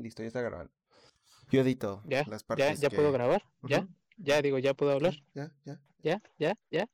Listo, 0.00 0.22
ya 0.22 0.28
está 0.28 0.40
grabando. 0.40 0.72
Yo 1.50 1.60
edito 1.62 2.02
¿Ya? 2.04 2.24
las 2.28 2.42
¿Ya, 2.42 2.46
partes 2.46 2.80
ya 2.80 2.88
que- 2.88 2.96
puedo 2.96 3.12
grabar? 3.12 3.42
¿Ya? 3.62 3.86
¿Ya? 4.16 4.42
Digo, 4.42 4.58
¿ya 4.58 4.74
puedo 4.74 4.92
hablar? 4.92 5.14
Ya, 5.34 5.50
ya. 5.64 5.80
¿Ya? 6.02 6.22
¿Ya? 6.38 6.56
¿Ya? 6.70 6.88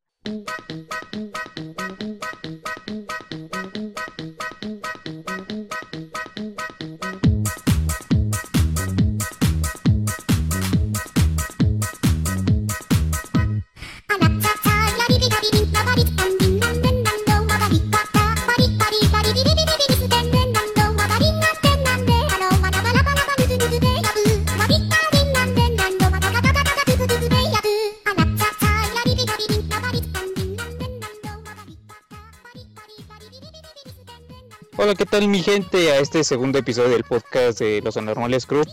Tal 35.15 35.29
mi 35.29 35.45
gente? 35.45 35.93
A 35.93 36.01
este 36.01 36.25
segundo 36.25 36.59
episodio 36.59 36.91
del 36.91 37.05
podcast 37.05 37.61
de 37.61 37.81
Los 37.83 37.97
Anormales 37.97 38.47
Crew. 38.47 38.65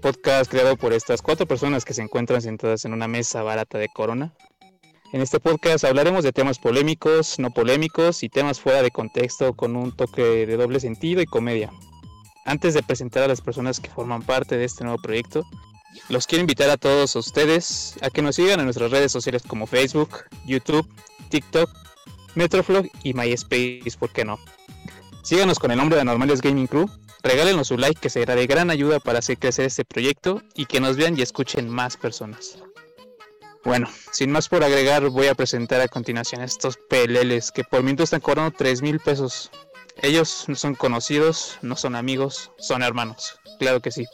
Podcast 0.00 0.48
creado 0.48 0.76
por 0.76 0.92
estas 0.92 1.20
cuatro 1.20 1.46
personas 1.46 1.84
que 1.84 1.94
se 1.94 2.02
encuentran 2.02 2.40
sentadas 2.40 2.84
en 2.84 2.92
una 2.92 3.08
mesa 3.08 3.42
barata 3.42 3.76
de 3.76 3.88
Corona. 3.88 4.32
En 5.12 5.20
este 5.20 5.40
podcast 5.40 5.82
hablaremos 5.82 6.22
de 6.22 6.30
temas 6.30 6.60
polémicos, 6.60 7.40
no 7.40 7.50
polémicos 7.50 8.22
y 8.22 8.28
temas 8.28 8.60
fuera 8.60 8.82
de 8.82 8.92
contexto 8.92 9.54
con 9.54 9.74
un 9.74 9.90
toque 9.90 10.46
de 10.46 10.56
doble 10.56 10.78
sentido 10.78 11.20
y 11.20 11.26
comedia. 11.26 11.72
Antes 12.44 12.74
de 12.74 12.84
presentar 12.84 13.24
a 13.24 13.28
las 13.28 13.40
personas 13.40 13.80
que 13.80 13.90
forman 13.90 14.22
parte 14.22 14.56
de 14.56 14.64
este 14.64 14.84
nuevo 14.84 15.02
proyecto, 15.02 15.42
los 16.08 16.28
quiero 16.28 16.42
invitar 16.42 16.70
a 16.70 16.76
todos 16.76 17.16
ustedes 17.16 17.96
a 18.00 18.10
que 18.10 18.22
nos 18.22 18.36
sigan 18.36 18.60
en 18.60 18.66
nuestras 18.66 18.92
redes 18.92 19.10
sociales 19.10 19.42
como 19.42 19.66
Facebook, 19.66 20.20
YouTube, 20.46 20.88
TikTok, 21.30 21.68
Metroflog 22.36 22.86
y 23.02 23.12
MySpace, 23.12 23.98
¿por 23.98 24.12
qué 24.12 24.24
no? 24.24 24.38
Síganos 25.22 25.60
con 25.60 25.70
el 25.70 25.78
nombre 25.78 25.94
de 25.94 26.02
Anormales 26.02 26.40
Gaming 26.42 26.66
Crew, 26.66 26.90
regálenos 27.22 27.68
su 27.68 27.78
like 27.78 28.00
que 28.00 28.10
será 28.10 28.34
de 28.34 28.48
gran 28.48 28.70
ayuda 28.70 28.98
para 28.98 29.20
hacer 29.20 29.38
crecer 29.38 29.66
este 29.66 29.84
proyecto 29.84 30.42
y 30.56 30.66
que 30.66 30.80
nos 30.80 30.96
vean 30.96 31.16
y 31.16 31.22
escuchen 31.22 31.68
más 31.68 31.96
personas. 31.96 32.58
Bueno, 33.64 33.88
sin 34.10 34.32
más 34.32 34.48
por 34.48 34.64
agregar, 34.64 35.08
voy 35.10 35.28
a 35.28 35.36
presentar 35.36 35.80
a 35.80 35.86
continuación 35.86 36.42
estos 36.42 36.76
peleles 36.76 37.52
que 37.52 37.62
por 37.62 37.84
mientras 37.84 38.08
están 38.08 38.20
cobrando 38.20 38.50
3 38.50 38.82
mil 38.82 38.98
pesos. 38.98 39.52
Ellos 40.00 40.46
no 40.48 40.56
son 40.56 40.74
conocidos, 40.74 41.56
no 41.62 41.76
son 41.76 41.94
amigos, 41.94 42.50
son 42.58 42.82
hermanos, 42.82 43.38
claro 43.60 43.80
que 43.80 43.92
sí. 43.92 44.04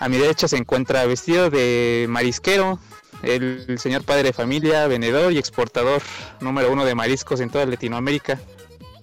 A 0.00 0.08
mi 0.08 0.18
derecha 0.18 0.48
se 0.48 0.56
encuentra 0.56 1.06
vestido 1.06 1.50
de 1.50 2.06
marisquero, 2.08 2.80
el 3.22 3.78
señor 3.78 4.02
padre 4.02 4.24
de 4.24 4.32
familia, 4.32 4.88
vendedor 4.88 5.32
y 5.32 5.38
exportador 5.38 6.02
número 6.40 6.72
uno 6.72 6.84
de 6.84 6.96
mariscos 6.96 7.38
en 7.38 7.50
toda 7.50 7.66
Latinoamérica, 7.66 8.40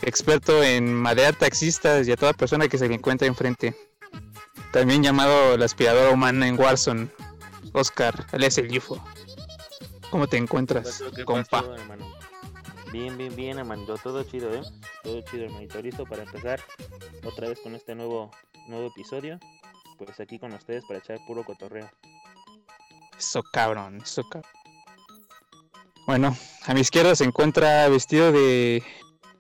experto 0.01 0.63
en 0.63 0.93
maderar 0.93 1.35
taxistas 1.35 2.07
y 2.07 2.11
a 2.11 2.17
toda 2.17 2.33
persona 2.33 2.67
que 2.67 2.77
se 2.77 2.87
le 2.87 2.95
encuentra 2.95 3.27
enfrente. 3.27 3.75
También 4.71 5.03
llamado 5.03 5.57
la 5.57 5.65
aspiradora 5.65 6.11
humana 6.11 6.47
en 6.47 6.59
Warzone, 6.59 7.09
Oscar, 7.73 8.25
alias 8.31 8.57
el 8.57 8.75
UFO. 8.77 9.03
¿Cómo 10.09 10.27
te 10.27 10.37
encuentras, 10.37 11.03
¿Qué 11.15 11.25
compa? 11.25 11.61
pasó, 11.61 11.75
hermano? 11.75 12.07
Bien, 12.91 13.17
bien, 13.17 13.35
bien, 13.35 13.59
hermanito. 13.59 13.97
Todo 13.97 14.23
chido, 14.23 14.53
¿eh? 14.53 14.61
Todo 15.03 15.21
chido, 15.21 15.45
hermanito. 15.45 15.81
Listo 15.81 16.05
para 16.05 16.23
empezar 16.23 16.61
otra 17.25 17.49
vez 17.49 17.59
con 17.59 17.75
este 17.75 17.95
nuevo, 17.95 18.31
nuevo 18.67 18.87
episodio. 18.87 19.39
Pues 19.97 20.19
aquí 20.19 20.39
con 20.39 20.53
ustedes 20.53 20.83
para 20.87 20.99
echar 20.99 21.19
puro 21.27 21.43
cotorreo. 21.43 21.89
Eso 23.17 23.43
cabrón, 23.51 23.99
eso 24.01 24.23
cabrón. 24.29 24.51
Bueno, 26.05 26.37
a 26.65 26.73
mi 26.73 26.80
izquierda 26.81 27.15
se 27.15 27.25
encuentra 27.25 27.89
vestido 27.89 28.31
de 28.31 28.81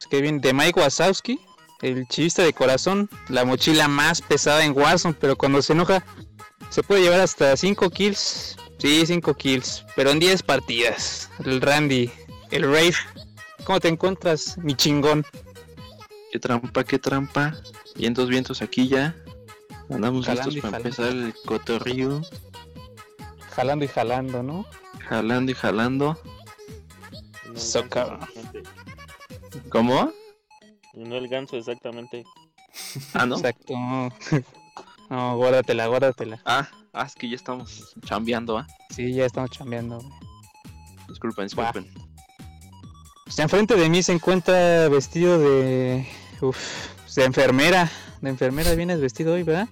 Kevin 0.05 0.39
de 0.39 0.53
Mike 0.53 0.79
Wazowski, 0.79 1.39
el 1.81 2.07
chivista 2.07 2.43
de 2.43 2.53
corazón, 2.53 3.09
la 3.29 3.45
mochila 3.45 3.87
más 3.87 4.21
pesada 4.21 4.63
en 4.63 4.77
Warzone, 4.77 5.15
pero 5.19 5.35
cuando 5.35 5.61
se 5.61 5.73
enoja 5.73 6.03
se 6.69 6.83
puede 6.83 7.01
llevar 7.01 7.21
hasta 7.21 7.55
5 7.55 7.89
kills. 7.89 8.57
Sí, 8.77 9.05
5 9.05 9.33
kills, 9.33 9.83
pero 9.95 10.11
en 10.11 10.19
10 10.19 10.43
partidas. 10.43 11.29
El 11.43 11.61
Randy, 11.61 12.11
el 12.51 12.63
Rafe. 12.63 12.95
¿Cómo 13.63 13.79
te 13.79 13.87
encuentras, 13.87 14.57
mi 14.59 14.75
chingón? 14.75 15.25
Qué 16.31 16.39
trampa, 16.39 16.83
qué 16.83 16.99
trampa. 16.99 17.55
Vientos, 17.95 18.29
vientos 18.29 18.61
aquí 18.61 18.87
ya. 18.87 19.15
Andamos 19.89 20.25
Jalando 20.25 20.51
listos 20.51 20.69
para 20.69 20.77
empezar 20.77 21.07
el 21.07 21.33
cotorrío. 21.45 22.21
Jalando 23.55 23.85
y 23.85 23.87
jalando, 23.87 24.43
¿no? 24.43 24.65
Jalando 24.99 25.51
y 25.51 25.55
jalando. 25.55 26.19
Y 27.55 27.59
¿Cómo? 29.69 30.11
No 30.93 31.15
el 31.15 31.27
ganso 31.27 31.57
exactamente. 31.57 32.23
Ah, 33.13 33.25
¿no? 33.25 33.35
Exacto. 33.35 33.73
No, 35.09 35.37
guárdatela, 35.37 35.87
guárdatela. 35.87 36.41
Ah, 36.43 36.67
ah, 36.91 37.05
es 37.05 37.15
que 37.15 37.29
ya 37.29 37.37
estamos 37.37 37.95
chambeando, 38.05 38.57
¿ah? 38.57 38.67
Sí, 38.89 39.13
ya 39.13 39.25
estamos 39.25 39.51
chambeando. 39.51 39.99
güey. 39.99 40.09
Disculpen, 41.07 41.45
disculpen. 41.45 41.87
Pues 43.23 43.39
enfrente 43.39 43.75
de 43.75 43.89
mí 43.89 44.03
se 44.03 44.11
encuentra 44.11 44.89
vestido 44.89 45.39
de. 45.39 46.05
Uf, 46.41 46.57
de 47.15 47.23
enfermera. 47.23 47.89
De 48.19 48.29
enfermera 48.29 48.75
vienes 48.75 48.99
vestido 48.99 49.35
hoy, 49.35 49.43
¿verdad? 49.43 49.69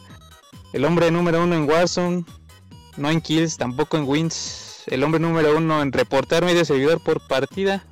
El 0.72 0.86
hombre 0.86 1.12
número 1.12 1.44
uno 1.44 1.56
en 1.56 1.70
Warzone. 1.70 2.24
No 2.96 3.10
en 3.10 3.20
kills, 3.20 3.58
tampoco 3.58 3.98
en 3.98 4.06
wins. 4.08 4.84
El 4.88 5.04
hombre 5.04 5.20
número 5.20 5.58
uno 5.58 5.82
en 5.82 5.92
reportar 5.92 6.46
medio 6.46 6.64
servidor 6.64 7.04
por 7.04 7.20
partida. 7.28 7.84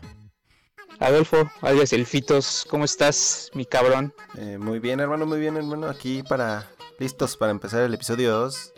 Adolfo, 1.04 1.50
alias 1.62 1.92
el 1.94 2.06
Fitos, 2.06 2.66
¿cómo 2.70 2.86
estás, 2.86 3.52
mi 3.54 3.66
cabrón? 3.66 4.14
Eh, 4.38 4.58
muy 4.58 4.80
bien, 4.80 5.02
hermano, 5.02 5.26
muy 5.26 5.40
bien, 5.40 5.58
hermano. 5.58 5.88
Aquí 5.90 6.24
para. 6.24 6.70
Listos 7.00 7.36
para 7.36 7.52
empezar 7.52 7.82
el 7.82 7.94
episodio 7.94 8.32
2. 8.32 8.74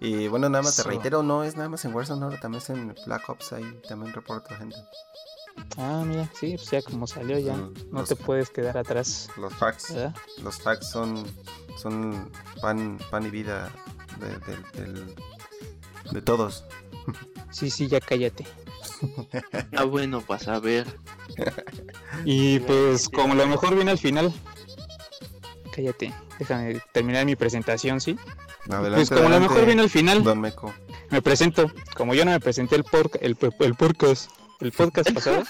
Y 0.00 0.28
bueno, 0.28 0.48
nada 0.48 0.62
más 0.62 0.76
te 0.76 0.82
reitero, 0.84 1.22
no 1.22 1.42
es 1.44 1.56
nada 1.56 1.68
más 1.70 1.84
en 1.84 1.94
Warzone, 1.94 2.22
ahora 2.22 2.38
también 2.38 2.62
es 2.62 2.70
en 2.70 2.94
Black 3.06 3.28
Ops. 3.28 3.52
Ahí 3.54 3.80
también 3.88 4.12
reporto 4.12 4.54
gente. 4.54 4.76
Ah, 5.78 6.02
mira, 6.06 6.30
sí, 6.38 6.56
pues 6.56 6.70
ya 6.70 6.82
como 6.82 7.06
salió 7.06 7.38
ya. 7.38 7.54
Mm, 7.54 7.74
No 7.90 8.00
los- 8.00 8.08
te 8.08 8.16
puedes 8.16 8.50
quedar 8.50 8.76
atrás, 8.76 9.28
Los 9.36 9.52
facts. 9.54 9.94
¿verdad? 9.94 10.14
Los 10.42 10.58
facts 10.60 10.90
son. 10.90 11.24
Son 11.76 12.30
pan, 12.60 12.98
pan 13.10 13.26
y 13.26 13.30
vida 13.30 13.70
de, 14.20 14.82
de- 14.84 15.14
de 16.12 16.22
todos. 16.22 16.64
Sí, 17.50 17.70
sí, 17.70 17.88
ya 17.88 18.00
cállate. 18.00 18.46
Ah, 19.76 19.84
bueno, 19.84 20.22
vas 20.28 20.48
a 20.48 20.58
ver. 20.60 20.86
Y 22.24 22.60
pues 22.60 23.08
como 23.08 23.34
lo 23.34 23.46
mejor 23.46 23.74
viene 23.74 23.90
al 23.90 23.98
final. 23.98 24.32
Cállate, 25.72 26.14
déjame 26.38 26.80
terminar 26.92 27.26
mi 27.26 27.34
presentación, 27.36 28.00
¿sí? 28.00 28.16
Adelante, 28.70 29.06
Pues 29.06 29.10
como 29.10 29.28
lo 29.28 29.40
mejor 29.40 29.66
viene 29.66 29.82
al 29.82 29.90
final, 29.90 30.22
Don 30.22 30.40
Meco. 30.40 30.72
me 31.10 31.20
presento. 31.20 31.70
Como 31.96 32.14
yo 32.14 32.24
no 32.24 32.30
me 32.30 32.40
presenté 32.40 32.76
el, 32.76 32.84
por, 32.84 33.10
el, 33.20 33.36
el 33.60 33.74
podcast, 33.74 34.30
el 34.60 34.72
podcast 34.72 35.10
pasado. 35.12 35.42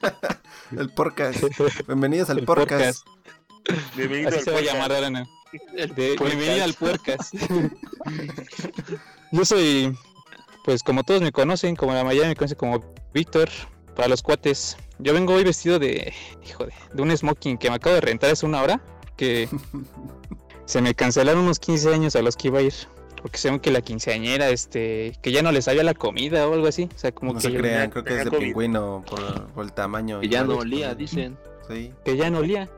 El 0.76 0.88
podcast. 0.90 1.42
Bienvenidos 1.86 2.30
al 2.30 2.38
el 2.40 2.44
podcast. 2.46 3.06
Bienvenido 3.94 4.28
Así 4.30 4.38
al 4.38 4.44
se 4.44 4.50
va 4.50 4.56
a 4.56 4.60
podcast. 4.60 4.74
llamar 4.74 4.92
podcast. 6.16 6.36
bienvenido 6.36 6.64
al 6.64 6.74
podcast. 6.74 7.34
yo 9.32 9.44
soy, 9.44 9.96
pues 10.64 10.82
como 10.82 11.02
todos 11.04 11.20
me 11.22 11.32
conocen, 11.32 11.76
como 11.76 11.92
la 11.92 12.04
mayoría 12.04 12.28
me 12.28 12.36
conoce 12.36 12.56
como 12.56 12.82
Víctor, 13.12 13.48
para 13.96 14.08
los 14.08 14.22
cuates. 14.22 14.76
Yo 14.98 15.12
vengo 15.12 15.34
hoy 15.34 15.44
vestido 15.44 15.78
de, 15.78 16.12
hijo 16.46 16.64
de, 16.66 16.72
de 16.92 17.02
un 17.02 17.16
smoking 17.16 17.58
que 17.58 17.68
me 17.68 17.76
acabo 17.76 17.94
de 17.94 18.00
rentar 18.00 18.30
hace 18.30 18.46
una 18.46 18.62
hora. 18.62 18.80
Que 19.16 19.48
se 20.64 20.80
me 20.80 20.94
cancelaron 20.94 21.42
unos 21.44 21.58
15 21.58 21.92
años 21.94 22.16
a 22.16 22.22
los 22.22 22.36
que 22.36 22.48
iba 22.48 22.58
a 22.60 22.62
ir. 22.62 22.74
Porque 23.20 23.38
según 23.38 23.60
que 23.60 23.70
la 23.70 23.82
quinceañera, 23.82 24.48
este, 24.48 25.16
que 25.22 25.30
ya 25.30 25.42
no 25.42 25.52
les 25.52 25.66
sabía 25.66 25.84
la 25.84 25.94
comida 25.94 26.48
o 26.48 26.54
algo 26.54 26.66
así. 26.66 26.88
O 26.92 26.98
sea, 26.98 27.12
como 27.12 27.32
No 27.32 27.38
que, 27.38 27.42
se 27.46 27.52
yo- 27.52 27.60
crean, 27.60 27.90
creo 27.90 28.02
que 28.02 28.18
es 28.18 28.24
de 28.24 28.30
COVID. 28.30 28.40
pingüino 28.40 29.04
por, 29.08 29.46
por 29.52 29.64
el 29.64 29.72
tamaño. 29.72 30.20
Que 30.20 30.28
ya 30.28 30.42
no 30.44 30.56
olía, 30.56 30.88
por- 30.88 30.96
dicen. 30.96 31.36
Sí. 31.68 31.92
que 32.04 32.16
ya 32.16 32.30
no 32.30 32.38
olía. 32.38 32.68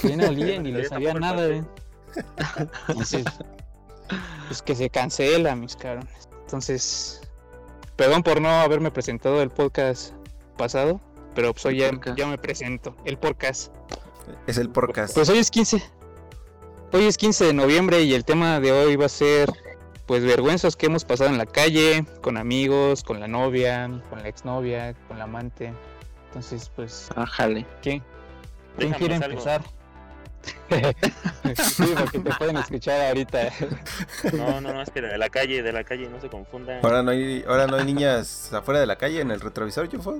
Que 0.00 0.08
ya 0.10 0.16
no 0.16 0.28
olía 0.28 0.58
ni 0.62 0.70
Ya 0.70 0.76
le 0.78 0.82
está 0.84 0.94
sabía 0.94 1.12
nada, 1.14 1.46
güey. 1.46 1.62
Entonces, 2.88 3.24
pues 4.48 4.62
que 4.62 4.74
se 4.74 4.88
cancela, 4.88 5.54
mis 5.56 5.76
cabrones. 5.76 6.29
Entonces, 6.50 7.20
perdón 7.94 8.24
por 8.24 8.40
no 8.40 8.48
haberme 8.48 8.90
presentado 8.90 9.40
el 9.40 9.50
podcast 9.50 10.14
pasado, 10.58 11.00
pero 11.32 11.52
pues 11.52 11.64
hoy 11.64 11.76
ya, 11.76 11.92
me 12.26 12.38
presento, 12.38 12.96
el 13.04 13.18
podcast. 13.18 13.72
Es 14.48 14.58
el 14.58 14.68
podcast. 14.68 15.14
Pues 15.14 15.28
hoy 15.28 15.38
es 15.38 15.48
15. 15.48 15.80
Hoy 16.92 17.04
es 17.04 17.16
15 17.18 17.44
de 17.44 17.52
noviembre 17.52 18.02
y 18.02 18.14
el 18.14 18.24
tema 18.24 18.58
de 18.58 18.72
hoy 18.72 18.96
va 18.96 19.06
a 19.06 19.08
ser 19.08 19.48
pues 20.06 20.24
vergüenzas 20.24 20.74
que 20.74 20.86
hemos 20.86 21.04
pasado 21.04 21.30
en 21.30 21.38
la 21.38 21.46
calle, 21.46 22.04
con 22.20 22.36
amigos, 22.36 23.04
con 23.04 23.20
la 23.20 23.28
novia, 23.28 23.88
con 24.10 24.20
la 24.20 24.28
exnovia, 24.28 24.94
con 25.06 25.18
la 25.18 25.24
amante. 25.24 25.72
Entonces, 26.26 26.68
pues, 26.74 27.10
Ah, 27.14 27.26
jale. 27.26 27.64
¿quién? 27.80 28.02
¿Quién 28.76 28.90
Déjanos 28.90 28.98
quiere 28.98 29.14
algo. 29.14 29.64
Sí, 31.56 31.84
porque 31.98 32.18
te 32.20 32.30
pueden 32.34 32.56
escuchar 32.58 33.00
ahorita. 33.08 33.50
No, 34.32 34.60
no, 34.60 34.72
no, 34.72 34.82
es 34.82 34.90
que 34.90 35.00
de 35.02 35.18
la 35.18 35.28
calle, 35.28 35.62
de 35.62 35.72
la 35.72 35.84
calle, 35.84 36.08
no 36.08 36.20
se 36.20 36.28
confundan. 36.28 36.78
Ahora 36.82 37.02
no 37.02 37.10
hay, 37.10 37.44
ahora 37.46 37.66
no 37.66 37.76
hay 37.76 37.84
niñas 37.84 38.52
afuera 38.52 38.80
de 38.80 38.86
la 38.86 38.96
calle 38.96 39.20
en 39.20 39.30
el 39.30 39.40
retrovisor, 39.40 39.88
yo 39.88 40.00
fue. 40.00 40.18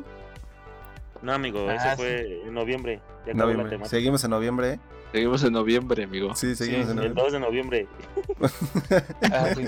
No, 1.22 1.32
amigo, 1.32 1.66
Ah, 1.68 1.74
eso 1.76 1.90
sí. 1.90 1.96
fue 1.96 2.42
en 2.46 2.54
noviembre. 2.54 3.00
Ya 3.26 3.32
la 3.34 3.40
Noviembre. 3.40 3.68
temática. 3.70 3.90
Seguimos 3.90 4.24
en 4.24 4.30
noviembre, 4.30 4.70
¿eh? 4.74 4.78
Seguimos 5.12 5.42
en 5.44 5.52
noviembre, 5.52 6.04
amigo. 6.04 6.34
Sí, 6.34 6.54
seguimos 6.56 6.86
Sí, 6.86 6.92
en 6.92 6.98
El 6.98 7.14
noviembre. 7.14 7.22
2 7.24 7.32
de 7.32 7.40
noviembre. 7.40 7.88
Ah, 9.30 9.48
sí. 9.54 9.64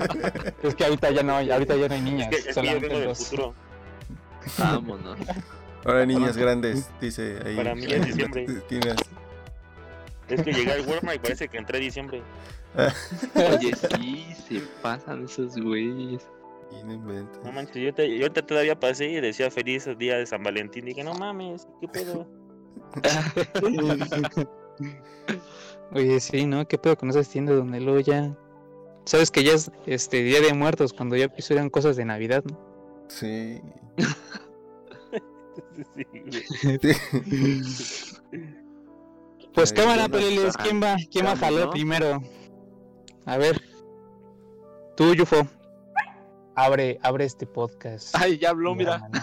Es 0.62 0.74
que 0.74 0.84
ahorita 0.84 1.10
ya 1.10 1.22
no, 1.22 1.36
ahorita 1.36 1.76
ya 1.76 1.88
no 1.88 1.94
hay 1.94 2.00
niñas, 2.00 2.28
Es 2.30 2.30
que, 2.30 2.36
es 2.36 2.42
que 2.44 2.48
yo 2.48 2.54
solamente 2.54 2.86
vengo 2.88 2.98
del 3.00 3.08
los- 3.08 3.18
futuro. 3.28 3.54
Vámonos. 4.58 5.18
Ahora 5.84 6.00
hay 6.00 6.06
niñas 6.06 6.36
grandes, 6.36 6.90
dice 7.00 7.38
ahí. 7.44 7.56
Para 7.56 7.74
mí 7.74 7.84
es 7.88 8.06
diciembre. 8.06 8.46
Es 10.28 10.42
que 10.42 10.52
llegué 10.52 10.72
al 10.72 10.80
Walmart 10.88 11.16
y 11.16 11.18
parece 11.18 11.48
que 11.48 11.58
entré 11.58 11.78
en 11.78 11.84
diciembre. 11.84 12.22
Oye, 13.34 13.74
sí, 13.74 14.26
se 14.48 14.60
pasan 14.82 15.24
esos 15.24 15.56
güeyes. 15.56 16.26
Y 16.72 16.84
no. 16.84 16.96
No 17.44 17.52
manches, 17.52 17.82
yo, 17.82 17.92
te, 17.92 18.08
yo 18.08 18.22
ahorita 18.22 18.46
todavía 18.46 18.78
pasé 18.78 19.06
y 19.10 19.20
decía 19.20 19.50
feliz 19.50 19.86
día 19.98 20.16
de 20.16 20.24
San 20.24 20.42
Valentín. 20.42 20.86
Dije, 20.86 21.04
no 21.04 21.12
mames, 21.14 21.68
¿qué 21.80 21.88
pedo? 21.88 22.26
Oye, 25.92 26.18
sí, 26.20 26.46
¿no? 26.46 26.66
¿Qué 26.66 26.78
pedo 26.78 26.96
con 26.96 27.10
esas 27.10 27.28
tiendas 27.28 27.56
donde 27.56 27.80
luego 27.80 28.00
ya... 28.00 28.34
Sabes 29.04 29.30
que 29.30 29.42
ya 29.42 29.52
es 29.52 29.70
este 29.86 30.22
Día 30.22 30.40
de 30.40 30.54
Muertos, 30.54 30.92
cuando 30.92 31.16
ya 31.16 31.28
eran 31.50 31.68
cosas 31.68 31.96
de 31.96 32.04
Navidad, 32.04 32.44
¿no? 32.44 32.58
Sí. 33.08 33.60
Sí, 35.94 36.06
güey. 38.30 38.52
Pues 39.54 39.72
Ay, 39.72 39.76
cámara, 39.76 40.02
no 40.04 40.10
peleles. 40.10 40.56
¿quién 40.56 40.82
va? 40.82 40.96
¿Quién 41.10 41.26
va 41.26 41.32
a 41.32 41.36
jalar 41.36 41.70
primero? 41.70 42.22
A 43.26 43.36
ver. 43.36 43.60
Tú, 44.96 45.14
Yufo. 45.14 45.46
Abre, 46.54 46.98
abre 47.02 47.24
este 47.24 47.46
podcast. 47.46 48.14
Ay, 48.18 48.38
ya 48.38 48.50
habló, 48.50 48.74
mira. 48.74 48.98
mano. 48.98 49.20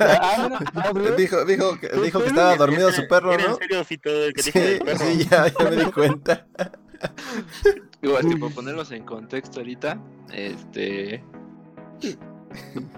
Ah. 0.00 0.50
Dijo, 1.16 1.44
dijo, 1.44 1.78
que, 1.78 1.88
dijo 2.02 2.20
que 2.20 2.26
estaba 2.26 2.56
dormido 2.56 2.90
su 2.92 3.06
perro, 3.08 3.36
¿no? 3.38 3.46
en 3.52 3.56
serio, 3.56 3.84
Fito, 3.84 4.10
el 4.10 4.32
que 4.34 4.42
Sí, 4.42 4.50
dije 4.52 4.68
del 4.68 4.78
perro. 4.80 4.98
sí, 4.98 5.26
ya, 5.30 5.46
ya 5.48 5.64
me 5.70 5.76
di 5.76 5.84
cuenta. 5.90 6.46
Digo, 8.02 8.18
este, 8.18 8.36
por 8.36 8.52
ponerlos 8.52 8.90
en 8.92 9.04
contexto 9.04 9.60
ahorita, 9.60 9.98
este. 10.32 11.22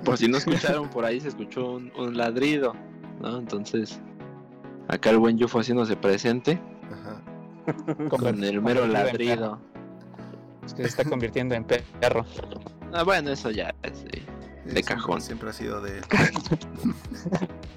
Por 0.04 0.16
si 0.18 0.26
no 0.28 0.38
escucharon, 0.38 0.88
por 0.90 1.04
ahí 1.04 1.20
se 1.20 1.28
escuchó 1.28 1.72
un, 1.72 1.92
un 1.96 2.16
ladrido, 2.16 2.74
¿no? 3.20 3.38
Entonces, 3.38 4.00
acá 4.88 5.10
el 5.10 5.18
buen 5.18 5.38
Yufo 5.38 5.60
haciéndose 5.60 5.96
presente 5.96 6.60
Ajá. 6.90 7.20
con 8.08 8.42
el 8.44 8.60
mero 8.62 8.86
ladrido. 8.86 9.58
Es 10.64 10.74
que 10.74 10.82
se 10.82 10.88
está 10.88 11.04
convirtiendo 11.04 11.54
en 11.54 11.64
perro. 11.64 12.24
Ah, 12.92 13.02
bueno, 13.02 13.30
eso 13.30 13.50
ya 13.50 13.74
es 13.82 13.98
Sí, 13.98 14.04
de 14.04 14.22
siempre- 14.64 14.82
cajón. 14.84 15.20
Siempre 15.20 15.50
ha 15.50 15.52
sido 15.52 15.80
de. 15.80 16.00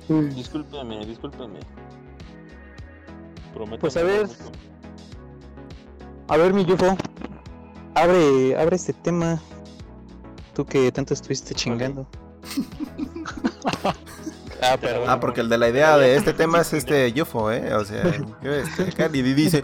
Discúlpeme, 0.35 1.03
discúlpeme. 1.05 1.59
Prometo. 3.53 3.79
Pues, 3.81 3.97
a 3.97 4.03
ver. 4.03 4.27
mucho. 4.27 4.35
A 6.27 6.37
ver, 6.37 6.53
mi 6.53 6.63
Yufo. 6.65 6.95
Abre, 7.95 8.55
abre 8.59 8.75
este 8.75 8.93
tema. 8.93 9.41
Tú 10.53 10.65
que 10.65 10.91
tanto 10.91 11.13
estuviste 11.13 11.55
chingando. 11.55 12.07
ah. 14.73 14.77
Ah, 15.07 15.19
porque 15.19 15.41
el 15.41 15.49
de 15.49 15.57
la 15.57 15.69
idea 15.69 15.97
de 15.97 16.15
este 16.15 16.33
tema 16.33 16.61
es 16.61 16.73
este 16.73 17.11
Yufo, 17.11 17.51
¿eh? 17.51 17.73
O 17.73 17.85
sea, 17.85 18.03
este, 18.43 18.91
Cali 18.93 19.21
dice: 19.21 19.63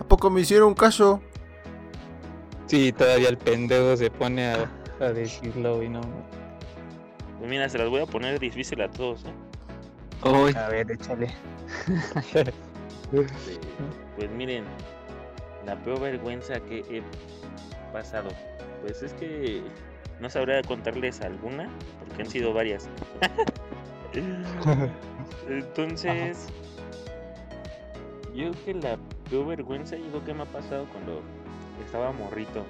¿A 0.00 0.04
poco 0.04 0.30
me 0.30 0.40
hicieron 0.40 0.74
caso? 0.74 1.20
Sí, 2.66 2.92
todavía 2.92 3.28
el 3.28 3.38
pendejo 3.38 3.96
se 3.96 4.10
pone 4.10 4.48
a, 4.50 4.70
a 5.00 5.12
decirlo 5.12 5.82
y 5.82 5.88
no. 5.88 6.00
Pues 7.38 7.50
mira, 7.50 7.68
se 7.68 7.78
las 7.78 7.88
voy 7.88 8.00
a 8.00 8.06
poner 8.06 8.38
difícil 8.38 8.80
a 8.82 8.90
todos, 8.90 9.24
¿eh? 9.24 10.28
Uy, 10.28 10.54
A 10.54 10.68
ver, 10.68 10.90
échale. 10.90 11.34
Este, 12.16 12.52
Pues 14.16 14.30
miren, 14.30 14.64
la 15.66 15.76
peor 15.82 16.00
vergüenza 16.00 16.60
que 16.60 16.78
he 16.90 17.02
pasado. 17.92 18.30
Pues 18.80 19.02
es 19.02 19.12
que 19.14 19.62
no 20.20 20.30
sabría 20.30 20.62
contarles 20.62 21.20
alguna, 21.20 21.68
porque 21.98 22.22
han 22.22 22.30
sido 22.30 22.52
varias. 22.52 22.88
Entonces, 25.48 26.48
yo 28.34 28.50
creo 28.50 28.64
que 28.64 28.74
la 28.74 28.98
peor 29.30 29.46
vergüenza, 29.46 29.96
yo 29.96 30.06
creo 30.08 30.24
que 30.24 30.34
me 30.34 30.42
ha 30.42 30.46
pasado 30.46 30.86
cuando 30.92 31.20
estaba 31.84 32.12
morrito. 32.12 32.64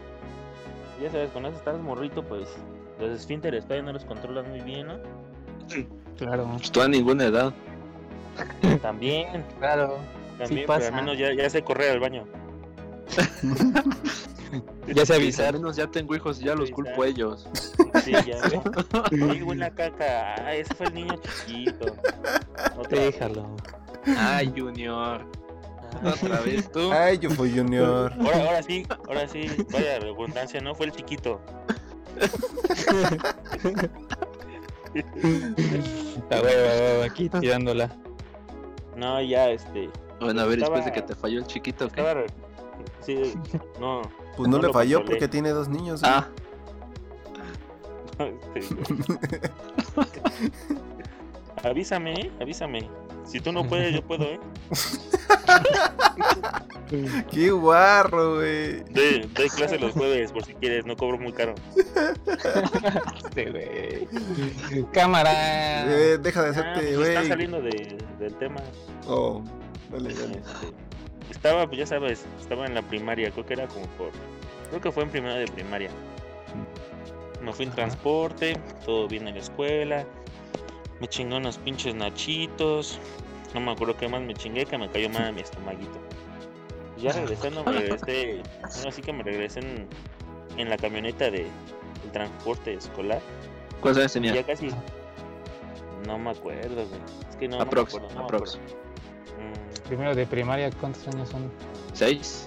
Ya 1.03 1.11
sabes, 1.11 1.31
cuando 1.31 1.51
estás 1.51 1.79
morrito, 1.81 2.23
pues 2.23 2.49
los 3.01 3.11
esfínteres 3.11 3.65
todavía 3.65 3.85
no 3.87 3.93
los 3.93 4.05
controlas 4.05 4.47
muy 4.47 4.61
bien, 4.61 4.87
¿no? 4.89 4.95
claro. 6.19 6.47
pues 6.57 6.71
tú 6.71 6.81
a 6.83 6.89
ninguna 6.89 7.25
edad. 7.25 7.53
También, 8.83 9.45
Claro. 9.59 9.97
también, 10.39 10.67
pero 10.67 10.67
pasa. 10.67 10.89
al 10.89 10.95
menos 10.95 11.19
ya, 11.19 11.33
ya 11.35 11.49
sé 11.51 11.63
correr 11.63 11.91
al 11.93 12.01
baño. 12.01 12.25
Ya 14.95 15.07
se 15.07 15.15
avisaron. 15.15 15.63
menos 15.63 15.77
ya 15.77 15.87
tengo 15.87 16.15
hijos 16.15 16.41
y 16.41 16.45
ya 16.45 16.55
los 16.55 16.71
culpo 16.71 17.03
a 17.03 17.07
ellos. 17.07 17.49
Sí, 18.05 18.13
ya. 18.13 18.37
Ay, 19.11 19.43
huele 19.43 19.65
a 19.65 19.71
caca. 19.71 20.35
Ah, 20.45 20.55
ese 20.55 20.75
fue 20.75 20.87
el 20.87 20.95
niño 20.95 21.15
chiquito. 21.47 21.97
Otra 22.77 22.99
vez. 22.99 23.15
Déjalo. 23.15 23.57
Ay, 24.19 24.53
Junior. 24.57 25.25
Ah, 26.03 26.15
Otra 26.15 26.41
vez 26.41 26.71
tú. 26.71 26.93
Ay, 26.93 27.19
Yufo 27.19 27.45
Junior. 27.45 28.13
Ahora, 28.21 28.45
ahora 28.47 28.63
sí, 28.63 28.87
ahora 29.09 29.29
sí. 29.29 29.47
Vaya 29.73 29.99
redundancia, 30.01 30.61
no 30.61 30.75
fue 30.75 30.87
el 30.87 30.93
chiquito. 30.93 31.41
La 36.31 36.41
hueva, 36.43 37.05
aquí 37.05 37.29
tirándola. 37.29 37.91
No, 38.97 39.21
ya, 39.23 39.51
este. 39.51 39.89
Bueno, 40.21 40.43
a 40.43 40.47
ver, 40.47 40.61
después 40.61 40.85
de 40.85 40.93
que 40.93 41.03
te 41.03 41.15
falló 41.15 41.39
el 41.39 41.47
chiquito, 41.47 41.89
¿qué? 41.89 42.01
Estaba. 42.01 42.25
Sí, 43.01 43.35
no. 43.81 44.03
Pues 44.37 44.49
no, 44.49 44.57
No 44.59 44.63
le 44.67 44.73
falló 44.73 44.99
controlé. 44.99 45.19
porque 45.21 45.29
tiene 45.29 45.51
dos 45.51 45.69
niños. 45.69 46.03
¿eh? 46.03 46.07
Ah, 46.09 46.29
avísame, 51.65 52.15
¿eh? 52.15 52.31
avísame. 52.41 52.89
Si 53.25 53.41
tú 53.41 53.53
no 53.53 53.67
puedes, 53.69 53.95
yo 53.95 54.03
puedo, 54.03 54.25
¿eh? 54.25 54.41
Qué 57.31 57.51
guarro, 57.51 58.35
güey. 58.37 58.81
Doy, 58.91 59.31
doy 59.35 59.49
clase 59.49 59.79
los 59.79 59.93
jueves, 59.93 60.31
por 60.33 60.45
si 60.45 60.53
quieres, 60.55 60.85
no 60.85 60.95
cobro 60.97 61.19
muy 61.19 61.33
caro. 61.33 61.55
Este, 63.25 63.51
güey. 63.51 64.09
Cámara. 64.93 65.85
Eh, 65.87 66.19
deja 66.19 66.43
de 66.43 66.49
Ah, 66.49 66.51
hacerte, 66.51 66.81
pues 66.83 66.97
güey. 66.99 67.09
están 67.11 67.29
saliendo 67.29 67.63
de- 67.63 67.97
del 68.19 68.35
tema. 68.39 68.61
Oh, 69.07 69.43
dale, 69.91 70.13
dale. 70.13 70.39
Este, 70.39 70.67
estaba, 71.33 71.67
pues 71.67 71.79
ya 71.79 71.87
sabes, 71.87 72.25
estaba 72.41 72.67
en 72.67 72.75
la 72.75 72.83
primaria, 72.83 73.31
creo 73.31 73.45
que 73.45 73.55
era 73.55 73.67
como 73.67 73.87
por. 73.99 74.11
Creo 74.69 74.81
que 74.81 74.93
fue 74.93 75.03
en 75.03 75.11
primero 75.11 75.35
de 75.35 75.47
primaria. 75.47 75.91
Me 77.43 77.53
fui 77.53 77.65
en 77.67 77.73
transporte, 77.73 78.57
todo 78.85 79.09
bien 79.09 79.27
en 79.29 79.35
la 79.35 79.41
escuela. 79.41 80.07
Me 81.01 81.09
chingué 81.09 81.37
unos 81.37 81.59
pinches 81.59 81.95
nachitos. 81.95 82.99
No 83.55 83.61
me 83.61 83.73
acuerdo 83.73 83.97
qué 83.97 84.09
más 84.09 84.23
me 84.23 84.35
chingué, 84.35 84.65
que 84.65 84.79
me 84.79 84.89
cayó 84.91 85.11
mal 85.11 85.25
a 85.25 85.33
mi 85.33 85.41
estomaguito. 85.41 85.99
Ya 86.97 87.13
regresando, 87.15 87.65
me 87.65 87.73
regresé. 87.73 88.43
Bueno, 88.75 88.89
así 88.89 89.03
que 89.03 89.13
me 89.13 89.23
regresé 89.25 89.61
en, 89.61 89.89
en 90.57 90.71
la 90.71 90.77
camioneta 90.77 91.31
de, 91.31 91.47
transporte 92.13 92.75
escolar. 92.75 93.21
¿cuántos 93.81 94.01
años 94.03 94.17
y 94.17 94.21
Ya 94.33 94.43
tenía? 94.45 94.47
casi. 94.47 94.71
No 96.07 96.19
me 96.19 96.31
acuerdo, 96.31 96.87
güey. 96.87 97.01
Es 97.31 97.37
que 97.37 97.49
no, 97.49 97.59
no 97.59 97.65
me 97.65 97.69
Aprox, 97.69 97.95
acuerdo, 97.95 98.09
no 98.15 98.21
me 98.21 98.25
aprox. 98.25 98.55
acuerdo. 98.57 98.82
Primero 99.93 100.15
de 100.15 100.25
primaria, 100.27 100.71
¿cuántos 100.81 101.07
años 101.09 101.29
son? 101.29 101.53
¿Seis? 101.93 102.47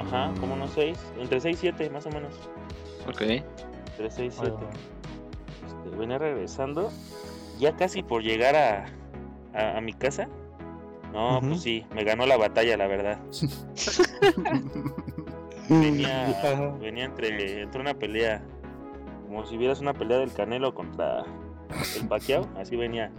Ajá, 0.00 0.32
como 0.40 0.54
Mm. 0.56 0.60
unos 0.60 0.70
6, 0.70 0.98
entre 1.18 1.38
6 1.38 1.58
y 1.58 1.60
7 1.60 1.90
más 1.90 2.06
o 2.06 2.10
menos. 2.10 2.32
Ok. 3.06 3.20
Entre 3.20 4.10
6 4.10 4.34
y 4.34 4.38
7. 4.40 4.50
Oh. 4.50 4.60
Este, 5.84 5.96
venía 5.98 6.16
regresando, 6.16 6.90
ya 7.58 7.76
casi 7.76 8.02
por 8.02 8.22
llegar 8.22 8.56
a, 8.56 8.86
a, 9.52 9.76
a 9.76 9.80
mi 9.82 9.92
casa. 9.92 10.26
No, 11.12 11.38
pues 11.42 11.60
sí, 11.60 11.84
me 11.94 12.02
ganó 12.02 12.24
la 12.24 12.38
batalla, 12.38 12.78
la 12.78 12.86
verdad. 12.86 13.18
Venía, 15.68 16.72
venía 16.80 17.04
entre, 17.04 17.60
entre 17.62 17.80
una 17.80 17.92
pelea, 17.94 18.42
como 19.26 19.44
si 19.46 19.56
vieras 19.58 19.80
una 19.80 19.92
pelea 19.94 20.18
del 20.18 20.32
Canelo 20.32 20.74
contra 20.74 21.24
el 22.00 22.08
Pacquiao, 22.08 22.46
así 22.58 22.74
venía. 22.76 23.10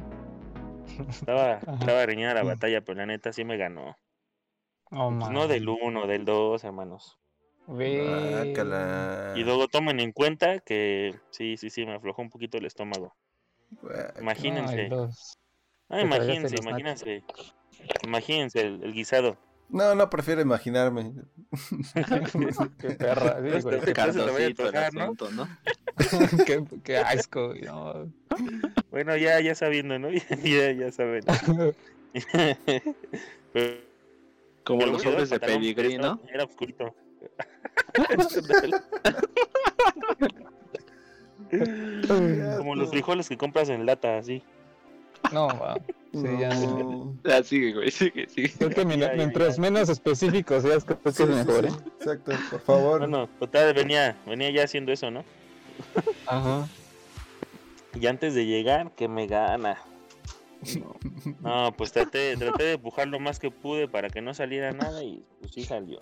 Estaba, 1.10 1.54
estaba 1.58 2.06
reñida 2.06 2.34
la 2.34 2.44
batalla, 2.44 2.82
pero 2.82 2.98
la 2.98 3.06
neta 3.06 3.34
sí 3.34 3.44
me 3.44 3.58
ganó. 3.58 3.96
Oh, 4.92 5.16
Pues 5.20 5.30
no 5.32 5.48
del 5.48 5.68
1, 5.68 6.08
del 6.08 6.26
2, 6.26 6.64
hermanos. 6.64 7.18
Y 9.36 9.44
luego 9.44 9.68
tomen 9.68 10.00
en 10.00 10.12
cuenta 10.12 10.60
que 10.60 11.16
sí, 11.32 11.58
sí, 11.58 11.70
sí, 11.70 11.86
me 11.86 11.96
aflojó 11.96 12.22
un 12.22 12.30
poquito 12.30 12.58
el 12.58 12.66
estómago. 12.66 13.14
Imagínense. 14.20 14.90
Ay, 15.90 16.02
Ah, 16.02 16.02
imagínense, 16.02 16.56
imagínense. 16.58 17.24
Imagínense 18.04 18.62
el, 18.62 18.84
el 18.84 18.94
guisado. 18.94 19.38
No, 19.70 19.96
no, 19.96 20.10
prefiero 20.10 20.42
imaginarme. 20.42 21.14
qué 22.80 22.92
perra. 22.92 23.38
sí, 23.42 23.62
güey. 23.62 23.78
Este 23.78 24.46
el 24.46 24.56
tocar, 24.56 24.94
¿no? 24.94 25.04
asunto, 25.04 25.32
¿no? 25.32 25.48
qué, 26.46 26.64
qué 26.84 26.98
asco. 26.98 27.54
no. 27.64 28.12
Bueno, 28.92 29.18
ya, 29.18 29.40
ya 29.40 29.56
sabiendo, 29.56 29.98
¿no? 30.00 30.10
ya, 30.44 30.72
ya 30.72 30.92
saben. 30.92 31.24
Pero, 33.54 33.78
Como 34.64 34.80
pero 34.80 34.92
los 34.92 35.02
sobres 35.02 35.30
de 35.30 35.40
pedigrí, 35.40 35.98
¿no? 35.98 36.22
Era 36.32 36.46
oscurito. 36.46 36.96
Como 42.58 42.76
los 42.76 42.90
frijoles 42.90 43.30
que 43.30 43.38
compras 43.38 43.70
en 43.70 43.86
lata, 43.86 44.18
así. 44.18 44.44
No, 45.34 45.48
va. 45.48 45.78
Sí, 46.14 46.24
ya. 46.40 46.50
No. 46.50 47.14
Ah, 47.26 47.44
sigue, 47.44 47.74
güey, 47.74 47.92
sigue, 47.92 48.28
sigue. 48.30 48.50
Creo 48.58 48.70
que 48.70 48.86
mi- 48.86 48.98
Ya, 48.98 49.10
ya, 49.12 49.14
mientras 49.16 49.58
ya. 49.58 49.62
menos 49.62 49.90
específico 49.90 50.60
seas, 50.62 50.86
creo 50.86 51.02
que 51.02 51.12
Sí, 51.12 51.24
es 51.24 51.30
mejor, 51.30 51.70
sí, 51.70 51.76
¿eh? 51.76 51.92
Exacto, 52.00 52.32
por 52.52 52.60
favor. 52.62 53.00
Bueno, 53.00 53.28
total, 53.40 53.74
venía, 53.74 54.16
venía 54.26 54.50
ya 54.52 54.64
haciendo 54.64 54.92
eso, 54.94 55.12
¿no? 55.12 55.26
Ajá. 56.26 56.68
Y 58.00 58.08
antes 58.08 58.34
de 58.34 58.46
llegar, 58.46 58.92
que 58.92 59.08
me 59.08 59.28
gana. 59.28 59.78
No, 61.42 61.74
pues 61.78 61.92
traté, 61.92 62.36
traté 62.38 62.64
de 62.64 62.72
empujar 62.74 63.08
lo 63.08 63.20
más 63.20 63.38
que 63.40 63.52
pude 63.52 63.88
para 63.88 64.10
que 64.10 64.22
no 64.22 64.34
saliera 64.34 64.72
nada 64.72 65.04
y 65.04 65.24
pues 65.42 65.54
sí 65.54 65.64
salió. 65.64 66.00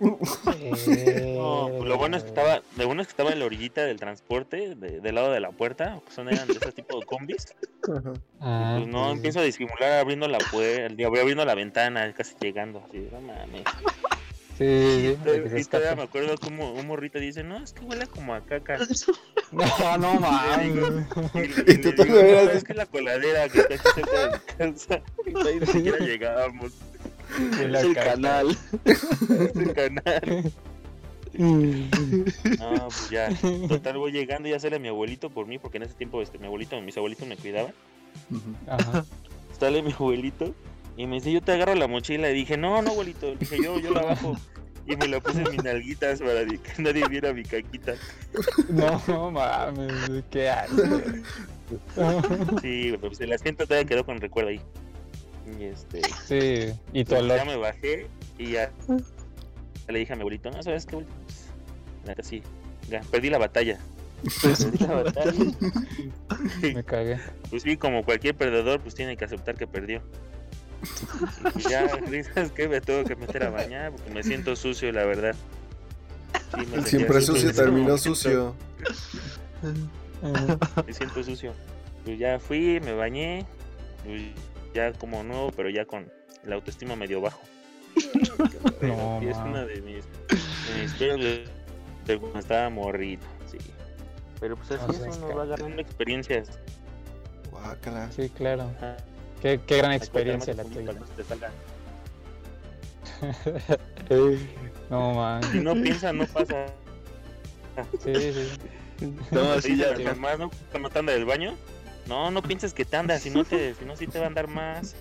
No, 0.00 0.18
pues 0.18 1.88
lo 1.88 1.96
bueno 1.98 2.16
es 2.16 2.22
que 2.24 2.28
estaba, 2.30 2.62
lo 2.76 2.86
bueno 2.86 3.02
es 3.02 3.08
que 3.08 3.12
estaba 3.12 3.30
en 3.30 3.38
la 3.38 3.44
orillita 3.46 3.84
del 3.84 3.98
transporte, 3.98 4.74
de- 4.74 5.00
del 5.00 5.14
lado 5.14 5.32
de 5.32 5.40
la 5.40 5.50
puerta, 5.50 6.00
que 6.06 6.12
son 6.12 6.28
eran 6.28 6.46
de 6.48 6.54
ese 6.54 6.72
tipo 6.72 6.98
de 6.98 7.06
combis. 7.06 7.46
Ah, 8.40 8.76
Pues 8.78 8.88
no, 8.88 9.06
sí. 9.06 9.12
empiezo 9.16 9.40
a 9.40 9.42
disimular 9.42 9.92
abriendo 10.00 10.26
la 10.28 10.38
puerta, 10.38 10.92
abriendo 11.06 11.44
la 11.44 11.54
ventana, 11.54 12.12
casi 12.12 12.34
llegando, 12.40 12.82
así, 12.88 13.06
no 13.12 13.20
mames. 13.20 13.62
Sí, 14.56 15.16
sí, 15.24 15.58
Y 15.60 15.64
todavía 15.64 15.96
me 15.96 16.02
acuerdo 16.04 16.36
como 16.38 16.72
un 16.74 16.86
morrito 16.86 17.18
dice, 17.18 17.42
no, 17.42 17.56
es 17.58 17.72
que 17.72 17.84
huele 17.84 18.06
como 18.06 18.34
a 18.34 18.40
caca. 18.44 18.78
No, 19.52 19.98
no 19.98 20.14
mames. 20.20 21.06
Y, 21.66 21.72
Y 21.72 21.78
tú 21.78 21.88
le 21.92 22.04
digo, 22.04 22.06
todavía 22.14 22.42
"No, 22.44 22.48
así- 22.48 22.56
es 22.58 22.64
que 22.64 22.74
la 22.74 22.86
coladera 22.86 23.48
que 23.48 23.60
está 23.60 23.74
aquí 23.74 23.88
cerca 23.94 24.20
de 24.20 24.30
mi 24.66 24.72
casa. 24.72 25.00
Y 25.26 25.60
ni 25.60 25.66
siquiera 25.66 25.98
llegábamos 26.04 26.72
Es 27.52 27.84
el 27.84 27.94
caca. 27.94 28.12
canal. 28.12 28.56
a 28.84 28.90
este 29.42 29.72
canal. 29.72 30.52
No, 31.36 32.88
pues 32.88 33.10
ya. 33.10 33.28
Total, 33.68 33.98
voy 33.98 34.12
llegando 34.12 34.48
y 34.48 34.52
ya 34.52 34.60
sale 34.60 34.78
mi 34.78 34.88
abuelito 34.88 35.30
por 35.30 35.46
mí, 35.46 35.58
porque 35.58 35.78
en 35.78 35.84
ese 35.84 35.94
tiempo 35.94 36.22
este, 36.22 36.38
mi 36.38 36.46
abuelito, 36.46 36.80
mis 36.80 36.96
abuelitos 36.96 37.26
me 37.26 37.36
cuidaban. 37.36 37.72
Ajá. 38.68 39.04
Sale 39.58 39.82
mi 39.82 39.92
abuelito 39.92 40.54
y 40.96 41.06
me 41.06 41.16
dice, 41.16 41.32
yo 41.32 41.42
te 41.42 41.52
agarro 41.52 41.74
la 41.74 41.88
mochila. 41.88 42.30
Y 42.30 42.34
dije, 42.34 42.56
no, 42.56 42.80
no, 42.82 42.92
abuelito. 42.92 43.26
Le 43.30 43.36
dije, 43.36 43.56
yo, 43.62 43.78
yo 43.80 43.90
la 43.92 44.02
bajo. 44.02 44.36
Y 44.86 44.96
me 44.96 45.08
la 45.08 45.18
puse 45.18 45.40
en 45.40 45.50
mis 45.50 45.64
nalguitas 45.64 46.20
para 46.20 46.44
que 46.44 46.82
nadie 46.82 47.08
viera 47.08 47.32
mi 47.32 47.42
caquita. 47.42 47.94
No, 48.68 49.02
no 49.08 49.30
mames, 49.30 50.22
qué 50.30 50.50
asco. 50.50 50.82
Sí, 52.60 52.94
pues 53.00 53.20
el 53.20 53.32
asiento 53.32 53.66
todavía 53.66 53.88
quedó 53.88 54.04
con 54.04 54.20
recuerdo 54.20 54.50
ahí. 54.50 54.60
Y 55.58 55.64
este, 55.64 56.00
Sí, 56.26 56.72
y 56.92 57.04
tu 57.04 57.16
olor. 57.16 57.36
ya 57.36 57.44
me 57.44 57.56
bajé 57.56 58.06
y 58.38 58.52
ya 58.52 58.70
le 59.88 59.98
dije 59.98 60.12
a 60.12 60.16
mi 60.16 60.22
abuelito, 60.22 60.50
no, 60.50 60.62
¿sabes 60.62 60.86
qué, 60.86 60.96
abuelito? 60.96 61.14
Pues, 62.04 62.26
sí, 62.26 62.42
ya, 62.88 63.00
perdí 63.10 63.30
la 63.30 63.38
batalla. 63.38 63.78
Perdí 64.42 64.78
la 64.78 65.02
batalla. 65.02 65.32
Me 66.74 66.82
cagué. 66.82 67.20
Pues 67.50 67.62
sí, 67.62 67.76
como 67.76 68.04
cualquier 68.04 68.34
perdedor, 68.34 68.80
pues 68.80 68.94
tiene 68.94 69.18
que 69.18 69.26
aceptar 69.26 69.54
que 69.56 69.66
perdió. 69.66 70.02
Y 71.40 71.50
pues 71.50 71.64
ya, 71.66 71.88
¿sabes 72.34 72.50
qué? 72.52 72.68
Me 72.68 72.80
tengo 72.80 73.04
que 73.04 73.16
meter 73.16 73.42
a 73.44 73.50
bañar 73.50 73.92
porque 73.92 74.10
me 74.10 74.22
siento 74.22 74.56
sucio, 74.56 74.90
la 74.92 75.04
verdad. 75.04 75.34
Sí, 76.54 76.66
me 76.66 76.82
Siempre 76.86 77.18
así, 77.18 77.26
sucio 77.26 77.44
pues, 77.44 77.56
terminó 77.56 77.98
sucio. 77.98 78.54
Me 80.86 80.92
siento 80.92 81.22
sucio. 81.22 81.52
Pues 82.04 82.18
ya 82.18 82.38
fui, 82.38 82.80
me 82.80 82.92
bañé, 82.92 83.46
pues 84.04 84.22
ya 84.74 84.92
como 84.92 85.22
nuevo, 85.22 85.50
pero 85.56 85.70
ya 85.70 85.86
con 85.86 86.12
la 86.44 86.56
autoestima 86.56 86.96
medio 86.96 87.20
bajo. 87.20 87.40
No, 88.82 89.20
es 89.22 89.36
una 89.38 89.64
de 89.64 89.80
mis, 89.80 90.04
de 90.04 90.82
mis 90.82 90.98
de, 90.98 91.44
de 92.04 92.18
cuando 92.18 92.38
estaba 92.38 92.68
morrito, 92.68 93.24
sí. 93.50 93.56
Pero 94.40 94.56
pues 94.56 94.72
así 94.72 94.98
No 94.98 95.06
es, 95.06 95.16
uno 95.16 95.34
va 95.34 95.42
agarrando 95.44 95.80
experiencias. 95.80 96.58
Guácala. 97.50 98.10
Sí, 98.12 98.28
claro. 98.28 98.70
Ajá. 98.76 98.96
Qué, 99.40 99.60
qué 99.66 99.78
gran 99.78 99.92
experiencia 99.92 100.52
la 100.54 100.64
tuya. 100.64 100.92
no 101.00 101.06
se 101.06 101.12
te 101.14 101.24
salga. 101.24 101.50
No, 104.90 105.14
man. 105.14 105.42
Si 105.44 105.60
no 105.60 105.72
piensa, 105.74 106.12
no 106.12 106.26
pasa. 106.26 106.66
Sí, 108.02 108.14
sí. 108.14 108.48
No, 109.30 109.54
Te 109.54 109.62
sí, 109.62 109.74
dice 109.74 109.94
ya. 109.98 110.14
mamá, 110.14 110.36
¿no? 110.36 110.50
Te 110.70 110.98
anda 110.98 111.12
del 111.12 111.24
baño. 111.24 111.54
No, 112.06 112.30
no 112.30 112.42
pienses 112.42 112.74
que 112.74 112.84
te 112.84 112.96
anda, 112.96 113.18
si 113.18 113.30
no 113.30 113.44
te, 113.44 113.74
si 113.74 113.84
no 113.84 113.96
sí 113.96 114.06
te 114.06 114.18
va 114.18 114.24
a 114.24 114.28
andar 114.28 114.48
más. 114.48 114.94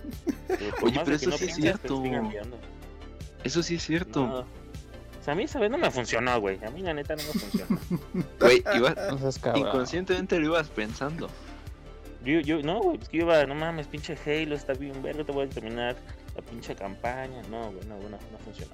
Eh, 0.50 0.72
por 0.79 0.86
Oye, 0.89 0.95
más 0.95 1.03
pero 1.03 1.15
eso 1.17 1.29
no 1.29 1.38
sí 1.38 1.45
es 1.45 1.55
pienses, 1.55 1.55
te 1.55 1.62
cierto. 1.62 2.01
sigan 2.01 2.29
liando. 2.29 2.57
Eso 3.43 3.62
sí 3.63 3.75
es 3.75 3.83
cierto. 3.83 4.25
No. 4.25 4.39
O 4.39 5.25
sea, 5.25 5.33
a 5.33 5.36
mí 5.36 5.43
esa 5.43 5.60
vez 5.60 5.72
no 5.72 5.77
me 5.77 5.89
funcionó, 5.91 6.39
güey. 6.39 6.63
A 6.65 6.69
mí 6.69 6.81
la 6.81 6.93
neta 6.93 7.15
no 7.15 7.24
me 7.24 7.39
funcionó. 7.39 7.79
Güey, 8.39 8.63
No 9.45 9.57
inconscientemente 9.57 10.38
lo 10.39 10.45
ibas 10.48 10.67
pensando. 10.69 11.29
Yo, 12.25 12.39
yo, 12.39 12.62
no, 12.62 12.79
güey, 12.81 13.00
es 13.01 13.10
que 13.10 13.17
yo 13.17 13.24
iba, 13.25 13.45
no 13.45 13.55
mames, 13.55 13.88
pinche 13.88 14.17
Halo, 14.25 14.55
está 14.55 14.74
bien 14.74 15.01
verga, 15.03 15.25
te 15.25 15.31
voy 15.33 15.45
a 15.45 15.50
terminar 15.50 15.95
la 16.36 16.41
pinche 16.41 16.75
campaña. 16.75 17.41
No, 17.50 17.72
güey, 17.72 17.86
no, 17.86 17.98
no, 17.98 18.10
no 18.10 18.38
funcionó. 18.43 18.74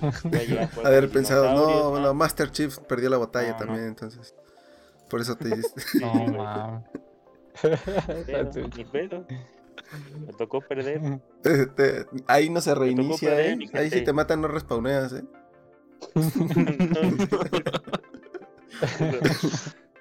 No 0.00 0.10
funcionó. 0.10 0.30
Voy 0.30 0.38
a 0.38 0.42
llegar 0.44 0.70
por 0.70 0.86
Haber 0.86 1.10
pensado, 1.10 1.54
no, 1.54 2.00
no, 2.00 2.14
Master 2.14 2.50
Chief 2.50 2.76
perdió 2.80 3.08
la 3.10 3.18
batalla 3.18 3.52
No, 3.52 3.58
no. 3.58 3.58
también, 3.66 3.86
entonces. 3.86 4.34
Por 5.08 5.20
eso 5.20 5.36
te. 5.36 5.62
Sí, 5.62 5.98
No, 6.00 6.84
ni 8.76 8.84
pedo. 8.84 9.24
Me 10.26 10.32
tocó 10.34 10.60
perder. 10.60 11.00
Te- 11.42 11.66
te- 11.66 12.06
ahí 12.26 12.50
no 12.50 12.60
se 12.60 12.74
reinicia, 12.74 13.30
perder, 13.30 13.62
¿eh? 13.62 13.70
Ahí 13.72 13.90
si 13.90 14.04
te 14.04 14.12
matan 14.12 14.42
no 14.42 14.48
respawneas, 14.48 15.14
¿eh? 15.14 15.24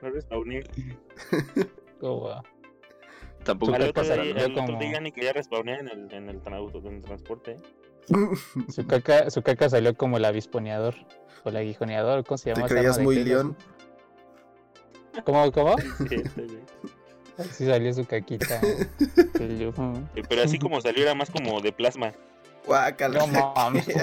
no 0.01 0.09
respawné. 0.09 0.63
Oh, 2.01 2.19
wow. 2.19 2.41
Tampoco 3.43 3.73
Al 3.73 3.83
Su 3.83 3.89
otro, 3.89 4.03
caca 4.03 4.21
día, 4.21 4.35
al 4.35 4.51
otro 4.51 4.65
como- 4.65 4.79
día 4.79 4.99
ni 4.99 5.11
quería 5.11 5.33
respawnear 5.33 5.79
en 5.79 5.87
el, 5.87 6.13
en 6.13 6.29
el, 6.29 6.41
en 6.45 6.93
el 6.95 7.01
transporte. 7.03 7.57
Su 8.69 8.85
caca, 8.87 9.29
su 9.29 9.41
caca 9.41 9.69
salió 9.69 9.95
como 9.95 10.17
el 10.17 10.25
avisponeador. 10.25 10.95
O 11.43 11.49
el 11.49 11.57
aguijoneador, 11.57 12.25
¿cómo 12.25 12.37
se 12.37 12.45
Te 12.45 12.49
llama? 12.55 12.65
esa 12.65 12.75
creías 12.75 12.99
muy 12.99 13.23
león. 13.23 13.55
¿Cómo, 15.25 15.51
cómo? 15.51 15.75
Sí, 17.53 17.65
salió 17.65 17.93
su 17.93 18.05
caquita. 18.05 18.59
Mm, 19.39 20.03
Pero 20.27 20.43
así 20.43 20.57
como 20.57 20.81
salió 20.81 21.03
era 21.03 21.13
más 21.13 21.29
como 21.29 21.61
de 21.61 21.71
plasma. 21.71 22.11
Guácala. 22.65 23.19
No 23.19 23.27
mames. 23.27 23.85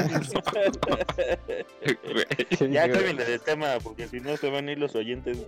Ya 2.71 2.88
cámbienle 2.92 3.25
de 3.25 3.38
tema 3.40 3.75
porque 3.83 4.06
si 4.09 4.21
no 4.21 4.37
se 4.37 4.49
van 4.50 4.68
a 4.68 4.73
ir 4.73 4.78
los 4.78 4.94
oyentes. 4.94 5.38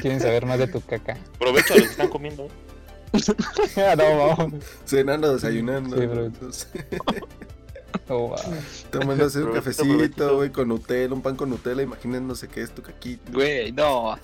Quieren 0.00 0.20
saber 0.20 0.44
más 0.46 0.58
de 0.58 0.66
tu 0.66 0.80
caca. 0.82 1.16
Provecho 1.38 1.72
a 1.74 1.76
los 1.78 1.86
que 1.86 1.92
están 1.92 2.08
comiendo. 2.08 2.48
Ah, 3.76 3.96
no, 3.96 4.26
vamos. 4.36 4.64
Cenando, 4.86 5.34
desayunando. 5.34 5.96
Sí, 6.52 6.66
No, 8.08 8.30
va. 8.30 8.36
tomándose 8.90 9.42
un 9.42 9.52
cafecito, 9.52 10.36
güey, 10.36 10.50
con 10.50 10.68
Nutella, 10.68 11.12
un 11.14 11.22
pan 11.22 11.36
con 11.36 11.50
Nutella, 11.50 11.82
imaginándose 11.82 12.48
que 12.48 12.62
es 12.62 12.74
tu 12.74 12.82
caquita. 12.82 13.30
Güey, 13.32 13.72
no. 13.72 14.16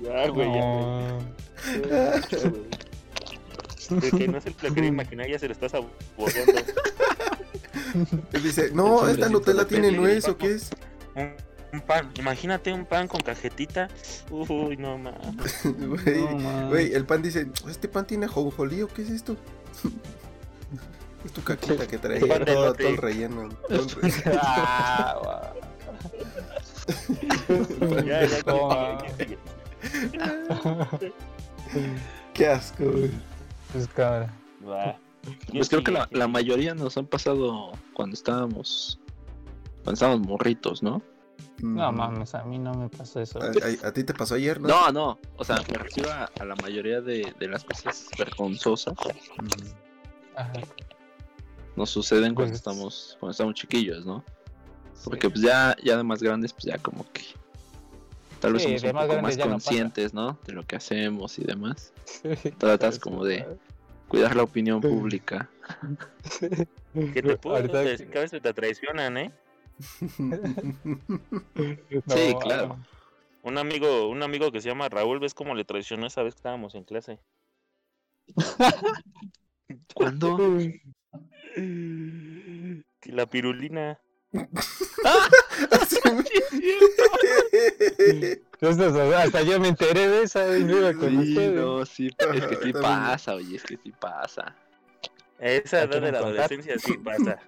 Ya, 0.00 0.28
güey, 0.28 0.52
ya. 0.52 0.60
No. 0.60 1.18
Güey. 1.88 2.66
El 4.02 4.10
que 4.18 4.28
no 4.28 4.40
se 4.40 4.50
lo 4.62 4.74
quería 4.74 4.88
imaginar 4.88 5.28
ya 5.28 5.38
se 5.38 5.46
lo 5.46 5.52
está 5.52 5.68
saboreando. 5.68 6.52
Él 8.32 8.42
dice, 8.42 8.70
no, 8.72 9.08
esta 9.08 9.28
Nutella 9.28 9.60
de 9.60 9.66
tiene 9.66 9.92
nuez, 9.92 10.26
¿o 10.28 10.36
qué 10.36 10.54
es? 10.54 10.70
Un, 11.14 11.32
un 11.72 11.80
pan, 11.80 12.10
imagínate 12.18 12.72
un 12.72 12.84
pan 12.84 13.08
con 13.08 13.20
cajetita. 13.20 13.88
Uy, 14.30 14.76
no 14.76 14.98
mames. 14.98 15.60
Güey, 15.64 16.22
No, 16.34 16.74
el 16.74 17.06
pan 17.06 17.22
dice, 17.22 17.46
¿este 17.68 17.88
pan 17.88 18.06
tiene 18.06 18.26
jonjolí 18.28 18.82
o 18.82 18.88
qué 18.88 19.02
es 19.02 19.10
esto? 19.10 19.36
Es 21.26 21.32
tu 21.32 21.42
caquita 21.42 21.86
que 21.86 21.98
trae 21.98 22.20
todo, 22.20 22.74
el 22.78 22.96
relleno. 22.96 23.48
todo 23.68 23.80
el 23.80 23.90
relleno. 23.90 24.30
Ah, 24.40 25.16
guau. 25.22 25.42
Ya, 28.06 28.24
ya, 28.26 28.38
No, 28.46 28.68
que- 28.68 28.76
man. 28.76 28.98
que- 31.00 31.12
Qué 32.34 32.46
asco, 32.46 32.84
güey. 32.84 33.10
Pues 33.72 33.88
cámara. 33.88 34.32
Pues 35.50 35.68
creo 35.68 35.82
que 35.82 35.90
la, 35.90 36.08
la 36.12 36.28
mayoría 36.28 36.74
nos 36.74 36.96
han 36.96 37.06
pasado 37.06 37.72
cuando 37.92 38.14
estábamos. 38.14 39.00
Cuando 39.82 39.92
estábamos 39.94 40.26
morritos, 40.26 40.82
¿no? 40.82 41.02
No 41.60 41.92
Mm. 41.92 41.96
mames, 41.96 42.34
a 42.34 42.44
mí 42.44 42.58
no 42.58 42.72
me 42.74 42.88
pasó 42.88 43.20
eso. 43.20 43.40
A, 43.42 43.46
a- 43.46 43.88
a 43.88 43.92
ti 43.92 44.04
te 44.04 44.14
pasó 44.14 44.34
ayer, 44.36 44.60
¿no? 44.60 44.68
No, 44.68 44.92
no. 44.92 45.18
O 45.36 45.44
sea, 45.44 45.56
me 45.70 45.78
refiero 45.78 46.10
a, 46.12 46.30
a 46.38 46.44
la 46.44 46.54
mayoría 46.56 47.00
de, 47.00 47.34
de 47.38 47.48
las 47.48 47.64
cosas 47.64 48.06
vergonzosas. 48.18 48.94
Mm. 49.42 49.48
Ajá. 50.36 50.52
Nos 51.76 51.90
suceden 51.90 52.34
cuando 52.34 52.50
Pues- 52.52 52.58
estamos 52.60 53.16
cuando 53.20 53.30
estamos 53.32 53.54
chiquillos, 53.54 54.04
¿no? 54.06 54.24
Porque 55.04 55.28
pues 55.30 55.42
ya 55.42 55.76
ya 55.84 55.96
de 55.96 56.02
más 56.02 56.22
grandes 56.22 56.52
pues 56.52 56.64
ya 56.64 56.78
como 56.78 57.04
que 57.12 57.22
tal 58.40 58.54
vez 58.54 58.62
Sí, 58.62 58.68
somos 58.78 58.82
un 58.84 58.92
más 58.94 59.06
poco 59.06 59.22
más 59.22 59.36
no 59.38 59.48
conscientes, 59.48 60.14
¿no? 60.14 60.38
De 60.46 60.52
lo 60.52 60.64
que 60.66 60.76
hacemos 60.76 61.38
y 61.38 61.44
demás. 61.44 61.92
Tratas 62.58 62.98
como 62.98 63.24
de 63.24 63.46
cuidar 64.08 64.34
la 64.36 64.42
opinión 64.42 64.80
pública. 64.80 65.48
¿Qué 66.94 67.22
te 67.22 67.36
puedo 67.36 67.56
Ahorita 67.56 67.80
decir? 67.80 68.08
Que 68.10 68.18
a 68.18 68.22
veces 68.22 68.40
te 68.40 68.54
traicionan, 68.54 69.16
¿eh? 69.18 69.32
Sí, 72.08 72.32
No, 72.32 72.38
claro. 72.38 72.78
Un 73.42 73.58
amigo, 73.58 74.08
un 74.08 74.22
amigo 74.22 74.50
que 74.50 74.60
se 74.60 74.68
llama 74.68 74.88
Raúl, 74.88 75.20
¿ves 75.20 75.34
cómo 75.34 75.54
le 75.54 75.64
traicionó 75.64 76.06
esa 76.06 76.22
vez 76.22 76.34
que 76.34 76.38
estábamos 76.38 76.74
en 76.74 76.84
clase? 76.84 77.20
¿Cuándo? 79.94 80.38
Que 81.56 83.12
La 83.12 83.26
pirulina. 83.26 83.98
Hasta, 88.60 89.22
hasta 89.22 89.42
yo 89.42 89.60
me 89.60 89.68
enteré 89.68 90.08
de 90.08 90.22
esa, 90.24 90.56
iba 90.58 90.92
con 90.94 91.24
Sí, 91.24 91.34
no, 91.54 91.86
sí, 91.86 92.08
es 92.18 92.46
que 92.46 92.56
sí 92.62 92.72
pasa, 92.72 93.34
oye, 93.34 93.56
es 93.56 93.62
que 93.62 93.78
sí 93.82 93.92
pasa. 93.98 94.54
Esa 95.38 95.78
¿La 95.78 95.82
edad 95.84 96.02
de 96.02 96.12
la 96.12 96.20
contar? 96.20 96.44
adolescencia 96.44 96.78
sí 96.78 96.98
pasa. 96.98 97.38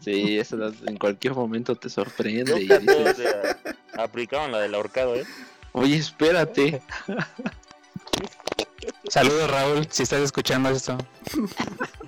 Sí, 0.00 0.38
esa 0.38 0.56
edad 0.56 0.74
en 0.86 0.96
cualquier 0.96 1.34
momento 1.34 1.76
te 1.76 1.88
sorprende 1.88 2.60
y 2.60 2.68
dices, 2.68 3.56
aplicaban 3.94 4.50
la 4.50 4.60
del 4.60 4.74
ahorcado, 4.74 5.14
¿eh? 5.14 5.24
oye, 5.72 5.96
espérate. 5.96 6.82
Saludos, 9.08 9.50
Raúl, 9.50 9.86
si 9.90 10.02
estás 10.02 10.20
escuchando 10.20 10.70
esto. 10.70 10.98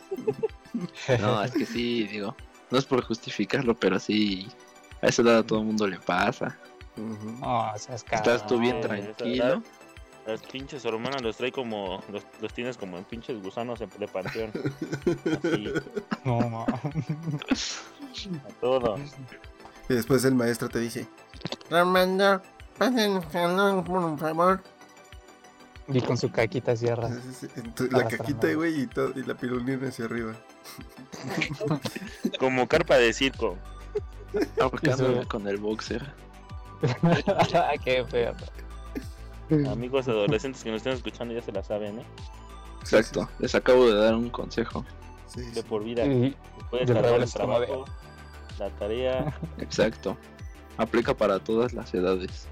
No, 1.21 1.43
es 1.43 1.53
que 1.53 1.67
sí, 1.67 2.05
digo, 2.07 2.35
no 2.71 2.79
es 2.79 2.85
por 2.85 3.03
justificarlo, 3.05 3.75
pero 3.77 3.99
sí, 3.99 4.49
a 5.03 5.07
esa 5.09 5.23
edad 5.23 5.39
a 5.39 5.43
todo 5.47 5.61
el 5.61 5.67
mundo 5.67 5.87
le 5.87 5.99
pasa. 5.99 6.59
Ujú. 6.97 7.31
No, 7.41 7.73
seas 7.77 8.05
Estás 8.11 8.47
tú 8.47 8.59
bien 8.59 8.81
tranquilo. 8.81 9.45
edad, 9.45 9.59
Las 10.27 10.41
pinches 10.43 10.85
hormonas 10.87 11.21
los 11.23 11.37
trae 11.37 11.53
como. 11.53 12.03
Los, 12.11 12.23
los 12.41 12.53
tienes 12.55 12.77
como 12.77 12.97
en 12.97 13.05
pinches 13.05 13.43
gusanos 13.43 13.81
en 13.81 13.91
de 13.99 14.09
panteón. 14.09 14.53
Así, 15.43 15.73
No, 16.25 16.49
no. 16.49 16.63
a 16.65 18.49
todo. 18.61 18.97
Y 19.89 19.95
después 19.95 20.25
el 20.25 20.35
maestro 20.35 20.69
te 20.69 20.79
dice: 20.79 21.07
Ramanda, 21.69 22.41
pasen 22.79 23.17
el 23.17 23.31
salón, 23.31 23.85
por 23.85 24.19
favor. 24.19 24.63
Y 25.89 26.01
con 26.01 26.17
su 26.17 26.31
caquita 26.31 26.75
cierra. 26.77 27.09
Sí, 27.09 27.15
sí, 27.23 27.47
sí. 27.47 27.53
Entonces, 27.57 27.93
la 27.93 28.09
caquita, 28.09 28.53
güey, 28.55 28.83
y, 28.83 28.87
todo- 28.87 29.13
y 29.15 29.23
la 29.25 29.35
pirulina 29.35 29.89
hacia 29.89 30.07
arriba. 30.07 30.33
Como 32.39 32.67
carpa 32.69 32.97
de 32.97 33.13
circo. 33.13 33.57
Ahorcándome 34.61 35.21
Eso. 35.21 35.29
con 35.29 35.47
el 35.47 35.59
boxer. 35.59 36.03
Qué 37.85 38.05
feo. 38.09 38.35
Amigos 39.71 40.09
adolescentes 40.09 40.65
que 40.65 40.71
nos 40.71 40.79
estén 40.79 40.95
escuchando 40.95 41.35
ya 41.35 41.43
se 41.43 41.53
la 41.53 41.63
saben, 41.63 41.99
¿eh? 42.01 42.05
Exacto, 42.81 43.29
les 43.39 43.55
acabo 43.55 43.87
de 43.87 43.95
dar 43.95 44.15
un 44.15 44.31
consejo. 44.31 44.85
Sí, 45.29 45.45
sí, 45.45 45.51
De 45.53 45.63
por 45.63 45.85
vida. 45.85 46.05
Yo 46.07 46.33
cargar 46.87 47.15
el 47.15 47.21
de- 47.21 47.27
trabajo, 47.31 47.85
la 48.59 48.71
tarea, 48.71 49.39
Exacto. 49.59 50.17
Aplica 50.77 51.15
para 51.15 51.39
todas 51.39 51.73
las 51.73 51.95
edades. 51.95 52.49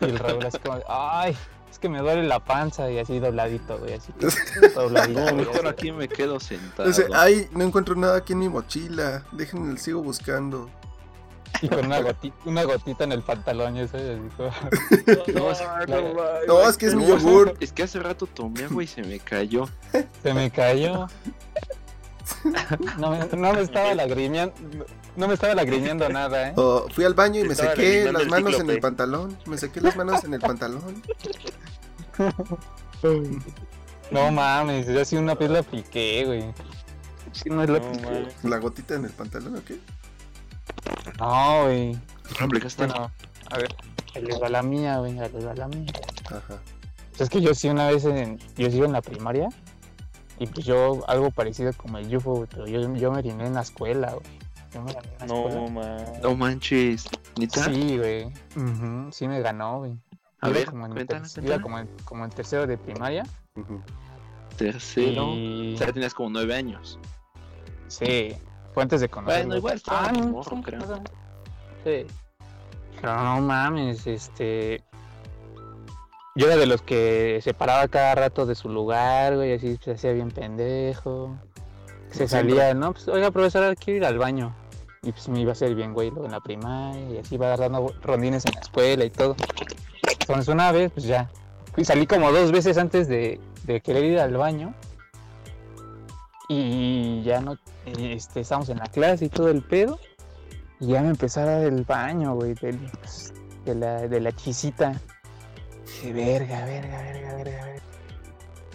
Y 0.00 0.04
el 0.04 0.18
Raúl 0.18 0.46
así 0.46 0.58
como, 0.58 0.78
ay, 0.88 1.36
es 1.70 1.78
que 1.78 1.88
me 1.88 1.98
duele 2.00 2.24
la 2.24 2.40
panza 2.40 2.90
y 2.90 2.98
así 2.98 3.18
dobladito, 3.18 3.78
güey, 3.78 3.94
así 3.94 4.12
dobladito. 4.74 5.20
No, 5.20 5.34
mejor 5.34 5.58
así. 5.58 5.66
aquí 5.68 5.92
me 5.92 6.08
quedo 6.08 6.40
sentado. 6.40 6.88
Dice, 6.88 7.06
ay, 7.14 7.48
no 7.52 7.64
encuentro 7.64 7.94
nada 7.94 8.18
aquí 8.18 8.32
en 8.32 8.40
mi 8.40 8.48
mochila. 8.48 9.24
Déjenme, 9.32 9.76
sigo 9.78 10.02
buscando. 10.02 10.68
Y 11.60 11.68
con 11.68 11.84
una 11.84 12.00
gotita, 12.00 12.36
una 12.46 12.64
gotita 12.64 13.04
en 13.04 13.12
el 13.12 13.22
pantalón, 13.22 13.76
eso, 13.76 13.96
No, 15.34 15.50
es, 15.52 15.62
No, 16.48 16.68
es 16.68 16.76
que 16.78 16.86
es 16.86 16.94
mi 16.94 17.06
yogur. 17.06 17.54
es 17.60 17.72
que 17.72 17.82
hace 17.82 18.00
rato 18.00 18.26
tomé 18.26 18.64
agua 18.64 18.82
y 18.82 18.86
se 18.86 19.02
me 19.02 19.18
cayó. 19.20 19.68
se 20.22 20.34
me 20.34 20.50
cayó. 20.50 21.06
No 22.98 23.10
me, 23.10 23.18
no 23.36 23.52
me 23.52 23.60
estaba 23.62 23.94
lagrimeando, 23.94 24.54
no 25.16 25.28
me 25.28 25.34
estaba 25.34 25.54
lagrimeando 25.54 26.08
nada, 26.08 26.48
¿eh? 26.48 26.52
O 26.56 26.88
fui 26.90 27.04
al 27.04 27.14
baño 27.14 27.40
y 27.40 27.48
me 27.48 27.54
sequé 27.54 27.70
adivinando 28.04 28.12
las 28.12 28.22
el 28.22 28.28
manos 28.30 28.60
en 28.60 28.70
el 28.70 28.80
pantalón. 28.80 29.38
Me 29.46 29.58
sequé 29.58 29.80
las 29.80 29.96
manos 29.96 30.24
en 30.24 30.34
el 30.34 30.40
pantalón. 30.40 31.02
No 34.10 34.30
mames, 34.30 34.86
yo 34.86 35.00
así 35.00 35.16
una 35.16 35.34
vez 35.34 35.50
la 35.50 35.60
apliqué, 35.60 36.24
güey. 36.26 36.44
Sí, 37.32 37.48
no 37.48 37.62
es 37.62 37.70
la 37.70 37.78
No, 37.78 37.86
apliqué. 37.86 38.06
mames. 38.06 38.44
¿La 38.44 38.58
gotita 38.58 38.94
en 38.94 39.06
el 39.06 39.10
pantalón 39.10 39.56
o 39.56 39.64
qué? 39.64 39.78
No, 41.18 41.64
güey. 41.64 41.92
¿No 42.38 42.46
aplicaste? 42.46 42.86
Bueno, 42.86 43.10
a 43.50 43.56
ver, 43.56 43.74
les 44.22 44.40
va 44.40 44.48
la 44.50 44.62
mía, 44.62 44.98
güey, 44.98 45.14
les 45.14 45.46
va 45.46 45.54
la 45.54 45.66
mía. 45.68 45.90
Ajá. 46.26 46.60
Pues 47.10 47.20
es 47.22 47.28
que 47.30 47.40
yo 47.40 47.54
sí 47.54 47.68
una 47.68 47.88
vez 47.88 48.04
en, 48.04 48.38
yo 48.56 48.70
sigo 48.70 48.84
en 48.84 48.92
la 48.92 49.00
primaria 49.02 49.48
y 50.42 50.46
pues 50.48 50.66
yo 50.66 51.08
algo 51.08 51.30
parecido 51.30 51.72
como 51.74 51.98
el 51.98 52.16
UFO, 52.16 52.34
güey, 52.34 52.48
pero 52.50 52.66
yo, 52.66 52.80
yo 52.96 53.12
me 53.12 53.18
oriné 53.18 53.46
en 53.46 53.54
la 53.54 53.60
escuela, 53.60 54.12
güey. 54.12 54.26
Yo 54.74 54.82
me 54.82 54.90
en 54.90 54.96
la 55.20 55.26
No, 55.26 55.68
man. 55.68 56.04
No 56.20 56.34
manches. 56.34 57.08
¿Nita? 57.36 57.64
Sí, 57.64 57.96
güey. 57.96 58.32
Sí 59.12 59.28
me 59.28 59.40
ganó, 59.40 59.78
güey. 59.78 59.92
A 60.40 60.48
Iba 60.48 60.58
ver, 60.58 60.66
como 60.66 60.86
en, 60.86 60.92
cuéntame, 60.92 61.28
iba 61.42 61.60
como 61.60 61.78
en, 61.78 61.88
como 62.04 62.24
en 62.24 62.30
tercero 62.30 62.66
de 62.66 62.76
primaria. 62.76 63.24
Tercero. 64.56 65.32
Y... 65.34 65.74
O 65.74 65.78
sea, 65.78 65.92
tenías 65.92 66.12
como 66.12 66.30
nueve 66.30 66.56
años. 66.56 66.98
Sí, 67.86 68.34
fue 68.74 68.82
antes 68.82 69.00
de 69.00 69.08
conocerlo. 69.08 69.44
Bueno, 69.44 69.56
igual 69.58 69.76
estaba 69.76 70.08
Ah, 70.08 70.12
no, 70.12 70.26
morro, 70.26 70.60
creo. 70.60 70.80
Sí. 71.84 72.06
Pero 73.00 73.22
no 73.22 73.40
mames, 73.42 74.08
este... 74.08 74.82
Yo 76.34 76.46
era 76.46 76.56
de 76.56 76.66
los 76.66 76.80
que 76.82 77.40
se 77.42 77.52
paraba 77.52 77.86
cada 77.88 78.14
rato 78.14 78.46
de 78.46 78.54
su 78.54 78.68
lugar, 78.68 79.36
güey, 79.36 79.52
así 79.54 79.78
se 79.82 79.92
hacía 79.92 80.12
bien 80.12 80.30
pendejo. 80.30 81.36
Se 82.10 82.26
salía, 82.28 82.72
¿no? 82.74 82.92
Pues, 82.92 83.06
oiga, 83.08 83.30
profesora, 83.30 83.74
quiero 83.74 83.98
ir 83.98 84.04
al 84.06 84.18
baño. 84.18 84.54
Y 85.02 85.12
pues 85.12 85.28
me 85.28 85.40
iba 85.40 85.50
a 85.50 85.52
hacer 85.52 85.74
bien, 85.74 85.92
güey, 85.94 86.10
luego 86.10 86.26
en 86.26 86.32
la 86.32 86.40
primaria, 86.40 87.10
y 87.10 87.18
así 87.18 87.34
iba 87.34 87.56
dando 87.56 87.92
rondines 88.02 88.46
en 88.46 88.52
la 88.54 88.60
escuela 88.60 89.04
y 89.04 89.10
todo. 89.10 89.34
Entonces 90.20 90.48
una 90.48 90.72
vez, 90.72 90.92
pues 90.92 91.04
ya. 91.06 91.28
Salí 91.82 92.06
como 92.06 92.30
dos 92.32 92.52
veces 92.52 92.78
antes 92.78 93.08
de, 93.08 93.40
de 93.64 93.80
querer 93.80 94.04
ir 94.04 94.18
al 94.20 94.36
baño. 94.36 94.74
Y 96.48 97.22
ya 97.22 97.40
no, 97.40 97.56
este, 97.86 98.40
estábamos 98.40 98.68
en 98.68 98.78
la 98.78 98.86
clase 98.86 99.24
y 99.24 99.28
todo 99.28 99.48
el 99.48 99.62
pedo. 99.62 99.98
Y 100.80 100.88
ya 100.88 101.02
me 101.02 101.08
empezó 101.08 101.40
a 101.40 101.44
dar 101.46 101.62
el 101.62 101.84
baño, 101.84 102.34
güey, 102.34 102.54
del- 102.54 102.90
pues, 103.00 103.32
de, 103.64 103.74
la, 103.74 104.02
de 104.06 104.20
la 104.20 104.32
chisita. 104.32 105.00
Dije, 105.86 106.12
verga, 106.12 106.64
verga, 106.64 107.02
verga, 107.02 107.34
verga, 107.34 107.64
verga. 107.66 107.82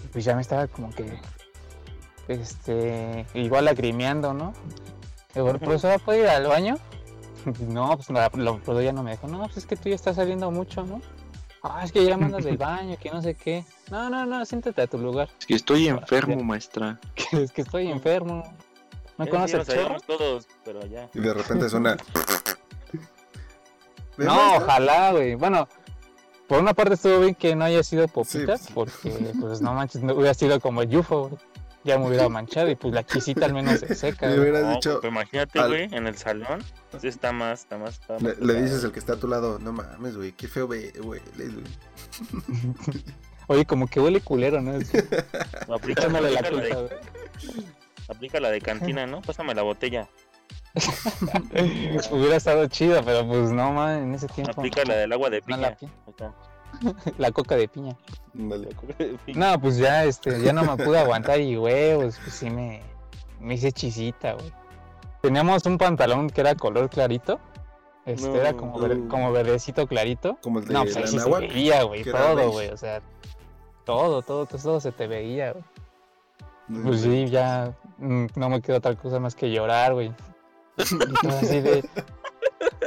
Y 0.03 0.07
pues 0.07 0.25
ya 0.25 0.35
me 0.35 0.41
estaba 0.41 0.67
como 0.67 0.89
que, 0.91 1.19
este, 2.27 3.25
igual 3.33 3.65
lagrimeando, 3.65 4.33
¿no? 4.33 4.53
Digo, 5.33 5.53
profesora, 5.59 5.97
¿puedo 5.99 6.19
ir 6.21 6.27
al 6.27 6.47
baño? 6.47 6.75
No, 7.61 7.95
pues 7.95 8.09
la, 8.09 8.29
la 8.33 8.51
profesora 8.53 8.81
ya 8.83 8.91
no 8.91 9.03
me 9.03 9.11
dejó. 9.11 9.27
No, 9.27 9.39
pues 9.45 9.57
es 9.57 9.65
que 9.65 9.77
tú 9.77 9.87
ya 9.87 9.95
estás 9.95 10.17
saliendo 10.17 10.51
mucho, 10.51 10.83
¿no? 10.83 10.99
Ah, 11.63 11.81
es 11.85 11.93
que 11.93 12.03
ya 12.03 12.17
mandas 12.17 12.43
del 12.43 12.57
baño, 12.69 12.97
que 12.99 13.09
no 13.09 13.21
sé 13.21 13.35
qué. 13.35 13.63
No, 13.89 14.09
no, 14.09 14.25
no, 14.25 14.43
siéntate 14.45 14.81
a 14.81 14.87
tu 14.87 14.97
lugar. 14.97 15.29
Es 15.39 15.45
que 15.45 15.53
estoy 15.55 15.87
enfermo, 15.87 16.43
maestra. 16.43 16.99
Que 17.15 17.43
es 17.43 17.51
que 17.53 17.61
estoy 17.61 17.89
enfermo. 17.89 18.43
¿No 19.17 19.25
Eh, 19.25 19.29
conoces 19.29 19.59
el 19.61 19.65
sabíamos 19.65 20.03
todos, 20.03 20.47
pero 20.65 20.85
ya. 20.87 21.09
Y 21.13 21.19
de 21.19 21.33
repente 21.33 21.69
suena. 21.69 21.95
¿Ve, 24.17 24.25
No, 24.25 24.35
maestra? 24.35 24.57
ojalá, 24.65 25.11
güey. 25.11 25.35
Bueno, 25.35 25.67
por 26.47 26.59
una 26.59 26.73
parte 26.73 26.93
estuvo 26.95 27.19
bien 27.19 27.35
que 27.35 27.55
no 27.55 27.65
haya 27.65 27.83
sido 27.83 28.07
popita, 28.07 28.57
Sí, 28.57 28.71
porque 28.73 29.11
pues 29.39 29.61
no 29.61 29.73
manches, 29.73 30.01
no 30.03 30.13
hubiera 30.13 30.33
sido 30.33 30.59
como 30.59 30.81
el 30.81 30.95
UFO, 30.95 31.29
güey. 31.29 31.41
Ya 31.83 31.97
me 31.97 32.07
hubiera 32.07 32.27
manchado 32.27 32.69
y 32.69 32.75
pues 32.75 32.93
la 32.93 33.05
chisita 33.05 33.45
al 33.45 33.53
menos 33.53 33.79
se 33.79 33.95
seca. 33.95 34.27
Le 34.27 34.39
hubieras 34.41 34.63
No, 34.63 34.73
dicho. 34.73 34.99
pues 34.99 35.09
imagínate, 35.11 35.59
al- 35.59 35.69
güey, 35.69 35.83
en 35.91 36.05
el 36.05 36.17
salón. 36.17 36.61
Sí 36.99 37.07
está 37.07 37.31
más, 37.31 37.61
está 37.61 37.77
más. 37.77 37.93
Está 37.99 38.17
Le, 38.17 38.29
más 38.29 38.39
le 38.39 38.61
dices 38.61 38.83
al 38.83 38.91
que 38.91 38.99
está 38.99 39.13
a 39.13 39.15
tu 39.17 39.27
lado, 39.29 39.57
no 39.59 39.71
mames, 39.71 40.17
güey, 40.17 40.33
qué 40.33 40.49
feo 40.49 40.67
ve, 40.67 40.91
güey. 41.01 41.21
güey". 41.37 41.49
Oye, 43.47 43.65
como 43.65 43.87
que 43.87 44.01
huele 44.01 44.19
culero, 44.19 44.59
¿no? 44.61 44.75
Es- 44.75 44.91
Echándole 45.87 46.31
la 46.31 46.41
la 46.41 46.49
de, 46.49 48.39
la 48.41 48.49
de 48.51 48.61
cantina, 48.61 49.07
¿no? 49.07 49.21
Pásame 49.21 49.53
la 49.55 49.61
botella. 49.61 50.09
Hubiera 52.11 52.35
estado 52.35 52.67
chido, 52.67 53.01
pero 53.03 53.27
pues 53.27 53.51
no, 53.51 53.71
man, 53.73 54.03
en 54.03 54.15
ese 54.15 54.27
tiempo. 54.27 54.51
Aplica 54.55 54.83
la 54.85 54.95
del 54.95 55.11
agua 55.13 55.29
de 55.29 55.39
No, 55.41 55.45
piña. 55.45 55.57
la, 55.69 55.75
pi- 55.75 55.85
Ahí 55.85 55.91
está. 56.09 56.33
la 57.17 57.31
coca 57.31 57.55
de 57.55 57.67
piña. 57.67 57.95
No, 58.33 59.59
pues 59.59 59.77
ya, 59.77 60.05
este, 60.05 60.41
ya 60.41 60.53
no 60.53 60.63
me 60.63 60.83
pude 60.83 60.99
aguantar 60.99 61.39
y 61.41 61.57
huevos, 61.57 62.19
pues 62.23 62.35
sí 62.35 62.49
me, 62.49 62.81
me 63.39 63.55
hice 63.55 63.71
chisita, 63.71 64.33
güey. 64.33 64.51
Teníamos 65.21 65.65
un 65.65 65.77
pantalón 65.77 66.29
que 66.29 66.41
era 66.41 66.55
color 66.55 66.89
clarito. 66.89 67.39
Este 68.05 68.29
No, 68.29 68.35
era 68.35 68.53
como, 68.53 68.79
ver- 68.79 69.07
como 69.09 69.31
verdecito 69.33 69.85
clarito. 69.87 70.37
Como 70.41 70.59
el 70.59 70.65
de 70.67 70.73
No, 70.73 70.83
pues 70.83 70.95
ahí 70.95 71.07
sí 71.07 71.19
se 71.19 71.29
veía, 71.29 71.83
güey, 71.83 72.03
todo, 72.03 72.51
güey, 72.51 72.69
o 72.69 72.77
sea, 72.77 73.01
todo, 73.83 74.21
todo, 74.21 74.45
todo, 74.45 74.59
todo 74.59 74.79
se 74.79 74.91
te 74.93 75.07
veía, 75.07 75.51
güey. 75.53 75.63
Pues 76.83 77.01
sí, 77.01 77.25
ya 77.27 77.73
mm, 77.97 78.25
no 78.35 78.49
me 78.49 78.61
queda 78.61 78.77
otra 78.77 78.95
cosa 78.95 79.19
más 79.19 79.35
que 79.35 79.49
llorar, 79.51 79.93
güey. 79.93 80.13
Así 81.29 81.61
de. 81.61 81.83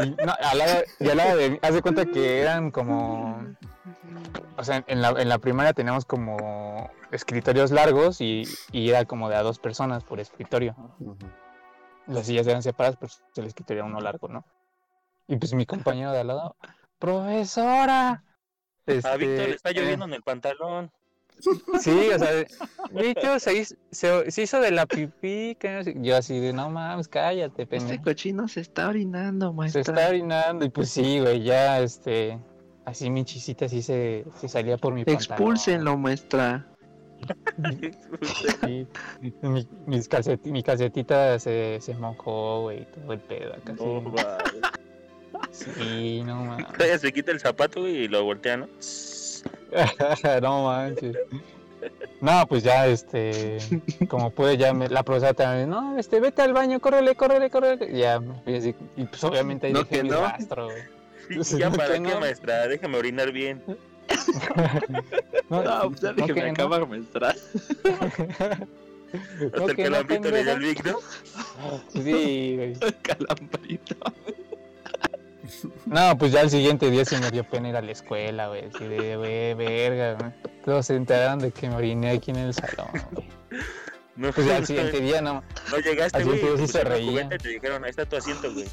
Y, 0.03 0.11
no, 0.25 0.33
al 0.41 0.59
lado, 0.59 0.83
y 0.99 1.09
al 1.09 1.17
lado 1.17 1.37
de 1.37 1.51
mí, 1.51 1.59
haz 1.63 1.75
de 1.75 1.83
cuenta 1.83 2.07
que 2.07 2.41
eran 2.41 2.71
como. 2.71 3.45
O 4.57 4.65
sea, 4.65 4.85
en 4.87 5.03
la, 5.03 5.11
en 5.11 5.29
la 5.29 5.39
primaria 5.39 5.73
teníamos 5.73 6.05
como 6.05 6.91
escritorios 7.11 7.71
largos 7.71 8.21
y, 8.21 8.45
y 8.73 8.91
era 8.91 9.05
como 9.05 9.29
de 9.29 9.37
a 9.37 9.43
dos 9.43 9.59
personas 9.59 10.05
por 10.05 10.21
escritorio. 10.21 10.77
Las 12.07 12.27
sillas 12.27 12.47
eran 12.47 12.63
separadas, 12.63 12.97
pero 12.99 13.13
el 13.37 13.47
escritorio 13.47 13.83
era 13.83 13.91
uno 13.91 14.01
largo, 14.01 14.29
¿no? 14.29 14.45
Y 15.27 15.37
pues 15.37 15.55
mi 15.55 15.67
compañero 15.67 16.13
de 16.13 16.21
al 16.21 16.27
lado, 16.27 16.57
¡profesora! 16.99 18.25
A 18.87 19.17
Víctor 19.17 19.49
le 19.49 19.55
está 19.55 19.71
Este, 19.71 19.81
lloviendo 19.81 20.05
en 20.07 20.15
el 20.15 20.23
pantalón. 20.23 20.91
Sí, 21.81 22.09
o 22.15 22.19
sea, 22.19 22.33
de- 22.33 22.47
Víctor 22.93 23.41
se 23.41 23.55
hizo, 23.59 23.75
se, 23.91 24.31
se 24.31 24.43
hizo 24.43 24.61
de 24.61 24.71
la 24.71 24.87
pipí. 24.87 25.57
que 25.59 25.95
Yo 26.01 26.17
así 26.17 26.39
de, 26.41 26.53
no 26.53 26.71
mames, 26.71 27.09
cállate, 27.09 27.63
Este 27.63 27.67
pendejo. 27.79 28.03
cochino 28.05 28.49
se 28.49 28.61
está 28.61 28.89
orinando, 28.89 29.51
Se 29.51 29.55
maestra. 29.57 29.81
está 29.81 30.09
orinando. 30.09 30.65
Y 30.65 30.69
pues 30.71 30.91
sí, 30.91 31.21
güey, 31.21 31.43
ya, 31.43 31.81
este, 31.81 32.39
así 32.85 33.11
mi 33.11 33.25
chisita 33.25 33.69
sí 33.69 33.83
se, 33.83 34.25
se 34.41 34.49
salía 34.49 34.77
por 34.77 34.93
mi 34.95 35.05
pantalón. 35.05 35.23
Expúlsenlo, 35.33 35.97
maestra. 35.97 36.67
Sí, 38.63 38.87
mi, 39.43 39.67
mis 39.87 40.09
calceti- 40.09 40.51
mi 40.51 40.63
calcetita 40.63 41.39
se, 41.39 41.79
se 41.81 41.95
mojó, 41.95 42.63
güey, 42.63 42.87
todo 42.93 43.13
el 43.13 43.21
pedo 43.21 43.53
acá. 43.55 43.75
sí. 43.77 43.85
No, 43.85 44.03
vale. 44.11 44.61
Sí, 45.51 46.23
no 46.25 46.45
mames. 46.45 47.01
Se 47.01 47.13
quita 47.13 47.31
el 47.33 47.41
zapato 47.41 47.81
güey, 47.81 48.05
y 48.05 48.09
lo 48.09 48.25
voltea, 48.25 48.57
¿no? 48.57 48.69
no 50.43 50.65
manches. 50.65 51.17
No, 52.21 52.47
pues 52.47 52.63
ya, 52.63 52.87
este, 52.87 53.57
como 54.09 54.31
pude, 54.31 54.57
ya 54.59 54.75
me- 54.75 54.89
la 54.89 55.03
profesora 55.03 55.33
también, 55.33 55.71
no, 55.71 55.99
este, 55.99 56.21
vete 56.21 56.43
al 56.43 56.53
baño, 56.53 56.79
córrele, 56.81 57.15
córrele, 57.15 57.49
córrele. 57.49 57.97
Ya, 57.99 58.21
así, 58.47 58.75
y 58.97 59.05
pues 59.05 59.25
obviamente 59.25 59.69
ahí 59.69 59.73
No, 59.73 59.81
dejé 59.85 59.97
que 59.97 60.03
mi 60.03 60.11
no. 60.11 60.21
rastro, 60.21 60.67
güey. 60.67 60.83
Ya 61.59 61.71
No, 61.71 61.77
para 61.77 61.95
qué, 61.95 62.01
no. 62.01 62.21
maestra, 62.21 62.69
déjame 62.69 62.99
orinar 62.99 63.33
bien. 63.33 63.63
No, 65.49 65.63
No, 65.63 65.89
pues 65.91 66.01
ya 66.01 66.13
no, 66.13 66.27
déjeme 66.27 66.47
no. 66.47 66.53
acabar, 66.53 66.87
maestra. 66.87 67.29
Hasta 67.31 68.67
No, 69.57 69.69
el 69.69 69.77
calambrito 69.77 70.31
le 70.31 70.43
dio 70.45 70.53
el. 70.53 70.59
Vic, 70.61 70.85
¿no? 70.85 70.99
Sí, 71.93 72.55
güey. 72.57 72.75
Calambrito. 73.03 73.97
No, 75.87 76.17
pues 76.19 76.33
ya 76.33 76.41
el 76.43 76.51
siguiente 76.51 76.91
día 76.91 77.05
sí 77.05 77.17
me 77.17 77.31
dio 77.31 77.45
pena 77.45 77.69
ir 77.71 77.77
a 77.77 77.83
la 77.83 77.93
escuela, 77.93 78.49
güey. 78.49 78.65
Así 78.67 78.85
de, 78.87 79.17
güey, 79.17 79.55
verga, 79.55 80.15
güey. 80.15 80.33
Todos 80.65 80.87
se 80.87 80.97
enteraron 80.97 81.39
de 81.39 81.51
que 81.51 81.69
me 81.69 81.77
oriné 81.77 82.11
aquí 82.11 82.31
en 82.31 82.37
el 82.39 82.55
salón, 82.55 82.89
güey. 83.13 83.29
No, 84.17 84.33
Pues 84.33 84.47
ya 84.47 84.59
el 84.59 84.67
siguiente 84.67 85.01
día, 85.01 85.23
no. 85.23 85.43
no 85.71 85.79
llegaste, 85.79 86.19
al 86.19 86.25
güey. 86.25 86.39
siguiente 86.39 86.59
día 86.59 86.67
sí 86.67 86.73
te 86.73 86.79
se 86.79 86.85
reía. 86.85 87.29
te 87.29 87.49
dijeron, 87.49 87.85
ahí 87.85 87.91
está 87.91 88.05
tu 88.05 88.17
asiento, 88.17 88.53
güey. 88.53 88.67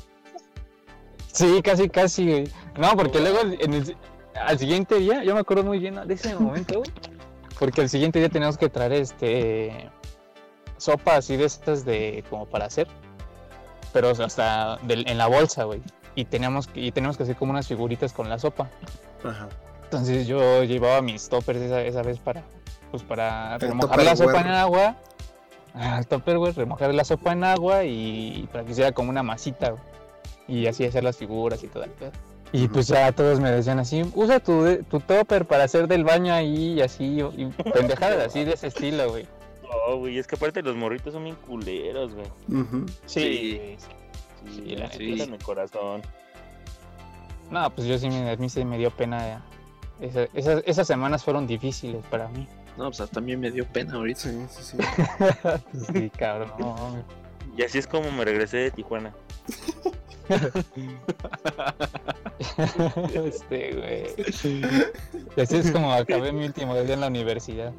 Sí, 1.31 1.61
casi, 1.63 1.89
casi, 1.89 2.25
güey. 2.29 2.51
No, 2.77 2.95
porque 2.97 3.19
luego 3.19 3.39
en 3.59 3.73
el, 3.73 3.95
al 4.35 4.59
siguiente 4.59 4.95
día, 4.95 5.23
yo 5.23 5.33
me 5.35 5.39
acuerdo 5.41 5.63
muy 5.63 5.79
bien 5.79 5.95
de 6.07 6.13
ese 6.13 6.35
momento, 6.35 6.79
güey. 6.79 6.91
Porque 7.59 7.81
al 7.81 7.89
siguiente 7.89 8.19
día 8.19 8.29
teníamos 8.29 8.57
que 8.57 8.69
traer 8.69 8.93
este 8.93 9.89
sopa 10.77 11.15
así 11.15 11.37
de 11.37 11.45
estas 11.45 11.85
de 11.85 12.23
como 12.29 12.45
para 12.45 12.65
hacer. 12.65 12.87
Pero 13.93 14.09
hasta 14.09 14.79
en 14.87 15.17
la 15.17 15.27
bolsa, 15.27 15.63
güey. 15.63 15.81
Y 16.17 16.25
teníamos 16.25 16.65
que, 16.65 16.81
y 16.81 16.91
teníamos 16.91 17.15
que 17.15 17.23
hacer 17.23 17.35
como 17.35 17.51
unas 17.51 17.67
figuritas 17.67 18.11
con 18.11 18.27
la 18.27 18.39
sopa. 18.39 18.67
Ajá. 19.23 19.49
Entonces 19.83 20.25
yo 20.25 20.63
llevaba 20.63 20.99
mis 21.03 21.29
toppers 21.29 21.59
esa, 21.59 21.83
esa 21.83 22.01
vez 22.01 22.17
para, 22.17 22.41
pues 22.89 23.03
para 23.03 23.53
El 23.57 23.61
remojar 23.61 24.03
la 24.03 24.15
sopa 24.15 24.41
en 24.41 24.47
agua. 24.47 24.95
El 25.79 26.07
topper, 26.07 26.39
güey, 26.39 26.53
remojar 26.53 26.91
la 26.91 27.03
sopa 27.03 27.33
en 27.33 27.43
agua 27.43 27.83
y 27.83 28.49
para 28.51 28.65
que 28.65 28.71
hiciera 28.71 28.91
como 28.93 29.11
una 29.11 29.21
masita, 29.21 29.69
güey. 29.69 29.83
Y 30.47 30.65
así 30.65 30.85
hacer 30.85 31.03
las 31.03 31.17
figuras 31.17 31.63
y 31.63 31.67
todo 31.67 31.83
el 31.83 31.91
pedo. 31.91 32.11
Y 32.51 32.67
pues 32.67 32.87
ya 32.87 33.11
todos 33.11 33.39
me 33.39 33.51
decían 33.51 33.77
así, 33.77 34.03
usa 34.15 34.39
tu, 34.39 34.83
tu 34.89 34.99
topper 34.99 35.45
para 35.45 35.65
hacer 35.65 35.87
del 35.87 36.03
baño 36.03 36.33
ahí 36.33 36.73
y 36.73 36.81
así, 36.81 37.19
y 37.35 37.45
pendejadas 37.71 38.25
así 38.25 38.43
de 38.43 38.53
ese 38.53 38.67
estilo, 38.67 39.11
güey. 39.11 39.27
No, 39.61 39.97
güey, 39.97 40.17
es 40.17 40.25
que 40.25 40.35
aparte 40.35 40.63
los 40.63 40.75
morritos 40.75 41.13
son 41.13 41.25
bien 41.25 41.35
culeros, 41.35 42.15
güey. 42.15 42.27
Sí. 43.05 43.21
Sí, 43.21 43.77
Sí, 44.53 44.75
la 44.75 44.91
sí. 44.91 45.11
neta. 45.11 45.23
en 45.25 45.33
el 45.33 45.43
corazón. 45.43 46.01
No, 47.51 47.69
pues 47.69 47.87
yo 47.87 47.97
sí, 47.97 48.09
me, 48.09 48.29
a 48.29 48.35
mí 48.35 48.49
sí 48.49 48.65
me 48.65 48.77
dio 48.77 48.91
pena. 48.91 49.41
Esa- 50.01 50.27
esas, 50.33 50.61
esas 50.65 50.85
semanas 50.87 51.23
fueron 51.23 51.47
difíciles 51.47 52.03
para 52.07 52.27
mí. 52.29 52.47
No, 52.77 52.85
pues 52.85 53.01
hasta 53.01 53.19
a 53.19 53.23
mí 53.23 53.35
me 53.35 53.49
dio 53.51 53.65
pena 53.65 53.93
ahorita. 53.95 54.19
Sí, 54.19 54.45
sí, 54.49 54.63
sí. 54.63 54.77
Pues 55.71 55.87
sí, 55.93 56.09
cabrón. 56.11 56.51
no. 56.59 57.03
Y 57.57 57.63
así 57.63 57.79
es 57.79 57.87
como 57.87 58.09
me 58.11 58.23
regresé 58.23 58.57
de 58.57 58.69
Tijuana. 58.71 59.13
este, 63.25 63.73
güey. 63.73 64.05
Y 65.35 65.41
así 65.41 65.57
es 65.57 65.71
como 65.71 65.91
acabé 65.91 66.31
mi 66.31 66.45
último 66.45 66.75
día 66.75 66.93
en 66.93 67.01
la 67.01 67.07
universidad. 67.07 67.73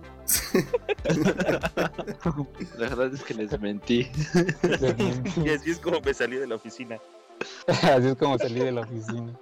La 2.76 2.88
verdad 2.88 3.14
es 3.14 3.22
que 3.22 3.34
les 3.34 3.56
mentí. 3.60 4.10
Y 5.44 5.50
así 5.50 5.70
es 5.70 5.78
como 5.78 6.00
me 6.00 6.12
salí 6.12 6.38
de 6.38 6.48
la 6.48 6.56
oficina. 6.56 6.98
Así 7.68 8.08
es 8.08 8.16
como 8.16 8.36
salí 8.36 8.58
de 8.58 8.72
la 8.72 8.80
oficina. 8.80 9.38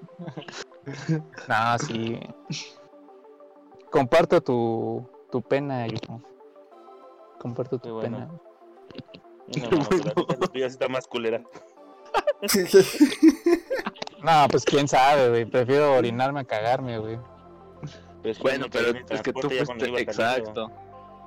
No, 1.49 1.79
sí. 1.79 2.21
Comparto 3.91 4.43
tu, 4.43 5.09
tu 5.33 5.41
pena, 5.41 5.87
hijo. 5.87 6.21
Comparto 7.41 7.79
tu 7.79 7.95
bueno. 7.95 8.19
pena. 8.19 8.31
No, 9.49 9.71
no, 9.79 9.87
pero 9.89 10.13
ahorita 10.17 10.37
la 10.41 10.47
tuya 10.49 10.69
sí 10.69 10.73
está 10.75 10.89
más 10.89 11.07
culera. 11.07 11.43
No, 14.23 14.49
pues 14.51 14.65
quién 14.65 14.89
sabe, 14.89 15.29
güey. 15.29 15.45
Prefiero 15.45 15.95
orinarme 15.95 16.41
a 16.41 16.45
cagarme, 16.45 16.99
güey. 16.99 17.19
Pues, 18.23 18.39
Bueno, 18.41 18.67
pero 18.71 18.89
es 19.09 19.23
que 19.23 19.33
tú 19.33 19.49
fuiste. 19.49 20.01
Exacto. 20.01 20.71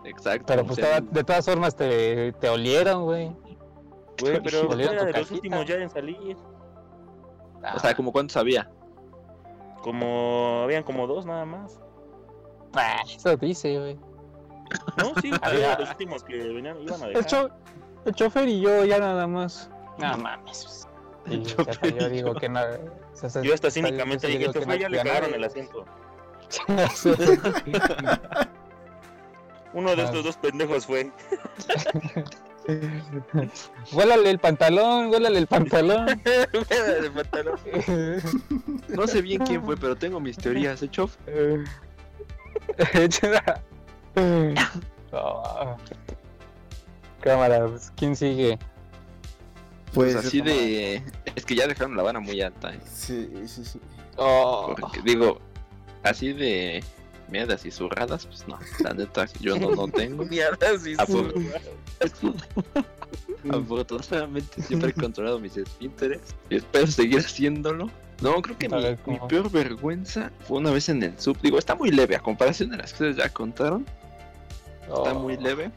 Exacto. 0.06 0.46
Pero 0.48 0.66
pues 0.66 0.76
sea, 0.78 1.02
de 1.02 1.24
todas 1.24 1.46
formas 1.46 1.76
te, 1.76 2.32
te 2.34 2.50
olieron, 2.50 3.04
güey. 3.04 3.32
Güey, 4.22 4.42
pero 4.42 4.68
Olieron 4.68 4.96
era 4.96 5.06
de 5.06 5.14
los 5.14 5.32
últimos 5.32 5.66
ya 5.66 5.76
en 5.76 5.90
salir. 5.90 6.36
O 7.76 7.80
sea, 7.80 7.96
como 7.96 8.12
cuánto 8.12 8.34
sabía. 8.34 8.70
Como, 9.82 10.62
habían 10.64 10.84
como 10.84 11.08
dos 11.08 11.26
nada 11.26 11.46
más. 11.46 11.80
Ah, 12.74 12.98
eso 13.06 13.36
dice, 13.38 13.78
güey. 13.80 14.00
No, 14.98 15.14
sí, 15.22 15.32
Había- 15.42 15.80
los 15.80 15.90
últimos 15.90 16.24
que 16.24 16.38
venían, 16.38 16.82
iban 16.82 17.02
a 17.02 17.08
dejar. 17.08 17.52
El 18.10 18.16
chofer 18.16 18.48
y 18.48 18.60
yo 18.62 18.86
ya 18.86 19.00
nada 19.00 19.26
más. 19.28 19.70
No 19.98 20.18
mames. 20.18 20.88
El 21.26 21.46
chofer 21.46 21.78
y 21.86 21.92
yo 21.94 22.00
yo. 22.00 22.10
digo 22.10 22.34
que 22.36 22.50
no. 22.50 22.60
o 22.62 23.30
sea, 23.30 23.42
Yo 23.42 23.54
hasta 23.54 23.70
cínicamente 23.72 24.28
dije, 24.28 24.46
este 24.46 24.62
fue 24.62 24.76
no 24.76 24.82
ya 24.82 24.90
le 24.90 24.98
cagaron 24.98 25.34
el 25.34 25.44
asiento. 25.44 25.86
Uno 29.74 29.96
de 29.96 30.02
Ah. 30.02 30.06
estos 30.06 30.24
dos 30.24 30.38
pendejos 30.38 30.86
fue. 30.88 31.12
Huélale 33.94 34.30
el 34.30 34.40
pantalón, 34.40 35.08
huélale 35.10 35.40
el 35.40 35.48
pantalón. 35.48 36.06
de 36.24 37.12
pantalón. 37.14 37.60
No 38.90 39.08
sé 39.08 39.22
bien 39.22 39.44
quién 39.46 39.64
fue, 39.64 39.76
pero 39.78 39.96
tengo 39.96 40.20
mis 40.20 40.38
teorías, 40.38 40.82
¿eh, 40.84 40.90
chof? 40.90 41.16
Oh. 45.12 45.78
Cámara, 47.22 47.68
pues, 47.68 47.92
¿quién 47.96 48.16
sigue? 48.16 48.58
Pues, 49.94 50.14
Pues 50.14 50.26
así 50.26 50.42
de. 50.42 51.04
Es 51.36 51.46
que 51.46 51.56
ya 51.56 51.68
dejaron 51.68 51.96
la 51.98 52.04
vara 52.04 52.20
muy 52.20 52.42
alta, 52.42 52.74
¿eh? 52.74 52.80
Sí, 52.92 53.30
sí, 53.48 53.66
sí. 53.66 53.80
Oh. 54.18 54.76
Porque 54.80 55.02
digo, 55.02 55.40
así 56.04 56.34
de 56.34 56.84
mierdas 57.30 57.66
y 57.66 57.72
zurradas, 57.72 58.26
pues 58.26 58.48
no, 58.48 58.58
la 58.84 58.94
neta, 58.94 59.26
yo 59.40 59.58
no, 59.60 59.72
no 59.72 59.88
tengo. 59.88 60.26
Mierda, 60.26 60.78
sí, 60.80 60.94
Ah, 60.98 61.06
sí. 61.08 61.14
por- 61.14 61.34
Afortunadamente 63.50 64.62
siempre 64.62 64.90
he 64.90 64.94
controlado 64.94 65.40
mis 65.40 65.56
esfínteres 65.58 66.20
y 66.50 66.58
espero 66.58 66.88
seguir 66.88 67.20
haciéndolo. 67.20 67.90
No, 68.22 68.42
creo 68.42 68.58
que 68.58 68.68
mi, 68.68 68.82
ver, 68.82 68.98
mi 69.06 69.18
¿cómo? 69.18 69.28
peor 69.30 69.50
vergüenza 69.50 70.32
fue 70.46 70.58
una 70.58 70.72
vez 70.72 70.90
en 70.90 71.02
el 71.04 71.18
sub. 71.20 71.38
Digo, 71.42 71.58
está 71.58 71.74
muy 71.76 71.90
leve 71.90 72.16
a 72.18 72.20
comparación 72.20 72.70
de 72.72 72.78
las 72.78 72.92
que 72.92 72.96
ustedes 73.06 73.16
ya 73.16 73.30
contaron. 73.30 73.86
Está 74.94 75.14
muy 75.14 75.36
Oh. 75.38 75.42
leve. 75.42 75.72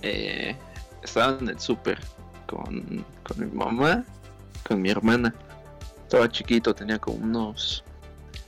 Eh, 0.00 0.56
estaba 1.02 1.38
en 1.38 1.48
el 1.48 1.60
súper 1.60 1.98
con, 2.46 3.04
con 3.22 3.38
mi 3.38 3.46
mamá, 3.46 4.04
con 4.66 4.80
mi 4.80 4.90
hermana. 4.90 5.34
Estaba 6.02 6.28
chiquito, 6.28 6.74
tenía 6.74 6.98
como 6.98 7.18
unos 7.18 7.84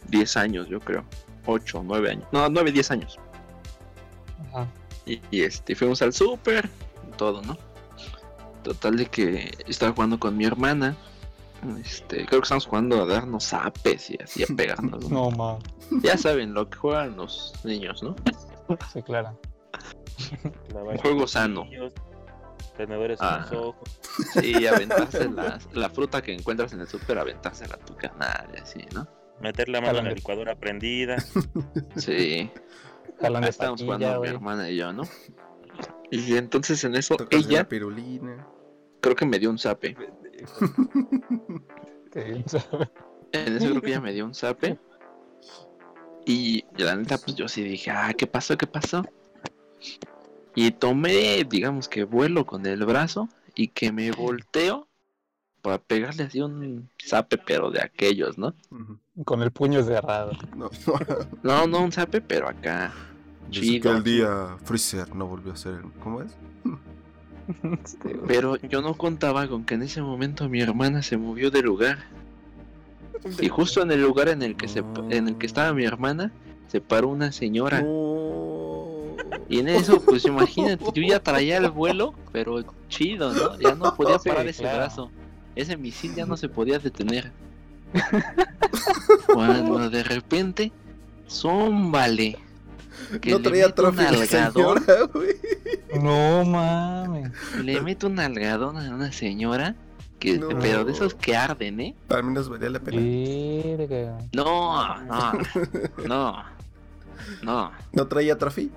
10 0.09 0.37
años, 0.37 0.69
yo 0.69 0.81
creo. 0.81 1.05
8 1.47 1.79
o 1.79 1.83
9 1.83 2.11
años. 2.11 2.27
No, 2.33 2.49
9, 2.49 2.73
10 2.73 2.91
años. 2.91 3.19
Ajá. 4.49 4.67
Y, 5.07 5.21
y, 5.31 5.43
este, 5.43 5.75
fuimos 5.75 6.01
al 6.03 6.13
súper, 6.13 6.69
todo, 7.17 7.43
¿no? 7.43 7.57
Total 8.63 8.97
de 8.97 9.07
que 9.07 9.53
estaba 9.67 9.93
jugando 9.93 10.19
con 10.19 10.37
mi 10.37 10.45
hermana. 10.45 10.97
Este, 11.83 12.27
creo 12.27 12.41
que 12.41 12.45
estamos 12.45 12.67
jugando 12.67 13.03
a 13.03 13.07
darnos 13.07 13.45
zapes 13.45 14.11
y 14.11 14.19
así 14.23 14.43
a 14.43 14.47
pegarnos. 14.57 15.11
¿no? 15.11 15.31
No. 15.31 15.59
Ya 16.03 16.17
saben 16.17 16.55
lo 16.55 16.69
que 16.69 16.77
juegan 16.77 17.17
los 17.17 17.53
niños, 17.65 18.03
¿no? 18.03 18.15
Sí, 18.93 19.03
claro. 19.03 19.39
lavar 20.73 21.01
Juego 21.01 21.27
sano. 21.27 21.67
Tenedores 22.75 23.21
en 23.21 23.27
Ajá. 23.27 23.39
los 23.51 23.53
ojos. 23.53 24.01
Sí, 24.35 24.67
aventarse 24.67 25.29
la, 25.31 25.59
la 25.73 25.91
fruta 25.91 26.21
que 26.23 26.33
encuentras 26.35 26.73
en 26.73 26.81
el 26.81 26.89
súper, 26.89 27.19
aventársela 27.19 27.75
a 27.75 27.79
tu 27.79 27.95
canal 27.97 28.49
y 28.55 28.59
así, 28.61 28.85
¿no? 28.95 29.07
Meter 29.41 29.69
la 29.69 29.81
mano 29.81 29.91
en 29.91 29.97
la 29.97 30.01
Jalando. 30.03 30.15
licuadora 30.17 30.55
prendida. 30.57 31.17
Sí. 31.97 32.51
Estábamos 33.21 33.83
patilla, 33.83 33.85
jugando 33.85 34.21
mi 34.23 34.29
hermana 34.29 34.71
y 34.71 34.77
yo, 34.77 34.93
¿no? 34.93 35.03
Y 36.11 36.37
entonces 36.37 36.83
en 36.85 36.95
eso 36.97 37.17
ella 37.31 37.59
la 37.59 37.69
pirulina. 37.69 38.47
creo 39.01 39.15
que 39.17 39.25
me 39.27 39.39
dio 39.41 39.51
un 39.51 39.59
zape. 39.59 39.97
En 42.15 43.57
eso 43.57 43.69
creo 43.71 43.81
que 43.81 43.89
ella 43.89 44.01
me 44.01 44.13
dio 44.13 44.25
un 44.25 44.35
zape. 44.35 44.79
Y 46.27 46.65
la 46.77 46.97
neta, 46.97 47.19
pues 47.19 47.37
yo 47.37 47.49
sí 47.49 47.63
dije, 47.63 47.91
ah, 47.91 48.13
¿qué 48.17 48.27
pasó? 48.27 48.57
¿Qué 48.57 48.67
pasó? 48.67 49.03
Y 50.55 50.71
tomé, 50.71 51.45
digamos 51.45 51.89
que 51.89 52.05
vuelo 52.05 52.47
con 52.47 52.67
el 52.67 52.85
brazo 52.85 53.29
y 53.55 53.69
que 53.69 53.93
me 53.93 54.11
volteo 54.13 54.89
para 55.63 55.79
pegarle 55.79 56.25
así 56.25 56.41
un 56.41 56.91
zape, 57.03 57.39
pero 57.39 57.71
de 57.71 57.81
aquellos, 57.81 58.37
¿no? 58.37 58.55
Con 59.25 59.43
el 59.43 59.51
puño 59.51 59.83
cerrado. 59.83 60.33
No. 60.57 60.71
No, 61.43 61.67
no 61.67 61.83
un 61.83 61.93
zape, 61.93 62.21
pero 62.21 62.49
acá. 62.49 62.93
Dice 63.49 63.61
Chido. 63.61 63.83
que 63.83 63.97
el 63.97 64.05
día 64.05 64.57
Freezer 64.65 65.15
no 65.15 65.27
volvió 65.27 65.53
a 65.53 65.57
ser 65.57 65.75
el... 65.75 65.93
¿Cómo 66.01 66.23
es? 66.23 66.37
Pero 68.27 68.57
yo 68.57 68.81
no 68.81 68.95
contaba 68.95 69.47
con 69.49 69.65
que 69.65 69.75
en 69.75 69.83
ese 69.83 70.01
momento 70.01 70.49
mi 70.49 70.61
hermana 70.61 71.03
se 71.03 71.17
movió 71.17 71.51
de 71.51 71.63
lugar. 71.63 71.99
Y 73.41 73.49
justo 73.49 73.83
en 73.83 73.91
el 73.91 74.03
lugar 74.03 74.29
en 74.29 74.43
el 74.43 74.57
que 74.57 74.69
se 74.69 74.83
en 75.11 75.29
el 75.29 75.37
que 75.37 75.47
estaba 75.47 75.73
mi 75.73 75.85
hermana, 75.85 76.33
se 76.69 76.81
paró 76.81 77.09
una 77.09 77.33
señora. 77.33 77.83
No. 77.83 78.14
Y 79.49 79.59
en 79.61 79.69
eso, 79.69 80.01
pues 80.01 80.25
imagínate, 80.25 80.85
yo 80.95 81.03
ya 81.03 81.21
traía 81.21 81.57
el 81.59 81.71
vuelo, 81.71 82.15
pero 82.33 82.63
chido, 82.89 83.33
¿no? 83.33 83.59
Ya 83.59 83.75
no 83.75 83.95
podía 83.95 84.19
Sí, 84.19 84.29
parar 84.29 84.47
ese 84.47 84.63
claro. 84.63 84.79
brazo. 84.79 85.11
Ese 85.57 85.77
misil 85.77 86.15
ya 86.15 86.27
no 86.27 86.37
se 86.37 86.49
podía 86.49 86.79
detener. 86.79 87.31
Cuando 89.33 89.89
de 89.91 90.03
repente, 90.03 90.73
zómbale. 91.29 92.39
que 93.21 93.31
No 93.31 93.39
le 93.39 93.45
traía 93.45 93.65
algadón, 93.67 94.27
señora, 94.27 94.95
güey. 95.13 95.37
No 96.03 96.45
mames. 96.45 97.31
le 97.63 97.81
meto 97.81 98.07
un 98.09 98.19
algadón 98.19 98.77
a 98.79 98.95
una 98.95 99.13
señora, 99.13 99.77
que, 100.19 100.39
No. 100.39 100.49
pero 100.61 100.85
de 100.85 100.93
esos 100.93 101.15
que 101.15 101.37
arden, 101.37 101.81
¿eh? 101.81 101.95
Al 102.09 102.25
menos 102.25 102.49
valía 102.49 102.71
la 102.71 102.81
pena. 102.81 103.01
No, 104.33 104.97
no, 105.05 105.33
no, 106.07 106.45
no, 107.43 107.71
¿No 107.93 108.07
traía 108.09 108.37
trafi? 108.39 108.71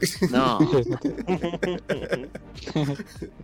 no. 0.30 0.58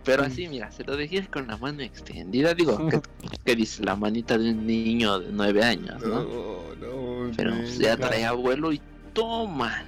Pero 0.05 0.23
así, 0.25 0.49
mira, 0.49 0.71
se 0.71 0.85
lo 0.85 0.97
dejé 0.97 1.27
con 1.29 1.47
la 1.47 1.57
mano 1.57 1.83
extendida. 1.83 2.55
Digo, 2.55 2.89
que, 2.89 3.01
que 3.45 3.57
dice 3.57 3.85
la 3.85 3.97
manita 3.97 4.39
de 4.39 4.51
un 4.51 4.67
niño 4.67 5.21
de 5.21 5.33
nueve 5.33 5.63
años, 5.63 6.01
¿no? 6.03 6.23
no, 6.23 7.31
Pero 7.37 7.51
güey. 7.51 7.63
pues, 7.63 7.79
ya 7.79 7.97
traía 7.97 8.31
abuelo 8.31 8.73
y 8.73 8.81
toma. 9.13 9.85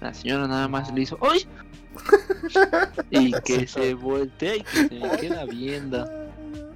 La 0.00 0.14
señora 0.14 0.46
nada 0.46 0.68
más 0.68 0.92
le 0.94 1.02
hizo 1.02 1.18
¡Ay! 1.20 1.44
Y 3.10 3.32
que 3.44 3.66
se 3.66 3.94
voltea 3.94 4.56
y 4.56 4.62
que 4.62 4.88
se 4.88 4.94
me 4.94 5.10
queda 5.18 5.44
viendo. 5.46 6.08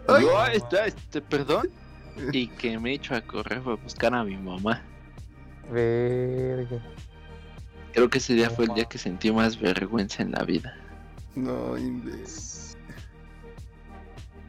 Ay. 0.08 0.22
Yo, 0.24 0.40
"Ay, 0.40 0.56
está, 0.56 0.86
este, 0.86 1.20
perdón. 1.20 1.68
Y 2.32 2.48
que 2.48 2.78
me 2.78 2.94
echo 2.94 3.14
a 3.14 3.20
correr 3.20 3.60
para 3.62 3.76
buscar 3.76 4.12
a 4.14 4.24
mi 4.24 4.36
mamá. 4.36 4.82
Verga. 5.70 6.82
Creo 7.92 8.08
que 8.08 8.18
ese 8.18 8.34
día 8.34 8.50
fue 8.50 8.64
el 8.64 8.74
día 8.74 8.84
que 8.84 8.98
sentí 8.98 9.30
más 9.30 9.60
vergüenza 9.60 10.22
en 10.22 10.32
la 10.32 10.44
vida. 10.44 10.74
No, 11.34 11.76
inves. 11.76 12.76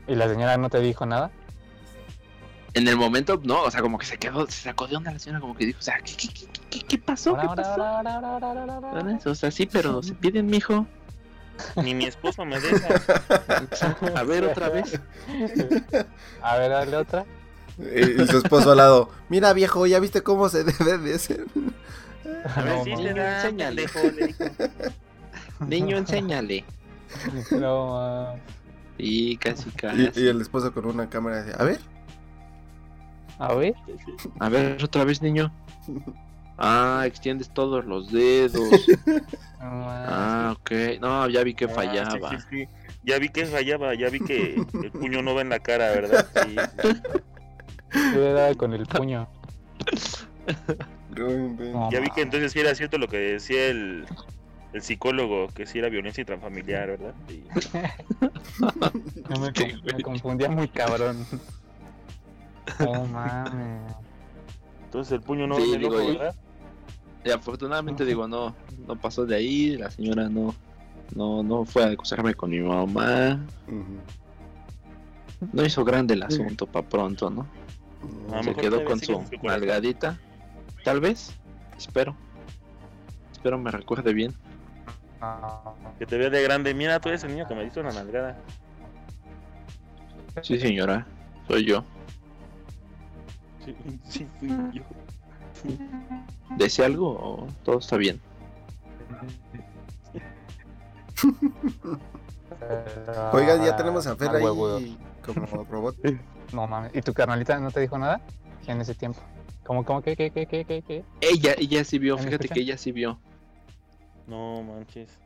¿Y 0.08 0.16
la 0.16 0.28
señora 0.28 0.58
no 0.58 0.70
te 0.70 0.80
dijo 0.80 1.06
nada? 1.06 1.32
En 2.74 2.88
el 2.88 2.98
momento, 2.98 3.40
no, 3.44 3.64
o 3.64 3.72
sea, 3.72 3.82
como 3.82 4.00
que 4.00 4.06
se 4.06 4.18
quedó, 4.18 4.46
se 4.48 4.64
sacó 4.64 4.88
de 4.88 4.96
onda 4.96 5.12
la 5.12 5.20
señora, 5.20 5.40
como 5.40 5.56
que 5.56 5.68
dijo, 5.68 5.80
o 5.80 5.84
sea, 5.84 6.00
¿qué, 6.04 6.16
qué, 6.16 6.28
qué, 6.28 6.48
qué, 6.70 6.82
qué 6.82 6.98
pasó? 6.98 7.38
¿Qué 7.38 7.48
pasó? 7.56 9.30
O 9.30 9.36
sea, 9.36 9.52
sí, 9.52 9.68
pero 9.72 10.02
se 10.04 10.14
piden, 10.14 10.48
mijo. 10.48 10.88
Ni 11.76 11.94
mi 11.94 12.06
esposo 12.06 12.44
me 12.46 12.60
deja. 12.60 12.88
A 14.16 14.24
ver, 14.24 14.44
otra 14.44 14.70
vez. 14.70 15.00
A 16.42 16.58
ver, 16.58 16.72
dale 16.72 16.98
otra. 16.98 17.26
Y 17.78 18.22
y 18.22 18.28
su 18.28 18.38
esposo 18.38 18.72
al 18.72 18.78
lado. 18.78 19.10
Mira, 19.30 19.54
viejo, 19.54 19.86
¿ya 19.86 20.00
viste 20.00 20.24
cómo 20.24 20.50
se 20.50 20.64
debe 20.64 20.98
de 20.98 21.14
hacer? 21.14 21.46
A 22.56 22.62
ver 22.62 22.76
No, 22.78 22.84
si 22.84 22.90
mames. 22.92 23.06
te 23.06 23.14
da, 23.14 23.36
Enséñale. 23.42 23.86
Niño, 25.68 25.98
enséñale. 25.98 26.64
No. 27.52 28.36
Y 28.98 29.38
casi, 29.38 29.70
casi. 29.72 30.10
Y, 30.16 30.24
y 30.24 30.28
el 30.28 30.42
esposo 30.42 30.74
con 30.74 30.86
una 30.86 31.10
cámara 31.10 31.44
dice, 31.44 31.56
a 31.60 31.64
ver. 31.64 31.80
A 33.40 33.54
ver. 33.56 33.74
A 34.40 34.50
ver, 34.50 34.84
otra 34.84 35.04
vez, 35.04 35.22
niño. 35.22 35.52
Ah, 36.58 37.04
extiendes 37.06 37.50
todos 37.50 37.84
los 37.86 38.12
dedos. 38.12 38.70
Ah, 39.60 40.56
ok. 40.58 40.72
No, 41.02 41.28
ya 41.30 41.44
vi 41.44 41.54
que 41.54 41.66
Ah, 41.66 41.70
sí, 41.70 41.74
fallaba. 41.74 42.30
sí, 42.30 42.38
sí. 42.50 42.68
Ya 43.04 43.18
vi 43.20 43.30
que 43.30 43.46
fallaba, 43.46 43.94
ya 43.96 44.10
vi 44.10 44.20
que 44.20 44.56
el 44.82 44.92
puño 44.92 45.22
no 45.22 45.34
va 45.36 45.42
en 45.42 45.50
la 45.50 45.60
cara, 45.60 45.90
¿verdad? 45.92 46.28
Sí. 46.46 46.56
Yo 48.14 48.20
le 48.20 48.34
daba 48.34 48.54
con 48.56 48.74
el 48.74 48.86
puño. 48.86 49.28
Ya 51.92 52.00
vi 52.00 52.10
que 52.12 52.22
entonces 52.22 52.52
sí 52.52 52.60
era 52.60 52.74
cierto 52.76 52.98
lo 52.98 53.08
que 53.08 53.18
decía 53.18 53.68
el, 53.68 54.06
el 54.74 54.82
psicólogo, 54.82 55.48
que 55.50 55.66
sí 55.66 55.80
era 55.80 55.90
violencia 55.90 56.22
intrafamiliar, 56.22 56.88
¿verdad? 56.90 57.14
Sí. 57.28 57.44
Me, 59.40 59.54
con- 59.54 59.82
me 59.84 60.02
confundía 60.04 60.50
muy 60.50 60.68
cabrón. 60.68 61.26
No 62.80 63.06
mames. 63.06 63.94
Entonces 64.86 65.12
el 65.14 65.22
puño 65.22 65.48
no 65.48 65.56
Sí, 65.58 65.74
el 65.74 65.80
digo 65.82 65.98
ojo. 65.98 66.08
¿verdad? 66.08 66.36
Y 67.26 67.32
afortunadamente 67.32 68.06
digo, 68.06 68.28
no, 68.28 68.56
no 68.88 68.96
pasó 68.96 69.26
de 69.26 69.36
ahí. 69.36 69.78
La 69.78 69.92
señora 69.92 70.30
no, 70.30 70.56
no, 71.16 71.44
no 71.44 71.66
fue 71.66 71.84
a 71.84 71.88
acusarme 71.88 72.34
con 72.34 72.50
mi 72.52 72.60
mamá. 72.60 73.46
No 75.52 75.66
hizo 75.66 75.84
grande 75.84 76.14
el 76.14 76.24
asunto 76.24 76.66
para 76.68 76.88
pronto, 76.88 77.30
¿no? 77.30 77.46
A 78.34 78.42
Se 78.44 78.56
quedó 78.56 78.84
con 78.86 79.00
su 79.00 79.26
nalgadita. 79.42 80.18
Tal 80.84 81.00
vez. 81.00 81.34
Espero. 81.78 82.16
Espero 83.32 83.58
me 83.58 83.72
recuerde 83.72 84.14
bien. 84.14 84.34
No. 85.22 85.76
Que 86.00 86.06
te 86.06 86.18
vea 86.18 86.30
de 86.30 86.42
grande. 86.44 86.74
Mira, 86.74 87.00
tú 87.00 87.10
eres 87.10 87.24
el 87.24 87.32
niño 87.32 87.48
que 87.48 87.56
me 87.56 87.64
diste 87.64 87.80
una 87.80 87.92
nalgada. 87.92 88.38
Sí, 90.42 90.60
señora. 90.60 91.06
Soy 91.48 91.66
yo. 91.66 91.84
Sí, 93.66 93.76
sí, 94.10 94.28
fui 94.40 94.50
yo. 94.74 94.84
¿Desea 96.58 96.86
algo 96.88 97.10
o 97.12 97.48
todo 97.64 97.80
está 97.80 97.96
bien? 97.98 98.20
Oigan, 103.34 103.64
ya 103.64 103.76
tenemos 103.76 104.06
a 104.08 104.16
Fer 104.16 104.30
Ah, 104.30 104.40
huevo. 104.42 104.80
como 105.26 105.64
robot. 105.66 105.96
No 106.54 106.68
mames. 106.68 106.96
¿Y 106.96 107.02
tu 107.02 107.14
carnalita 107.14 107.58
no 107.60 107.72
te 107.72 107.80
dijo 107.80 107.98
nada 107.98 108.22
en 108.68 108.80
ese 108.80 108.94
tiempo? 108.94 109.20
¿Cómo, 109.66 109.86
cómo, 109.86 110.02
qué, 110.02 110.16
qué, 110.16 110.30
qué, 110.30 110.46
qué, 110.46 110.66
qué, 110.66 110.82
qué? 110.82 111.04
Ella, 111.22 111.56
ella 111.58 111.84
sí 111.84 112.00
vio, 112.00 112.18
¿Ya 112.18 112.24
me 112.24 112.30
fíjate 112.30 112.50
que 112.50 112.60
ella 112.60 112.78
sí 112.78 112.92
vio. 112.92 113.20
No 114.28 114.62
manches. 114.64 115.18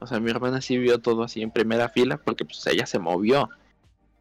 O 0.00 0.06
sea, 0.06 0.20
mi 0.20 0.30
hermana 0.30 0.60
sí 0.60 0.78
vio 0.78 1.00
todo 1.00 1.22
así 1.22 1.42
en 1.42 1.50
primera 1.50 1.88
fila 1.88 2.18
porque 2.18 2.44
pues 2.44 2.64
ella 2.66 2.86
se 2.86 2.98
movió. 2.98 3.48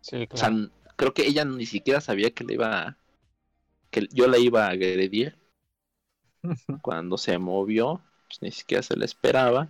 Sí, 0.02 0.28
O 0.32 0.38
sea, 0.38 0.50
claro. 0.50 0.70
creo 0.96 1.14
que 1.14 1.26
ella 1.28 1.46
ni 1.46 1.66
siquiera 1.66 2.02
sabía 2.02 2.32
que 2.32 2.44
le 2.44 2.54
iba 2.56 2.82
a- 2.82 2.98
que 3.92 4.08
yo 4.12 4.28
la 4.28 4.38
iba 4.38 4.66
a 4.66 4.70
agredir 4.72 5.38
cuando 6.82 7.18
se 7.18 7.38
movió, 7.38 8.02
pues 8.28 8.42
ni 8.42 8.52
siquiera 8.52 8.84
se 8.84 8.96
le 8.96 9.06
esperaba, 9.06 9.70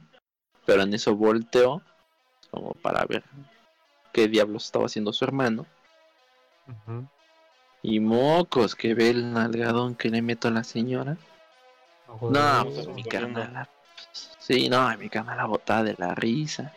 pero 0.65 0.81
en 0.83 0.93
eso 0.93 1.15
volteó 1.15 1.81
como 2.51 2.71
para 2.73 3.05
ver 3.05 3.23
qué 4.13 4.27
diablos 4.27 4.65
estaba 4.65 4.85
haciendo 4.85 5.13
su 5.13 5.25
hermano 5.25 5.65
Ujú. 6.67 7.07
Y 7.81 7.99
mocos 7.99 8.75
que 8.75 8.93
ve 8.93 9.09
el 9.09 9.33
nalgadón 9.33 9.95
que 9.95 10.09
le 10.09 10.21
meto 10.21 10.47
a 10.47 10.51
la 10.51 10.63
señora. 10.63 11.17
No, 12.21 12.65
pues 12.65 12.87
mi 12.87 13.03
carnal. 13.03 13.69
Sí, 14.39 14.69
no, 14.69 14.95
mi 14.97 15.09
carnal 15.09 15.37
la 15.37 15.45
botada 15.45 15.83
de 15.83 15.95
la 15.97 16.15
risa. 16.15 16.73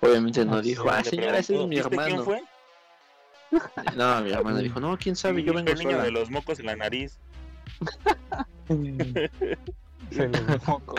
Obviamente 0.00 0.44
no 0.44 0.60
dijo, 0.60 0.90
ah, 0.90 1.02
señora, 1.02 1.38
ese 1.38 1.54
es 1.54 1.60
mi 1.66 1.76
¿viste 1.76 1.88
hermano. 1.88 2.08
quién 2.08 2.24
fue? 2.24 2.42
No, 3.96 4.20
mi 4.22 4.32
hermana 4.32 4.58
dijo, 4.58 4.80
no, 4.80 4.98
quién 4.98 5.14
sabe, 5.16 5.42
yo 5.42 5.54
vengo 5.54 5.70
el 5.70 5.78
niño 5.78 5.92
sola. 5.92 6.02
de 6.04 6.10
los 6.10 6.30
mocos 6.30 6.58
en 6.58 6.66
la 6.66 6.76
nariz. 6.76 7.18
Se 10.10 10.28
le 10.28 10.40
dio 10.40 10.60
moco. 10.66 10.96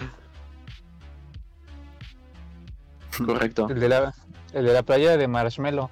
Correcto. 3.26 3.68
El 3.70 3.80
de 3.80 3.90
la, 3.90 4.14
el 4.54 4.66
de 4.66 4.74
la 4.74 4.84
playa 4.84 5.18
de 5.18 5.28
Marshmallow. 5.28 5.90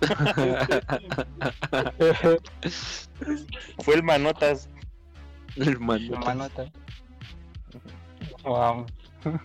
Fue 3.80 3.94
el 3.94 4.02
manotas. 4.02 4.68
Hermano. 5.56 6.12
La 6.12 6.20
manota. 6.20 6.70
Wow. 8.44 8.86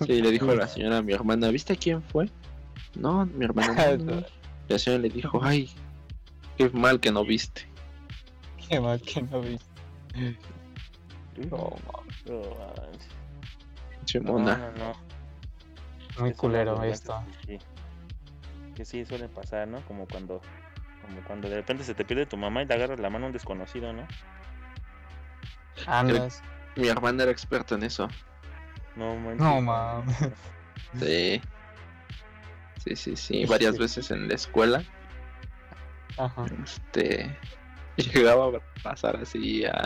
Sí, 0.05 0.21
le 0.21 0.31
dijo 0.31 0.53
la 0.53 0.67
señora 0.73 0.97
a 0.99 1.01
mi 1.01 1.13
hermana, 1.13 1.49
¿viste 1.49 1.75
quién 1.75 2.03
fue? 2.03 2.29
No, 2.95 3.25
mi 3.25 3.45
hermana. 3.45 3.97
no, 3.97 4.05
no". 4.21 4.25
La 4.67 4.79
señora 4.79 5.03
le 5.03 5.09
dijo, 5.09 5.43
ay, 5.43 5.69
qué 6.57 6.69
mal 6.69 6.99
que 6.99 7.11
no 7.11 7.25
viste. 7.25 7.67
Qué 8.69 8.79
mal 8.79 9.01
que 9.01 9.21
no 9.23 9.41
vi. 9.41 9.59
No, 11.49 11.75
No, 14.21 14.39
no, 14.39 14.93
muy 16.19 16.33
culero 16.33 16.83
esto. 16.83 17.23
sí. 17.47 17.57
Que 18.75 18.85
sí 18.85 19.05
suele 19.05 19.29
pasar, 19.29 19.67
¿no? 19.67 19.81
Como 19.85 20.07
cuando, 20.07 20.41
como 21.01 21.21
cuando 21.25 21.49
de 21.49 21.57
repente 21.57 21.83
se 21.83 21.93
te 21.93 22.05
pierde 22.05 22.25
tu 22.25 22.37
mamá 22.37 22.63
y 22.63 22.65
te 22.65 22.73
agarras 22.73 22.99
la 22.99 23.09
mano 23.09 23.25
a 23.25 23.27
un 23.27 23.33
desconocido, 23.33 23.93
¿no? 23.93 24.07
Andas. 25.85 26.41
Mi 26.75 26.87
hermana 26.87 27.23
era 27.23 27.31
experta 27.31 27.75
en 27.75 27.83
eso. 27.83 28.07
No 28.95 29.15
manches. 29.15 29.39
No, 29.39 29.61
mames. 29.61 30.17
Sí. 30.99 31.41
Sí, 32.83 32.95
sí, 32.95 33.15
sí. 33.15 33.45
Varias 33.45 33.77
veces 33.77 34.11
en 34.11 34.27
la 34.27 34.35
escuela. 34.35 34.83
Ajá. 36.17 36.45
Este. 36.63 37.37
Llegaba 37.97 38.57
a 38.57 38.81
pasar 38.81 39.17
así 39.17 39.65
a. 39.65 39.85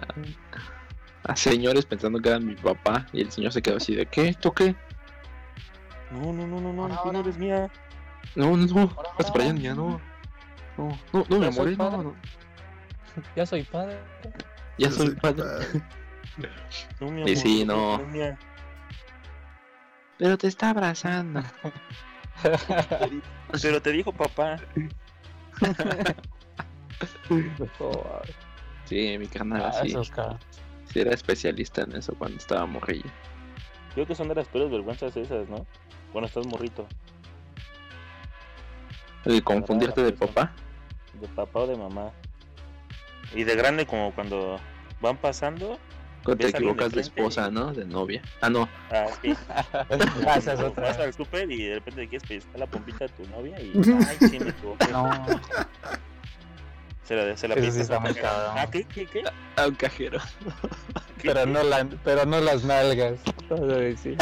A 1.24 1.36
señores 1.36 1.86
pensando 1.86 2.20
que 2.20 2.30
era 2.30 2.40
mi 2.40 2.56
papá. 2.56 3.06
Y 3.14 3.22
el 3.22 3.32
señor 3.32 3.52
se 3.52 3.62
quedó 3.62 3.78
así 3.78 3.96
de 3.96 4.06
¿qué? 4.06 4.30
¿Esto 4.30 4.54
qué? 4.54 4.76
No, 6.12 6.32
no, 6.32 6.48
no, 6.48 6.62
no, 6.62 6.88
no, 6.88 7.04
tú 7.04 7.12
no 7.12 7.20
eres 7.20 7.38
mía. 7.38 7.70
No, 8.36 8.56
no, 8.58 8.66
no. 8.66 8.96
Vas 9.18 9.32
para 9.32 9.46
allá, 9.46 9.54
niña, 9.54 9.74
no. 9.76 10.00
No, 10.78 10.90
no, 11.12 11.26
no, 11.30 11.52
soy 11.52 11.74
amor, 11.74 11.92
no, 11.92 12.04
no. 12.04 12.16
Ya 13.36 13.46
soy 13.46 13.64
padre. 13.64 13.98
Ya 14.78 14.92
soy 14.92 15.12
padre. 15.16 15.44
No, 17.00 17.08
mi 17.10 17.22
Y 17.22 17.24
amor, 17.24 17.36
sí, 17.38 17.60
tú 17.62 17.66
no. 17.68 17.98
mía. 18.10 18.38
Pero 20.20 20.38
te 20.38 20.48
está 20.48 20.70
abrazando. 20.70 21.42
Pero 23.62 23.82
te 23.82 23.92
dijo 23.92 24.12
papá. 24.12 24.58
Sí, 28.86 29.18
mi 29.18 29.28
carnal, 29.28 29.64
ah, 29.66 29.74
sí. 29.84 29.94
Sí, 30.86 31.00
era 31.00 31.12
especialista 31.12 31.82
en 31.82 31.96
eso 31.96 32.14
cuando 32.18 32.38
estaba 32.38 32.66
morrillo. 32.66 33.10
Creo 33.94 34.06
que 34.08 34.16
son 34.16 34.30
de 34.30 34.36
las 34.36 34.48
peores 34.48 34.72
vergüenzas 34.72 35.18
esas, 35.18 35.50
¿no? 35.50 35.66
Cuando 36.14 36.28
estás 36.28 36.46
morrito. 36.48 36.88
El 39.28 39.44
confundirte 39.44 40.02
de 40.04 40.14
papá. 40.14 40.52
De 41.20 41.28
papá 41.28 41.60
o 41.60 41.68
de 41.68 41.76
mamá. 41.76 42.12
Y 43.36 43.44
de 43.44 43.56
grande 43.56 43.86
como 43.86 44.14
cuando 44.14 44.58
van 45.02 45.18
pasando. 45.18 45.78
Cuando 46.24 46.46
te 46.46 46.52
equivocas 46.52 46.92
de 46.92 47.02
esposa, 47.02 47.48
y- 47.50 47.54
¿no? 47.54 47.74
De 47.74 47.86
novia. 47.86 48.22
Ah, 48.42 48.50
no. 48.50 48.70
Ah, 48.92 49.06
sí. 49.22 49.34
O 50.60 50.66
otra. 50.68 50.84
Vas 50.84 51.00
al 51.00 51.14
súper 51.14 51.52
y 51.52 51.64
de 51.66 51.76
repente 51.76 52.02
le 52.02 52.08
quieres 52.08 52.28
pellizcar 52.28 52.60
la 52.60 52.68
pompita 52.68 53.06
a 53.06 53.08
tu 53.10 53.26
novia 53.28 53.60
y. 53.62 53.72
Ay, 54.08 54.18
sí, 54.30 54.40
me 54.40 54.50
equivoqué. 54.50 54.88
No, 54.92 55.10
Se 57.04 57.16
la, 57.16 57.38
se 57.38 57.48
la 57.48 57.56
Eso 57.56 57.72
sí 57.72 57.82
está 57.82 58.00
muy 58.00 58.14
cajero. 58.14 58.52
Ah, 58.56 58.68
¿qué? 58.72 58.84
¿Qué? 58.86 59.06
¿Qué? 59.06 59.24
A 59.56 59.68
un 59.68 59.76
cajero. 59.76 60.20
¿Qué? 61.22 61.32
pero 61.34 61.46
no, 61.46 61.64
la, 61.64 61.88
pero 62.04 62.26
no 62.26 62.40
las 62.40 62.64
nalgas. 62.64 63.20
Vas 63.50 63.60
a 63.62 63.66
decir. 63.66 64.18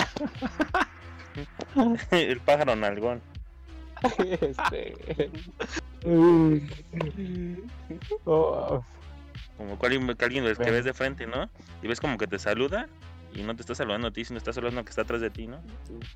El 2.11 2.39
pájaro 2.41 2.75
nalgón. 2.75 3.21
Este. 4.41 5.31
Oh, 8.25 8.83
Como 9.57 9.79
que 9.79 9.85
alguien, 9.87 10.15
que 10.15 10.25
alguien 10.25 10.43
que 10.55 10.71
ves 10.71 10.85
de 10.85 10.93
frente, 10.93 11.25
¿no? 11.25 11.49
Y 11.81 11.87
ves 11.87 11.99
como 11.99 12.17
que 12.17 12.27
te 12.27 12.37
saluda 12.37 12.87
y 13.35 13.43
no 13.43 13.55
te 13.55 13.61
está 13.61 13.75
saludando 13.75 14.07
a 14.07 14.11
ti, 14.11 14.23
sino 14.25 14.37
está 14.37 14.53
saludando 14.53 14.79
al 14.79 14.85
que 14.85 14.89
está 14.91 15.01
atrás 15.03 15.21
de 15.21 15.29
ti, 15.29 15.47
¿no? 15.47 15.61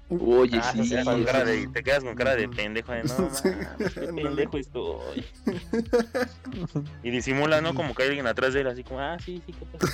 Oye, 0.10 0.58
Ah, 0.62 0.72
sí. 0.72 0.84
sí, 0.84 0.90
Te 0.90 0.96
quedas 0.96 1.06
con 1.06 1.20
sí, 1.20 1.26
cara 1.26 1.46
de, 1.46 1.68
te 1.68 1.84
quedas 1.84 2.04
con 2.04 2.16
cara 2.16 2.36
de 2.36 2.46
Ujú. 2.48 2.56
pendejo 2.56 2.92
de 2.94 3.04
no, 3.04 3.30
Sí. 3.30 3.50
mames, 3.50 3.94
qué 3.94 4.08
pendejo 4.08 4.58
estoy. 4.58 5.26
Y 7.04 7.12
disimula, 7.12 7.62
¿no? 7.62 7.74
Como 7.74 7.94
que 7.96 8.04
hay 8.04 8.10
alguien 8.10 8.28
atrás 8.28 8.54
de 8.54 8.62
él, 8.62 8.68
así 8.68 8.84
como, 8.84 9.00
ah, 9.00 9.18
sí, 9.24 9.42
sí, 9.46 9.54
¿qué 9.54 9.66
pasó? 9.66 9.88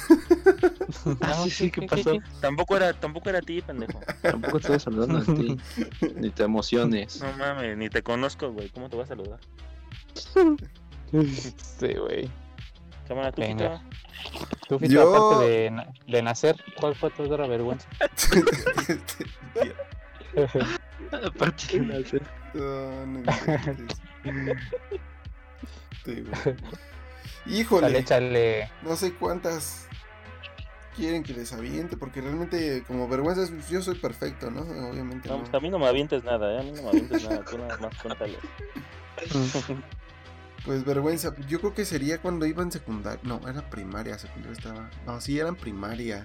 Ah, 1.21 1.33
sí, 1.43 1.49
sí, 1.49 1.71
¿qué 1.71 1.81
pasó? 1.87 2.17
Tampoco 2.41 2.75
era, 2.77 2.93
tampoco 2.93 3.29
era 3.29 3.39
a 3.39 3.41
ti, 3.41 3.61
pendejo. 3.61 3.99
Tampoco 4.21 4.59
te 4.59 4.73
estoy 4.73 4.79
saludando 4.79 5.19
a 5.19 5.35
ti. 5.35 5.57
Ni 6.15 6.29
te 6.29 6.43
emociones. 6.43 7.21
No 7.21 7.31
mames, 7.33 7.75
ni 7.77 7.89
te 7.89 8.01
conozco, 8.03 8.51
güey. 8.51 8.69
¿Cómo 8.69 8.89
te 8.89 8.95
voy 8.95 9.03
a 9.03 9.07
saludar? 9.07 9.39
Sí, 11.79 11.93
güey. 11.97 12.29
Cámara, 13.07 13.31
tú, 13.31 13.41
Venga. 13.41 13.81
Tú, 14.67 14.79
Fito, 14.79 14.93
Yo- 14.93 15.15
aparte 15.15 15.45
de, 15.49 15.85
de 16.07 16.21
nacer, 16.23 16.55
¿cuál 16.79 16.95
fue 16.95 17.09
tu 17.11 17.23
otra 17.23 17.45
vergüenza? 17.47 17.87
Aparte 21.11 21.79
de 21.79 21.85
nacer. 21.85 22.21
No, 22.53 23.05
no 23.05 23.19
inventes. 23.19 23.97
Sí, 26.05 26.21
güey. 26.21 26.33
Dale, 26.43 26.57
Híjole, 27.47 27.97
échale. 27.99 28.71
no 28.81 28.95
sé 28.95 29.13
cuántas 29.13 29.87
quieren 30.95 31.23
que 31.23 31.33
les 31.33 31.51
aviente, 31.53 31.97
porque 31.97 32.21
realmente 32.21 32.83
como 32.87 33.07
vergüenzas 33.07 33.51
yo 33.69 33.81
soy 33.81 33.95
perfecto, 33.95 34.49
¿no? 34.49 34.61
Obviamente 34.89 35.27
No, 35.29 35.35
no. 35.37 35.41
pues 35.43 35.53
a 35.53 35.59
mí 35.59 35.69
no 35.69 35.77
me 35.79 35.87
avientes 35.87 36.23
nada, 36.23 36.55
¿eh? 36.55 36.59
A 36.59 36.63
mí 36.63 36.71
no 36.75 36.81
me 36.83 36.89
avientes 36.89 37.23
nada. 37.29 37.43
Tú 37.43 37.57
nada 37.57 37.77
más 37.77 37.95
cuéntale. 38.01 38.37
Pues 40.65 40.83
vergüenza, 40.83 41.33
yo 41.47 41.59
creo 41.59 41.73
que 41.75 41.85
sería 41.85 42.19
cuando 42.19 42.45
iba 42.47 42.63
en 42.63 42.71
secundaria, 42.71 43.19
no, 43.23 43.39
era 43.47 43.69
primaria, 43.69 44.17
secundaria 44.17 44.57
estaba, 44.57 44.89
no, 45.05 45.21
sí, 45.21 45.37
era 45.39 45.49
en 45.49 45.55
primaria. 45.55 46.23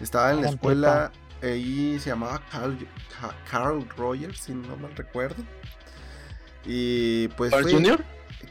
Estaba 0.00 0.30
en 0.32 0.40
la 0.42 0.48
escuela, 0.48 1.12
ahí 1.42 1.98
se 2.00 2.10
llamaba 2.10 2.42
Carl, 2.50 2.76
Ca- 3.20 3.36
Carl 3.48 3.88
Rogers, 3.96 4.40
si 4.40 4.54
no 4.54 4.76
mal 4.76 4.94
recuerdo. 4.96 5.44
Y 6.64 7.28
pues 7.28 7.50
¿Carl 7.52 7.70
Junior? 7.70 8.04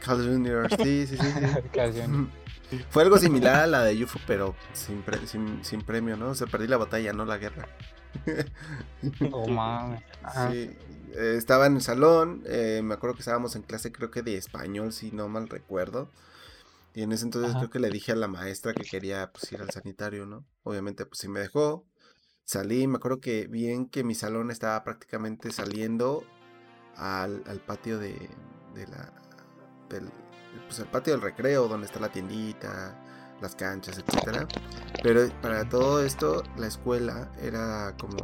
Carl 0.04 0.24
Jr., 0.26 0.68
sí, 0.82 1.06
sí, 1.06 1.16
sí. 1.16 1.22
sí. 1.22 1.60
Canción. 1.74 2.30
Fue 2.88 3.02
algo 3.02 3.18
similar 3.18 3.56
a 3.56 3.66
la 3.66 3.82
de 3.84 4.02
UFO, 4.04 4.20
pero 4.26 4.54
sin, 4.72 5.02
pre- 5.02 5.26
sin, 5.26 5.64
sin 5.64 5.82
premio, 5.82 6.16
¿no? 6.16 6.28
O 6.30 6.34
sea, 6.34 6.46
perdí 6.46 6.66
la 6.68 6.76
batalla, 6.76 7.12
no 7.12 7.24
la 7.24 7.36
guerra. 7.36 7.68
No 9.20 9.46
mames. 9.48 10.02
Ajá. 10.22 10.50
Sí, 10.50 10.76
eh, 11.12 11.34
estaba 11.36 11.66
en 11.66 11.76
el 11.76 11.82
salón, 11.82 12.42
eh, 12.46 12.80
me 12.84 12.94
acuerdo 12.94 13.14
que 13.14 13.20
estábamos 13.20 13.56
en 13.56 13.62
clase 13.62 13.92
creo 13.92 14.10
que 14.10 14.22
de 14.22 14.36
español, 14.36 14.92
si 14.92 15.12
no 15.12 15.28
mal 15.28 15.48
recuerdo. 15.48 16.08
Y 16.94 17.02
en 17.02 17.12
ese 17.12 17.24
entonces 17.24 17.50
Ajá. 17.50 17.60
creo 17.60 17.70
que 17.70 17.78
le 17.78 17.90
dije 17.90 18.12
a 18.12 18.16
la 18.16 18.28
maestra 18.28 18.74
que 18.74 18.84
quería 18.84 19.30
pues, 19.32 19.50
ir 19.52 19.62
al 19.62 19.70
sanitario, 19.70 20.26
¿no? 20.26 20.44
Obviamente 20.64 21.06
pues 21.06 21.20
sí 21.20 21.28
me 21.28 21.40
dejó. 21.40 21.86
Salí, 22.44 22.86
me 22.86 22.96
acuerdo 22.96 23.20
que 23.20 23.46
bien 23.46 23.86
que 23.88 24.02
mi 24.02 24.14
salón 24.14 24.50
estaba 24.50 24.82
prácticamente 24.82 25.52
saliendo 25.52 26.24
al, 26.96 27.44
al 27.46 27.60
patio 27.60 27.98
de, 27.98 28.28
de 28.74 28.86
la... 28.88 29.12
Del, 29.88 30.10
pues 30.66 30.80
el 30.80 30.86
patio 30.86 31.12
del 31.12 31.22
recreo, 31.22 31.68
donde 31.68 31.86
está 31.86 32.00
la 32.00 32.10
tiendita, 32.10 32.96
las 33.40 33.54
canchas, 33.56 33.98
etcétera. 33.98 34.46
Pero 35.02 35.28
para 35.42 35.68
todo 35.68 36.04
esto, 36.04 36.42
la 36.56 36.66
escuela 36.66 37.30
era 37.42 37.94
como 37.98 38.18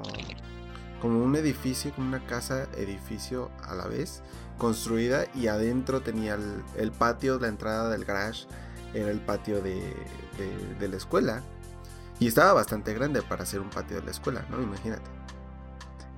como 1.01 1.23
un 1.23 1.37
edificio, 1.37 1.93
como 1.95 2.09
una 2.09 2.25
casa 2.27 2.67
edificio 2.77 3.51
a 3.63 3.75
la 3.75 3.87
vez, 3.87 4.23
construida 4.57 5.27
y 5.35 5.47
adentro 5.49 6.01
tenía 6.01 6.35
el, 6.35 6.63
el 6.77 6.91
patio, 6.91 7.39
la 7.39 7.49
entrada 7.49 7.91
del 7.91 8.05
garage 8.07 8.47
era 8.95 9.11
el 9.11 9.21
patio 9.21 9.61
de, 9.61 9.95
de- 10.79 10.89
la 10.89 10.97
escuela. 10.97 11.43
Y 12.19 12.29
estaba 12.29 12.55
bastante 12.55 12.95
grande 12.95 13.21
para 13.21 13.45
ser 13.45 13.61
un 13.61 13.69
patio 13.69 13.97
de 13.99 14.05
la 14.05 14.11
escuela, 14.11 14.47
¿no? 14.51 14.63
Imagínate. 14.63 15.05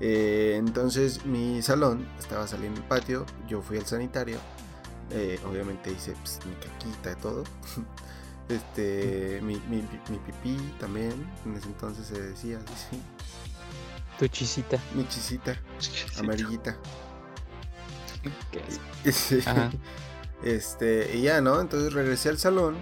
Eh, 0.00 0.54
entonces 0.56 1.26
mi 1.26 1.60
salón 1.60 2.08
estaba 2.20 2.46
saliendo 2.46 2.80
del 2.80 2.88
patio, 2.88 3.26
yo 3.48 3.62
fui 3.62 3.78
al 3.78 3.86
sanitario, 3.86 4.38
eh, 5.10 5.40
obviamente 5.44 5.90
hice 5.90 6.12
pues, 6.12 6.38
mi 6.46 6.54
caquita 6.54 7.12
y 7.12 7.16
todo. 7.16 7.44
Este, 8.48 9.40
mi, 9.42 9.56
mi, 9.68 9.82
mi 10.08 10.18
pipí 10.26 10.56
también, 10.80 11.12
en 11.44 11.54
ese 11.56 11.66
entonces 11.66 12.06
se 12.06 12.20
decía 12.20 12.58
así, 12.72 13.00
Tu 14.18 14.26
chisita. 14.28 14.78
mi 14.94 15.06
chisita 15.06 15.60
amarillita. 16.18 16.76
¿Qué 18.50 18.62
es? 19.04 19.14
Sí. 19.14 19.40
Ajá. 19.46 19.70
Este, 20.42 21.16
y 21.16 21.22
ya, 21.22 21.40
¿no? 21.40 21.60
Entonces 21.60 21.92
regresé 21.92 22.28
al 22.30 22.38
salón. 22.38 22.76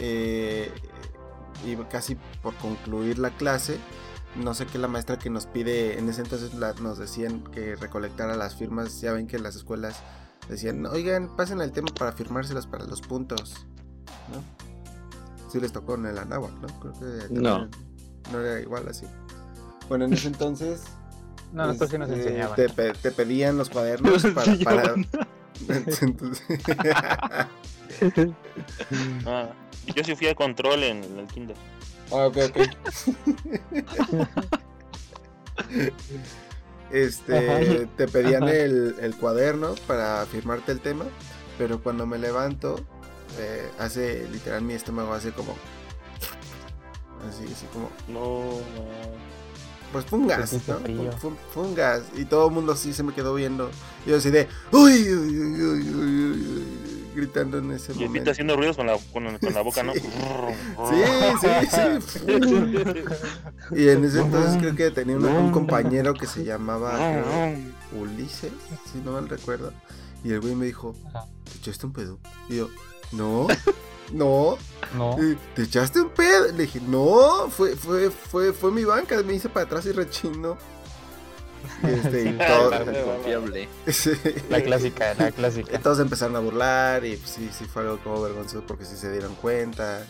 eh, 0.00 0.70
iba 1.66 1.88
casi 1.88 2.16
por 2.42 2.54
concluir 2.56 3.18
la 3.18 3.30
clase. 3.30 3.78
No 4.36 4.52
sé 4.54 4.66
qué 4.66 4.78
la 4.78 4.88
maestra 4.88 5.18
que 5.18 5.30
nos 5.30 5.46
pide, 5.46 5.98
en 5.98 6.08
ese 6.08 6.20
entonces 6.22 6.52
la- 6.54 6.72
nos 6.74 6.98
decían 6.98 7.44
que 7.44 7.76
recolectara 7.76 8.36
las 8.36 8.56
firmas. 8.56 9.00
Ya 9.00 9.12
ven 9.12 9.26
que 9.28 9.38
las 9.38 9.54
escuelas 9.56 9.96
decían, 10.48 10.84
oigan, 10.86 11.34
pasen 11.36 11.60
el 11.60 11.72
tema 11.72 11.88
para 11.96 12.12
firmárselas 12.12 12.66
para 12.66 12.84
los 12.84 13.00
puntos. 13.00 13.66
¿No? 14.32 14.42
Sí 15.54 15.60
les 15.60 15.72
tocó 15.72 15.94
en 15.94 16.06
el 16.06 16.18
Anáhuac, 16.18 16.50
¿no? 16.54 16.66
Creo 16.80 16.92
que 17.28 17.28
No. 17.32 17.68
no 18.32 18.40
era 18.40 18.60
igual 18.60 18.88
así. 18.88 19.06
Bueno, 19.88 20.06
en 20.06 20.12
ese 20.14 20.26
entonces 20.26 20.82
No, 21.52 21.66
nosotros 21.68 21.90
sí 21.90 21.98
nos 21.98 22.10
este, 22.10 22.22
enseñaban. 22.22 22.56
Te, 22.56 22.68
pe- 22.70 22.92
te 22.94 23.12
pedían 23.12 23.56
los 23.56 23.70
cuadernos 23.70 24.24
Nos 24.24 24.34
para. 24.34 24.56
para- 24.64 24.94
enseñaban. 24.94 25.06
Entonces- 28.00 28.32
Ah, 29.24 29.50
yo 29.94 30.02
sí 30.02 30.16
fui 30.16 30.26
a 30.26 30.34
control 30.34 30.82
en 30.82 31.04
el 31.20 31.26
kinder. 31.28 31.56
Ah, 32.10 32.26
ok, 32.26 32.36
ok. 32.50 32.58
Este, 36.90 37.88
te 37.96 38.08
pedían 38.08 38.44
el, 38.48 38.96
el 39.00 39.14
cuaderno 39.16 39.74
para 39.86 40.24
firmarte 40.26 40.72
el 40.72 40.80
tema, 40.80 41.04
pero 41.58 41.82
cuando 41.82 42.06
me 42.06 42.18
levanto, 42.18 42.84
eh, 43.38 43.70
hace 43.78 44.28
literal 44.30 44.62
mi 44.62 44.74
estómago 44.74 45.12
hace 45.14 45.32
como. 45.32 45.54
Así, 47.28 47.44
así 47.44 47.66
como. 47.72 47.90
No, 48.08 48.60
no. 48.74 49.24
Pues 49.92 50.04
fue 50.06 50.18
un 50.18 50.26
gas, 50.26 50.50
Sentiste 50.50 50.72
¿no? 50.92 51.12
Fue, 51.12 51.30
fue 51.52 51.62
un 51.62 51.74
gas. 51.74 52.02
Y 52.16 52.24
todo 52.24 52.48
el 52.48 52.52
mundo 52.54 52.72
así 52.72 52.92
se 52.92 53.02
me 53.04 53.12
quedó 53.14 53.34
viendo. 53.34 53.70
Y 54.04 54.10
yo 54.10 54.16
así 54.16 54.30
de. 54.30 54.48
¡Uy! 54.72 54.92
uy, 55.08 55.38
uy, 55.38 55.62
uy, 55.62 55.88
uy, 55.90 56.30
uy", 56.30 56.64
gritando 57.14 57.58
en 57.58 57.70
ese 57.70 57.92
Y 57.92 58.06
momento. 58.06 58.32
haciendo 58.32 58.56
ruidos 58.56 58.76
con 58.76 58.86
la, 58.88 58.98
con, 59.12 59.38
con 59.38 59.54
la 59.54 59.60
boca, 59.62 59.82
¿no? 59.84 59.92
Sí. 59.94 60.00
Sí, 61.40 61.46
sí, 61.70 62.18
sí. 62.18 62.24
Y 63.76 63.88
en 63.88 64.04
ese 64.04 64.20
entonces 64.20 64.56
creo 64.58 64.74
que 64.74 64.90
tenía 64.90 65.16
un, 65.16 65.24
un 65.24 65.52
compañero 65.52 66.14
que 66.14 66.26
se 66.26 66.44
llamaba 66.44 66.96
creo, 66.96 68.02
Ulises, 68.02 68.50
si 68.92 68.98
no 68.98 69.12
mal 69.12 69.28
recuerdo. 69.28 69.72
Y 70.24 70.32
el 70.32 70.40
güey 70.40 70.54
me 70.56 70.66
dijo, 70.66 70.94
Ajá. 71.08 71.26
¿te 71.44 71.58
echaste 71.58 71.86
un 71.86 71.92
pedo? 71.92 72.18
Y 72.48 72.56
yo, 72.56 72.68
no, 73.16 73.46
no. 74.12 74.58
No. 74.94 75.16
¿Te 75.54 75.62
echaste 75.62 76.00
un 76.00 76.10
pedo? 76.10 76.46
Le 76.52 76.64
dije, 76.64 76.80
no, 76.80 77.48
fue, 77.50 77.74
fue, 77.74 78.10
fue, 78.10 78.52
fue 78.52 78.70
mi 78.70 78.84
banca, 78.84 79.20
me 79.24 79.34
hice 79.34 79.48
para 79.48 79.66
atrás 79.66 79.86
y 79.86 79.92
rechino. 79.92 80.56
Este, 81.82 82.22
y 82.30 82.38
todo- 82.38 82.70
Confiable. 83.16 83.68
sí. 83.88 84.12
La 84.50 84.62
clásica, 84.62 85.14
la 85.14 85.32
clásica. 85.32 85.78
Todos 85.80 85.98
empezaron 85.98 86.36
a 86.36 86.38
burlar 86.40 87.04
y 87.04 87.16
pues, 87.16 87.30
sí, 87.30 87.50
sí 87.52 87.64
fue 87.64 87.82
algo 87.82 87.98
como 88.04 88.22
vergonzoso 88.22 88.64
porque 88.66 88.84
sí 88.84 88.96
se 88.96 89.10
dieron 89.10 89.34
cuenta. 89.36 90.04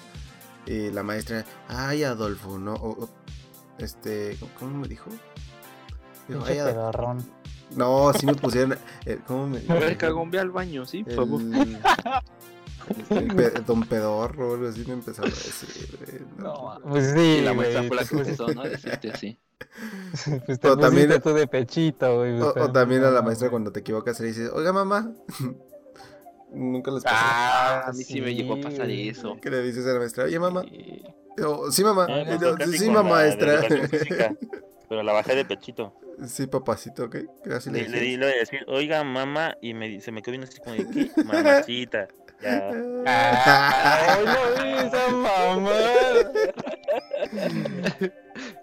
Y 0.67 0.91
la 0.91 1.03
maestra, 1.03 1.45
ay 1.69 2.05
Adolfo, 2.05 2.59
¿no? 2.59 2.75
O- 2.75 3.05
o- 3.05 3.09
este, 3.79 4.37
¿cómo 4.59 4.79
me 4.79 4.89
dijo? 4.89 5.09
Dijo, 6.29 6.43
"Ay, 6.47 6.59
Adolfo". 6.59 7.17
No, 7.75 8.13
sí 8.13 8.25
me 8.27 8.35
pusieron, 8.35 8.79
eh, 9.07 9.19
¿cómo 9.27 9.47
me 9.49 9.59
A 9.69 9.75
ver, 9.75 9.97
cagón, 9.97 10.31
ve 10.31 10.39
al 10.41 10.51
baño, 10.51 10.85
sí, 10.87 11.05
por 11.05 11.15
favor. 11.15 11.41
El, 11.41 11.79
Don 13.67 13.83
Pedorro, 13.85 14.55
algo 14.55 14.69
así 14.69 14.85
me 14.87 14.95
empezaron 14.95 15.31
a 15.31 15.35
decir. 15.35 16.27
No, 16.39 16.79
no. 16.79 16.81
pues 16.91 17.13
sí, 17.13 17.21
Y 17.21 17.41
la 17.43 17.55
maestra 17.55 17.81
güey, 17.81 17.89
fue 17.89 17.97
la 17.97 18.03
te 18.03 18.09
que 18.09 18.15
pusiste- 18.17 18.43
empezó, 18.43 18.55
¿no? 18.55 18.63
Decirte 18.71 19.11
así. 19.11 19.39
Pues 20.47 20.61
te 20.61 20.69
O 20.69 20.77
también- 20.77 21.07
pusiste 21.09 21.21
tú 21.31 21.35
de 21.35 21.47
pechito, 21.47 22.17
güey. 22.19 22.41
O, 22.41 22.53
pues, 22.53 22.65
o 22.67 22.73
también 22.73 23.05
a 23.05 23.11
la 23.11 23.21
no, 23.21 23.27
maestra 23.27 23.51
cuando 23.51 23.73
te 23.73 23.81
equivocas 23.81 24.19
le 24.21 24.27
dices, 24.29 24.51
oiga 24.53 24.73
mamá. 24.73 25.13
Nunca 26.53 26.91
les 26.93 27.03
pasa. 27.03 27.17
Ah, 27.19 27.89
A 27.89 27.93
mí 27.93 28.05
sí 28.05 28.21
me 28.21 28.35
llegó 28.35 28.55
a 28.55 28.61
pasar 28.61 28.89
eso. 28.91 29.37
Que 29.41 29.51
le 29.51 29.63
dices 29.63 29.85
a 29.87 29.93
la 29.93 29.99
maestra, 29.99 30.25
oye 30.25 30.39
mamá. 30.39 30.63
Sí. 30.63 31.03
Sí 31.73 31.83
mamá. 31.83 32.07
Pues, 32.07 32.55
casi 32.57 32.79
sí 32.79 32.91
mamá 32.91 33.23
de 33.25 33.37
maestra. 33.37 33.89
física, 33.89 34.37
Pero 34.89 35.03
la 35.03 35.13
bajé 35.13 35.35
de 35.35 35.45
pechito. 35.45 35.95
Sí 36.29 36.47
papacito, 36.47 37.07
¿ok? 37.07 37.15
Le 37.45 37.73
Le, 37.73 37.89
le, 37.89 38.01
di- 38.01 38.17
voy 38.17 38.27
a 38.27 38.37
decir, 38.37 38.61
oiga, 38.69 39.03
mamá, 39.03 39.57
y 39.61 39.75
me, 39.75 40.01
se 40.01 40.13
me 40.13 40.23
quedó 40.23 40.31
viendo 40.39 40.47
así 40.49 40.61
como 40.61 40.77
de, 40.77 40.89
¿qué? 40.89 41.11
Mamacita. 41.25 42.07
Ya. 42.45 42.71
Ay, 43.07 44.25
no 44.27 44.65
esa 44.87 45.09
mamá. 45.09 45.71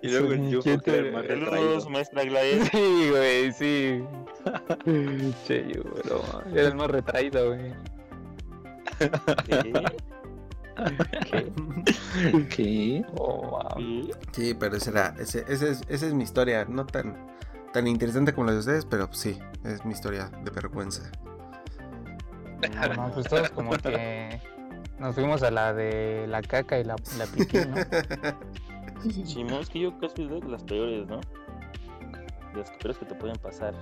Y 0.04 0.08
luego 0.10 0.34
el 0.34 0.60
¿quién 0.62 0.80
que 0.82 0.98
el 0.98 1.12
más 1.12 1.26
Saludos, 1.26 1.52
retraído. 1.52 1.90
maestra 1.90 2.24
Gladys. 2.24 2.70
Sí, 2.72 3.10
güey, 3.10 3.52
sí. 3.54 4.04
Che, 5.48 5.68
yo, 5.74 5.84
bro. 5.84 6.22
Era 6.54 6.68
el 6.68 6.76
más 6.76 6.92
retraído, 6.92 7.48
güey. 7.56 7.74
¿Qué? 9.48 9.74
¿Qué? 11.32 12.48
¿Qué? 12.50 13.06
Oh, 13.16 13.42
wow. 13.50 13.76
¿Qué? 13.78 14.12
Sí, 14.32 14.54
pero 14.54 14.76
esa, 14.78 14.90
era, 14.92 15.16
ese, 15.20 15.46
ese 15.48 15.72
es, 15.72 15.82
esa 15.88 16.08
es 16.08 16.14
mi 16.14 16.24
historia. 16.24 16.66
No 16.66 16.86
tan, 16.86 17.16
tan 17.74 17.88
interesante 17.88 18.34
como 18.34 18.48
la 18.48 18.54
de 18.54 18.60
ustedes, 18.60 18.86
pero 18.86 19.12
sí, 19.12 19.40
es 19.64 19.86
mi 19.86 19.94
historia 19.94 20.30
de 20.44 20.52
vergüenza. 20.52 21.12
No, 22.96 23.12
pues 23.12 23.28
todos 23.28 23.50
como 23.52 23.72
que 23.72 24.40
nos 25.00 25.16
fuimos 25.16 25.42
a 25.44 25.52
la 25.52 25.74
de 25.74 26.26
la 26.28 26.42
caca 26.42 26.80
y 26.80 26.84
la, 26.84 26.96
la 27.18 27.26
piqué, 27.26 27.66
¿no? 27.66 27.76
Sí, 29.26 29.44
no, 29.44 29.60
es 29.60 29.68
que 29.70 29.80
yo 29.80 29.98
casi 30.00 30.28
de 30.28 30.40
las 30.42 30.62
peores, 30.64 31.08
¿no? 31.08 31.20
De 32.54 32.60
las 32.60 32.70
peores 32.70 33.00
que 33.00 33.06
te 33.06 33.16
pueden 33.16 33.36
pasar. 33.38 33.74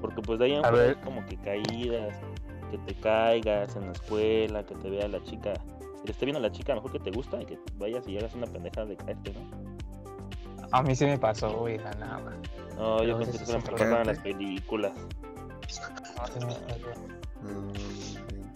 Porque 0.00 0.20
pues 0.20 0.40
de 0.40 0.46
ahí 0.46 0.52
en 0.54 0.64
A 0.64 0.70
ver. 0.72 0.96
como 1.02 1.24
que 1.26 1.36
caídas, 1.36 2.16
que 2.72 2.78
te 2.78 2.94
caigas 2.94 3.76
en 3.76 3.86
la 3.86 3.92
escuela, 3.92 4.64
que 4.66 4.74
te 4.74 4.90
vea 4.90 5.06
la 5.06 5.22
chica, 5.22 5.52
que 5.52 6.02
te 6.06 6.10
esté 6.12 6.24
viendo 6.26 6.40
la 6.40 6.50
chica 6.50 6.74
mejor 6.74 6.90
que 6.90 6.98
te 6.98 7.12
gusta 7.12 7.40
y 7.40 7.46
que 7.46 7.58
vayas 7.76 8.06
y 8.08 8.18
hagas 8.18 8.34
una 8.34 8.46
pendeja 8.48 8.84
de 8.84 8.96
caerte, 8.96 9.32
¿no? 9.32 10.66
A 10.72 10.82
mí 10.82 10.96
sí 10.96 11.04
me 11.06 11.16
pasó, 11.18 11.50
güey, 11.56 11.78
la 11.78 11.92
nada. 11.92 12.32
No, 12.76 12.96
Pero 12.98 13.04
yo 13.04 13.14
a 13.14 13.18
pensé 13.20 13.38
que 13.38 13.46
se 13.46 13.56
mejor 13.58 13.74
para 13.78 13.90
cae. 13.96 14.04
las 14.06 14.18
películas. 14.18 14.92
No, 14.96 16.26
sí 16.26 16.40
me 16.44 16.54
pasó. 16.54 17.17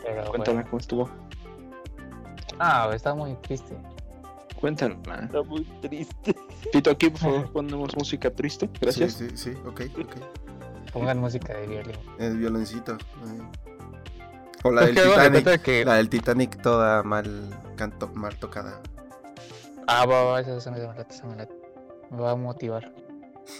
Pero, 0.04 0.24
Cuéntame 0.30 0.54
bueno. 0.56 0.70
cómo 0.70 0.80
estuvo. 0.80 1.10
Ah, 2.58 2.90
está 2.94 3.14
muy 3.14 3.34
triste. 3.36 3.76
Cuéntame. 4.60 4.96
Está 5.22 5.42
muy 5.42 5.64
triste. 5.80 6.36
Tito, 6.72 6.90
aquí 6.90 7.10
por 7.10 7.20
favor 7.20 7.52
ponemos 7.52 7.96
música 7.96 8.30
triste. 8.30 8.68
Gracias. 8.80 9.14
Sí, 9.14 9.28
sí, 9.30 9.36
sí, 9.36 9.58
ok, 9.66 9.80
ok. 10.00 10.92
Pongan 10.92 11.18
música 11.18 11.54
de 11.54 11.66
violín. 11.66 11.96
El 12.18 12.36
violoncito. 12.38 12.92
ahí. 13.24 13.40
O 14.64 14.70
la 14.70 14.82
del 14.86 14.94
de 14.94 15.02
Titanic. 15.02 15.62
que- 15.62 15.84
La 15.84 15.94
del 15.94 16.08
Titanic 16.08 16.62
toda 16.62 17.02
mal, 17.02 17.26
canto, 17.76 18.08
mal 18.14 18.36
tocada. 18.36 18.80
Ah, 19.88 20.06
va, 20.06 20.22
va, 20.24 20.40
esa, 20.40 20.56
esa 20.56 20.70
me 20.70 20.78
late, 20.78 21.12
esa 21.12 21.26
me 21.26 21.34
late. 21.36 21.52
Me 22.10 22.18
va 22.20 22.32
a 22.32 22.36
motivar. 22.36 22.92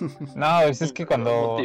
No, 0.37 0.61
es, 0.61 0.81
es 0.83 0.93
que 0.93 1.05
cuando. 1.07 1.57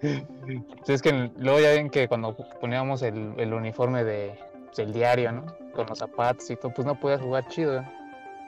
Pues 0.00 0.88
es 0.88 1.02
que 1.02 1.30
luego 1.38 1.60
ya 1.60 1.70
ven 1.70 1.90
que 1.90 2.08
cuando 2.08 2.36
poníamos 2.60 3.02
el, 3.02 3.34
el 3.38 3.52
uniforme 3.54 4.04
de, 4.04 4.38
del 4.76 4.92
diario, 4.92 5.32
¿no? 5.32 5.46
Con 5.72 5.86
los 5.86 5.98
zapatos 5.98 6.50
y 6.50 6.56
todo, 6.56 6.72
pues 6.72 6.86
no 6.86 6.94
podías 6.98 7.20
jugar 7.20 7.48
chido. 7.48 7.84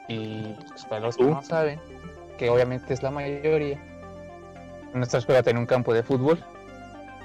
Y 0.08 0.54
pues, 0.68 0.84
para 0.84 1.00
los 1.00 1.16
que 1.16 1.24
no 1.24 1.42
saben, 1.42 1.80
que 2.38 2.50
obviamente 2.50 2.94
es 2.94 3.02
la 3.02 3.10
mayoría, 3.10 3.80
nuestra 4.94 5.18
escuela 5.18 5.42
tenía 5.42 5.60
un 5.60 5.66
campo 5.66 5.92
de 5.92 6.02
fútbol, 6.02 6.38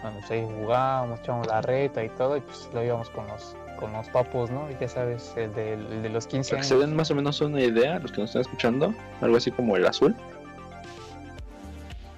donde 0.03 0.19
pues, 0.19 0.31
ahí 0.31 0.47
jugábamos, 0.59 1.19
echábamos 1.19 1.47
la 1.47 1.61
reta 1.61 2.03
y 2.03 2.09
todo, 2.09 2.37
y 2.37 2.41
pues 2.41 2.69
lo 2.73 2.83
íbamos 2.83 3.09
con 3.11 3.27
los, 3.27 3.55
con 3.79 3.93
los 3.93 4.09
papos, 4.09 4.49
¿no? 4.49 4.69
Y 4.71 4.75
ya 4.79 4.87
sabes, 4.87 5.33
el 5.37 5.53
de, 5.53 5.73
el 5.73 6.01
de 6.01 6.09
los 6.09 6.25
15 6.27 6.49
Para 6.49 6.61
que 6.61 6.67
se 6.67 6.73
años. 6.73 6.87
den 6.87 6.95
más 6.95 7.11
o 7.11 7.15
menos 7.15 7.39
una 7.41 7.61
idea, 7.61 7.99
los 7.99 8.11
que 8.11 8.21
nos 8.21 8.29
están 8.31 8.41
escuchando, 8.41 8.93
algo 9.21 9.37
así 9.37 9.51
como 9.51 9.77
el 9.77 9.85
azul. 9.85 10.15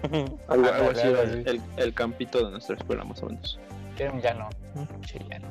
Algo, 0.47 0.67
algo 0.71 0.89
así, 0.91 1.07
el, 1.07 1.17
así. 1.17 1.43
el- 1.45 1.61
el 1.77 1.93
campito 1.93 2.43
de 2.45 2.51
nuestra 2.51 2.75
escuela, 2.75 3.03
más 3.03 3.21
o 3.23 3.27
menos. 3.27 3.59
Ya, 3.97 4.11
ya 4.19 4.33
no. 4.33 4.49
Sí, 5.07 5.19
ya 5.29 5.39
no. 5.39 5.49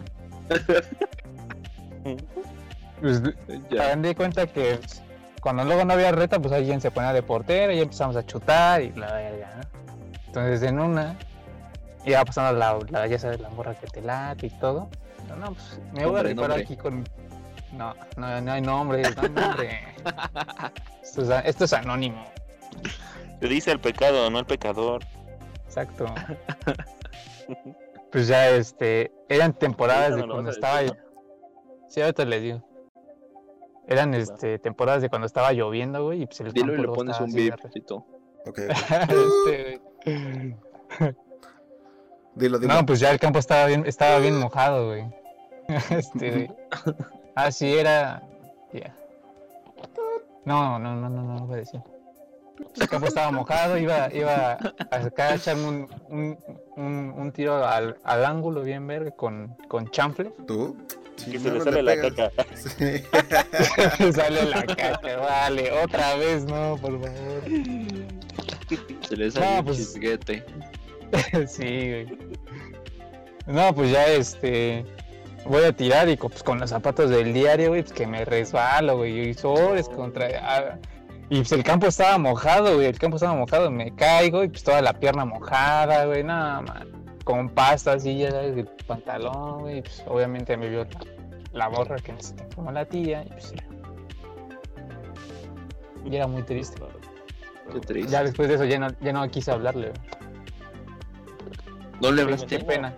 Pues, 3.00 3.20
Ya. 3.70 3.82
Hagan 3.84 4.02
de 4.02 4.14
cuenta 4.14 4.46
que 4.46 4.76
pues, 4.76 5.02
cuando 5.40 5.64
luego 5.64 5.84
no 5.84 5.92
había 5.94 6.12
reta, 6.12 6.38
pues 6.40 6.52
alguien 6.54 6.80
se 6.80 6.90
ponía 6.90 7.12
de 7.12 7.22
portero 7.22 7.72
y 7.72 7.80
empezamos 7.80 8.14
a 8.16 8.24
chutar 8.24 8.80
y 8.82 8.92
la 8.92 9.12
verga, 9.12 9.50
¿no? 9.56 9.62
Entonces 10.26 10.62
en 10.62 10.78
una 10.78 11.16
iba 12.04 12.24
pasando 12.24 12.56
la, 12.58 12.78
la 12.90 13.06
ya 13.08 13.18
sabes, 13.18 13.40
la 13.40 13.48
morra 13.50 13.74
que 13.74 13.86
te 13.88 14.00
late 14.02 14.46
y 14.46 14.50
todo. 14.50 14.88
No, 15.28 15.36
no, 15.36 15.46
pues 15.54 15.80
me 15.92 16.06
voy 16.06 16.20
a 16.20 16.22
rifar 16.22 16.52
aquí 16.52 16.76
con. 16.76 17.04
No, 17.72 17.94
no, 18.16 18.40
no 18.40 18.52
hay 18.52 18.60
nombre, 18.60 19.02
no 19.02 19.22
hay 19.22 19.28
nombre. 19.30 19.80
esto, 21.02 21.22
es, 21.22 21.44
esto 21.46 21.64
es 21.64 21.72
anónimo, 21.72 22.24
Te 23.42 23.48
dice 23.48 23.72
el 23.72 23.80
pecado, 23.80 24.30
no 24.30 24.38
el 24.38 24.46
pecador. 24.46 25.02
exacto. 25.64 26.06
Pues 28.12 28.28
ya 28.28 28.50
este, 28.50 29.10
eran 29.28 29.52
temporadas 29.52 30.14
de 30.14 30.20
no 30.20 30.26
lo 30.28 30.34
cuando 30.34 30.52
estaba. 30.52 30.80
decir, 30.80 30.96
Sí, 31.88 32.00
ahorita 32.02 32.24
les 32.24 32.42
digo. 32.42 32.62
Eran 33.88 34.14
este, 34.14 34.60
temporadas 34.60 35.02
de 35.02 35.08
cuando 35.08 35.26
estaba 35.26 35.52
lloviendo, 35.52 36.04
güey, 36.04 36.22
y 36.22 36.26
pues 36.26 36.40
el 36.42 36.52
Dilo 36.52 36.74
y 36.74 36.82
le 36.82 36.88
pones 36.88 37.18
un 37.18 37.32
Tito. 37.32 38.06
Ok. 38.46 38.58
Este, 38.58 39.80
güey. 40.04 40.56
Dilo, 42.36 42.58
dilo. 42.60 42.74
No, 42.74 42.86
pues 42.86 43.00
ya 43.00 43.10
el 43.10 43.18
campo 43.18 43.40
estaba 43.40 43.66
bien, 43.66 43.84
estaba 43.86 44.20
bien 44.20 44.38
mojado, 44.38 44.86
güey. 44.86 45.04
Este, 45.90 46.30
güey. 46.30 46.50
Así 47.34 47.76
era. 47.76 48.22
Ya. 48.72 48.94
No, 50.44 50.78
no, 50.78 50.94
no, 50.94 51.08
no, 51.08 51.22
no, 51.22 51.38
no 51.40 51.46
voy 51.46 51.54
a 51.54 51.58
decir. 51.58 51.80
El 52.80 52.88
campo 52.88 53.06
estaba 53.08 53.30
mojado, 53.30 53.76
iba, 53.78 54.08
iba 54.14 54.52
a 54.90 55.02
sacar 55.02 55.32
a 55.32 55.34
echarme 55.36 55.64
un, 55.68 55.88
un, 56.08 56.38
un, 56.76 57.14
un 57.16 57.32
tiro 57.32 57.66
al, 57.66 57.96
al 58.04 58.24
ángulo 58.24 58.62
bien 58.62 58.86
verga 58.86 59.10
con, 59.10 59.56
con 59.68 59.90
chanfle. 59.90 60.32
¿Tú? 60.46 60.76
Que 61.16 61.32
Sí, 61.32 61.38
se 61.38 61.48
no, 61.48 61.52
le 61.54 61.58
no 61.58 61.64
sale 61.64 61.82
la 61.82 61.96
caca. 62.00 62.30
Sí. 62.54 63.02
Sale 64.12 64.44
la 64.44 64.62
caca, 64.64 65.16
vale, 65.18 65.70
otra 65.84 66.16
vez, 66.16 66.44
no, 66.44 66.76
por 66.80 67.00
favor. 67.00 67.42
Se 69.08 69.16
le 69.16 69.30
sale 69.30 69.46
No, 69.46 69.58
un 69.60 69.64
pues- 69.66 69.76
chisguete. 69.78 70.44
Sí, 71.46 71.62
güey. 71.90 72.18
No, 73.46 73.74
pues 73.74 73.90
ya 73.90 74.06
este. 74.06 74.84
Voy 75.44 75.64
a 75.64 75.72
tirar 75.72 76.08
y 76.08 76.16
pues, 76.16 76.42
con 76.42 76.58
los 76.60 76.70
zapatos 76.70 77.10
del 77.10 77.34
diario, 77.34 77.68
güey, 77.70 77.82
pues 77.82 77.92
que 77.92 78.06
me 78.06 78.24
resbalo, 78.24 78.96
güey. 78.98 79.28
Y 79.30 79.34
sobres 79.34 79.88
contra. 79.88 80.28
ah, 80.40 80.78
Y 81.32 81.36
pues 81.36 81.52
el 81.52 81.64
campo 81.64 81.86
estaba 81.86 82.18
mojado, 82.18 82.74
güey. 82.74 82.88
El 82.88 82.98
campo 82.98 83.16
estaba 83.16 83.34
mojado. 83.34 83.70
Me 83.70 83.94
caigo 83.94 84.44
y 84.44 84.48
pues 84.48 84.62
toda 84.62 84.82
la 84.82 84.92
pierna 84.92 85.24
mojada, 85.24 86.04
güey. 86.04 86.22
Nada, 86.22 86.60
man. 86.60 86.92
Con 87.24 87.48
pasta 87.48 87.94
así, 87.94 88.18
ya 88.18 88.30
sabes, 88.30 88.54
el 88.58 88.66
pantalón, 88.86 89.60
güey. 89.60 89.80
Pues 89.80 90.04
obviamente 90.06 90.54
me 90.58 90.68
vio 90.68 90.86
la, 91.54 91.68
borra 91.68 91.96
que 91.96 92.12
necesita 92.12 92.44
como 92.54 92.70
la 92.70 92.84
tía. 92.84 93.24
Y 93.24 93.30
pues 93.30 93.54
ya. 93.54 93.64
Y 96.04 96.16
era 96.16 96.26
muy 96.26 96.42
triste. 96.42 96.82
Qué 97.72 97.80
triste. 97.80 98.12
Ya 98.12 98.24
después 98.24 98.50
de 98.50 98.56
eso 98.56 98.66
ya 98.66 98.78
no, 98.78 98.88
ya 99.00 99.14
no 99.14 99.26
quise 99.30 99.52
hablarle, 99.52 99.88
güey. 99.88 100.00
¿No 102.02 102.10
le 102.10 102.16
Qué 102.16 102.22
hablaste? 102.24 102.58
pena. 102.58 102.94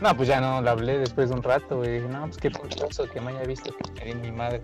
No, 0.00 0.16
pues 0.16 0.26
ya 0.28 0.40
no 0.40 0.60
le 0.60 0.70
hablé 0.70 0.98
después 0.98 1.28
de 1.28 1.36
un 1.36 1.44
rato, 1.44 1.76
güey. 1.76 2.00
Dije, 2.00 2.08
no, 2.08 2.22
pues 2.22 2.38
qué 2.38 2.50
puntoso 2.50 3.08
que 3.08 3.20
me 3.20 3.30
haya 3.30 3.44
visto 3.44 3.72
que 3.94 4.04
me 4.04 4.12
di 4.12 4.28
mi 4.28 4.32
madre 4.32 4.60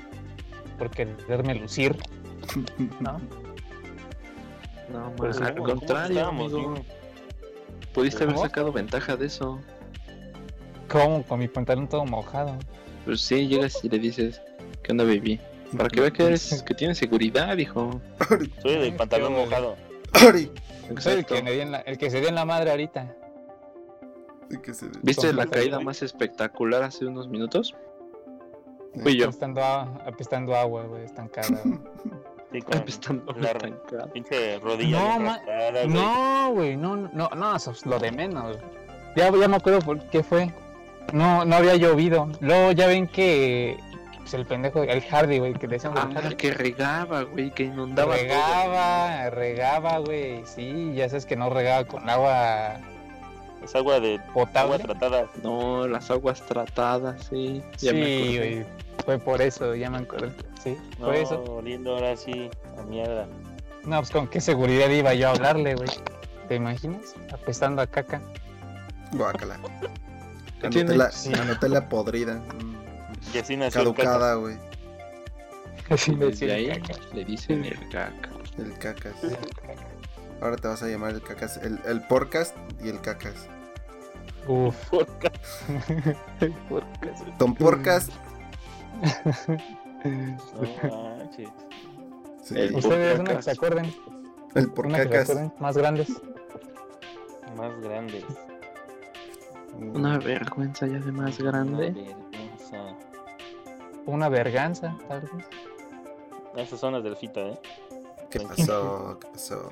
por 0.77 0.91
quererme 0.91 1.55
lucir, 1.55 1.97
¿no? 3.01 3.21
No, 4.93 5.13
Pues, 5.17 5.41
al 5.41 5.55
¿cómo 5.55 5.65
contrario, 5.71 6.27
amigo. 6.27 6.75
Pudiste 7.93 8.25
haber 8.25 8.35
¿Cómo? 8.35 8.47
sacado 8.47 8.73
ventaja 8.73 9.17
de 9.17 9.27
eso. 9.27 9.61
Como 10.89 11.23
con 11.25 11.39
mi 11.39 11.49
pantalón 11.49 11.89
todo 11.89 12.05
mojado. 12.05 12.57
Pues 13.05 13.21
sí, 13.21 13.47
llegas 13.49 13.83
y 13.85 13.89
le 13.89 13.99
dices, 13.99 14.41
¿qué 14.83 14.93
onda, 14.93 15.05
baby? 15.05 15.41
Para 15.77 15.89
que 15.89 16.01
vea 16.01 16.11
que 16.11 16.25
eres, 16.25 16.63
que 16.63 16.75
tienes 16.75 16.99
seguridad, 16.99 17.57
hijo. 17.59 18.01
Soy 18.63 18.79
del 18.79 18.95
pantalón 18.95 19.33
mojado. 19.35 19.77
Soy 20.15 20.51
el 20.89 20.93
Exacto. 20.93 21.35
que, 21.35 21.43
me 21.43 21.53
di 21.53 21.61
en 21.61 21.73
la, 21.73 21.79
el 21.81 21.99
que 21.99 22.11
se 22.11 22.21
dio 22.21 22.29
en 22.29 22.35
la 22.35 22.45
madre 22.45 22.71
ahorita. 22.71 23.15
Sí, 24.51 24.59
que 24.61 24.75
se- 24.75 24.87
¿Viste 25.03 25.33
la 25.33 25.47
caída 25.47 25.81
más 25.81 26.03
espectacular 26.03 26.83
hace 26.83 27.07
unos 27.07 27.29
minutos? 27.29 27.75
Fui 29.03 29.17
yo. 29.17 29.25
Apestando, 29.27 29.63
a- 29.63 29.83
apestando 30.07 30.57
agua, 30.57 30.83
güey, 30.85 31.05
estancada. 31.05 31.49
Sí, 32.53 32.63
con 32.63 32.77
Apestando 32.77 33.33
la 33.33 33.51
estancado. 33.51 34.13
pinche 34.13 34.61
rodilla 34.61 35.01
No, 35.19 35.19
ma- 35.19 35.41
güey. 35.45 35.89
No, 35.89 36.51
güey, 36.53 36.77
no, 36.77 36.95
no, 36.95 37.29
no, 37.31 37.57
eso 37.57 37.73
es 37.73 37.85
lo 37.85 37.99
de 37.99 38.13
menos. 38.13 38.59
Ya, 39.17 39.29
ya 39.37 39.49
me 39.49 39.57
acuerdo 39.57 39.81
por 39.81 39.99
qué 40.11 40.23
fue. 40.23 40.55
No, 41.13 41.45
no 41.45 41.57
había 41.57 41.75
llovido. 41.75 42.29
Luego 42.41 42.71
ya 42.71 42.87
ven 42.87 43.09
que 43.09 43.77
pues, 44.19 44.35
el 44.35 44.47
pendejo, 44.47 44.85
el 44.85 45.03
Hardy, 45.03 45.41
güey, 45.41 45.55
que 45.55 45.67
le 45.67 45.75
decíamos 45.75 45.99
el 46.05 46.17
Ah, 46.17 46.21
Hardy. 46.21 46.37
que 46.37 46.55
regaba, 46.55 47.23
güey, 47.23 47.51
que 47.51 47.65
inundaba 47.65 48.15
todo. 48.15 48.23
regaba, 48.23 49.31
regaba, 49.31 49.99
güey. 49.99 50.47
Sí, 50.47 50.93
ya 50.95 51.09
sabes 51.09 51.27
que 51.27 51.35
no 51.35 51.51
regaba 51.51 51.85
con 51.89 52.09
agua 52.09 52.77
Es 53.65 53.75
agua 53.75 53.99
de 53.99 54.15
agua 54.15 54.33
potable. 54.33 54.79
tratada. 54.79 55.27
No, 55.43 55.89
las 55.89 56.09
aguas 56.09 56.41
tratadas, 56.43 57.25
sí. 57.31 57.63
Ya 57.79 57.91
sí, 57.91 58.37
güey. 58.39 58.67
Fue 59.05 59.19
por 59.19 59.43
eso, 59.43 59.75
ya 59.75 59.91
me 59.91 59.99
acuerdo. 59.99 60.31
Sí, 60.63 60.77
No, 60.99 61.07
por 61.07 61.15
eso. 61.17 61.43
oliendo 61.45 61.95
ahora 61.95 62.17
sí 62.17 62.49
a 62.79 62.83
mierda. 62.83 63.27
No, 63.85 63.99
pues 63.99 64.11
con 64.11 64.29
qué 64.29 64.41
seguridad 64.41 64.89
iba 64.89 65.13
yo 65.15 65.29
a 65.29 65.33
hablarle, 65.33 65.75
güey. 65.75 65.91
¿Te 66.49 66.55
imaginas? 66.57 67.15
Apestando 67.33 67.83
a 67.83 67.87
caca. 67.87 68.21
Guácala. 69.13 69.59
¿Qué 70.61 70.65
La 70.65 70.71
tiene? 70.71 70.85
Nutella, 70.93 71.11
Sí. 71.13 71.31
la 71.31 71.45
Nutella 71.45 71.89
podrida. 71.89 72.43
Y 73.35 73.39
así 73.39 73.57
nació 73.57 73.81
el. 73.83 73.87
Caducada, 73.95 74.35
güey. 74.37 74.57
Así 75.91 76.13
ahí 76.51 76.71
el 76.71 76.81
caca. 76.83 77.01
le 77.13 77.25
dicen 77.25 77.65
el 77.65 77.79
caca. 77.91 78.31
El 78.57 78.73
cacas. 78.79 79.23
El 79.23 79.37
caca. 79.37 79.75
Ahora 80.41 80.57
te 80.57 80.69
vas 80.69 80.83
a 80.83 80.87
llamar 80.89 81.13
el 81.13 81.23
cacas. 81.23 81.59
El, 81.59 81.79
el 81.87 82.01
podcast 82.07 82.57
y 82.83 82.89
el 82.89 83.01
cacas. 83.01 83.49
Uf. 84.47 84.75
Porca. 84.91 85.33
Don 87.39 87.55
Porcas. 87.55 88.09
No 90.05 91.17
manches. 91.17 91.49
Sí, 92.43 92.75
Ustedes, 92.75 93.19
una 93.21 93.37
que 93.37 93.43
se 93.43 93.51
acuerden. 93.53 93.85
el 93.87 93.93
Una 93.97 94.53
que 94.55 94.61
se 94.63 94.67
porcacas. 94.69 95.31
acuerden. 95.31 95.53
Más 95.59 95.77
grandes. 95.77 96.09
Más 97.57 97.81
grandes. 97.81 98.25
Una 99.79 100.19
vergüenza 100.19 100.87
ya 100.87 100.99
de 100.99 101.11
más 101.13 101.39
grande. 101.39 101.91
Vergüenza. 101.93 102.97
Una 104.07 104.29
verganza, 104.29 104.97
tal 105.09 105.21
vez. 105.23 105.31
Esas 106.57 106.79
son 106.79 106.93
las 106.93 107.03
del 107.03 107.17
Fita, 107.17 107.41
¿eh? 107.41 107.59
¿Qué 108.31 108.41
pasó? 108.41 109.19
¿Qué 109.21 109.29
pasó? 109.29 109.69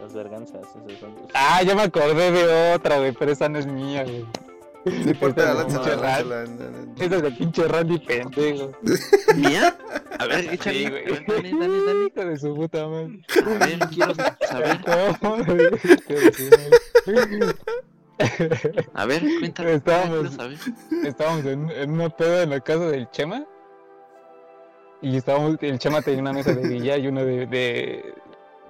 Las 0.00 0.14
verganzas. 0.14 0.60
Esas 0.86 1.00
son 1.00 1.14
Ah, 1.34 1.62
ya 1.64 1.74
me 1.74 1.82
acordé 1.82 2.30
de 2.30 2.74
otra, 2.74 2.98
güey, 2.98 3.12
pero 3.12 3.32
esa 3.32 3.48
no 3.48 3.58
es 3.58 3.66
mía, 3.66 4.04
güey. 4.04 4.24
No 4.84 5.10
importa, 5.10 5.42
Esa 5.42 5.50
es 5.52 5.56
lánzala, 6.00 6.44
pinche 7.36 7.68
Randy. 7.68 7.98
de 7.98 8.00
pinche 8.00 8.06
pendejo. 8.06 8.72
¿Mía? 9.36 9.76
A 10.18 10.26
ver, 10.26 10.54
échale. 10.54 10.78
Sí, 10.78 10.88
güey. 10.88 11.04
Dale, 11.26 11.50
dale, 11.52 11.84
dale. 11.84 12.06
Hijo 12.06 12.24
de 12.24 12.36
su 12.38 12.54
puta 12.54 12.86
madre. 12.88 13.20
A 13.44 13.58
ver, 13.66 13.78
quiero 13.90 14.14
saber. 14.14 14.78
No. 17.38 17.52
A 18.94 19.06
ver, 19.06 19.22
cuéntame. 19.40 19.72
Estábamos- 19.74 20.18
quiero 20.20 20.30
saber. 20.32 20.58
Estábamos 21.04 21.44
en, 21.46 21.70
en 21.70 21.90
una 21.92 22.08
peda 22.10 22.42
en 22.42 22.50
la 22.50 22.60
casa 22.60 22.86
del 22.86 23.08
Chema. 23.10 23.44
Y 25.00 25.16
estábamos, 25.16 25.56
el 25.60 25.78
Chema 25.78 26.02
tenía 26.02 26.20
una 26.20 26.32
mesa 26.32 26.52
de 26.54 26.68
billar 26.68 26.98
y 26.98 27.06
una 27.06 27.22
de, 27.22 27.46
de, 27.46 28.14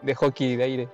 de 0.03 0.15
hockey 0.15 0.57
de 0.57 0.65
aire. 0.65 0.89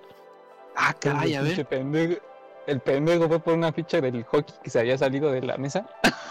Ah, 0.77 0.95
caray, 0.99 1.35
a 1.35 1.43
ver. 1.43 1.67
pendejo, 1.67 2.21
el 2.67 2.81
pendejo 2.81 3.29
fue 3.29 3.39
por 3.41 3.55
una 3.55 3.73
ficha 3.73 4.01
del 4.01 4.25
hockey 4.25 4.55
que 4.62 4.71
se 4.71 4.81
había 4.81 4.97
salido 4.99 5.31
de 5.33 5.43
la 5.43 5.57
mesa. 5.57 5.87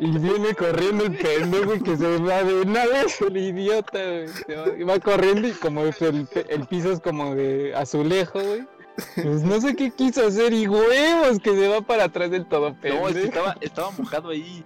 Y 0.00 0.16
viene 0.16 0.54
corriendo 0.54 1.06
el 1.06 1.16
pendejo 1.16 1.82
que 1.82 1.96
se 1.96 2.18
va 2.18 2.44
de 2.44 2.60
una 2.60 2.86
vez 2.86 3.20
el 3.20 3.36
idiota, 3.36 3.98
güey. 3.98 4.84
Va, 4.84 5.00
corriendo 5.00 5.48
y 5.48 5.50
como 5.50 5.82
el, 5.82 5.92
el 6.50 6.66
piso 6.68 6.92
es 6.92 7.00
como 7.00 7.34
de 7.34 7.74
azulejo, 7.74 8.38
güey. 8.40 8.64
Pues 9.16 9.42
no 9.42 9.60
sé 9.60 9.74
qué 9.74 9.90
quiso 9.90 10.24
hacer 10.24 10.52
y 10.52 10.68
huevos 10.68 11.40
que 11.40 11.50
se 11.50 11.66
va 11.66 11.80
para 11.80 12.04
atrás 12.04 12.30
del 12.30 12.46
todo 12.46 12.74
pendejo. 12.74 13.02
No, 13.02 13.08
es 13.08 13.16
que 13.16 13.24
estaba, 13.24 13.56
estaba 13.60 13.90
mojado 13.90 14.28
ahí. 14.28 14.64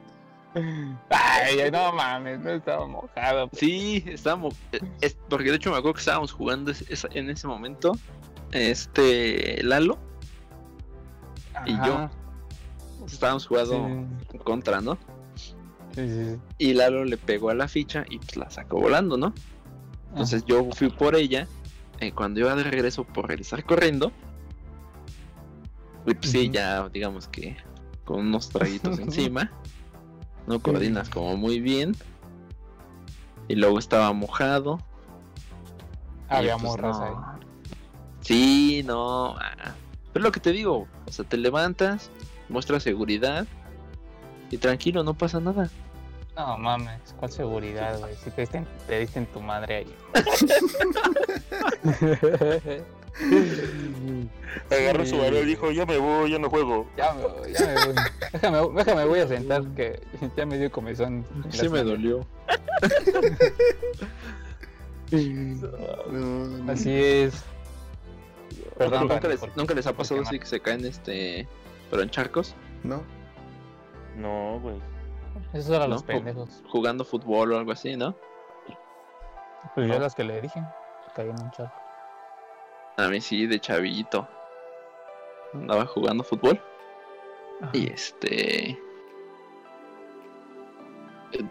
Ay, 1.08 1.70
no 1.70 1.92
mames, 1.94 2.38
no 2.40 2.50
estaba 2.50 2.86
mojado. 2.86 3.48
Sí, 3.54 4.04
estábamos. 4.06 4.54
es- 5.00 5.16
porque 5.30 5.48
de 5.48 5.56
hecho 5.56 5.70
me 5.70 5.78
acuerdo 5.78 5.94
que 5.94 6.00
estábamos 6.00 6.30
jugando 6.32 6.72
en 7.14 7.30
ese 7.30 7.46
momento. 7.46 7.92
Este. 8.50 9.62
Lalo. 9.62 9.98
Y 11.66 11.72
yo. 11.76 11.94
Ajá, 11.94 12.10
Estábamos 13.06 13.46
jugando 13.46 13.88
Sí, 14.30 14.38
contra, 14.38 14.80
¿no? 14.80 14.96
sí, 15.94 16.08
sí. 16.08 16.36
Y 16.58 16.72
Lalo 16.74 17.04
le 17.04 17.16
pegó 17.16 17.50
a 17.50 17.54
la 17.54 17.66
ficha 17.68 18.04
y 18.08 18.18
pues 18.18 18.36
la 18.36 18.48
sacó 18.50 18.80
volando, 18.80 19.16
¿no? 19.16 19.34
Entonces 20.10 20.44
yo 20.44 20.68
fui 20.72 20.88
por 20.90 21.14
ella. 21.16 21.48
eh, 22.00 22.12
cuando 22.12 22.40
iba 22.40 22.54
de 22.54 22.64
regreso 22.64 23.04
por 23.04 23.28
regresar 23.28 23.64
corriendo. 23.64 24.12
Y 26.06 26.14
pues 26.14 26.30
sí, 26.30 26.50
ya 26.50 26.88
digamos 26.88 27.28
que 27.28 27.56
con 28.04 28.20
unos 28.26 28.48
traguitos 28.48 28.98
encima. 29.00 29.50
No 30.46 30.60
coordinas 30.60 31.08
como 31.08 31.36
muy 31.36 31.60
bien. 31.60 31.94
Y 33.48 33.54
luego 33.56 33.78
estaba 33.78 34.12
mojado. 34.12 34.78
Había 36.28 36.52
pues, 36.54 36.62
morras 36.64 36.98
no. 36.98 37.04
ahí. 37.04 37.14
Sí, 38.20 38.82
no. 38.84 39.36
ah, 39.38 39.74
Pero 40.12 40.22
lo 40.24 40.32
que 40.32 40.40
te 40.40 40.52
digo, 40.52 40.86
o 41.06 41.12
sea, 41.12 41.24
te 41.24 41.36
levantas, 41.36 42.10
muestras 42.48 42.82
seguridad. 42.82 43.46
Y 44.50 44.58
tranquilo, 44.58 45.02
no 45.02 45.14
pasa 45.14 45.40
nada. 45.40 45.70
No 46.36 46.58
mames, 46.58 47.14
¿cuál 47.18 47.30
seguridad, 47.30 47.98
güey? 47.98 48.14
Si 48.16 48.30
te 48.30 48.42
diste, 48.42 48.58
en- 48.58 48.66
te 48.86 48.98
diste 49.00 49.18
en 49.18 49.26
tu 49.26 49.40
madre 49.40 49.76
ahí. 49.76 49.94
Agarró 54.70 55.04
su 55.06 55.18
balón 55.18 55.42
y 55.42 55.46
dijo, 55.46 55.70
yo 55.70 55.86
me 55.86 55.98
voy, 55.98 56.30
yo 56.30 56.38
no 56.38 56.48
juego. 56.50 56.86
Ya 56.96 57.12
me 57.14 57.22
voy, 57.26 57.52
ya 57.52 57.66
me 57.66 57.74
voy. 57.74 57.94
Déjame, 58.32 58.58
déjame, 58.74 59.04
voy 59.04 59.20
a 59.20 59.28
sentar 59.28 59.62
que 59.74 60.00
ya 60.36 60.46
me 60.46 60.58
dio 60.58 60.70
comezón. 60.72 61.24
Sí 61.50 61.68
me 61.68 61.82
dolió. 61.82 62.26
Así 66.68 66.90
es. 66.90 67.44
Perdón, 68.78 69.08
¿Nunca, 69.08 69.28
les, 69.28 69.56
nunca 69.56 69.74
les 69.74 69.86
ha 69.86 69.92
pasado 69.92 70.22
así 70.22 70.38
que 70.38 70.46
se 70.46 70.60
caen 70.60 70.84
este. 70.84 71.46
Pero 71.90 72.02
en 72.02 72.10
charcos, 72.10 72.54
No. 72.82 73.02
No, 74.16 74.60
güey. 74.60 74.76
Esos 75.54 75.70
eran 75.70 75.88
¿no? 75.88 75.96
los 75.96 76.02
pendejos. 76.02 76.62
jugando 76.68 77.04
fútbol 77.04 77.52
o 77.52 77.58
algo 77.58 77.72
así, 77.72 77.96
¿no? 77.96 78.14
Pues 79.74 79.86
yo 79.88 79.94
No. 79.94 80.00
las 80.00 80.14
que 80.14 80.24
le 80.24 80.40
dije. 80.40 80.62
Caí 81.14 81.28
en 81.28 81.40
un 81.40 81.50
charco. 81.50 81.74
A 82.98 83.08
mí 83.08 83.20
sí, 83.20 83.46
de 83.46 83.58
chavito. 83.58 84.28
Andaba 85.54 85.86
jugando 85.86 86.24
fútbol 86.24 86.60
y 87.72 87.90
este. 87.90 88.78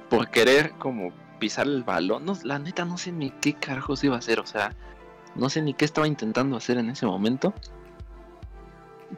Por 0.10 0.30
querer 0.30 0.72
como 0.74 1.12
pisar 1.40 1.66
el 1.66 1.84
balón, 1.84 2.26
no, 2.26 2.38
la 2.44 2.60
neta 2.60 2.86
no 2.86 2.98
sé 2.98 3.12
ni 3.12 3.32
qué 3.32 3.54
carajos 3.54 4.04
iba 4.04 4.16
a 4.16 4.20
hacer, 4.20 4.40
o 4.40 4.46
sea, 4.46 4.76
no 5.36 5.50
sé 5.50 5.62
ni 5.62 5.74
qué 5.74 5.86
estaba 5.86 6.08
intentando 6.08 6.58
hacer 6.58 6.78
en 6.78 6.90
ese 6.90 7.06
momento. 7.06 7.54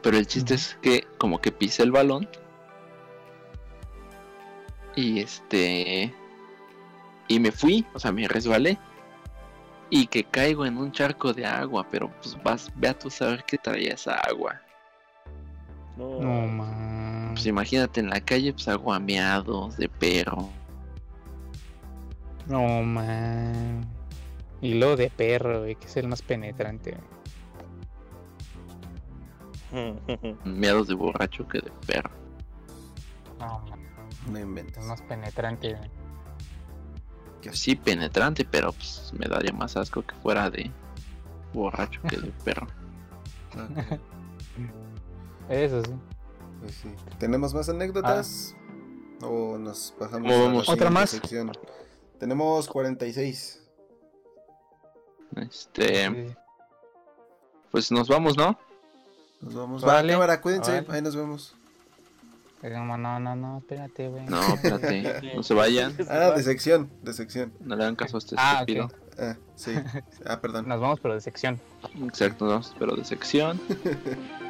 Pero 0.02 0.16
el 0.16 0.26
chiste 0.26 0.54
es 0.54 0.76
que 0.82 1.06
como 1.18 1.40
que 1.40 1.52
pisé 1.52 1.84
el 1.84 1.92
balón 1.92 2.28
y 4.96 5.20
este 5.20 6.12
Y 7.28 7.40
me 7.40 7.52
fui, 7.52 7.86
o 7.94 7.98
sea, 7.98 8.12
me 8.12 8.28
resbalé. 8.28 8.78
Y 9.90 10.06
que 10.06 10.24
caigo 10.24 10.66
en 10.66 10.78
un 10.78 10.90
charco 10.92 11.32
de 11.32 11.46
agua, 11.46 11.86
pero 11.90 12.10
pues 12.20 12.36
vas, 12.42 12.70
ve 12.74 12.88
a 12.88 12.98
tú 12.98 13.10
saber 13.10 13.44
qué 13.46 13.58
traía 13.58 13.94
esa 13.94 14.16
agua. 14.16 14.60
No, 15.96 16.20
No, 16.20 16.46
man. 16.46 17.30
Pues 17.32 17.46
imagínate 17.46 18.00
en 18.00 18.10
la 18.10 18.20
calle, 18.20 18.52
pues 18.52 18.66
aguameados 18.66 19.76
de 19.76 19.88
perro. 19.88 20.48
No, 22.46 22.82
man. 22.82 23.93
Y 24.64 24.72
lo 24.72 24.96
de 24.96 25.10
perro, 25.10 25.60
güey, 25.60 25.74
que 25.74 25.86
es 25.86 25.96
el 25.98 26.08
más 26.08 26.22
penetrante. 26.22 26.96
Meados 30.44 30.88
de 30.88 30.94
borracho 30.94 31.46
que 31.46 31.60
de 31.60 31.70
perro. 31.86 32.10
No. 33.38 33.62
No 34.30 34.38
inventes. 34.38 34.82
más 34.86 35.02
penetrante, 35.02 35.74
güey. 35.74 35.90
Sí, 37.52 37.76
penetrante, 37.76 38.46
pero 38.50 38.72
pues 38.72 39.12
me 39.12 39.26
daría 39.26 39.52
más 39.52 39.76
asco 39.76 40.00
que 40.00 40.14
fuera 40.14 40.48
de 40.48 40.70
borracho 41.52 42.00
que 42.08 42.16
de 42.16 42.30
perro. 42.44 42.66
Eso 45.50 45.82
sí. 45.84 45.92
pues 46.62 46.74
sí. 46.76 46.88
¿Tenemos 47.18 47.52
más 47.52 47.68
anécdotas? 47.68 48.56
¿O 49.20 49.58
nos 49.58 49.94
pasamos 49.98 50.32
¿Cómo 50.32 50.60
a 50.60 50.64
la? 50.64 50.72
¿Otra 50.72 50.88
más? 50.88 51.10
sección? 51.10 51.52
Tenemos 52.18 52.66
46. 52.66 53.63
Este, 55.36 56.08
Sí. 56.10 56.34
pues 57.70 57.90
nos 57.90 58.08
vamos, 58.08 58.36
¿no? 58.36 58.58
Nos 59.40 59.54
vamos. 59.54 59.82
Vale, 59.82 60.08
Va, 60.12 60.18
cámara, 60.20 60.40
cuídense. 60.40 60.80
vale. 60.82 60.86
Ahí 60.90 61.02
nos 61.02 61.16
vemos. 61.16 61.54
No, 62.62 62.96
no, 62.96 63.20
no, 63.20 63.36
no, 63.36 63.58
espérate, 63.58 64.08
güey. 64.08 64.24
No, 64.24 64.40
espérate, 64.40 65.34
no 65.36 65.42
se 65.42 65.52
vayan, 65.52 65.94
Ah, 66.08 66.30
de 66.30 66.42
sección, 66.42 66.88
de 67.02 67.12
sección. 67.12 67.52
no 67.60 67.76
le 67.76 67.82
hagan 67.82 67.94
caso 67.94 68.16
a 68.16 68.18
este 68.18 68.36
Ah, 68.38 68.52
estúpido. 68.60 68.90
Ah, 69.18 69.36
sí. 69.54 69.74
Ah, 70.24 70.40
perdón. 70.40 70.66
Nos 70.66 70.80
vamos, 70.80 70.98
pero 71.00 71.12
de 71.14 71.20
sección. 71.20 71.60
Exacto, 72.06 72.46
no, 72.46 72.62
pero 72.78 72.96
de 72.96 73.04
sección. 73.04 73.60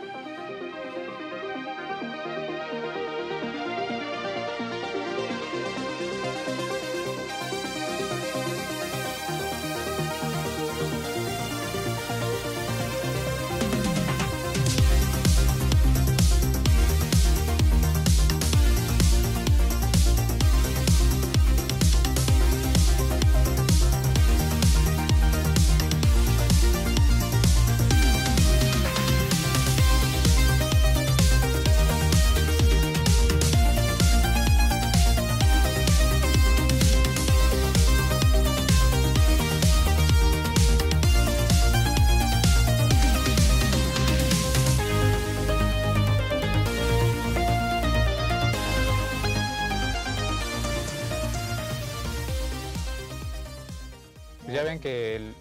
ya 54.53 54.63
ven 54.63 54.79
que 54.81 55.17
el, 55.17 55.35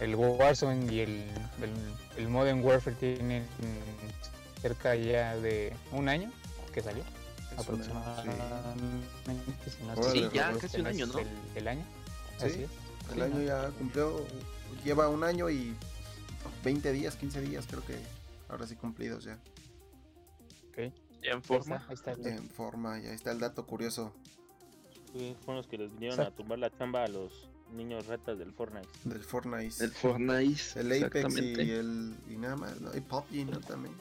el 0.00 0.14
Warzone 0.14 0.92
y 0.92 1.00
el, 1.00 1.10
el, 1.62 1.72
el 2.16 2.28
Modern 2.28 2.62
Warfare 2.64 2.96
tienen 2.96 3.46
cerca 4.60 4.94
ya 4.94 5.36
de 5.36 5.74
un 5.92 6.08
año 6.08 6.30
que 6.72 6.80
salió. 6.82 7.02
Es 7.58 7.68
una- 7.68 7.84
sí. 7.84 7.90
aproximadamente. 7.90 9.70
si 9.70 9.82
no 9.84 9.92
Órale, 9.92 10.10
Sí, 10.12 10.28
ya, 10.32 10.52
casi 10.58 10.80
un 10.80 10.86
año, 10.86 11.06
¿no? 11.06 11.18
El, 11.18 11.28
el 11.56 11.68
año. 11.68 11.84
Sí. 12.38 12.44
Así 12.46 12.62
es. 12.62 12.70
El 13.10 13.14
Sí, 13.16 13.20
año 13.20 13.34
¿no? 13.38 13.42
ya 13.44 13.68
cumplió. 13.78 14.26
Lleva 14.84 15.08
un 15.08 15.22
año 15.22 15.50
y 15.50 15.74
20 16.64 16.92
días, 16.92 17.16
15 17.16 17.40
días, 17.42 17.66
creo 17.68 17.84
que 17.84 17.96
ahora 18.48 18.66
sí 18.66 18.74
cumplidos 18.76 19.24
ya. 19.24 19.38
Ok. 20.70 20.92
Ya 21.22 21.32
en 21.32 21.36
Ahí 21.36 21.42
forma. 21.42 21.76
está, 21.76 21.88
ahí 21.88 21.94
está 21.94 22.12
el- 22.12 22.26
En 22.26 22.48
forma, 22.50 22.98
ya 23.00 23.10
está 23.12 23.30
el 23.32 23.38
dato 23.38 23.66
curioso 23.66 24.12
Sí, 25.12 25.36
Fueron 25.44 25.56
los 25.58 25.66
que 25.66 25.76
les 25.76 25.90
vinieron 25.92 26.18
Exacto. 26.18 26.32
a 26.32 26.36
tumbar 26.36 26.58
la 26.58 26.70
chamba 26.70 27.04
a 27.04 27.08
los 27.08 27.48
niños 27.72 28.06
ratas 28.06 28.38
del 28.38 28.52
Fortnite. 28.52 28.88
del 29.04 29.22
Fortnite. 29.22 29.84
El 29.84 29.90
Fortnite. 29.90 30.80
El 30.80 31.04
Apex 31.04 31.36
y 31.38 31.70
el. 31.70 32.14
y 32.28 32.36
nada 32.36 32.56
más, 32.56 32.80
¿no? 32.80 32.94
Y 32.96 33.00
PUBG, 33.00 33.50
¿no? 33.50 33.60
También. 33.60 33.94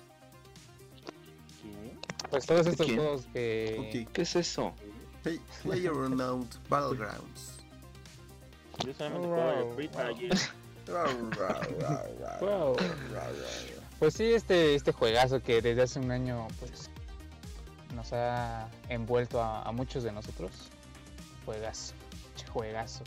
¿Qué? 1.62 1.98
Pues 2.30 2.46
todos 2.46 2.68
estos 2.68 2.86
quién? 2.86 2.98
juegos 2.98 3.26
que. 3.34 4.08
¿Qué 4.12 4.22
es 4.22 4.36
eso? 4.36 4.74
Hey, 5.24 5.40
Player 5.64 5.92
Unknown 5.92 6.48
Battlegrounds. 6.70 7.60
Yo 8.86 8.94
solamente 8.94 9.76
Free 9.76 9.88
Fire. 9.88 10.52
Wow. 12.42 12.76
Pues 14.00 14.16
sí, 14.16 14.34
este, 14.34 14.74
este 14.76 14.92
juegazo 14.92 15.42
que 15.42 15.62
desde 15.62 15.84
hace 15.84 16.00
un 16.00 16.10
año 16.10 16.48
pues 16.60 16.90
nos 17.96 18.12
ha 18.14 18.68
envuelto 18.90 19.42
a, 19.42 19.62
a 19.62 19.72
muchos 19.72 20.04
de 20.04 20.12
nosotros. 20.12 20.52
Juegazo, 21.46 21.94
juegazo. 22.52 23.04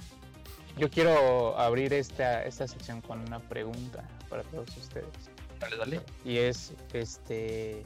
Yo 0.77 0.91
quiero 0.91 1.57
abrir 1.59 1.93
esta, 1.93 2.45
esta 2.45 2.67
sección 2.67 3.01
con 3.01 3.21
una 3.21 3.39
pregunta 3.39 4.03
para 4.29 4.43
todos 4.45 4.77
ustedes. 4.77 5.07
Dale, 5.61 5.77
dale. 5.77 6.01
Y 6.25 6.39
es, 6.39 6.73
este, 6.93 7.85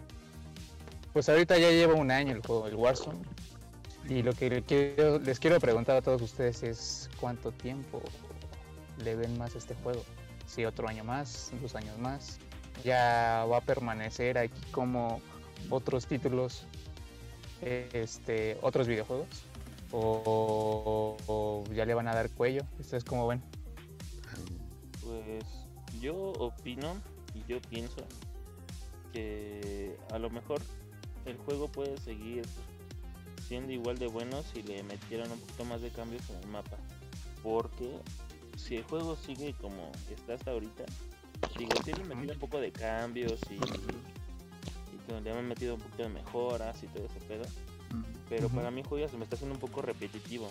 pues 1.12 1.28
ahorita 1.28 1.58
ya 1.58 1.70
lleva 1.70 1.94
un 1.94 2.10
año 2.10 2.32
el 2.32 2.40
juego, 2.40 2.66
el 2.66 2.74
Warzone. 2.74 3.18
Y 4.08 4.22
lo 4.22 4.32
que 4.32 4.48
le 4.48 4.62
quiero- 4.62 5.18
les 5.18 5.38
quiero 5.38 5.60
preguntar 5.60 5.96
a 5.96 6.02
todos 6.02 6.22
ustedes 6.22 6.62
es 6.62 7.10
cuánto 7.20 7.52
tiempo 7.52 8.00
le 9.04 9.16
ven 9.16 9.36
más 9.36 9.54
a 9.54 9.58
este 9.58 9.74
juego. 9.74 10.02
Si 10.46 10.64
otro 10.64 10.88
año 10.88 11.04
más, 11.04 11.52
dos 11.60 11.74
años 11.74 11.98
más, 11.98 12.38
ya 12.84 13.44
va 13.50 13.58
a 13.58 13.60
permanecer 13.60 14.38
aquí 14.38 14.60
como 14.70 15.20
otros 15.68 16.06
títulos, 16.06 16.64
este, 17.60 18.56
otros 18.62 18.86
videojuegos, 18.88 19.26
o, 19.92 21.64
ya 21.74 21.84
le 21.84 21.94
van 21.94 22.08
a 22.08 22.14
dar 22.14 22.30
cuello. 22.30 22.62
¿Ustedes 22.78 23.04
cómo 23.04 23.26
ven? 23.26 23.42
Pues 25.02 25.44
yo 26.00 26.14
opino 26.14 26.96
y 27.34 27.42
yo 27.50 27.60
pienso 27.62 28.06
que 29.12 29.96
a 30.12 30.18
lo 30.18 30.30
mejor 30.30 30.60
el 31.24 31.36
juego 31.38 31.68
puede 31.68 31.96
seguir 31.98 32.44
siendo 33.46 33.72
igual 33.72 33.98
de 33.98 34.06
bueno 34.08 34.42
si 34.42 34.62
le 34.62 34.82
metieran 34.82 35.30
un 35.32 35.38
poquito 35.40 35.64
más 35.64 35.80
de 35.80 35.90
cambios 35.90 36.28
en 36.30 36.36
el 36.36 36.48
mapa. 36.48 36.76
Porque 37.42 37.98
si 38.56 38.76
el 38.76 38.82
juego 38.84 39.16
sigue 39.16 39.54
como 39.60 39.90
está 40.10 40.34
hasta 40.34 40.50
ahorita, 40.50 40.84
digo, 41.56 41.70
si 41.84 41.92
le 41.92 42.04
metieron 42.04 42.30
un 42.32 42.38
poco 42.38 42.60
de 42.60 42.72
cambios 42.72 43.40
y, 43.50 43.54
y 43.54 44.98
que 45.06 45.20
le 45.20 45.32
han 45.32 45.48
metido 45.48 45.76
un 45.76 45.80
poquito 45.80 46.02
de 46.02 46.08
mejoras 46.10 46.82
y 46.82 46.86
todo 46.88 47.06
ese 47.06 47.20
pedo. 47.26 47.44
Pero 48.28 48.48
para 48.50 48.70
mí 48.70 48.80
el 48.82 48.86
juego 48.86 49.04
ya 49.04 49.10
se 49.10 49.16
me 49.16 49.24
está 49.24 49.36
haciendo 49.36 49.54
un 49.54 49.60
poco 49.60 49.80
repetitivo 49.82 50.50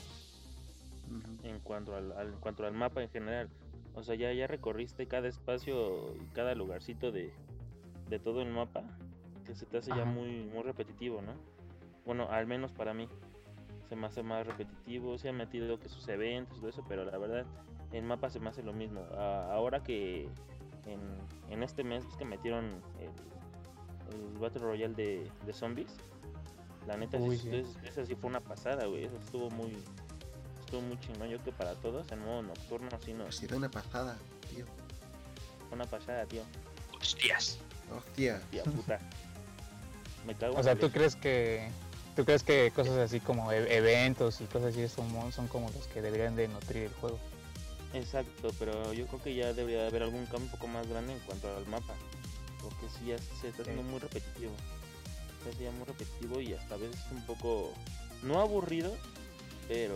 en 1.43 1.59
cuanto 1.59 1.95
al, 1.95 2.11
al- 2.13 2.33
en 2.33 2.39
cuanto 2.39 2.65
al 2.65 2.73
mapa 2.73 3.01
en 3.03 3.09
general. 3.09 3.49
O 3.95 4.03
sea, 4.03 4.15
ya, 4.15 4.31
ya 4.33 4.47
recorriste 4.47 5.07
cada 5.07 5.27
espacio 5.27 6.13
y 6.15 6.25
cada 6.33 6.53
lugarcito 6.55 7.11
de, 7.11 7.33
de 8.09 8.19
todo 8.19 8.41
el 8.41 8.49
mapa, 8.49 8.83
que 9.45 9.55
se 9.55 9.65
te 9.65 9.77
hace 9.77 9.91
ya 9.91 10.05
muy, 10.05 10.43
muy 10.45 10.63
repetitivo, 10.63 11.21
¿no? 11.21 11.33
Bueno, 12.05 12.27
al 12.29 12.47
menos 12.47 12.71
para 12.71 12.93
mí 12.93 13.07
se 13.89 13.95
me 13.95 14.07
hace 14.07 14.21
más 14.23 14.45
repetitivo, 14.45 15.17
se 15.17 15.29
han 15.29 15.38
metido 15.38 15.79
que 15.79 15.89
sus 15.89 16.07
eventos 16.09 16.57
todo 16.59 16.69
eso, 16.69 16.83
pero 16.88 17.05
la 17.05 17.17
verdad 17.17 17.45
el 17.91 18.03
mapa 18.03 18.29
se 18.29 18.39
me 18.39 18.49
hace 18.49 18.61
lo 18.63 18.73
mismo. 18.73 19.01
A- 19.17 19.51
ahora 19.53 19.81
que 19.83 20.27
en, 20.85 20.99
en 21.49 21.63
este 21.63 21.83
mes 21.83 22.03
que 22.17 22.25
metieron 22.25 22.65
el, 22.99 24.13
el 24.15 24.38
Battle 24.39 24.61
Royale 24.61 24.93
de, 24.93 25.31
de 25.45 25.53
zombies, 25.53 25.97
la 26.88 26.97
neta, 26.97 27.17
Uy, 27.17 27.38
sí, 27.38 27.49
sí. 27.49 27.55
es- 27.57 27.89
esa 27.91 28.05
sí 28.05 28.15
fue 28.15 28.29
una 28.29 28.39
pasada, 28.39 28.85
güey. 28.85 29.05
Eso 29.05 29.15
estuvo 29.17 29.49
muy, 29.51 29.77
estuvo 30.61 30.81
muy 30.81 30.99
chingón. 30.99 31.29
Yo 31.29 31.43
que 31.43 31.51
para 31.51 31.75
todos, 31.75 32.11
en 32.11 32.19
modo 32.19 32.41
nocturno, 32.43 32.89
sí, 33.03 33.13
no, 33.13 33.25
Ha 33.25 33.31
sido 33.31 33.57
una 33.57 33.69
pasada, 33.69 34.17
tío. 34.49 34.65
fue 35.67 35.75
una 35.75 35.85
pasada, 35.85 36.25
tío. 36.25 36.41
Hostias. 36.99 37.59
Hostia. 37.95 38.41
Tía 38.51 38.63
puta. 38.63 38.99
Me 40.25 40.35
cago 40.35 40.55
O 40.55 40.57
en 40.57 40.63
sea, 40.63 40.73
la 40.75 40.79
¿tú 40.79 40.89
crees 40.91 41.15
que 41.15 41.69
tú 42.15 42.25
crees 42.25 42.43
que 42.43 42.71
cosas 42.75 42.97
así 42.97 43.19
como 43.19 43.51
e- 43.51 43.77
eventos 43.77 44.41
y 44.41 44.45
cosas 44.45 44.73
así 44.73 44.88
son, 44.89 45.31
son 45.31 45.47
como 45.47 45.69
los 45.69 45.88
que 45.88 46.01
deberían 46.01 46.35
de 46.35 46.47
nutrir 46.47 46.83
el 46.83 46.93
juego? 46.95 47.17
Exacto, 47.93 48.49
pero 48.59 48.91
yo 48.93 49.07
creo 49.07 49.21
que 49.21 49.35
ya 49.35 49.53
debería 49.53 49.81
de 49.83 49.88
haber 49.88 50.03
algún 50.03 50.25
cambio 50.25 50.45
un 50.45 50.49
poco 50.51 50.67
más 50.67 50.85
grande 50.88 51.13
en 51.13 51.19
cuanto 51.19 51.55
al 51.55 51.65
mapa. 51.67 51.93
Porque 52.61 52.88
sí, 52.97 53.05
ya 53.07 53.17
se 53.39 53.47
está 53.49 53.61
haciendo 53.61 53.83
muy 53.83 53.99
repetitivo. 53.99 54.51
Hace 55.49 55.63
ya 55.63 55.71
muy 55.71 55.85
repetitivo 55.85 56.39
y 56.41 56.53
hasta 56.53 56.75
a 56.75 56.77
veces 56.77 56.99
un 57.11 57.21
poco, 57.25 57.73
no 58.23 58.39
aburrido, 58.41 58.95
pero 59.67 59.95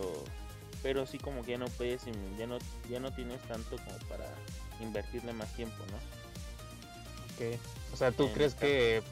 pero 0.82 1.06
sí 1.06 1.16
como 1.18 1.42
que 1.44 1.52
ya 1.52 1.58
no 1.58 1.66
puedes, 1.66 2.02
ya 2.36 2.46
no, 2.48 2.58
ya 2.90 2.98
no 2.98 3.12
tienes 3.12 3.40
tanto 3.42 3.76
como 3.76 3.96
para 4.08 4.26
invertirle 4.80 5.32
más 5.32 5.52
tiempo, 5.54 5.76
¿no? 5.92 5.96
Ok. 7.46 7.58
O 7.92 7.96
sea, 7.96 8.10
¿tú 8.10 8.24
En 8.24 8.32
crees 8.32 8.52
esta- 8.54 8.66
que, 8.66 9.02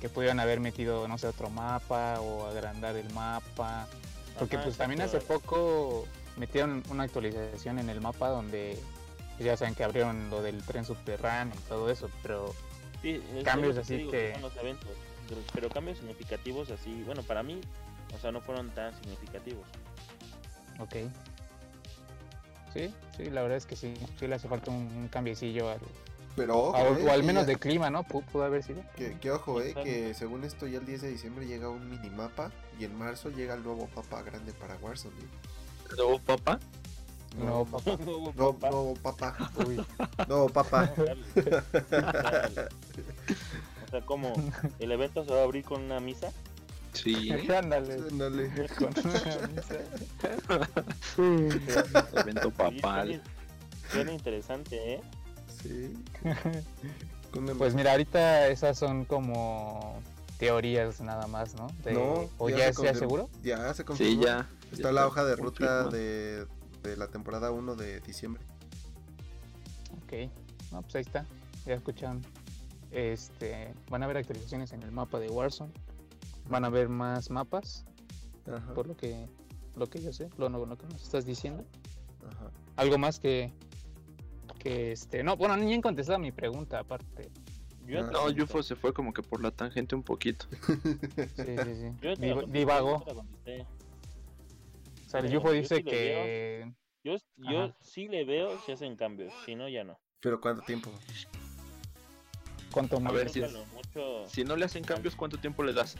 que 0.00 0.08
pudieron 0.10 0.40
haber 0.40 0.60
metido, 0.60 1.08
no 1.08 1.16
sé, 1.16 1.26
otro 1.28 1.48
mapa 1.48 2.20
o 2.20 2.44
agrandar 2.46 2.96
el 2.96 3.10
mapa? 3.14 3.88
Porque 4.38 4.56
Ajá, 4.56 4.64
pues 4.66 4.76
también 4.76 5.00
hace 5.00 5.20
poco 5.20 6.06
metieron 6.36 6.82
una 6.90 7.04
actualización 7.04 7.78
en 7.78 7.88
el 7.88 8.00
mapa 8.02 8.28
donde 8.28 8.78
pues, 9.36 9.46
ya 9.46 9.56
saben 9.56 9.74
que 9.74 9.84
abrieron 9.84 10.28
lo 10.28 10.42
del 10.42 10.62
tren 10.64 10.84
subterráneo 10.84 11.54
y 11.54 11.68
todo 11.68 11.88
eso, 11.90 12.10
pero 12.22 12.54
Sí, 13.00 13.22
es- 13.36 13.44
cambios 13.44 13.76
es 13.76 13.84
así 13.84 14.06
que- 14.10 14.32
son 14.34 14.42
los 14.42 14.56
eventos, 14.56 14.90
pero, 15.30 15.40
pero 15.54 15.68
cambios 15.70 15.96
significativos 15.98 16.70
así, 16.70 17.02
bueno, 17.06 17.22
para 17.22 17.42
mí, 17.42 17.58
o 18.14 18.18
sea, 18.18 18.30
no 18.32 18.40
fueron 18.42 18.68
tan 18.70 18.94
significativos. 19.00 19.64
ok. 20.78 20.94
Sí, 22.74 22.94
sí, 23.16 23.24
la 23.30 23.42
verdad 23.42 23.56
es 23.56 23.66
que 23.66 23.74
sí, 23.74 23.94
sí 24.18 24.26
le 24.28 24.34
hace 24.36 24.46
falta 24.48 24.70
un, 24.70 24.76
un 24.96 25.08
cambiecillo 25.08 25.70
al, 25.70 25.80
Pero 26.36 26.56
ojo, 26.56 26.76
a- 26.76 26.82
eh, 27.00 27.04
o 27.04 27.10
al 27.10 27.24
menos 27.24 27.42
ya- 27.42 27.46
de 27.48 27.56
clima, 27.56 27.90
¿no? 27.90 28.04
Pu- 28.04 28.24
Pudo 28.26 28.44
haber 28.44 28.62
sido. 28.62 28.82
Que, 28.96 29.18
que 29.18 29.30
ojo, 29.32 29.60
eh, 29.60 29.74
que 29.82 30.14
según 30.14 30.44
esto 30.44 30.68
ya 30.68 30.78
el 30.78 30.86
10 30.86 31.02
de 31.02 31.08
diciembre 31.10 31.46
llega 31.48 31.68
un 31.68 31.88
minimapa 31.90 32.52
y 32.78 32.84
en 32.84 32.96
marzo 32.96 33.28
llega 33.30 33.54
el 33.54 33.64
nuevo 33.64 33.88
mapa 33.96 34.22
grande 34.22 34.52
para 34.52 34.76
Warzone. 34.76 35.14
¿eh? 35.20 35.28
¿Luego 35.96 36.18
papá? 36.20 36.60
No, 37.36 37.64
papá. 37.64 37.96
Nuevo 38.04 38.32
No, 38.36 38.52
papá. 38.52 38.70
no, 38.70 38.94
papá. 39.02 39.50
Uy, 39.66 39.84
No, 40.28 40.46
papá. 40.48 40.92
o 43.90 43.92
sea, 43.92 44.00
como 44.06 44.32
el 44.78 44.92
evento 44.92 45.24
se 45.24 45.32
va 45.32 45.40
a 45.40 45.42
abrir 45.42 45.64
con 45.64 45.82
una 45.82 45.98
misa. 45.98 46.30
Sí. 46.92 47.30
ándale. 47.56 47.94
Ándale. 47.94 48.50
Con 48.78 48.88
una 49.04 49.48
misa. 49.48 49.76
Evento 52.20 52.50
papal. 52.50 53.08
suena- 53.08 53.22
Suena 53.92 54.12
interesante, 54.12 54.94
¿eh? 54.94 55.00
Sí. 55.62 55.94
Pues 57.58 57.74
mira, 57.74 57.92
ahorita 57.92 58.48
esas 58.48 58.76
son 58.76 59.04
como 59.04 60.02
teorías 60.40 61.00
nada 61.00 61.28
más, 61.28 61.54
¿no? 61.54 61.68
De- 61.84 61.92
no, 61.92 62.28
¿O 62.38 62.48
ya, 62.48 62.56
se 62.56 62.62
sea 62.62 62.72
confirmó. 62.74 62.98
seguro? 62.98 63.30
Ya 63.44 63.72
se 63.72 63.84
confirmó. 63.84 64.12
Sí, 64.12 64.26
ya. 64.26 64.48
Está 64.72 64.88
ya 64.88 64.92
la 64.92 65.06
hoja 65.06 65.24
de 65.24 65.36
ruta 65.36 65.84
de, 65.84 66.46
de 66.82 66.96
la 66.96 67.06
temporada 67.06 67.52
1 67.52 67.76
de 67.76 68.00
diciembre. 68.00 68.42
Ok. 70.02 70.28
No, 70.72 70.82
pues 70.82 70.96
ahí 70.96 71.02
está. 71.02 71.24
Ya 71.66 71.74
escucharon. 71.74 72.20
Este, 72.90 73.72
van 73.88 74.02
a 74.02 74.06
haber 74.06 74.16
actualizaciones 74.18 74.72
en 74.72 74.82
el 74.82 74.90
mapa 74.92 75.18
de 75.20 75.28
Warzone. 75.28 75.72
Van 76.48 76.64
a 76.64 76.68
haber 76.68 76.88
más 76.88 77.30
mapas, 77.30 77.84
Ajá. 78.46 78.74
por 78.74 78.86
lo 78.86 78.96
que 78.96 79.28
lo 79.76 79.86
que 79.88 80.02
yo 80.02 80.12
sé, 80.12 80.28
lo, 80.36 80.48
lo 80.48 80.76
que 80.76 80.86
nos 80.86 81.02
estás 81.02 81.24
diciendo. 81.24 81.64
Ajá. 82.28 82.50
Algo 82.76 82.98
más 82.98 83.20
que 83.20 83.52
que 84.58 84.92
este, 84.92 85.22
no, 85.22 85.36
bueno, 85.36 85.56
ni 85.56 85.72
han 85.72 85.80
contestado 85.80 86.18
mi 86.18 86.32
pregunta 86.32 86.80
aparte. 86.80 87.30
Yo 87.86 88.02
No, 88.02 88.10
No, 88.10 88.30
Yufo 88.30 88.62
se 88.62 88.76
fue 88.76 88.92
como 88.92 89.12
que 89.12 89.22
por 89.22 89.42
la 89.42 89.50
tangente 89.50 89.94
un 89.94 90.02
poquito. 90.02 90.46
Sí, 91.36 91.56
sí, 91.56 91.74
sí. 91.74 91.92
yo 92.02 92.12
Div- 92.14 93.04
contesté. 93.04 93.62
O 95.06 95.08
sea, 95.08 95.20
el 95.20 95.30
yo 95.30 95.40
dice 95.52 95.76
sí 95.76 95.82
que 95.84 96.72
Yo, 97.02 97.14
yo 97.36 97.72
sí 97.80 98.08
le 98.08 98.24
veo 98.24 98.58
si 98.60 98.72
hacen 98.72 98.96
cambios, 98.96 99.32
si 99.46 99.54
no, 99.54 99.68
ya 99.68 99.82
no. 99.82 99.98
Pero 100.20 100.40
¿cuánto 100.40 100.62
tiempo? 100.62 100.90
Cuánto 102.70 102.96
A 102.96 103.00
más 103.00 103.12
ver 103.12 103.28
si 103.30 103.40
es- 103.42 103.52
mucho 103.74 104.28
Si 104.28 104.44
no 104.44 104.56
le 104.56 104.64
hacen 104.64 104.84
cambios, 104.84 105.14
¿cuánto 105.16 105.38
tiempo 105.38 105.62
le 105.62 105.72
das? 105.72 105.96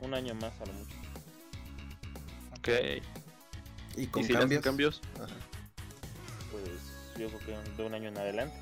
un 0.00 0.14
año 0.14 0.34
más 0.34 0.52
a 0.60 0.66
lo 0.66 0.72
mucho. 0.72 0.96
Ok. 2.58 2.68
¿Y 3.96 4.02
¿Y 4.02 4.06
con 4.08 4.24
si 4.24 4.32
le 4.32 4.38
hacen 4.38 4.60
cambios? 4.60 5.00
cambios? 5.00 5.02
Ajá. 5.16 5.36
Pues 6.50 6.64
yo 7.18 7.28
creo 7.38 7.62
que 7.64 7.70
de 7.76 7.86
un 7.86 7.94
año 7.94 8.08
en 8.08 8.18
adelante. 8.18 8.56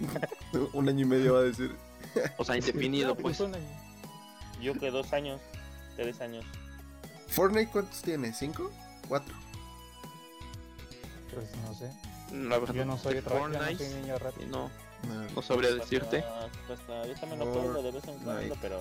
Un 0.72 0.88
año 0.88 1.00
y 1.02 1.04
medio 1.04 1.34
va 1.34 1.40
a 1.40 1.42
decir. 1.42 1.74
O 2.38 2.44
sea, 2.44 2.56
indefinido, 2.56 3.14
pues. 3.16 3.38
Yo 4.60 4.74
que 4.74 4.90
dos 4.90 5.12
años, 5.12 5.40
tres 5.96 6.20
años. 6.20 6.44
¿Fortnite 7.28 7.70
cuántos 7.70 8.02
tiene? 8.02 8.32
¿Cinco? 8.32 8.70
¿Cuatro? 9.08 9.34
Pues 11.32 11.46
no 11.62 11.74
sé. 11.74 11.92
La 12.32 12.58
verdad, 12.58 12.74
Yo 12.74 12.84
no 12.84 12.98
soy, 12.98 13.14
de 13.14 13.20
ra- 13.20 13.30
yo 13.40 13.48
no 13.48 13.58
Fortnite, 13.58 13.84
soy 13.90 14.00
niño 14.02 14.18
rato. 14.18 14.40
no, 14.48 14.70
No. 15.08 15.22
no 15.34 15.42
sabría 15.42 15.72
decirte. 15.74 16.18
Hasta- 16.18 16.72
hasta- 16.74 17.06
yo 17.06 17.14
también 17.14 17.38
lo 17.40 17.52
pongo 17.52 17.82
de 17.82 17.90
vez 17.92 18.04
en 18.08 18.18
cuando, 18.18 18.56
pero 18.60 18.80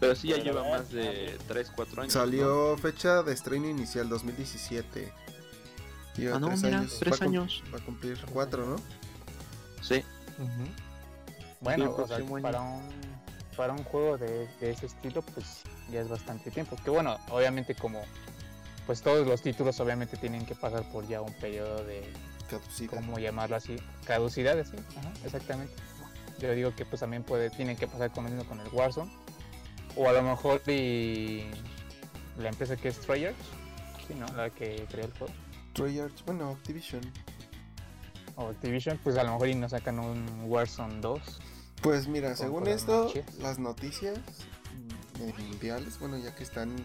Pero 0.00 0.14
sí 0.16 0.28
ya 0.28 0.36
lleva 0.38 0.62
verdad, 0.62 0.78
más 0.78 0.90
de 0.90 1.38
3, 1.48 1.70
4 1.74 2.02
años. 2.02 2.12
Salió 2.12 2.76
fecha 2.78 3.22
de 3.22 3.32
estreno 3.32 3.68
inicial 3.68 4.08
2017. 4.08 5.12
Lleva 6.16 6.32
¿no? 6.32 6.36
Ah, 6.36 6.40
no, 6.40 6.48
tres 6.48 6.62
mira, 6.62 6.78
años. 6.78 6.96
3 6.98 7.12
Va 7.12 7.16
a 7.16 7.18
cum- 7.18 7.28
años. 7.28 7.62
Va 7.74 7.78
a 7.78 7.84
cumplir 7.84 8.18
cuatro, 8.32 8.66
¿no? 8.66 8.76
Sí. 9.82 10.04
Ujú. 10.38 10.68
Bueno, 11.60 11.84
el 11.84 11.90
o 11.90 12.06
sea, 12.06 12.18
para 12.42 12.60
un 12.60 12.82
para 13.56 13.72
un 13.72 13.84
juego 13.84 14.18
de, 14.18 14.48
de 14.60 14.70
ese 14.72 14.86
estilo, 14.86 15.22
pues 15.22 15.62
ya 15.90 16.00
es 16.00 16.08
bastante 16.08 16.50
tiempo. 16.50 16.76
Que 16.84 16.90
bueno, 16.90 17.16
obviamente 17.30 17.74
como 17.76 18.02
pues 18.86 19.00
todos 19.00 19.26
los 19.26 19.40
títulos 19.42 19.78
obviamente 19.80 20.16
tienen 20.16 20.44
que 20.44 20.54
pasar 20.56 20.82
por 20.90 21.06
ya 21.06 21.20
un 21.22 21.32
periodo 21.34 21.84
de, 21.84 22.12
Caducida. 22.48 22.96
¿cómo 22.96 23.18
llamarlo 23.18 23.56
así? 23.56 23.76
Caducidad, 24.06 24.62
sí, 24.64 24.76
Ajá, 24.98 25.12
exactamente. 25.24 25.74
Yo 26.38 26.52
digo 26.52 26.74
que 26.74 26.84
pues 26.84 27.00
también 27.00 27.22
puede, 27.22 27.50
tienen 27.50 27.76
que 27.76 27.86
pasar 27.86 28.10
con 28.12 28.26
el 28.26 28.68
Warzone. 28.72 29.10
O 29.96 30.08
a 30.08 30.12
lo 30.12 30.22
mejor 30.22 30.60
y 30.68 31.44
la 32.38 32.48
empresa 32.48 32.76
que 32.76 32.88
es 32.88 32.98
Treyarch, 33.00 33.36
sí, 34.06 34.14
¿no? 34.14 34.26
La 34.34 34.50
que 34.50 34.86
creó 34.90 35.06
el 35.06 35.12
juego. 35.12 35.32
Treyarch, 35.72 36.24
bueno, 36.24 36.50
Activision. 36.50 37.00
O 38.36 38.48
Activision, 38.48 38.98
pues 39.02 39.16
a 39.16 39.24
lo 39.24 39.32
mejor 39.32 39.48
y 39.48 39.54
nos 39.54 39.70
sacan 39.70 40.00
un 40.00 40.26
Warzone 40.46 41.00
2. 41.00 41.40
Pues 41.82 42.08
mira, 42.08 42.34
según 42.34 42.66
esto, 42.66 43.12
las 43.40 43.58
noticias 43.58 44.18
mm, 44.18 45.22
eh, 45.22 45.34
mundiales, 45.38 45.98
bueno, 46.00 46.16
ya 46.18 46.34
que 46.34 46.42
están 46.42 46.74
eh, 46.76 46.84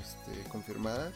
este, 0.00 0.48
confirmadas, 0.50 1.14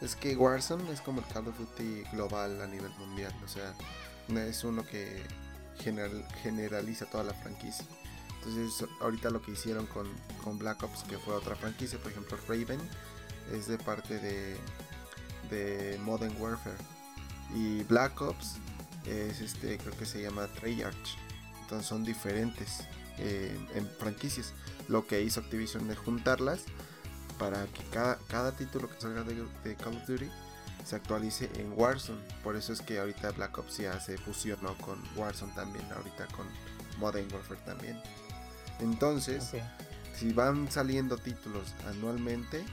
es 0.00 0.16
que 0.16 0.36
Warzone 0.36 0.90
es 0.92 1.00
como 1.00 1.20
el 1.20 1.26
Call 1.26 1.48
of 1.48 1.58
Duty 1.58 2.02
global 2.12 2.60
a 2.60 2.66
nivel 2.66 2.90
mundial. 2.98 3.34
O 3.44 3.48
sea, 3.48 3.74
es 4.46 4.64
uno 4.64 4.84
que 4.84 5.22
general- 5.78 6.26
generaliza 6.42 7.06
toda 7.06 7.24
la 7.24 7.34
franquicia. 7.34 7.86
Entonces, 8.44 8.88
ahorita 9.00 9.30
lo 9.30 9.42
que 9.42 9.52
hicieron 9.52 9.86
con, 9.86 10.58
Black 10.58 10.82
Ops, 10.82 11.02
que 11.04 11.18
fue 11.18 11.34
otra 11.34 11.56
franquicia, 11.56 11.98
por 11.98 12.12
ejemplo, 12.12 12.38
Raven, 12.48 12.80
es 13.52 13.66
de 13.66 13.78
parte 13.78 14.18
de, 14.18 14.56
de 15.50 15.98
Modern 15.98 16.40
Warfare. 16.40 16.76
Y 17.54 17.82
Black 17.84 18.20
Ops 18.20 18.56
es 19.06 19.40
este, 19.40 19.78
creo 19.78 19.96
que 19.96 20.06
se 20.06 20.22
llama 20.22 20.46
Treyarch. 20.48 21.16
Entonces 21.62 21.88
son 21.88 22.04
diferentes 22.04 22.80
eh, 23.18 23.56
en 23.74 23.88
franquicias. 23.98 24.52
Lo 24.88 25.06
que 25.06 25.22
hizo 25.22 25.40
Activision 25.40 25.90
es 25.90 25.98
juntarlas 25.98 26.60
para 27.38 27.66
que 27.66 27.84
cada, 27.90 28.18
cada 28.28 28.52
título 28.52 28.88
que 28.88 29.00
salga 29.00 29.22
de, 29.22 29.46
de 29.64 29.74
Call 29.76 29.96
of 29.96 30.06
Duty 30.06 30.30
se 30.84 30.96
actualice 30.96 31.50
en 31.54 31.72
Warzone. 31.76 32.20
Por 32.44 32.56
eso 32.56 32.72
es 32.72 32.80
que 32.80 32.98
ahorita 32.98 33.32
Black 33.32 33.58
Ops 33.58 33.78
ya 33.78 33.98
se 34.00 34.16
fusionó 34.18 34.76
con 34.78 35.02
Warzone 35.16 35.52
también, 35.54 35.84
ahorita 35.92 36.26
con 36.28 36.46
Modern 36.98 37.32
Warfare 37.32 37.60
también. 37.64 38.00
Entonces, 38.80 39.50
si 40.14 40.32
van 40.32 40.70
saliendo 40.70 41.18
títulos 41.18 41.74
anualmente, 41.88 42.64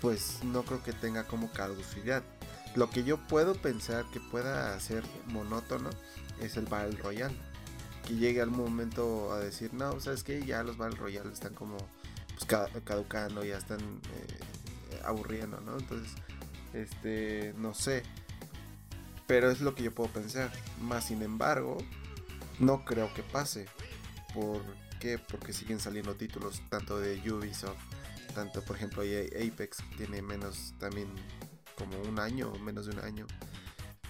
pues 0.00 0.44
no 0.44 0.62
creo 0.62 0.82
que 0.82 0.92
tenga 0.92 1.24
como 1.24 1.50
caducidad. 1.50 2.22
Lo 2.74 2.90
que 2.90 3.02
yo 3.02 3.16
puedo 3.16 3.54
pensar 3.54 4.04
que 4.12 4.20
pueda 4.20 4.78
ser 4.78 5.02
monótono 5.26 5.90
es 6.40 6.56
el 6.56 6.66
Battle 6.66 6.98
Royale. 6.98 7.34
Que 8.06 8.14
llegue 8.14 8.40
al 8.40 8.50
momento 8.50 9.32
a 9.32 9.40
decir, 9.40 9.72
no, 9.74 9.98
¿sabes 10.00 10.22
qué? 10.22 10.44
Ya 10.44 10.62
los 10.62 10.76
Battle 10.76 10.98
Royale 10.98 11.32
están 11.32 11.54
como 11.54 11.76
pues, 12.38 12.46
ca- 12.48 12.70
caducando, 12.84 13.44
ya 13.44 13.58
están 13.58 13.80
eh, 13.80 15.00
aburriendo, 15.04 15.60
¿no? 15.60 15.78
Entonces, 15.78 16.12
este, 16.72 17.52
no 17.56 17.74
sé. 17.74 18.02
Pero 19.26 19.50
es 19.50 19.60
lo 19.60 19.74
que 19.74 19.82
yo 19.82 19.94
puedo 19.94 20.10
pensar. 20.10 20.50
Más 20.80 21.06
sin 21.08 21.22
embargo, 21.22 21.78
no 22.60 22.84
creo 22.84 23.12
que 23.12 23.22
pase. 23.22 23.66
¿Por 24.34 24.62
qué? 25.00 25.18
Porque 25.18 25.52
siguen 25.52 25.80
saliendo 25.80 26.14
títulos 26.14 26.62
tanto 26.70 26.98
de 26.98 27.18
Ubisoft, 27.30 27.78
tanto 28.34 28.62
por 28.62 28.76
ejemplo 28.76 29.02
Apex 29.02 29.78
tiene 29.96 30.22
menos 30.22 30.74
también 30.78 31.08
como 31.76 32.00
un 32.02 32.18
año 32.18 32.52
o 32.52 32.58
menos 32.58 32.86
de 32.86 32.92
un 32.92 33.00
año 33.00 33.26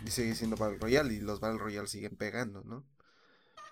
y 0.04 0.10
sigue 0.10 0.34
siendo 0.34 0.56
Battle 0.56 0.78
Royale 0.78 1.14
y 1.14 1.20
los 1.20 1.40
Battle 1.40 1.58
Royale 1.58 1.88
siguen 1.88 2.16
pegando, 2.16 2.62
¿no? 2.64 2.84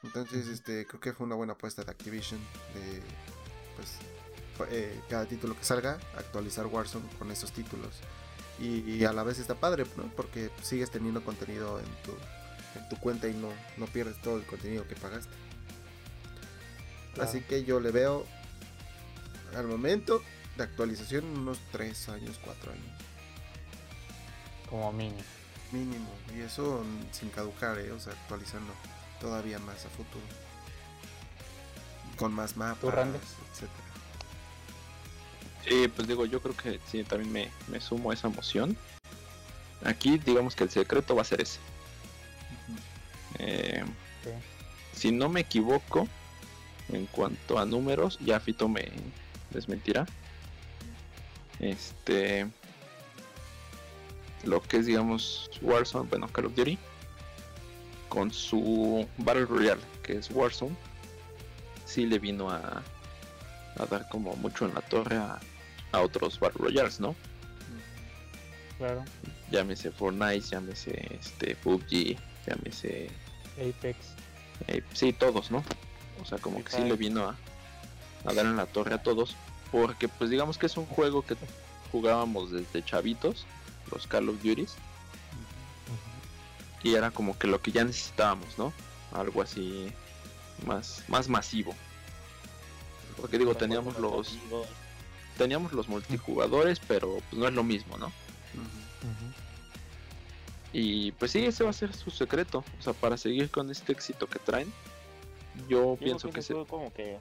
Entonces, 0.03 0.47
este, 0.49 0.87
creo 0.87 1.01
que 1.01 1.13
fue 1.13 1.27
una 1.27 1.35
buena 1.37 1.55
apuesta 1.55 1.83
de 1.83 1.91
Activision 1.91 2.41
de 2.75 3.03
pues 3.77 3.93
eh, 4.71 5.01
cada 5.09 5.27
título 5.27 5.57
que 5.57 5.65
salga 5.65 5.99
actualizar 6.17 6.67
Warzone 6.67 7.07
con 7.19 7.31
esos 7.31 7.53
títulos 7.53 7.95
y, 8.59 8.81
y 8.91 9.05
a 9.05 9.13
la 9.13 9.23
vez 9.23 9.39
está 9.39 9.55
padre, 9.55 9.85
¿no? 9.97 10.05
Porque 10.17 10.51
sigues 10.63 10.91
teniendo 10.91 11.23
contenido 11.25 11.79
en 11.79 11.87
tu 12.03 12.13
en 12.77 12.89
tu 12.89 12.97
cuenta 12.97 13.29
y 13.29 13.35
no, 13.35 13.49
no 13.77 13.87
pierdes 13.87 14.21
todo 14.21 14.37
el 14.37 14.45
contenido 14.45 14.87
que 14.87 14.95
pagaste. 14.95 15.33
Claro. 17.15 17.29
Así 17.29 17.41
que 17.41 17.65
yo 17.65 17.81
le 17.81 17.91
veo 17.91 18.27
al 19.57 19.67
momento 19.67 20.23
de 20.57 20.65
actualización 20.65 21.25
unos 21.25 21.59
3 21.73 22.09
años, 22.11 22.39
4 22.45 22.73
años. 22.73 23.03
Como 24.69 24.93
mínimo. 24.93 25.23
Mínimo. 25.73 26.11
Y 26.37 26.41
eso 26.41 26.85
sin 27.13 27.31
caducar, 27.31 27.79
¿eh? 27.79 27.93
O 27.93 28.01
sea, 28.01 28.13
actualizando 28.13 28.73
todavía 29.21 29.59
más 29.59 29.85
a 29.87 29.89
futuro. 29.89 30.25
Con 32.17 32.33
más 32.33 32.57
mapas, 32.57 33.09
etcétera. 33.53 33.86
Sí, 35.67 35.89
pues 35.89 36.07
digo, 36.07 36.27
yo 36.27 36.41
creo 36.41 36.57
que 36.57 36.79
sí, 36.91 37.03
también 37.03 37.33
me, 37.33 37.51
me 37.69 37.81
sumo 37.81 38.11
a 38.11 38.15
esa 38.15 38.29
emoción. 38.29 38.77
Aquí, 39.85 40.19
digamos 40.19 40.55
que 40.55 40.65
el 40.65 40.71
secreto 40.71 41.17
va 41.17 41.23
a 41.23 41.25
ser 41.25 41.41
ese. 41.41 41.59
Eh, 43.39 43.85
si 44.93 45.11
no 45.11 45.29
me 45.29 45.41
equivoco, 45.41 46.09
en 46.89 47.07
cuanto 47.07 47.59
a 47.59 47.65
números, 47.65 48.19
ya 48.21 48.39
Fito 48.39 48.69
me 48.69 48.91
desmentirá. 49.51 50.07
Este. 51.59 52.49
Lo 54.45 54.63
que 54.63 54.77
es, 54.77 54.87
digamos, 54.87 55.51
Warzone, 55.63 56.09
bueno, 56.09 56.29
Call 56.29 56.47
of 56.47 56.55
Duty, 56.55 56.79
con 58.09 58.33
su 58.33 59.09
Battle 59.19 59.47
Royale, 59.47 59.83
que 60.05 60.19
es 60.19 60.31
Warzone, 60.31 60.77
sí 61.85 62.07
le 62.07 62.21
vino 62.21 62.49
a, 62.51 62.83
a 63.77 63.87
dar 63.87 64.09
como 64.09 64.37
mucho 64.37 64.65
en 64.67 64.75
la 64.75 64.83
torre 64.83 65.17
a, 65.17 65.41
a 65.97 66.03
otros 66.03 66.39
Battle 66.39 66.65
Royales, 66.65 67.01
¿no? 67.01 67.15
Claro. 68.79 69.05
Llámese 69.51 69.91
Fortnite, 69.91 70.41
llámese 70.41 71.19
este, 71.19 71.57
PUBG, 71.57 72.17
llámese 72.47 73.11
Apex. 73.55 73.97
Eh, 74.69 74.83
sí, 74.93 75.13
todos, 75.13 75.51
¿no? 75.51 75.65
O 76.21 76.25
sea, 76.25 76.39
como 76.39 76.63
que 76.63 76.73
sí 76.73 76.83
le 76.83 76.97
vino 76.97 77.29
a, 77.29 77.37
a 78.25 78.35
dar 78.35 78.47
en 78.47 78.57
la 78.57 78.67
torre 78.67 78.95
a 78.95 79.03
todos. 79.03 79.37
Porque, 79.73 80.09
pues, 80.09 80.31
digamos 80.31 80.59
que 80.59 80.67
es 80.67 80.77
un 80.77 80.87
juego 80.87 81.23
que 81.23 81.37
jugábamos 81.91 82.53
desde 82.53 82.85
chavitos, 82.85 83.47
los 83.91 84.07
Call 84.07 84.29
of 84.29 84.43
Duties, 84.43 84.77
y 86.83 86.95
era 86.95 87.11
como 87.11 87.37
que 87.39 87.47
lo 87.47 87.61
que 87.61 87.73
ya 87.73 87.85
necesitábamos, 87.85 88.59
¿no? 88.59 88.73
Algo 89.13 89.43
así 89.43 89.93
más, 90.67 91.03
más 91.09 91.29
masivo. 91.29 91.75
Porque 93.17 93.39
digo, 93.39 93.55
teníamos 93.55 93.99
los, 93.99 94.39
teníamos 95.37 95.73
los 95.73 95.89
multijugadores, 95.89 96.81
pero 96.81 97.19
pues 97.31 97.35
no 97.35 97.47
es 97.47 97.55
lo 97.55 97.63
mismo, 97.63 97.97
¿no? 97.99 98.13
Y 100.73 101.13
pues 101.13 101.31
sí, 101.31 101.45
ese 101.45 101.65
va 101.65 101.71
a 101.71 101.73
ser 101.73 101.93
su 101.95 102.11
secreto. 102.11 102.65
O 102.79 102.83
sea, 102.83 102.93
para 102.93 103.17
seguir 103.17 103.51
con 103.51 103.71
este 103.71 103.93
éxito 103.93 104.27
que 104.27 104.39
traen, 104.39 104.71
yo, 105.69 105.95
Yo 105.95 105.97
pienso 105.97 106.31
que 106.31 106.41
ese 106.41 106.55
se... 106.55 106.67
como 106.67 106.93
que 106.93 107.19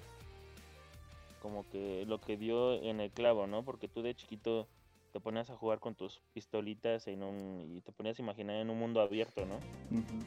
como 1.41 1.63
que 1.70 2.05
lo 2.07 2.20
que 2.20 2.38
dio 2.38 2.74
en 2.82 2.99
el 2.99 3.11
clavo, 3.11 3.45
¿no? 3.45 3.63
Porque 3.63 3.88
tú 3.88 4.01
de 4.01 4.16
chiquito 4.16 4.68
te 5.13 5.20
ponías 5.20 5.49
a 5.49 5.55
jugar 5.55 5.80
con 5.80 5.93
tus 5.95 6.20
pistolitas 6.34 7.07
en 7.07 7.22
un 7.24 7.72
y 7.78 7.82
te 7.82 7.91
ponías 7.91 8.18
a 8.18 8.22
imaginar 8.24 8.55
en 8.57 8.70
un 8.70 8.80
mundo 8.80 8.99
abierto, 8.99 9.45
¿no? 9.45 9.55
Ujú. 9.55 10.24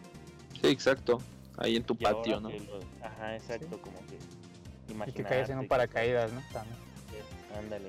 Sí, 0.63 0.69
exacto. 0.69 1.21
Ahí 1.57 1.77
en 1.77 1.83
tu 1.83 1.95
Y 1.95 1.97
patio, 2.05 2.41
¿no? 2.41 2.51
Ajá, 3.03 3.37
exacto, 3.37 3.81
como 3.83 3.99
que 4.07 4.15
Y 4.89 4.93
imaginarte. 4.93 5.13
que 5.13 5.29
caes 5.29 5.51
en 5.51 5.59
un 5.59 5.69
paracaídas, 5.69 6.33
¿no? 6.33 6.43
También. 6.53 6.88
Que- 7.53 7.59
Ándale. 7.59 7.89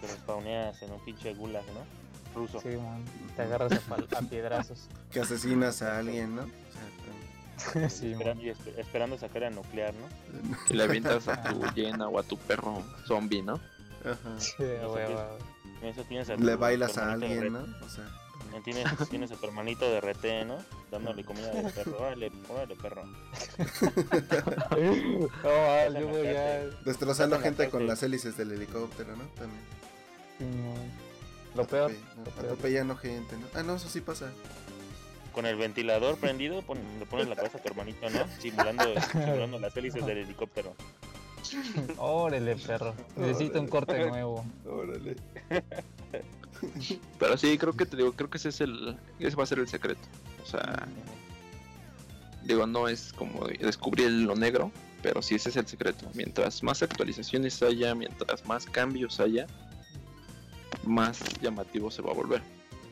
Que 0.00 0.06
respawneas 0.06 0.82
en 0.82 0.92
un 0.92 1.04
pinche 1.04 1.34
gulag, 1.34 1.64
¿no? 1.72 2.40
Ruso. 2.40 2.60
Sí, 2.60 2.68
man. 2.76 3.02
Te 3.34 3.42
agarras 3.42 3.72
a, 3.72 3.80
pal- 3.88 4.08
a 4.16 4.20
piedrazos. 4.22 4.88
Que 5.10 5.20
asesinas 5.20 5.80
a 5.82 5.98
alguien, 5.98 6.36
¿no? 6.36 6.42
O 6.42 7.70
sea, 7.72 7.88
sí, 7.90 8.08
y 8.08 8.14
espe- 8.14 8.76
esperando 8.78 9.16
sacar 9.18 9.44
a 9.44 9.50
nuclear, 9.50 9.94
¿no? 9.94 10.56
Y 10.68 10.74
le 10.74 10.82
avientas 10.84 11.26
a 11.28 11.42
tu 11.42 11.62
llena 11.74 12.08
o 12.08 12.18
a 12.18 12.22
tu 12.22 12.36
perro 12.36 12.82
zombie, 13.06 13.42
¿no? 13.42 13.54
Ajá. 14.04 14.38
Sí, 14.38 14.54
eso 15.82 16.04
tienes 16.04 16.28
a 16.30 16.36
Le 16.36 16.54
bailas 16.56 16.98
a 16.98 17.12
alguien, 17.12 17.52
¿no? 17.52 17.60
O 17.84 17.88
sea, 17.88 18.04
Tienes, 18.62 18.84
tienes 19.10 19.30
a 19.32 19.36
tu 19.36 19.46
hermanito 19.46 19.88
de 19.90 20.00
rete, 20.00 20.44
¿no? 20.44 20.56
Dándole 20.90 21.24
comida 21.24 21.50
de 21.50 21.70
perro. 21.70 21.96
Órale, 21.98 22.32
órale, 22.48 22.76
perro. 22.76 23.02
No, 24.76 25.28
ah, 25.44 25.88
luego 25.90 26.22
ya. 26.22 26.60
destrozando 26.84 27.38
gente 27.40 27.68
con 27.70 27.86
las 27.86 28.02
hélices 28.02 28.36
del 28.36 28.52
helicóptero, 28.52 29.16
¿no? 29.16 29.24
También. 29.34 29.62
sí. 30.38 30.44
Lo 31.54 31.66
peor. 31.66 31.90
Atrope- 31.90 31.98
no, 32.16 32.24
lo 32.24 32.30
peor. 32.30 32.44
Atropellando 32.44 32.96
gente, 32.96 33.36
¿no? 33.38 33.46
Ah, 33.54 33.62
no, 33.62 33.76
eso 33.76 33.88
sí 33.88 34.00
pasa. 34.00 34.30
Con 35.32 35.46
el 35.46 35.56
ventilador 35.56 36.16
prendido, 36.18 36.62
pon- 36.62 36.78
le 36.98 37.06
pones 37.06 37.28
la 37.28 37.36
cabeza 37.36 37.58
a 37.58 37.62
tu 37.62 37.68
hermanito, 37.68 38.08
¿no? 38.10 38.26
Simulando, 38.40 38.84
simulando 39.12 39.58
las 39.58 39.76
hélices 39.76 40.04
del 40.04 40.18
helicóptero. 40.18 40.74
Órale, 41.98 42.56
perro. 42.56 42.94
Necesito 43.16 43.60
un 43.60 43.68
corte 43.68 43.98
nuevo. 44.08 44.44
Órale. 44.68 45.16
Pero 47.18 47.36
sí, 47.36 47.56
creo 47.58 47.72
que 47.74 47.86
te 47.86 47.96
digo, 47.96 48.12
creo 48.12 48.28
que 48.30 48.38
ese 48.38 48.50
es 48.50 48.60
el, 48.60 48.96
ese 49.18 49.36
va 49.36 49.44
a 49.44 49.46
ser 49.46 49.58
el 49.58 49.68
secreto. 49.68 50.00
O 50.42 50.46
sea, 50.46 50.86
digo, 52.44 52.66
no 52.66 52.88
es 52.88 53.12
como 53.12 53.46
descubrir 53.46 54.10
lo 54.10 54.34
negro, 54.34 54.70
pero 55.02 55.22
sí 55.22 55.34
ese 55.36 55.48
es 55.50 55.56
el 55.56 55.66
secreto. 55.66 56.08
Mientras 56.14 56.62
más 56.62 56.82
actualizaciones 56.82 57.62
haya, 57.62 57.94
mientras 57.94 58.44
más 58.46 58.66
cambios 58.66 59.20
haya, 59.20 59.46
más 60.84 61.20
llamativo 61.40 61.90
se 61.90 62.02
va 62.02 62.10
a 62.10 62.14
volver. 62.14 62.42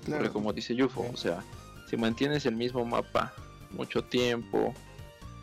Porque 0.00 0.18
Claro. 0.18 0.32
como 0.32 0.52
dice 0.52 0.74
Yufo, 0.74 1.08
o 1.12 1.16
sea, 1.16 1.42
si 1.88 1.96
mantienes 1.96 2.44
el 2.46 2.56
mismo 2.56 2.84
mapa 2.84 3.32
mucho 3.70 4.04
tiempo, 4.04 4.74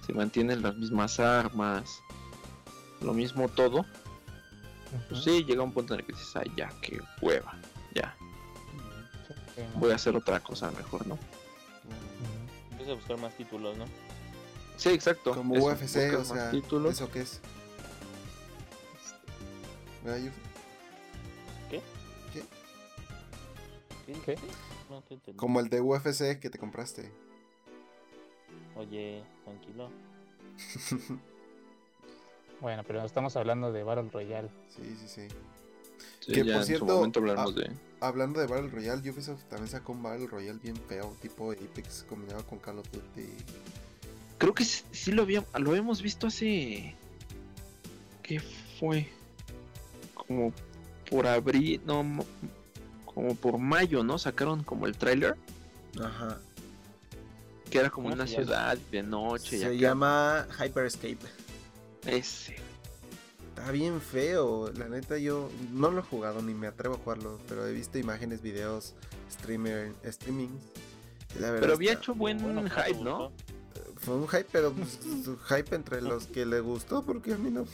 si 0.06 0.14
mantienes 0.14 0.62
las 0.62 0.76
mismas 0.76 1.20
armas, 1.20 2.00
lo 3.02 3.14
mismo 3.14 3.48
todo, 3.50 3.86
pues 5.10 5.24
sí, 5.24 5.44
llega 5.46 5.64
un 5.64 5.72
punto 5.72 5.94
en 5.94 6.02
el 6.02 6.06
que 6.06 6.14
dices, 6.14 6.36
ay, 6.36 6.52
ya, 6.56 6.70
qué 6.82 7.00
hueva, 7.22 7.58
ya. 7.96 8.16
Voy 9.76 9.92
a 9.92 9.96
hacer 9.96 10.16
otra 10.16 10.40
cosa 10.40 10.72
mejor, 10.72 11.06
¿no? 11.08 11.18
Empieza 12.72 12.92
a 12.92 12.96
buscar 12.96 13.18
más 13.18 13.34
títulos, 13.36 13.78
¿no? 13.78 13.86
Sí, 14.78 14.90
exacto. 14.90 15.34
Como 15.34 15.56
eso, 15.56 15.66
UFC, 15.68 16.14
o 16.16 16.20
más 16.20 16.28
sea, 16.28 16.52
títulos. 16.52 16.94
¿eso 16.94 17.12
qué 17.12 17.22
es? 17.22 17.40
¿Verdad, 20.04 20.20
Yuf? 20.20 20.34
¿Qué? 21.70 21.82
¿Qué? 24.26 24.38
No 24.90 25.02
te 25.04 25.14
entendí. 25.14 25.38
Como 25.38 25.60
el 25.60 25.70
de 25.70 25.80
UFC 25.80 26.40
que 26.40 26.50
te 26.50 26.58
compraste. 26.58 27.12
Oye, 28.76 29.24
tranquilo. 29.46 29.90
Bueno, 32.62 32.84
pero 32.86 33.00
no 33.00 33.08
estamos 33.08 33.36
hablando 33.38 33.72
de 33.72 33.82
Battle 33.82 34.10
Royale. 34.14 34.48
Sí, 34.70 34.96
sí, 35.00 35.08
sí. 35.08 35.28
Sí, 36.22 36.32
que 36.34 36.46
ya 36.46 36.54
por 36.54 36.62
en 36.62 36.68
cierto, 36.68 36.88
su 36.88 36.94
momento 36.94 37.20
hablaremos 37.20 37.54
ah, 37.58 37.60
de... 37.60 37.72
Hablando 38.00 38.40
de 38.40 38.48
Battle 38.48 38.70
Royale, 38.70 39.12
Ubisoft 39.12 39.44
también 39.44 39.68
sacó 39.68 39.92
un 39.92 40.02
Battle 40.02 40.28
Royale 40.28 40.58
bien 40.64 40.76
feo, 40.88 41.16
tipo 41.22 41.52
Apex 41.52 42.06
combinado 42.10 42.46
con 42.48 42.58
Call 42.60 42.80
of 42.80 42.88
Duty. 42.92 43.28
Creo 44.40 44.54
que 44.56 44.64
sí, 44.66 44.84
sí 44.92 45.12
lo 45.12 45.22
habíamos, 45.24 45.50
lo 45.60 45.70
habíamos 45.72 46.02
visto 46.02 46.28
hace... 46.28 46.96
¿Qué 48.24 48.40
fue? 48.80 49.08
Como 50.16 50.54
por 51.10 51.28
abril, 51.28 51.82
no, 51.86 52.02
mo- 52.04 52.26
como 53.06 53.36
por 53.36 53.58
mayo, 53.58 54.04
¿no? 54.04 54.18
Sacaron 54.18 54.64
como 54.64 54.88
el 54.88 54.96
tráiler, 54.98 55.36
Ajá. 56.02 56.40
que 57.70 57.78
era 57.80 57.90
como 57.90 58.06
¿Cómo 58.10 58.16
una 58.16 58.26
llama? 58.26 58.44
ciudad 58.44 58.78
de 58.92 59.04
noche. 59.04 59.58
y 59.58 59.60
Se 59.60 59.66
acá. 59.66 59.76
llama 59.76 60.48
Hyperscape. 60.58 61.18
Ese. 62.06 62.56
Está 63.62 63.72
bien 63.74 64.02
feo, 64.02 64.72
la 64.76 64.90
neta 64.90 65.20
yo 65.20 65.48
no 65.72 65.92
lo 65.92 66.00
he 66.00 66.04
jugado 66.04 66.42
ni 66.42 66.54
me 66.56 66.66
atrevo 66.66 66.96
a 66.96 66.98
jugarlo, 66.98 67.40
pero 67.48 67.68
he 67.68 67.72
visto 67.72 68.00
imágenes, 68.00 68.42
videos, 68.42 68.96
streamer, 69.32 69.94
streamings. 70.04 70.60
y 71.36 71.40
la 71.40 71.48
verdad 71.52 71.62
Pero 71.62 71.74
había 71.76 71.94
hecho 71.94 72.16
buen 72.16 72.42
Bueno, 72.42 72.64
¿cómo 72.64 72.74
te 72.74 72.82
hype, 72.94 73.04
¿no? 73.04 73.32
Fue 73.98 74.16
un 74.16 74.28
hype, 74.28 74.48
pero 74.52 74.74
pues, 74.74 75.00
hype 75.48 75.76
entre 75.76 76.02
los 76.02 76.26
que 76.26 76.44
le 76.48 76.60
gustó, 76.60 77.04
porque 77.04 77.34
a 77.34 77.38
mí 77.38 77.52
no. 77.52 77.66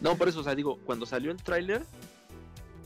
No, 0.00 0.16
por 0.16 0.28
eso, 0.28 0.40
o 0.40 0.42
sea, 0.42 0.56
digo, 0.56 0.76
cuando 0.84 1.06
salió 1.06 1.30
el 1.30 1.36
tráiler, 1.40 1.84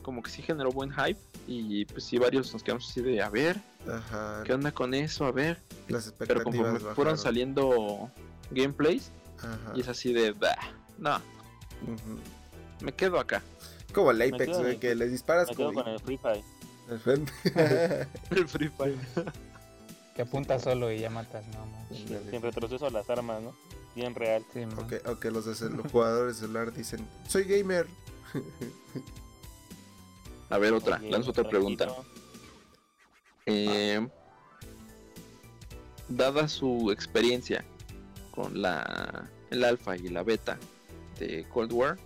como 0.02 0.22
que 0.22 0.30
sí 0.30 0.42
generó 0.42 0.70
buen 0.70 0.90
hype. 0.92 1.18
Y 1.46 1.86
pues 1.86 2.04
sí, 2.04 2.18
varios 2.18 2.52
nos 2.52 2.62
quedamos 2.62 2.86
así 2.90 3.00
de, 3.00 3.22
a 3.22 3.30
ver, 3.30 3.58
Ajá. 3.90 4.42
¿qué 4.44 4.52
onda 4.52 4.72
con 4.72 4.92
eso? 4.92 5.24
A 5.24 5.32
ver. 5.32 5.58
Las 5.88 6.12
Pero 6.18 6.40
expectativas 6.40 6.44
conforme 6.44 6.72
bajaron. 6.74 6.94
fueron 6.96 7.16
saliendo 7.18 8.10
gameplays, 8.50 9.10
Ajá. 9.38 9.72
y 9.74 9.80
es 9.80 9.88
así 9.88 10.12
de, 10.12 10.32
"Bah, 10.32 10.54
no, 10.98 11.18
me 12.80 12.92
quedo 12.92 13.18
acá. 13.18 13.42
Como 13.92 14.10
el 14.10 14.22
Apex, 14.22 14.58
güey, 14.58 14.72
de- 14.72 14.78
que 14.78 14.94
le 14.94 15.08
disparas 15.08 15.48
Me 15.48 15.56
quedo 15.56 15.68
como... 15.68 15.84
con 15.84 15.92
el 15.92 16.00
Free 16.00 16.18
Fire. 16.18 16.44
el 18.30 18.48
Free 18.48 18.68
Fire. 18.68 18.98
Que 20.14 20.22
apuntas 20.22 20.62
solo 20.62 20.90
y 20.90 20.98
ya 20.98 21.08
matas, 21.08 21.46
no, 21.54 21.64
man. 21.66 21.86
Sin 22.30 22.42
retroceso 22.42 22.84
a 22.86 22.90
las 22.90 23.08
armas, 23.08 23.40
¿no? 23.40 23.54
Bien 23.94 24.14
real. 24.14 24.44
Sí, 24.52 24.66
man. 24.66 24.80
o, 24.80 24.86
que, 24.88 25.00
o 25.08 25.20
que 25.20 25.30
los, 25.30 25.46
los 25.46 25.92
jugadores 25.92 26.34
de 26.34 26.40
celular 26.40 26.72
dicen, 26.72 27.06
soy 27.28 27.44
gamer. 27.44 27.86
A 30.50 30.58
ver, 30.58 30.72
otra, 30.72 30.98
Oye, 30.98 31.10
lanzo 31.10 31.30
otra 31.30 31.48
pregunta. 31.48 31.88
Eh, 33.46 34.06
dada 36.08 36.48
su 36.48 36.90
experiencia 36.90 37.64
con 38.32 38.60
la 38.60 39.28
el 39.50 39.64
alfa 39.64 39.96
y 39.96 40.08
la 40.08 40.22
beta 40.22 40.58
de 41.20 41.46
Cold 41.48 41.72
War, 41.72 41.96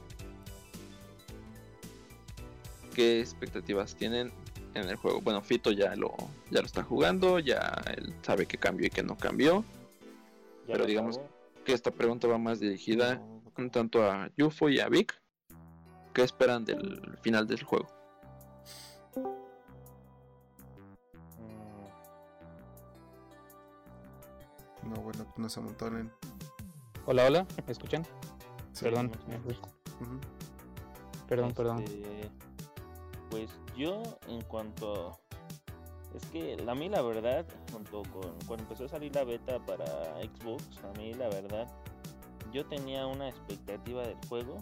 ¿qué 2.94 3.20
expectativas 3.20 3.96
tienen 3.96 4.30
en 4.74 4.88
el 4.88 4.96
juego. 4.96 5.20
Bueno, 5.20 5.40
Fito 5.40 5.70
ya 5.70 5.96
lo, 5.96 6.14
ya 6.50 6.60
lo 6.60 6.66
está 6.66 6.82
jugando, 6.82 7.38
ya 7.38 7.82
él 7.96 8.14
sabe 8.22 8.46
que 8.46 8.58
cambió 8.58 8.86
y 8.86 8.90
que 8.90 9.02
no 9.02 9.16
cambió. 9.16 9.64
Ya 10.66 10.74
Pero 10.74 10.86
digamos-. 10.86 11.20
Que 11.64 11.72
esta 11.72 11.90
pregunta 11.90 12.28
va 12.28 12.38
más 12.38 12.60
dirigida 12.60 13.22
un 13.56 13.70
tanto 13.70 14.04
a 14.04 14.30
Yufo 14.36 14.68
y 14.68 14.80
a 14.80 14.88
Vic. 14.88 15.14
¿Qué 16.12 16.22
esperan 16.22 16.64
del 16.64 17.18
final 17.22 17.46
del 17.46 17.62
juego? 17.62 17.86
Mm, 24.82 24.90
No, 24.90 24.96
bueno, 25.00 25.32
no 25.36 25.48
se 25.48 25.60
amontonen. 25.60 26.12
Hola, 27.06 27.26
hola, 27.26 27.46
¿me 27.66 27.72
escuchan? 27.72 28.06
Sí. 28.74 28.84
Perdón. 28.84 29.12
Ujú. 30.00 30.20
perdón, 31.28 31.52
perdón. 31.52 31.84
Este, 31.84 32.30
Pues 33.30 33.50
yo 33.76 34.02
en 34.28 34.42
cuanto 34.42 35.18
es 36.14 36.24
que 36.26 36.56
a 36.66 36.74
mí 36.74 36.88
la 36.88 37.02
verdad, 37.02 37.46
junto 37.72 38.02
con 38.12 38.34
cuando 38.46 38.64
empezó 38.64 38.84
a 38.84 38.88
salir 38.88 39.14
la 39.14 39.24
beta 39.24 39.58
para 39.64 39.84
Xbox, 40.20 40.78
a 40.84 40.98
mí 40.98 41.12
la 41.14 41.28
verdad, 41.28 41.66
yo 42.52 42.64
tenía 42.66 43.06
una 43.06 43.28
expectativa 43.28 44.02
del 44.02 44.16
juego 44.28 44.56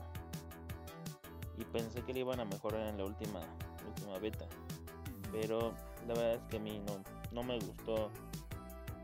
y 1.58 1.64
pensé 1.64 2.02
que 2.02 2.14
le 2.14 2.20
iban 2.20 2.40
a 2.40 2.44
mejorar 2.44 2.86
en 2.88 2.96
la 2.96 3.04
última, 3.04 3.40
última 3.86 4.18
beta. 4.18 4.46
Pero 5.30 5.74
la 6.06 6.14
verdad 6.14 6.34
es 6.34 6.42
que 6.48 6.56
a 6.56 6.60
mí 6.60 6.82
no, 6.86 7.02
no 7.32 7.42
me 7.42 7.58
gustó 7.58 8.10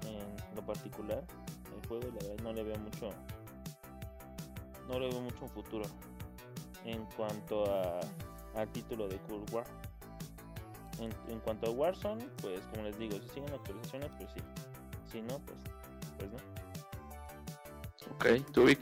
en 0.07 0.57
lo 0.57 0.65
particular 0.65 1.25
el 1.75 1.87
juego, 1.89 2.07
la 2.09 2.29
verdad 2.29 2.45
no 2.45 2.53
le 2.53 2.63
veo 2.63 2.79
mucho, 2.79 3.11
no 4.89 4.99
le 4.99 5.09
veo 5.09 5.21
mucho 5.21 5.39
un 5.43 5.51
futuro 5.51 5.85
en 6.85 7.05
cuanto 7.17 7.65
a 7.73 8.01
al 8.55 8.69
título 8.73 9.09
de 9.09 9.19
Cold 9.29 9.53
War. 9.53 9.67
En, 11.01 11.15
en 11.33 11.39
cuanto 11.41 11.69
a 11.69 11.71
Warzone, 11.71 12.25
pues 12.43 12.61
como 12.73 12.83
les 12.83 12.99
digo, 12.99 13.21
si 13.21 13.29
siguen 13.29 13.53
actualizaciones, 13.53 14.11
pues 14.19 14.31
sí. 14.35 14.41
Si 15.13 15.23
no, 15.23 15.39
pues, 15.39 15.59
pues 16.19 16.31
no. 16.33 16.39
Ok, 18.15 18.67
Vic. 18.67 18.81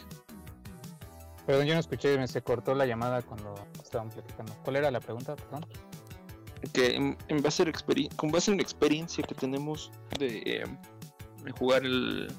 Perdón, 1.44 1.66
yo 1.66 1.74
no 1.74 1.80
escuché, 1.80 2.16
me 2.16 2.26
se 2.26 2.42
cortó 2.42 2.74
la 2.74 2.86
llamada 2.86 3.20
cuando 3.22 3.54
estaban 3.82 4.08
platicando. 4.08 4.54
¿Cuál 4.64 4.76
era 4.76 4.90
la 4.90 5.00
pregunta? 5.00 5.36
Perdón. 5.36 5.66
Que 6.72 6.96
en, 6.96 7.18
en 7.28 7.42
base 7.42 7.62
a 7.62 7.66
la 7.66 7.72
con 8.16 8.30
base 8.30 8.50
en 8.50 8.56
la 8.56 8.62
experiencia 8.62 9.22
que 9.22 9.34
tenemos 9.34 9.92
de, 10.18 10.38
eh, 10.38 10.64
de 11.44 11.52
jugar 11.52 11.84
el, 11.84 12.32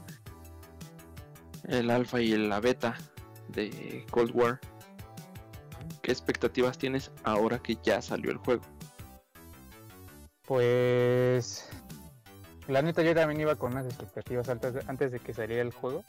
el 1.67 1.89
alfa 1.91 2.19
y 2.19 2.35
la 2.35 2.59
beta 2.59 2.97
de 3.49 4.05
Cold 4.11 4.31
War, 4.33 4.59
¿qué 6.01 6.11
expectativas 6.11 6.77
tienes 6.77 7.11
ahora 7.23 7.59
que 7.59 7.77
ya 7.83 8.01
salió 8.01 8.31
el 8.31 8.37
juego? 8.37 8.63
Pues 10.45 11.69
la 12.67 12.81
neta 12.81 13.01
yo 13.01 13.15
también 13.15 13.39
iba 13.41 13.55
con 13.55 13.71
unas 13.71 13.85
expectativas 13.85 14.49
altas 14.49 14.75
antes 14.87 15.11
de 15.11 15.19
que 15.19 15.33
saliera 15.33 15.61
el 15.61 15.71
juego. 15.71 16.03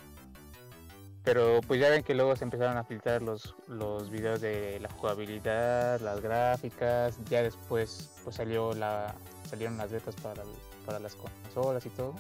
Pero 1.25 1.61
pues 1.67 1.81
ya 1.81 1.91
ven 1.91 2.03
que 2.03 2.15
luego 2.15 2.35
se 2.37 2.45
empezaron 2.45 2.77
a 2.79 2.85
filtrar 2.85 3.23
los, 3.23 3.55
los 3.67 4.09
videos 4.11 4.41
de 4.41 4.81
la 4.81 4.89
jugabilidad, 4.89 6.01
las 6.01 6.21
gráficas, 6.21 7.19
ya 7.29 7.43
después 7.43 8.11
pues 8.25 8.37
salió 8.37 8.73
la 8.73 9.15
salieron 9.49 9.77
las 9.77 9.93
betas 9.93 10.15
para, 10.17 10.43
para 10.87 10.99
las 10.99 11.15
consolas 11.15 11.85
y 11.85 11.91
todo. 11.91 12.15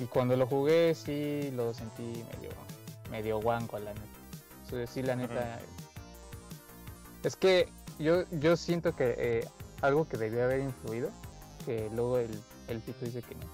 Y 0.00 0.06
cuando 0.06 0.36
lo 0.36 0.46
jugué 0.46 0.94
sí 0.94 1.50
lo 1.54 1.74
sentí 1.74 2.02
medio 2.02 2.50
medio 3.10 3.40
guanco 3.40 3.78
la 3.78 3.92
neta. 3.92 4.15
Sí 4.92 5.02
la 5.02 5.14
neta 5.14 5.60
es 7.22 7.36
que 7.36 7.68
yo 7.98 8.24
yo 8.30 8.56
siento 8.56 8.94
que 8.94 9.14
eh, 9.18 9.48
algo 9.82 10.08
que 10.08 10.16
debió 10.16 10.44
haber 10.44 10.60
influido, 10.60 11.10
que 11.64 11.90
luego 11.94 12.18
el, 12.18 12.30
el 12.68 12.80
Tito 12.82 13.04
dice 13.04 13.22
que 13.22 13.34
no. 13.34 13.46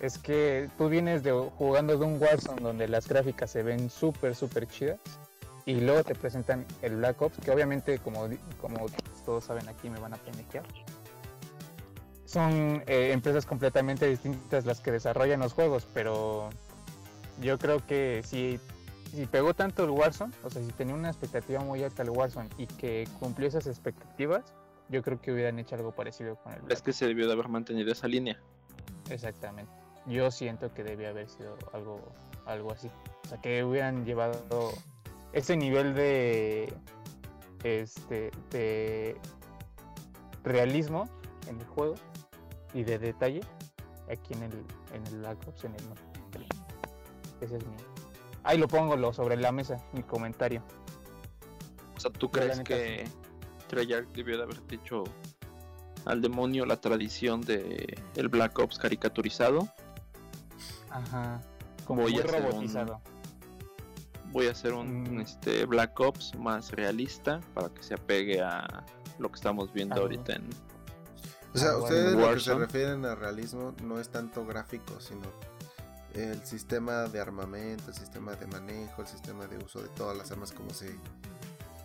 Es 0.00 0.18
que 0.18 0.68
tú 0.78 0.88
vienes 0.88 1.22
de 1.22 1.32
jugando 1.32 1.96
de 1.96 2.04
un 2.04 2.20
Warzone 2.20 2.62
donde 2.62 2.88
las 2.88 3.06
gráficas 3.06 3.50
se 3.50 3.62
ven 3.62 3.90
súper, 3.90 4.34
súper 4.34 4.66
chidas. 4.66 4.98
Y 5.66 5.80
luego 5.80 6.02
te 6.02 6.14
presentan 6.14 6.64
el 6.80 6.96
Black 6.96 7.20
Ops, 7.20 7.36
que 7.38 7.50
obviamente, 7.50 7.98
como, 7.98 8.28
como 8.60 8.86
todos 9.24 9.44
saben 9.44 9.68
aquí, 9.68 9.90
me 9.90 10.00
van 10.00 10.14
a 10.14 10.16
pendejear. 10.16 10.64
Son 12.24 12.82
eh, 12.86 13.10
empresas 13.12 13.44
completamente 13.44 14.06
distintas 14.06 14.64
las 14.64 14.80
que 14.80 14.90
desarrollan 14.90 15.40
los 15.40 15.52
juegos, 15.52 15.86
pero 15.92 16.48
yo 17.40 17.58
creo 17.58 17.86
que 17.86 18.22
si, 18.24 18.58
si 19.10 19.26
pegó 19.26 19.54
tanto 19.54 19.84
el 19.84 19.90
Warzone, 19.90 20.32
o 20.44 20.50
sea, 20.50 20.62
si 20.62 20.70
tenía 20.72 20.94
una 20.94 21.08
expectativa 21.08 21.60
muy 21.60 21.82
alta 21.82 22.02
el 22.02 22.10
Warzone 22.10 22.48
y 22.58 22.66
que 22.66 23.08
cumplió 23.18 23.48
esas 23.48 23.66
expectativas, 23.66 24.54
yo 24.88 25.02
creo 25.02 25.20
que 25.20 25.32
hubieran 25.32 25.58
hecho 25.58 25.74
algo 25.74 25.92
parecido 25.92 26.36
con 26.36 26.52
el 26.52 26.60
Black 26.60 26.72
Es 26.72 26.82
que 26.82 26.92
se 26.92 27.06
debió 27.06 27.26
de 27.26 27.32
haber 27.32 27.48
mantenido 27.48 27.92
esa 27.92 28.06
línea. 28.06 28.40
Exactamente. 29.08 29.72
Yo 30.06 30.30
siento 30.30 30.72
que 30.72 30.84
debía 30.84 31.10
haber 31.10 31.28
sido 31.28 31.56
algo, 31.72 32.00
algo 32.46 32.72
así. 32.72 32.88
O 33.24 33.28
sea, 33.28 33.40
que 33.40 33.64
hubieran 33.64 34.04
llevado 34.04 34.72
ese 35.32 35.56
nivel 35.56 35.94
de 35.94 36.72
este 37.64 38.30
de 38.50 39.16
realismo 40.42 41.08
en 41.48 41.60
el 41.60 41.66
juego 41.66 41.94
y 42.72 42.84
de 42.84 42.98
detalle 42.98 43.40
aquí 44.10 44.34
en 44.34 44.44
el 44.44 44.52
en 44.94 45.06
el 45.08 45.18
Black 45.18 45.46
Ops 45.46 45.64
en 45.64 45.74
el. 45.74 45.80
Ese 47.40 47.56
es 47.56 47.66
mi 47.66 47.89
Ahí 48.42 48.58
lo 48.58 48.68
pongo 48.68 48.96
lo 48.96 49.12
sobre 49.12 49.36
la 49.36 49.52
mesa, 49.52 49.78
mi 49.92 50.02
comentario. 50.02 50.62
O 51.96 52.00
sea, 52.00 52.10
¿tú 52.10 52.30
crees 52.30 52.60
que 52.60 53.06
Treyarch 53.68 54.08
debió 54.12 54.36
de 54.38 54.44
haber 54.44 54.66
dicho 54.66 55.04
al 56.06 56.22
demonio 56.22 56.64
la 56.64 56.80
tradición 56.80 57.42
de 57.42 58.02
el 58.16 58.28
Black 58.28 58.58
Ops 58.58 58.78
caricaturizado? 58.78 59.68
Ajá. 60.90 61.40
Como 61.84 62.02
Voy 62.02 62.12
muy 62.12 62.20
a 62.20 62.24
hacer 62.24 62.42
un- 62.42 62.50
robotizado. 62.50 63.00
Voy 64.32 64.46
a 64.46 64.52
hacer 64.52 64.72
un 64.74 65.16
Mm. 65.16 65.20
este 65.20 65.66
Black 65.66 65.98
Ops 66.00 66.34
más 66.36 66.70
realista 66.70 67.40
para 67.52 67.68
que 67.68 67.82
se 67.82 67.94
apegue 67.94 68.40
a 68.40 68.84
lo 69.18 69.28
que 69.28 69.34
estamos 69.36 69.72
viendo 69.72 69.94
Algo. 69.96 70.06
ahorita 70.06 70.34
en 70.34 70.48
O 71.52 71.58
sea, 71.58 71.70
Ah, 71.70 71.78
ustedes 71.78 72.12
lo 72.14 72.32
que 72.32 72.38
se 72.40 72.54
refieren 72.54 73.04
a 73.04 73.16
realismo 73.16 73.74
no 73.82 73.98
es 73.98 74.08
tanto 74.08 74.46
gráfico, 74.46 75.00
sino 75.00 75.22
el 76.14 76.44
sistema 76.44 77.04
de 77.04 77.20
armamento, 77.20 77.88
el 77.88 77.94
sistema 77.94 78.34
de 78.34 78.46
manejo, 78.46 79.02
el 79.02 79.08
sistema 79.08 79.46
de 79.46 79.58
uso 79.58 79.80
de 79.80 79.88
todas 79.90 80.16
las 80.16 80.30
armas, 80.30 80.52
como 80.52 80.70
se, 80.70 80.94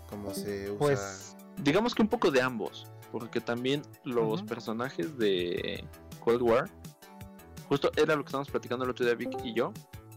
como 0.09 0.33
se 0.33 0.71
usa. 0.71 0.77
Pues 0.79 1.35
digamos 1.57 1.93
que 1.93 2.01
un 2.01 2.07
poco 2.07 2.31
de 2.31 2.41
ambos, 2.41 2.87
porque 3.11 3.39
también 3.39 3.81
los 4.03 4.43
personajes 4.43 5.17
de 5.17 5.87
Cold 6.23 6.41
War, 6.41 6.69
justo 7.69 7.91
era 7.95 8.15
lo 8.15 8.23
que 8.23 8.29
estábamos 8.29 8.49
platicando 8.49 8.85
el 8.85 8.91
otro 8.91 9.05
día 9.05 9.15
Vic 9.15 9.37
y 9.43 9.53
yo, 9.53 9.71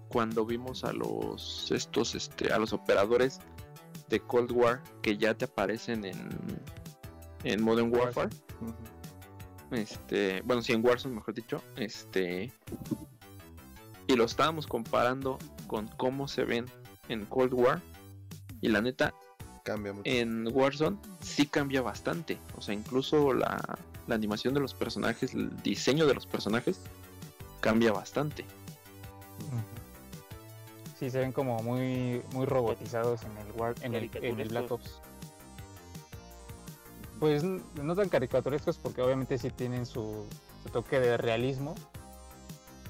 cuando 0.09 0.45
vimos 0.45 0.85
a 0.85 0.93
los 0.93 1.71
estos 1.71 2.15
este 2.15 2.53
a 2.53 2.59
los 2.59 2.73
operadores 2.73 3.41
de 4.09 4.21
Cold 4.21 4.53
War 4.53 4.83
que 5.03 5.19
ya 5.19 5.35
te 5.35 5.45
aparecen 5.45 6.05
en 6.05 6.29
en 7.45 7.63
Modern 7.63 7.95
Warfare, 7.95 8.31
este, 9.71 10.43
bueno, 10.43 10.61
sí 10.63 10.73
en 10.73 10.85
Warzone 10.85 11.15
mejor 11.15 11.35
dicho, 11.35 11.63
este 11.77 12.53
y 14.09 14.17
lo 14.17 14.25
estábamos 14.25 14.67
comparando 14.67 15.39
con 15.69 15.87
cómo 15.87 16.27
se 16.27 16.45
ven 16.45 16.65
en 17.09 17.25
Cold 17.27 17.55
War 17.55 17.81
y 18.61 18.69
la 18.69 18.81
neta 18.81 19.15
Cambia 19.63 19.93
mucho. 19.93 20.11
en 20.11 20.49
Warzone 20.53 20.97
sí 21.21 21.47
cambia 21.47 21.83
bastante. 21.83 22.39
O 22.57 22.63
sea, 22.63 22.75
incluso 22.75 23.35
la, 23.35 23.79
la 24.07 24.15
animación 24.15 24.55
de 24.55 24.61
los 24.61 24.73
personajes, 24.75 25.35
el 25.35 25.55
diseño 25.63 26.07
de 26.07 26.15
los 26.15 26.27
personajes 26.27 26.81
cambia 27.61 27.93
bastante. 27.93 28.47
Sí, 30.99 31.11
se 31.11 31.19
ven 31.21 31.33
como 31.33 31.63
muy, 31.63 32.23
muy 32.33 32.47
robotizados 32.47 33.23
en 33.23 33.37
el, 33.37 33.53
War, 33.53 33.75
en, 33.83 33.95
el, 33.95 34.11
en 34.15 34.41
el 34.41 34.49
Black 34.49 34.71
Ops. 34.71 35.01
Pues 37.21 37.45
no 37.45 37.95
tan 37.95 38.09
caricaturescos 38.09 38.79
porque 38.79 39.03
obviamente 39.03 39.39
sí 39.39 39.51
tienen 39.51 39.85
su, 39.87 40.27
su 40.63 40.71
toque 40.71 40.99
de 40.99 41.17
realismo. 41.19 41.75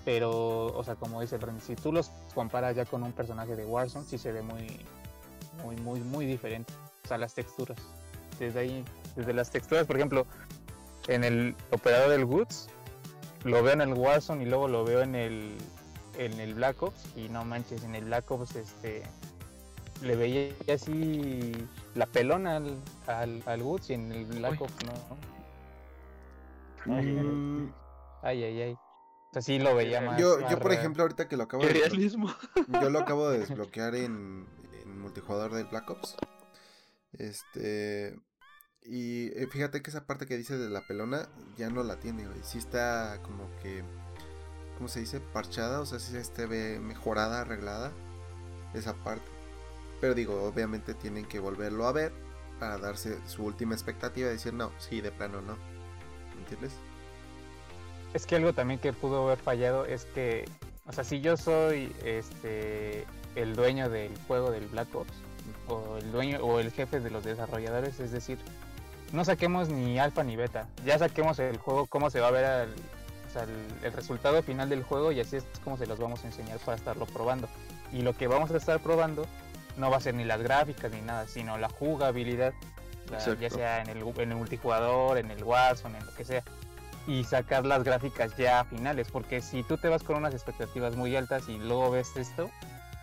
Pero, 0.09 0.69
o 0.69 0.83
sea, 0.85 0.95
como 0.95 1.21
dice 1.21 1.39
si 1.61 1.77
tú 1.77 1.93
los 1.93 2.11
comparas 2.35 2.75
ya 2.75 2.87
con 2.87 3.03
un 3.03 3.13
personaje 3.13 3.55
de 3.57 3.67
Warzone, 3.67 4.07
sí 4.07 4.17
se 4.17 4.33
ve 4.33 4.41
muy, 4.41 4.81
muy, 5.63 5.77
muy, 5.77 6.01
muy 6.01 6.25
diferente. 6.25 6.73
O 7.05 7.09
sea, 7.09 7.19
las 7.19 7.35
texturas. 7.35 7.77
Desde 8.39 8.61
ahí, 8.61 8.85
desde 9.17 9.35
las 9.35 9.51
texturas, 9.51 9.87
por 9.87 9.97
ejemplo, 9.97 10.25
en 11.09 11.25
el 11.25 11.55
operador 11.73 12.09
del 12.09 12.25
Woods, 12.25 12.71
lo 13.45 13.63
veo 13.63 13.75
en 13.75 13.83
el 13.83 13.93
Warzone 13.93 14.45
y 14.45 14.47
luego 14.47 14.67
lo 14.67 14.83
veo 14.83 15.03
en 15.03 15.15
el, 15.15 15.59
en 16.17 16.41
el 16.41 16.55
Black 16.55 16.83
Ops 16.83 17.05
y 17.15 17.29
no 17.29 17.45
manches, 17.45 17.85
en 17.85 17.95
el 17.95 18.07
Black 18.07 18.31
Ops 18.31 18.57
este 18.57 19.03
le 20.01 20.17
veía 20.17 20.55
así 20.73 21.53
la 21.95 22.07
pelona 22.07 22.57
al, 22.57 22.79
al, 23.09 23.43
al 23.45 23.61
Woods 23.61 23.91
y 23.91 23.93
en 23.93 24.11
el 24.11 24.25
Black 24.25 24.53
Uy. 24.53 24.59
Ops 24.63 24.87
no. 24.87 24.93
Ay, 26.95 27.05
Mm, 27.05 27.75
ay, 28.23 28.45
ay, 28.45 28.63
ay. 28.63 28.79
O 29.31 29.33
sea, 29.33 29.43
sí 29.43 29.59
lo 29.59 29.75
veía 29.75 30.01
más. 30.01 30.19
yo, 30.19 30.39
más 30.41 30.51
yo, 30.51 30.59
por 30.59 30.69
real. 30.69 30.81
ejemplo, 30.81 31.03
ahorita 31.03 31.29
que 31.29 31.37
lo 31.37 31.45
acabo 31.45 31.63
¡Qué 31.63 31.69
de 31.69 31.75
realismo! 31.75 32.35
Yo 32.69 32.91
lo 32.91 32.99
acabo 32.99 33.29
de 33.29 33.39
desbloquear 33.47 33.95
en, 33.95 34.47
en 34.83 35.01
multijugador 35.01 35.53
del 35.53 35.67
Black 35.67 35.91
Ops. 35.91 36.17
Este. 37.13 38.19
Y 38.83 39.27
eh, 39.39 39.47
fíjate 39.51 39.83
que 39.83 39.91
esa 39.91 40.07
parte 40.07 40.27
que 40.27 40.37
dice 40.39 40.57
de 40.57 40.71
la 40.71 40.81
pelona 40.87 41.29
ya 41.57 41.69
no 41.69 41.83
la 41.83 42.01
tiene, 42.01 42.27
güey. 42.27 42.39
Sí 42.43 42.57
está 42.59 43.21
como 43.23 43.45
que, 43.63 43.85
¿cómo 44.77 44.89
se 44.89 45.01
dice? 45.01 45.21
Parchada, 45.21 45.81
o 45.81 45.87
sea, 45.87 45.99
sí 45.99 46.13
se 46.13 46.21
este 46.21 46.47
ve 46.47 46.81
mejorada, 46.81 47.43
arreglada 47.43 47.93
esa 48.73 48.95
parte. 48.95 49.27
Pero 50.01 50.15
digo, 50.15 50.43
obviamente 50.43 50.95
tienen 50.95 51.27
que 51.27 51.39
volverlo 51.39 51.87
a 51.87 51.93
ver 51.93 52.13
para 52.59 52.79
darse 52.79 53.19
su 53.27 53.45
última 53.45 53.75
expectativa 53.75 54.29
y 54.29 54.33
decir, 54.33 54.55
no, 54.55 54.73
sí, 54.79 55.01
de 55.03 55.13
plano 55.13 55.43
no. 55.43 55.57
¿Me 56.35 56.41
entiendes? 56.43 56.73
Es 58.15 58.27
que 58.27 58.37
algo 58.37 58.53
también 58.53 58.81
que 58.81 58.93
pudo 58.93 59.27
haber 59.27 59.39
fallado 59.39 59.85
es 59.85 60.05
que, 60.07 60.45
o 60.87 60.93
sea, 60.93 61.05
si 61.05 61.21
yo 61.21 61.37
soy 61.37 61.93
este 62.05 63.05
el 63.37 63.55
dueño 63.55 63.89
del 63.89 64.11
juego 64.27 64.51
del 64.51 64.67
Black 64.67 64.95
Ops, 64.95 65.13
o 65.69 65.99
el 65.99 66.11
dueño 66.11 66.39
o 66.43 66.59
el 66.61 66.73
jefe 66.73 67.01
de 67.01 67.11
los 67.11 67.23
desarrolladores, 67.25 68.01
es 68.01 68.11
decir, 68.11 68.39
no 69.13 69.25
saquemos 69.25 69.69
ni 69.69 69.99
alfa 69.99 70.25
ni 70.25 70.35
beta, 70.37 70.67
ya 70.85 70.99
saquemos 70.99 71.39
el 71.39 71.59
juego, 71.59 71.87
cómo 71.87 72.11
se 72.11 72.21
va 72.21 72.29
a 72.29 72.31
ver 72.31 72.45
el, 72.69 72.71
o 72.71 73.33
sea, 73.33 73.43
el, 73.45 73.51
el 73.85 73.93
resultado 73.93 74.43
final 74.43 74.69
del 74.71 74.83
juego 74.83 75.13
y 75.13 75.21
así 75.21 75.37
es 75.37 75.45
como 75.63 75.77
se 75.77 75.87
los 75.87 75.99
vamos 75.99 76.25
a 76.25 76.27
enseñar 76.27 76.59
para 76.61 76.77
estarlo 76.77 77.07
probando. 77.07 77.49
Y 77.93 78.03
lo 78.03 78.15
que 78.15 78.27
vamos 78.27 78.51
a 78.51 78.57
estar 78.57 78.81
probando 78.81 79.27
no 79.77 79.91
va 79.91 79.99
a 79.99 80.01
ser 80.01 80.15
ni 80.15 80.25
las 80.25 80.41
gráficas 80.43 80.91
ni 80.91 81.01
nada, 81.03 81.27
sino 81.29 81.59
la 81.59 81.69
jugabilidad, 81.69 82.53
la- 83.11 83.21
ya 83.35 83.51
sea 83.51 83.83
en 83.83 83.91
el, 83.91 83.99
en 84.19 84.33
el 84.33 84.37
multijugador, 84.37 85.19
en 85.19 85.31
el 85.31 85.45
Warzone, 85.45 85.99
en 85.99 86.07
lo 86.07 86.15
que 86.15 86.25
sea. 86.25 86.43
Y 87.09 87.25
sacar 87.25 87.65
las 87.65 87.83
gráficas 87.85 88.37
ya 88.37 88.65
finales, 88.65 89.11
porque 89.11 89.41
si 89.41 89.63
tú 89.63 89.79
te 89.79 89.89
vas 89.89 90.03
con 90.03 90.17
unas 90.17 90.35
expectativas 90.35 90.95
muy 90.95 91.17
altas 91.17 91.49
y 91.49 91.57
luego 91.57 91.91
ves 91.91 92.15
esto 92.17 92.51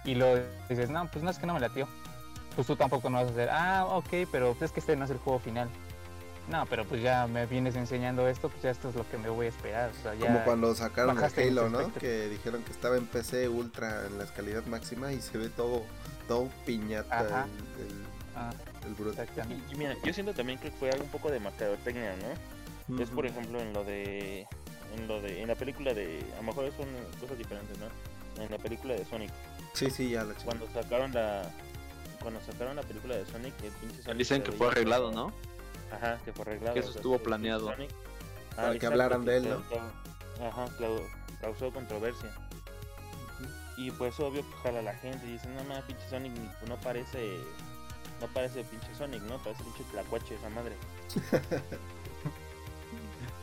y 0.04 0.14
luego 0.14 0.46
dices, 0.70 0.92
no, 0.92 1.10
pues 1.12 1.24
no 1.24 1.32
es 1.32 1.40
que 1.40 1.48
no 1.48 1.56
me 1.56 1.60
latió, 1.60 1.88
pues 2.56 2.68
tú 2.68 2.76
tampoco 2.76 3.10
no 3.10 3.18
vas 3.18 3.28
a 3.28 3.32
hacer, 3.32 3.50
ah, 3.52 3.86
ok, 3.88 4.28
pero 4.32 4.54
pues 4.54 4.70
es 4.70 4.72
que 4.72 4.80
este 4.80 4.96
no 4.96 5.06
es 5.06 5.12
el 5.12 5.18
juego 5.18 5.40
final. 5.40 5.68
No, 6.48 6.68
pero 6.68 6.86
pues 6.86 7.02
ya 7.02 7.26
me 7.26 7.48
vienes 7.48 7.76
enseñando 7.76 8.28
esto, 8.28 8.50
pues 8.50 8.62
ya 8.62 8.70
esto 8.70 8.90
es 8.90 8.96
lo 8.96 9.10
que 9.10 9.18
me 9.18 9.30
voy 9.30 9.48
a 9.48 9.50
esperar. 9.50 9.90
O 9.90 10.04
sea, 10.04 10.14
ya... 10.14 10.28
Como 10.28 10.44
cuando 10.44 10.76
sacaron 10.76 11.20
mis 11.20 11.36
Halo, 11.36 11.70
¿no? 11.70 11.92
Que 11.94 12.30
dijeron 12.30 12.62
que 12.64 12.72
estaba 12.72 12.98
en 12.98 13.08
PC 13.08 13.50
ultra 13.50 14.06
en 14.06 14.20
la 14.20 14.26
calidad 14.28 14.64
máxima 14.68 15.12
y 15.12 15.20
se 15.22 15.40
ve 15.40 15.50
todo, 15.50 15.82
todo 16.28 16.48
piñata 16.64 17.22
Ajá. 17.22 17.48
el, 17.80 17.88
el, 17.88 18.06
Ah, 18.36 18.52
el 18.86 18.94
brote. 18.94 19.22
exactamente. 19.22 19.64
Y, 19.72 19.74
y 19.74 19.78
mira, 19.78 19.96
yo 20.04 20.14
siento 20.14 20.34
también 20.36 20.60
que 20.60 20.70
fue 20.70 20.92
un 21.00 21.08
poco 21.08 21.32
de 21.32 21.40
mercadotecnia, 21.40 22.16
¿no? 22.18 22.55
Es 23.00 23.10
por 23.10 23.26
ejemplo 23.26 23.60
en 23.60 23.74
lo 23.74 23.84
de 23.84 24.48
en 24.96 25.08
lo 25.08 25.20
de 25.22 25.42
en 25.42 25.48
la 25.48 25.56
película 25.56 25.94
de 25.94 26.24
a 26.34 26.38
lo 26.38 26.44
mejor 26.44 26.72
son 26.78 26.88
cosas 27.20 27.38
diferentes, 27.38 27.78
¿no? 27.80 28.44
En 28.44 28.52
la 28.52 28.58
película 28.58 28.94
de 28.94 29.04
Sonic, 29.06 29.32
Sí, 29.74 29.90
sí, 29.90 30.10
ya 30.10 30.24
la 30.24 30.34
chica. 30.34 30.46
cuando 30.46 30.68
sacaron 30.74 31.12
la 31.14 31.50
cuando 32.22 32.40
sacaron 32.42 32.76
la 32.76 32.84
película 32.84 33.16
de 33.16 33.26
Sonic, 33.26 33.54
el 33.64 33.72
pinche 33.74 34.02
Sonic 34.04 34.18
Dicen 34.18 34.44
que 34.44 34.52
fue 34.52 34.68
arreglado, 34.68 35.12
¿no? 35.12 35.32
Ajá, 35.92 36.20
que 36.26 36.32
fue 36.34 36.44
arreglado. 36.44 36.74
Que 36.74 36.80
eso 36.80 36.90
o 36.90 36.92
sea, 36.94 37.00
estuvo 37.00 37.20
planeado. 37.20 37.68
Sonic- 37.72 37.92
Para 38.56 38.70
que 38.72 38.76
exacto, 38.78 38.88
hablaran 38.94 39.26
de 39.26 39.38
él, 39.38 39.50
¿no? 39.50 39.64
causó- 39.70 40.46
Ajá, 40.46 40.66
causó 41.42 41.72
controversia. 41.72 42.30
Y 43.78 43.92
pues 43.92 44.20
obvio 44.20 44.42
pues, 44.44 44.62
jala 44.64 44.80
a 44.80 44.84
la 44.84 44.96
gente 44.96 45.26
y 45.28 45.34
dicen, 45.34 45.54
no 45.56 45.64
más 45.66 45.84
pinche 45.84 46.08
Sonic 46.10 46.32
ni- 46.34 46.48
pues, 46.60 46.70
no 46.70 46.78
parece 46.78 47.38
no 48.22 48.28
parece 48.28 48.64
pinche 48.64 48.88
Sonic, 48.98 49.22
¿no? 49.24 49.38
Parece 49.40 49.64
pinche 49.64 49.84
tlacuache 49.92 50.36
esa 50.36 50.50
madre. 50.50 50.76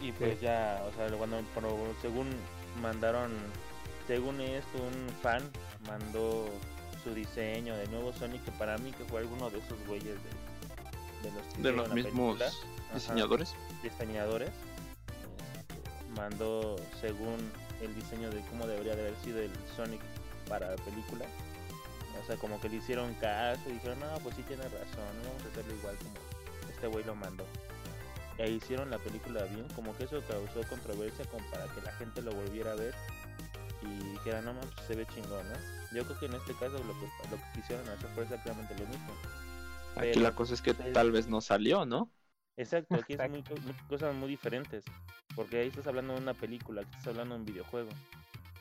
y 0.02 0.12
pues 0.12 0.38
Sí. 0.38 0.44
ya, 0.46 0.82
o 0.86 0.92
sea, 0.96 1.16
cuando, 1.16 1.42
cuando 1.54 1.94
según 2.02 2.28
mandaron, 2.80 3.32
según 4.06 4.40
esto, 4.40 4.78
un 4.78 5.08
fan 5.22 5.42
mandó 5.86 6.48
su 7.04 7.14
diseño 7.14 7.76
de 7.76 7.86
nuevo 7.88 8.12
Sonic, 8.12 8.44
que 8.44 8.52
para 8.52 8.78
mí 8.78 8.92
que 8.92 9.04
fue 9.04 9.20
alguno 9.20 9.50
de 9.50 9.58
esos 9.58 9.78
güeyes 9.86 10.16
de, 11.22 11.28
de 11.28 11.34
los, 11.36 11.62
De 11.62 11.72
los 11.72 11.88
mismos 11.94 12.36
película. 12.38 12.46
Ajá 12.46 12.94
diseñadores. 12.94 13.54
diseñadores 13.82 14.50
este, 14.50 16.20
mandó 16.20 16.76
según 17.00 17.38
el 17.80 17.94
diseño 17.94 18.30
de 18.30 18.40
cómo 18.50 18.66
debería 18.66 18.94
de 18.94 19.02
haber 19.02 19.16
sido 19.24 19.40
el 19.40 19.50
Sonic 19.76 20.00
para 20.48 20.70
la 20.70 20.76
película. 20.76 21.24
O 22.22 22.26
sea, 22.26 22.36
como 22.36 22.60
que 22.60 22.68
le 22.68 22.76
hicieron 22.76 23.14
caso 23.14 23.62
y 23.68 23.72
dijeron, 23.72 23.98
no, 24.00 24.18
pues 24.22 24.36
sí 24.36 24.42
tiene 24.42 24.64
razón, 24.64 25.08
no 25.22 25.28
vamos 25.30 25.44
a 25.44 25.48
hacerlo 25.48 25.74
igual 25.74 25.96
como 25.96 26.14
este 26.70 26.86
güey 26.86 27.04
lo 27.04 27.14
mandó. 27.14 27.46
E 28.38 28.50
hicieron 28.50 28.90
la 28.90 28.98
película 28.98 29.44
bien, 29.44 29.66
como 29.74 29.96
que 29.96 30.04
eso 30.04 30.22
causó 30.26 30.62
controversia 30.68 31.24
como 31.26 31.48
para 31.50 31.66
que 31.74 31.80
la 31.82 31.92
gente 31.92 32.22
lo 32.22 32.32
volviera 32.32 32.72
a 32.72 32.76
ver 32.76 32.94
y 33.82 33.86
dijera, 34.12 34.40
no, 34.42 34.54
man, 34.54 34.68
pues 34.74 34.86
se 34.86 34.94
ve 34.94 35.06
chingón, 35.06 35.48
¿no? 35.48 35.56
Yo 35.92 36.04
creo 36.04 36.18
que 36.18 36.26
en 36.26 36.34
este 36.34 36.54
caso 36.54 36.78
lo 36.84 36.94
que, 36.94 37.06
lo 37.30 37.36
que 37.36 37.44
quisieron 37.54 37.88
hacer 37.88 38.08
fue 38.14 38.24
exactamente 38.24 38.74
lo 38.76 38.86
mismo. 38.86 39.12
Aquí 39.94 40.18
Pero, 40.18 40.20
la 40.20 40.34
cosa 40.34 40.54
es 40.54 40.60
que 40.62 40.74
pues, 40.74 40.92
tal 40.92 41.12
vez 41.12 41.28
no 41.28 41.40
salió, 41.40 41.84
¿no? 41.86 42.10
Exacto, 42.56 42.96
aquí 42.98 43.14
es 43.14 43.22
muy, 43.22 43.42
co- 43.42 43.56
muy- 43.58 43.74
cosas 43.88 44.14
muy 44.14 44.28
diferentes. 44.28 44.84
Porque 45.34 45.58
ahí 45.60 45.68
estás 45.68 45.86
hablando 45.86 46.14
de 46.14 46.20
una 46.20 46.34
película, 46.34 46.82
aquí 46.82 46.90
estás 46.92 47.08
hablando 47.08 47.34
de 47.34 47.40
un 47.40 47.46
videojuego. 47.46 47.88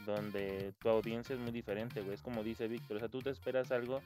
Donde 0.06 0.74
tu 0.80 0.90
audiencia 0.90 1.36
es 1.36 1.40
muy 1.42 1.52
diferente, 1.52 2.02
güey. 2.02 2.16
Es 2.16 2.22
como 2.22 2.44
dice 2.44 2.68
Víctor. 2.68 2.98
O 2.98 3.00
sea, 3.00 3.10
tú 3.10 3.22
te 3.22 3.30
esperas 3.30 3.72
algo 3.72 4.02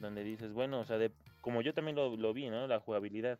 donde 0.00 0.24
dices, 0.24 0.52
bueno, 0.52 0.80
o 0.80 0.84
sea, 0.84 0.98
de, 0.98 1.12
como 1.40 1.62
yo 1.62 1.72
también 1.74 1.96
lo, 1.96 2.16
lo 2.16 2.32
vi, 2.34 2.48
¿no? 2.50 2.66
La 2.66 2.80
jugabilidad. 2.80 3.38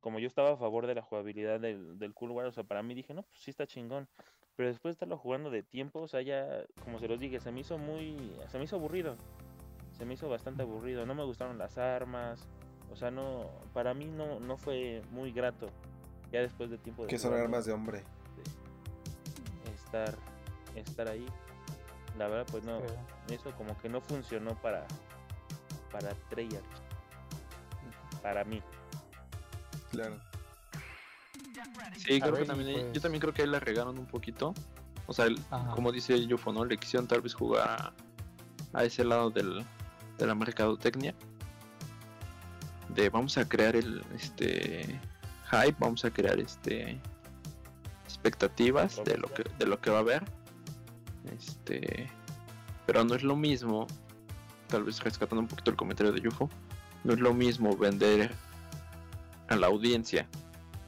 Como 0.00 0.18
yo 0.18 0.26
estaba 0.26 0.52
a 0.52 0.56
favor 0.56 0.86
de 0.86 0.94
la 0.94 1.02
jugabilidad 1.02 1.60
del, 1.60 1.98
del 1.98 2.14
Cool 2.14 2.30
War, 2.30 2.46
o 2.46 2.52
sea, 2.52 2.64
para 2.64 2.82
mí 2.82 2.94
dije, 2.94 3.14
no, 3.14 3.22
pues 3.22 3.40
sí 3.40 3.50
está 3.50 3.66
chingón. 3.66 4.08
Pero 4.56 4.68
después 4.68 4.90
de 4.90 4.94
estarlo 4.94 5.16
jugando 5.16 5.50
de 5.50 5.62
tiempo, 5.62 6.00
o 6.00 6.08
sea, 6.08 6.20
ya, 6.22 6.64
como 6.84 6.98
se 6.98 7.08
los 7.08 7.18
dije, 7.18 7.40
se 7.40 7.50
me 7.50 7.60
hizo 7.60 7.78
muy. 7.78 8.32
Se 8.48 8.58
me 8.58 8.64
hizo 8.64 8.76
aburrido. 8.76 9.16
Se 9.92 10.04
me 10.04 10.14
hizo 10.14 10.28
bastante 10.28 10.62
aburrido. 10.62 11.06
No 11.06 11.14
me 11.14 11.24
gustaron 11.24 11.56
las 11.56 11.78
armas. 11.78 12.46
O 12.92 12.96
sea, 12.96 13.10
no, 13.10 13.48
para 13.72 13.94
mí 13.94 14.06
no, 14.06 14.40
no 14.40 14.56
fue 14.56 15.02
muy 15.12 15.32
grato. 15.32 15.68
Ya 16.32 16.40
después 16.40 16.70
de 16.70 16.78
tiempo 16.78 17.02
de 17.02 17.08
Que 17.08 17.18
son 17.18 17.34
armas 17.34 17.64
de 17.64 17.72
hombre. 17.72 18.04
estar, 19.74 20.14
estar 20.74 21.08
ahí. 21.08 21.26
La 22.18 22.28
verdad, 22.28 22.46
pues 22.50 22.64
no, 22.64 22.80
eso 23.30 23.52
como 23.56 23.78
que 23.78 23.88
no 23.88 24.00
funcionó 24.00 24.54
para, 24.60 24.86
para 25.90 26.10
Treyarch. 26.28 26.64
Para 28.22 28.44
mí. 28.44 28.62
Claro. 30.00 30.16
Sí, 31.96 32.20
creo 32.20 32.32
ver, 32.32 32.42
que 32.42 32.46
también, 32.48 32.76
yo 32.76 32.90
pues- 32.90 33.02
también 33.02 33.20
creo 33.20 33.34
que 33.34 33.42
ahí 33.42 33.48
la 33.48 33.60
regaron 33.60 33.98
un 33.98 34.06
poquito. 34.06 34.54
O 35.06 35.12
sea, 35.12 35.26
el- 35.26 35.38
como 35.74 35.92
dice 35.92 36.26
Yufo, 36.26 36.52
¿no? 36.52 36.64
Le 36.64 36.76
quisieron 36.78 37.06
tal 37.06 37.20
vez 37.20 37.34
jugar 37.34 37.68
a, 37.68 37.92
a 38.78 38.84
ese 38.84 39.04
lado 39.04 39.30
del, 39.30 39.64
de 40.18 40.26
la 40.26 40.34
mercadotecnia. 40.34 41.14
De 42.88 43.08
vamos 43.10 43.36
a 43.38 43.48
crear 43.48 43.76
el 43.76 44.02
este 44.14 45.00
hype, 45.50 45.76
vamos 45.78 46.04
a 46.04 46.10
crear 46.10 46.38
este 46.40 47.00
expectativas 48.04 49.02
de 49.04 49.16
lo 49.18 49.32
que 49.32 49.44
de 49.58 49.66
lo 49.66 49.80
que 49.80 49.90
va 49.90 49.98
a 49.98 50.00
haber. 50.00 50.24
Este 51.36 52.10
pero 52.86 53.04
no 53.04 53.14
es 53.14 53.22
lo 53.22 53.36
mismo, 53.36 53.86
tal 54.68 54.82
vez 54.84 55.00
rescatando 55.02 55.40
un 55.40 55.46
poquito 55.48 55.70
el 55.70 55.76
comentario 55.76 56.12
de 56.12 56.20
Yufo, 56.20 56.48
no 57.04 57.12
es 57.12 57.20
lo 57.20 57.32
mismo 57.32 57.76
vender 57.76 58.34
a 59.50 59.56
la 59.56 59.66
audiencia 59.66 60.26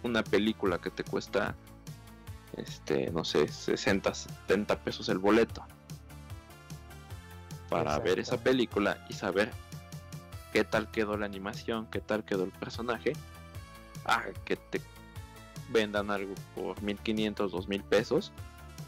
una 0.02 0.22
película 0.22 0.78
que 0.78 0.90
te 0.90 1.04
cuesta 1.04 1.54
este 2.56 3.10
no 3.10 3.24
sé 3.24 3.48
60 3.48 4.14
70 4.14 4.80
pesos 4.80 5.08
el 5.08 5.18
boleto 5.18 5.64
para 7.68 7.98
ver 7.98 8.18
esa 8.18 8.38
película 8.38 8.98
y 9.08 9.14
saber 9.14 9.50
qué 10.52 10.64
tal 10.64 10.90
quedó 10.90 11.16
la 11.16 11.26
animación 11.26 11.86
qué 11.86 12.00
tal 12.00 12.24
quedó 12.24 12.44
el 12.44 12.52
personaje. 12.52 13.12
A 14.04 14.24
que 14.44 14.56
te 14.56 14.80
vendan 15.70 16.10
algo 16.10 16.34
por 16.56 16.82
1500 16.82 17.52
2000 17.52 17.84
pesos 17.84 18.32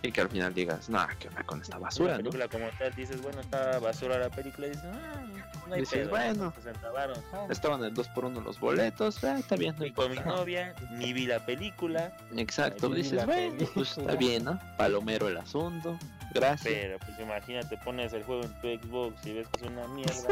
y 0.05 0.13
que 0.13 0.21
al 0.21 0.29
final 0.29 0.53
digas 0.53 0.89
nah 0.91 1.07
que 1.19 1.29
onda 1.29 1.43
con 1.45 1.63
esta 1.63 1.79
basura 1.79 2.13
la 2.13 2.19
¿no? 2.19 2.25
película 2.25 2.49
como 2.49 2.67
tal, 2.79 2.95
dices, 2.95 3.23
bueno, 3.23 3.41
está 3.41 3.79
basura 3.79 4.19
la 4.19 4.29
película, 4.29 4.67
y 4.67 4.71
dices, 4.71 4.85
ah, 4.93 5.25
no 5.67 5.75
hay 5.75 5.81
Dices, 5.81 5.99
pedo, 6.01 6.11
bueno. 6.11 6.53
60 6.55 6.91
varos. 6.91 7.21
estaban 7.49 7.83
en 7.85 7.95
2 7.95 8.09
por 8.09 8.27
1 8.27 8.41
los 8.43 8.61
boletos 8.61 9.25
ah, 9.25 9.39
está 9.39 9.57
bien 9.57 9.73
no 9.75 9.79
Fui 9.79 9.93
con 9.93 10.11
mi 10.11 10.19
novia, 10.19 10.75
ni 10.93 11.13
vi 11.15 11.27
la 11.27 11.45
película, 11.47 12.13
exacto 12.37 12.89
Ni 12.91 12.97
dices 12.97 13.25
bueno 13.25 13.67
pues 13.75 13.97
está 13.97 14.15
bien 14.17 14.45
¿no? 14.45 14.61
palomero 14.77 15.29
el 15.29 15.39
asunto 15.39 15.99
gracias 16.35 16.75
pero 16.75 16.99
pues 16.99 17.19
imagínate, 17.21 17.77
pones 17.79 18.13
el 18.13 18.25
juego 18.25 18.43
en 18.45 18.53
tu 18.61 18.69
Xbox 18.87 19.27
y 19.27 19.33
ves 19.33 19.49
que 19.49 19.65
es 19.65 19.71
una 19.71 19.87
mierda. 19.89 20.29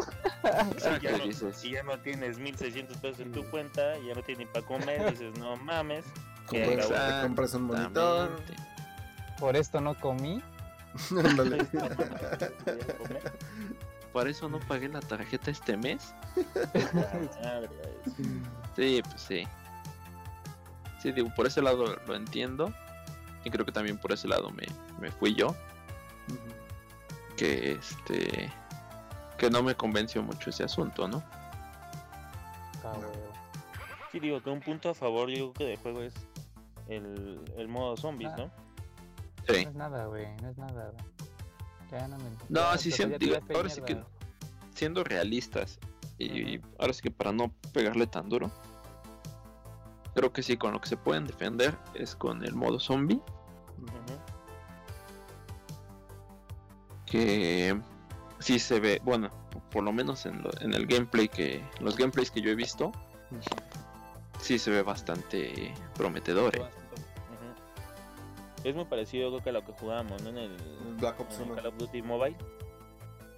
Exacto, 0.72 0.98
y, 1.00 1.02
ya 1.04 1.16
no, 1.16 1.24
dices, 1.24 1.64
y 1.64 1.70
ya 1.70 1.82
no 1.84 1.98
tienes 2.00 2.38
1600 2.38 2.96
pesos 2.98 3.20
en 3.20 3.32
tu 3.32 3.48
cuenta, 3.50 3.96
y 3.98 4.08
ya 4.08 4.14
no 4.14 4.22
tienes 4.22 4.46
ni 4.46 4.52
para 4.52 4.66
comer, 4.66 5.10
dices, 5.10 5.38
no 5.38 5.56
mames. 5.56 6.04
Compras- 6.46 7.22
compras 7.22 7.54
un 7.54 7.62
monitor. 7.62 8.30
Exactamente. 8.32 8.71
Por 9.42 9.56
esto 9.56 9.80
no 9.80 9.98
comí. 9.98 10.40
Por 14.12 14.28
eso 14.28 14.48
no 14.48 14.60
pagué 14.60 14.88
la 14.88 15.00
tarjeta 15.00 15.50
este 15.50 15.76
mes. 15.76 16.14
Sí, 18.76 19.02
pues 19.02 19.20
sí. 19.20 19.48
Sí, 21.02 21.10
digo, 21.10 21.28
por 21.34 21.48
ese 21.48 21.60
lado 21.60 21.96
lo 22.06 22.14
entiendo. 22.14 22.72
Y 23.44 23.50
creo 23.50 23.66
que 23.66 23.72
también 23.72 23.98
por 23.98 24.12
ese 24.12 24.28
lado 24.28 24.50
me, 24.50 24.64
me 25.00 25.10
fui 25.10 25.34
yo. 25.34 25.56
Que 27.36 27.72
este. 27.72 28.52
Que 29.38 29.50
no 29.50 29.60
me 29.64 29.74
convenció 29.74 30.22
mucho 30.22 30.50
ese 30.50 30.62
asunto, 30.62 31.08
¿no? 31.08 31.20
Ah. 32.84 32.92
Sí, 34.12 34.20
digo 34.20 34.40
que 34.40 34.50
un 34.50 34.60
punto 34.60 34.90
a 34.90 34.94
favor 34.94 35.28
yo 35.30 35.52
creo 35.52 35.54
que 35.54 35.64
del 35.64 35.78
juego 35.78 36.02
es 36.02 36.14
el, 36.86 37.40
el 37.56 37.66
modo 37.66 37.96
zombies, 37.96 38.30
Ah. 38.34 38.36
¿no? 38.38 38.61
Sí. 39.48 39.64
No 39.64 39.70
es 39.70 39.74
nada, 39.74 40.06
güey, 40.06 40.26
no 40.42 40.48
es 40.50 40.56
nada, 40.58 40.90
güey. 40.92 41.04
Ya 41.90 42.08
no 42.08 42.16
me... 42.18 42.24
No, 42.48 42.76
sí, 42.78 42.90
ya 42.90 43.06
digo, 43.18 43.36
ahora 43.54 43.68
sí 43.68 43.80
que 43.82 43.94
siendo 44.74 45.04
realistas 45.04 45.78
y 46.18 46.60
ahora 46.78 46.92
sí 46.92 47.02
que 47.02 47.10
para 47.10 47.32
no 47.32 47.52
pegarle 47.72 48.06
tan 48.06 48.28
duro, 48.28 48.50
creo 50.14 50.32
que 50.32 50.42
sí, 50.42 50.56
con 50.56 50.72
lo 50.72 50.80
que 50.80 50.88
se 50.88 50.96
pueden 50.96 51.26
defender 51.26 51.76
es 51.94 52.14
con 52.14 52.44
el 52.44 52.54
modo 52.54 52.78
zombie, 52.80 53.20
que 57.06 57.78
sí 58.38 58.58
se 58.58 58.80
ve, 58.80 59.00
bueno, 59.04 59.30
por 59.70 59.82
lo 59.84 59.92
menos 59.92 60.24
en, 60.26 60.42
lo- 60.42 60.50
en 60.60 60.72
el 60.74 60.86
gameplay 60.86 61.28
que, 61.28 61.62
los 61.80 61.96
gameplays 61.96 62.30
que 62.30 62.40
yo 62.40 62.50
he 62.50 62.54
visto, 62.54 62.92
sí 64.40 64.58
se 64.58 64.70
ve 64.70 64.82
bastante 64.82 65.74
prometedor. 65.94 66.56
¿eh? 66.56 66.62
Es 68.64 68.74
muy 68.74 68.84
parecido 68.84 69.28
creo 69.30 69.42
que 69.42 69.50
a 69.50 69.52
lo 69.52 69.64
que 69.64 69.72
jugábamos, 69.72 70.22
¿no? 70.22 70.30
En 70.30 70.38
el, 70.38 70.56
Black 70.98 71.18
Ops 71.20 71.36
en 71.36 71.42
el 71.42 71.50
1. 71.50 71.54
Call 71.56 71.66
of 71.66 71.76
Duty 71.78 72.02
Mobile. 72.02 72.36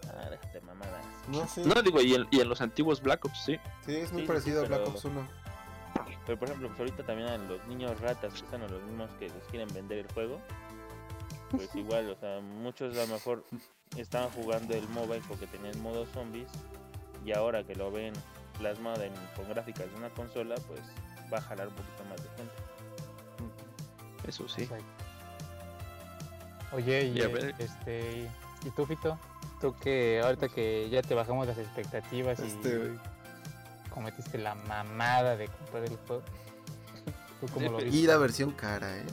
Ah, 0.09 0.29
déjate 0.31 0.61
mamadas. 0.61 1.05
No 1.29 1.47
sé. 1.49 1.65
No 1.65 1.83
digo, 1.83 2.01
y 2.03 2.15
en, 2.15 2.27
y 2.31 2.41
en 2.41 2.49
los 2.49 2.61
antiguos 2.61 3.01
Black 3.01 3.25
Ops, 3.25 3.45
sí. 3.45 3.59
Sí, 3.87 3.97
es 3.97 4.13
muy 4.13 4.21
Sí, 4.23 4.27
sí, 4.27 4.29
parecido 4.29 4.61
sí, 4.61 4.65
a 4.67 4.69
Black 4.69 4.81
pero- 4.81 4.91
Ops 4.93 5.05
1. 5.05 5.29
Pero 6.27 6.39
por 6.39 6.49
ejemplo, 6.49 6.69
pues 6.69 6.81
ahorita 6.81 7.05
también 7.05 7.29
a 7.29 7.39
los 7.39 7.65
niños 7.67 8.01
ratas, 8.01 8.33
que 8.43 8.49
son 8.51 8.61
los 8.63 8.83
mismos 8.83 9.11
que 9.19 9.29
les 9.29 9.45
quieren 9.51 9.69
vender 9.73 9.99
el 9.99 10.13
juego. 10.13 10.41
Pues 11.51 11.69
igual, 11.75 12.11
o 12.11 12.17
sea, 12.17 12.41
muchos 12.41 12.97
a 12.97 13.03
lo 13.07 13.15
mejor 13.15 13.45
estaban 13.97 14.31
jugando 14.31 14.75
el 14.75 14.89
mobile 14.89 15.23
porque 15.29 15.47
tenían 15.47 15.81
modo 15.83 16.05
zombies. 16.07 16.49
Y 17.25 17.33
ahora 17.33 17.65
que 17.65 17.75
lo 17.75 17.91
ven 17.91 18.13
plasmado 18.59 19.03
en, 19.03 19.13
con 19.37 19.49
gráficas 19.49 19.91
de 19.91 19.97
una 19.97 20.11
consola, 20.11 20.55
pues 20.67 20.81
va 21.33 21.39
a 21.39 21.43
jalar 21.43 21.69
un 21.69 21.75
poquito 21.75 22.05
más 22.11 22.23
de 22.23 22.29
gente. 22.37 22.55
Eso 24.29 24.49
sí. 24.49 24.63
Exacto. 24.63 25.04
Oye, 26.75 27.05
y, 27.05 27.21
eh, 27.21 27.55
este, 27.59 28.29
¿y 28.65 28.71
tú, 28.71 28.85
Fito? 28.87 29.19
Tú 29.61 29.75
que 29.83 30.21
ahorita 30.23 30.49
que 30.49 30.89
ya 30.91 31.03
te 31.03 31.15
bajamos 31.15 31.47
las 31.47 31.59
expectativas 31.59 32.39
y 32.41 32.47
Este, 32.47 32.91
cometiste 33.91 34.39
la 34.39 34.55
mamada 34.55 35.37
de 35.37 35.47
comprar 35.49 35.85
el 35.85 35.97
juego. 36.07 36.23
¿Tú 37.41 37.47
cómo 37.53 37.71
lo 37.73 37.79
viste? 37.79 37.97
y 37.97 38.07
la 38.07 38.17
versión 38.17 38.51
cara, 38.53 38.97
¿eh? 38.97 39.05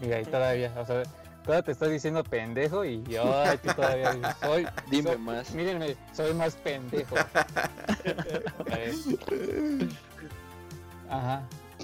Mira, 0.00 0.20
y 0.20 0.24
todavía, 0.26 0.72
o 0.78 0.84
sea, 0.84 1.02
todavía 1.44 1.62
te 1.64 1.72
estás 1.72 1.90
diciendo 1.90 2.22
pendejo 2.22 2.84
y 2.84 3.02
yo, 3.04 3.22
ay, 3.42 3.58
tú 3.58 3.72
todavía 3.72 4.12
dices, 4.12 4.34
soy, 4.40 4.68
Dime 4.90 5.10
soy- 5.12 5.18
más. 5.18 5.50
mírenme, 5.54 5.96
soy 6.12 6.34
más 6.34 6.54
pendejo. 6.56 7.16
A 8.70 8.76
ver. 8.76 8.94
Ajá, 11.10 11.42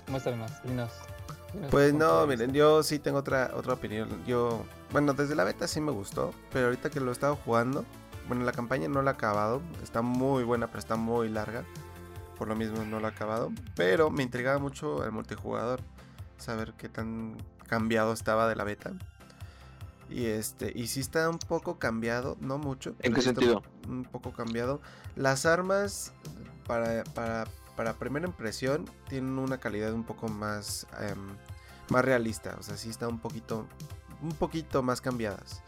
muéstranos, 0.08 0.50
dinos. 0.62 0.90
dinos 0.92 1.13
Pues 1.70 1.94
no, 1.94 2.26
miren, 2.26 2.52
yo 2.52 2.82
sí 2.82 2.98
tengo 2.98 3.18
otra 3.18 3.52
otra 3.54 3.74
opinión. 3.74 4.08
Yo, 4.26 4.64
bueno, 4.92 5.14
desde 5.14 5.34
la 5.34 5.44
beta 5.44 5.68
sí 5.68 5.80
me 5.80 5.92
gustó, 5.92 6.32
pero 6.52 6.66
ahorita 6.66 6.90
que 6.90 7.00
lo 7.00 7.10
he 7.10 7.12
estado 7.12 7.36
jugando, 7.36 7.84
bueno, 8.28 8.44
la 8.44 8.52
campaña 8.52 8.88
no 8.88 9.02
la 9.02 9.12
he 9.12 9.14
acabado, 9.14 9.60
está 9.82 10.02
muy 10.02 10.44
buena, 10.44 10.66
pero 10.66 10.78
está 10.78 10.96
muy 10.96 11.28
larga. 11.28 11.64
Por 12.38 12.48
lo 12.48 12.56
mismo 12.56 12.84
no 12.84 12.98
la 12.98 13.08
he 13.08 13.10
acabado, 13.12 13.52
pero 13.76 14.10
me 14.10 14.22
intrigaba 14.22 14.58
mucho 14.58 15.04
el 15.04 15.12
multijugador, 15.12 15.80
saber 16.36 16.74
qué 16.76 16.88
tan 16.88 17.36
cambiado 17.68 18.12
estaba 18.12 18.48
de 18.48 18.56
la 18.56 18.64
beta. 18.64 18.92
Y 20.10 20.26
este, 20.26 20.72
y 20.74 20.88
sí 20.88 21.00
está 21.00 21.28
un 21.30 21.38
poco 21.38 21.78
cambiado, 21.78 22.36
no 22.40 22.58
mucho. 22.58 22.94
¿En 23.00 23.14
qué 23.14 23.22
sentido? 23.22 23.62
un 23.88 24.04
poco 24.04 24.32
cambiado. 24.32 24.80
Las 25.16 25.46
armas, 25.46 26.12
para, 26.66 27.04
para, 27.04 27.44
para 27.76 27.94
primera 27.94 28.26
impresión, 28.26 28.84
tienen 29.08 29.38
una 29.38 29.58
calidad 29.58 29.92
un 29.92 30.04
poco 30.04 30.28
más, 30.28 30.86
em, 31.00 31.36
más 31.88 32.04
realista. 32.04 32.56
O 32.58 32.62
sea, 32.62 32.76
sí 32.76 32.90
está 32.90 33.08
un 33.08 33.18
poquito, 33.18 33.66
un 34.22 34.32
poquito 34.32 34.82
más 34.82 35.00
cambiadas. 35.00 35.62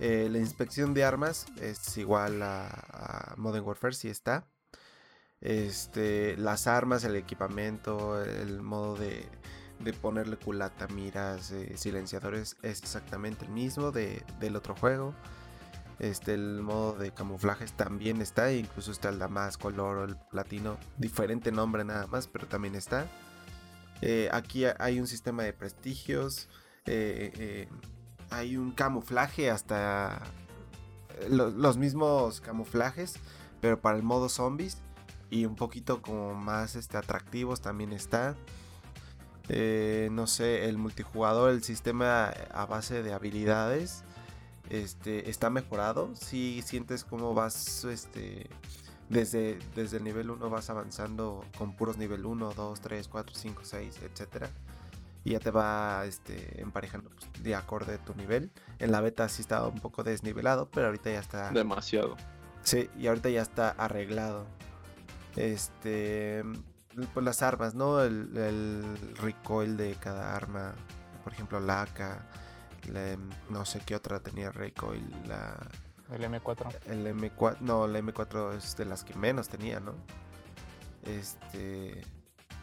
Eh, 0.00 0.28
la 0.30 0.38
inspección 0.38 0.94
de 0.94 1.04
armas 1.04 1.46
es 1.60 1.96
igual 1.98 2.42
a, 2.42 3.34
Modern 3.36 3.64
Warfare, 3.64 3.94
sí 3.94 4.08
está. 4.08 4.44
Este, 5.40 6.36
las 6.36 6.66
armas, 6.66 7.04
el 7.04 7.16
equipamiento, 7.16 8.22
el 8.22 8.60
modo 8.62 8.96
de, 8.96 9.26
de 9.80 9.92
ponerle 9.92 10.36
culata, 10.36 10.88
miras, 10.88 11.50
eh, 11.52 11.76
silenciadores 11.76 12.56
es 12.62 12.80
exactamente 12.82 13.44
el 13.44 13.50
mismo 13.52 13.90
de- 13.92 14.24
del 14.40 14.56
otro 14.56 14.74
juego. 14.74 15.14
Este, 15.98 16.34
el 16.34 16.62
modo 16.62 16.92
de 16.94 17.10
camuflajes 17.12 17.72
también 17.72 18.20
está, 18.22 18.52
incluso 18.52 18.92
está 18.92 19.08
el 19.08 19.18
damasco, 19.18 19.68
el 19.68 19.80
el 20.10 20.16
platino, 20.30 20.78
diferente 20.96 21.50
nombre 21.50 21.84
nada 21.84 22.06
más, 22.06 22.28
pero 22.28 22.46
también 22.46 22.76
está. 22.76 23.06
Eh, 24.00 24.28
aquí 24.32 24.64
ha- 24.64 24.76
hay 24.78 25.00
un 25.00 25.08
sistema 25.08 25.42
de 25.42 25.52
prestigios, 25.52 26.48
eh, 26.86 27.32
eh, 27.36 27.68
hay 28.30 28.56
un 28.56 28.70
camuflaje 28.70 29.50
hasta 29.50 30.22
lo- 31.28 31.50
los 31.50 31.76
mismos 31.78 32.40
camuflajes, 32.40 33.14
pero 33.60 33.80
para 33.80 33.96
el 33.96 34.04
modo 34.04 34.28
zombies 34.28 34.78
y 35.30 35.46
un 35.46 35.56
poquito 35.56 36.00
como 36.00 36.32
más 36.34 36.76
este, 36.76 36.96
atractivos 36.96 37.60
también 37.60 37.92
está. 37.92 38.36
No 40.12 40.26
sé, 40.26 40.68
el 40.68 40.76
multijugador, 40.78 41.50
el 41.50 41.62
sistema 41.64 42.28
a 42.52 42.66
base 42.66 43.02
de 43.02 43.12
habilidades 43.14 44.04
este, 44.70 45.30
está 45.30 45.50
mejorado. 45.50 46.14
Si 46.14 46.62
sientes 46.62 47.04
cómo 47.04 47.34
vas 47.34 47.84
este, 47.84 48.48
desde, 49.08 49.58
desde 49.74 49.98
el 49.98 50.04
nivel 50.04 50.30
1 50.30 50.50
vas 50.50 50.68
avanzando 50.70 51.44
con 51.56 51.72
puros 51.72 51.96
nivel 51.96 52.26
1, 52.26 52.52
2, 52.54 52.80
3, 52.80 53.08
4, 53.08 53.34
5, 53.34 53.62
6, 53.64 54.00
etcétera. 54.02 54.50
Y 55.24 55.32
ya 55.32 55.40
te 55.40 55.50
va 55.50 56.04
este, 56.06 56.60
emparejando 56.60 57.10
pues, 57.10 57.42
de 57.42 57.54
acorde 57.54 57.94
a 57.94 57.98
tu 57.98 58.14
nivel. 58.14 58.50
En 58.78 58.92
la 58.92 59.00
beta 59.00 59.28
sí 59.28 59.42
estaba 59.42 59.68
un 59.68 59.80
poco 59.80 60.04
desnivelado, 60.04 60.68
pero 60.70 60.86
ahorita 60.86 61.10
ya 61.10 61.20
está. 61.20 61.50
Demasiado. 61.50 62.16
Sí, 62.62 62.88
y 62.98 63.06
ahorita 63.06 63.28
ya 63.30 63.42
está 63.42 63.70
arreglado. 63.70 64.46
Este. 65.36 66.44
Pues 67.14 67.24
las 67.24 67.42
armas, 67.42 67.74
¿no? 67.74 68.02
El, 68.02 68.36
el 68.36 69.16
recoil 69.16 69.76
de 69.76 69.94
cada 69.94 70.34
arma. 70.34 70.74
Por 71.24 71.32
ejemplo, 71.32 71.60
la 71.60 71.82
AK. 71.82 72.22
La- 72.88 73.16
no 73.50 73.64
sé 73.64 73.80
qué 73.84 73.94
otra 73.94 74.20
tenía 74.20 74.50
recoil. 74.50 75.04
La, 75.26 75.56
El 76.10 76.22
M4. 76.24 76.74
el 76.86 77.06
M4. 77.06 77.58
No, 77.60 77.86
la 77.86 77.98
M4 78.00 78.56
es 78.56 78.76
de 78.76 78.84
las 78.86 79.04
que 79.04 79.14
menos 79.14 79.48
tenía, 79.48 79.80
¿no? 79.80 79.94
Este. 81.04 82.02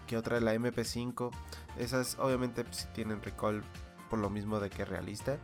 ¿Qué 0.07 0.17
otra? 0.17 0.39
La 0.39 0.53
MP5. 0.53 1.31
Esas 1.79 2.17
obviamente 2.19 2.63
pues, 2.63 2.77
sí 2.77 2.87
tienen 2.93 3.21
recoil 3.21 3.63
por 4.09 4.19
lo 4.19 4.29
mismo 4.29 4.59
de 4.59 4.69
que 4.69 4.85
realista. 4.85 5.37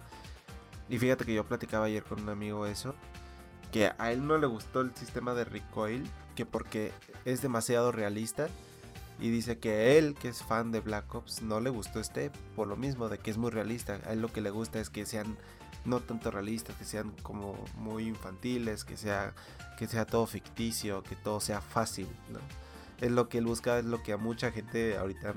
Y 0.89 0.97
fíjate 0.99 1.25
que 1.25 1.33
yo 1.33 1.45
platicaba 1.45 1.85
ayer 1.85 2.03
con 2.03 2.21
un 2.21 2.29
amigo 2.29 2.65
eso. 2.65 2.93
Que 3.71 3.91
a 3.97 4.11
él 4.11 4.27
no 4.27 4.37
le 4.37 4.45
gustó 4.47 4.81
el 4.81 4.93
sistema 4.95 5.33
de 5.33 5.45
recoil. 5.45 6.09
Que 6.35 6.45
porque 6.45 6.91
es 7.25 7.41
demasiado 7.41 7.91
realista. 7.91 8.47
Y 9.21 9.29
dice 9.29 9.59
que 9.59 9.99
él, 9.99 10.15
que 10.15 10.29
es 10.29 10.41
fan 10.41 10.71
de 10.71 10.79
Black 10.79 11.13
Ops, 11.13 11.43
no 11.43 11.59
le 11.59 11.69
gustó 11.69 11.99
este 11.99 12.31
por 12.55 12.67
lo 12.67 12.75
mismo, 12.75 13.07
de 13.07 13.19
que 13.19 13.29
es 13.29 13.37
muy 13.37 13.51
realista. 13.51 13.99
A 14.05 14.13
él 14.13 14.21
lo 14.21 14.33
que 14.33 14.41
le 14.41 14.49
gusta 14.49 14.79
es 14.79 14.89
que 14.89 15.05
sean 15.05 15.37
no 15.85 15.99
tanto 15.99 16.31
realistas, 16.31 16.75
que 16.75 16.85
sean 16.85 17.11
como 17.21 17.55
muy 17.75 18.07
infantiles, 18.07 18.83
que 18.83 18.97
sea, 18.97 19.33
que 19.77 19.87
sea 19.87 20.05
todo 20.05 20.25
ficticio, 20.25 21.03
que 21.03 21.15
todo 21.15 21.39
sea 21.39 21.61
fácil. 21.61 22.07
Es 22.99 23.11
lo 23.11 23.29
que 23.29 23.37
él 23.37 23.45
busca, 23.45 23.77
es 23.77 23.85
lo 23.85 24.01
que 24.01 24.13
a 24.13 24.17
mucha 24.17 24.51
gente 24.51 24.97
ahorita 24.97 25.35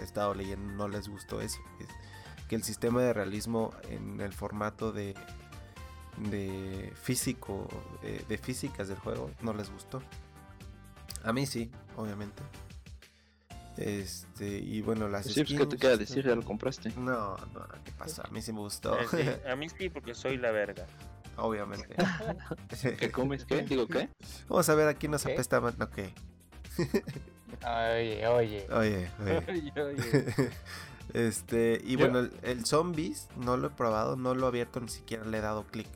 he 0.00 0.02
estado 0.02 0.34
leyendo 0.34 0.72
no 0.72 0.88
les 0.88 1.08
gustó 1.08 1.40
eso. 1.40 1.58
es 1.80 1.88
que 2.48 2.56
el 2.56 2.62
sistema 2.62 3.02
de 3.02 3.12
realismo 3.12 3.74
en 3.90 4.22
el 4.22 4.32
formato 4.32 4.90
de, 4.90 5.14
de 6.30 6.92
físico, 6.94 7.68
eh, 8.02 8.24
de 8.26 8.38
físicas 8.38 8.88
del 8.88 8.98
juego, 8.98 9.30
no 9.42 9.52
les 9.52 9.70
gustó. 9.70 10.02
A 11.24 11.32
mí 11.32 11.44
sí, 11.44 11.70
obviamente. 11.96 12.42
Este, 13.78 14.58
y 14.58 14.82
bueno, 14.82 15.08
las 15.08 15.24
Sí, 15.26 15.44
pues, 15.44 15.48
¿qué 15.50 15.54
te 15.58 15.64
skins, 15.64 15.80
queda 15.80 15.96
decir? 15.96 16.26
Ya 16.26 16.34
lo 16.34 16.42
compraste. 16.42 16.90
No, 16.96 17.36
no, 17.36 17.66
¿qué 17.84 17.92
pasa? 17.92 18.22
A 18.26 18.30
mí 18.30 18.42
sí 18.42 18.52
me 18.52 18.58
gustó. 18.58 18.98
Eh, 18.98 19.06
sí, 19.08 19.18
a 19.48 19.54
mí 19.54 19.68
sí, 19.68 19.88
porque 19.88 20.14
soy 20.14 20.36
la 20.36 20.50
verga. 20.50 20.84
Obviamente. 21.36 21.94
¿Qué 22.98 23.12
comes? 23.12 23.44
¿Qué? 23.44 23.62
Digo, 23.62 23.86
¿qué? 23.86 24.08
Vamos 24.48 24.68
a 24.68 24.74
ver 24.74 24.88
a 24.88 24.94
quién 24.94 25.12
nos 25.12 25.22
¿Qué? 25.24 25.32
apesta 25.34 25.60
más. 25.60 25.74
Ok. 25.80 25.98
Oye, 27.64 28.26
oye. 28.26 28.66
Oye, 28.72 29.10
oye. 29.20 29.42
Oye, 29.48 29.72
oye. 29.82 30.24
este, 31.14 31.80
y 31.84 31.92
Yo- 31.92 31.98
bueno, 32.00 32.18
el, 32.20 32.32
el 32.42 32.64
zombies 32.66 33.28
no 33.36 33.56
lo 33.56 33.68
he 33.68 33.70
probado, 33.70 34.16
no 34.16 34.34
lo 34.34 34.46
he 34.46 34.48
abierto, 34.48 34.80
ni 34.80 34.88
siquiera 34.88 35.24
le 35.24 35.38
he 35.38 35.40
dado 35.40 35.64
clic. 35.66 35.88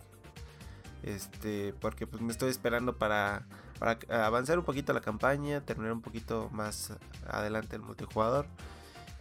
Este, 1.02 1.74
porque 1.80 2.06
pues 2.06 2.22
me 2.22 2.30
estoy 2.30 2.50
esperando 2.50 2.96
para, 2.96 3.46
para 3.82 3.98
avanzar 4.26 4.60
un 4.60 4.64
poquito 4.64 4.92
la 4.92 5.00
campaña, 5.00 5.60
terminar 5.60 5.92
un 5.92 6.02
poquito 6.02 6.48
más 6.52 6.92
adelante 7.26 7.74
el 7.74 7.82
multijugador. 7.82 8.46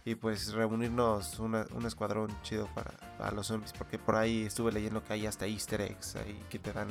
Y 0.04 0.14
pues 0.14 0.52
reunirnos 0.52 1.40
un 1.40 1.84
escuadrón 1.84 2.30
chido 2.42 2.68
para, 2.72 3.32
los 3.32 3.48
zombies. 3.48 3.72
Porque 3.72 3.98
por 3.98 4.14
ahí 4.14 4.42
estuve 4.42 4.70
leyendo 4.70 5.02
que 5.02 5.14
hay 5.14 5.26
hasta 5.26 5.48
easter 5.48 5.80
eggs 5.80 6.14
ahí 6.14 6.40
que 6.48 6.60
te 6.60 6.72
dan 6.72 6.86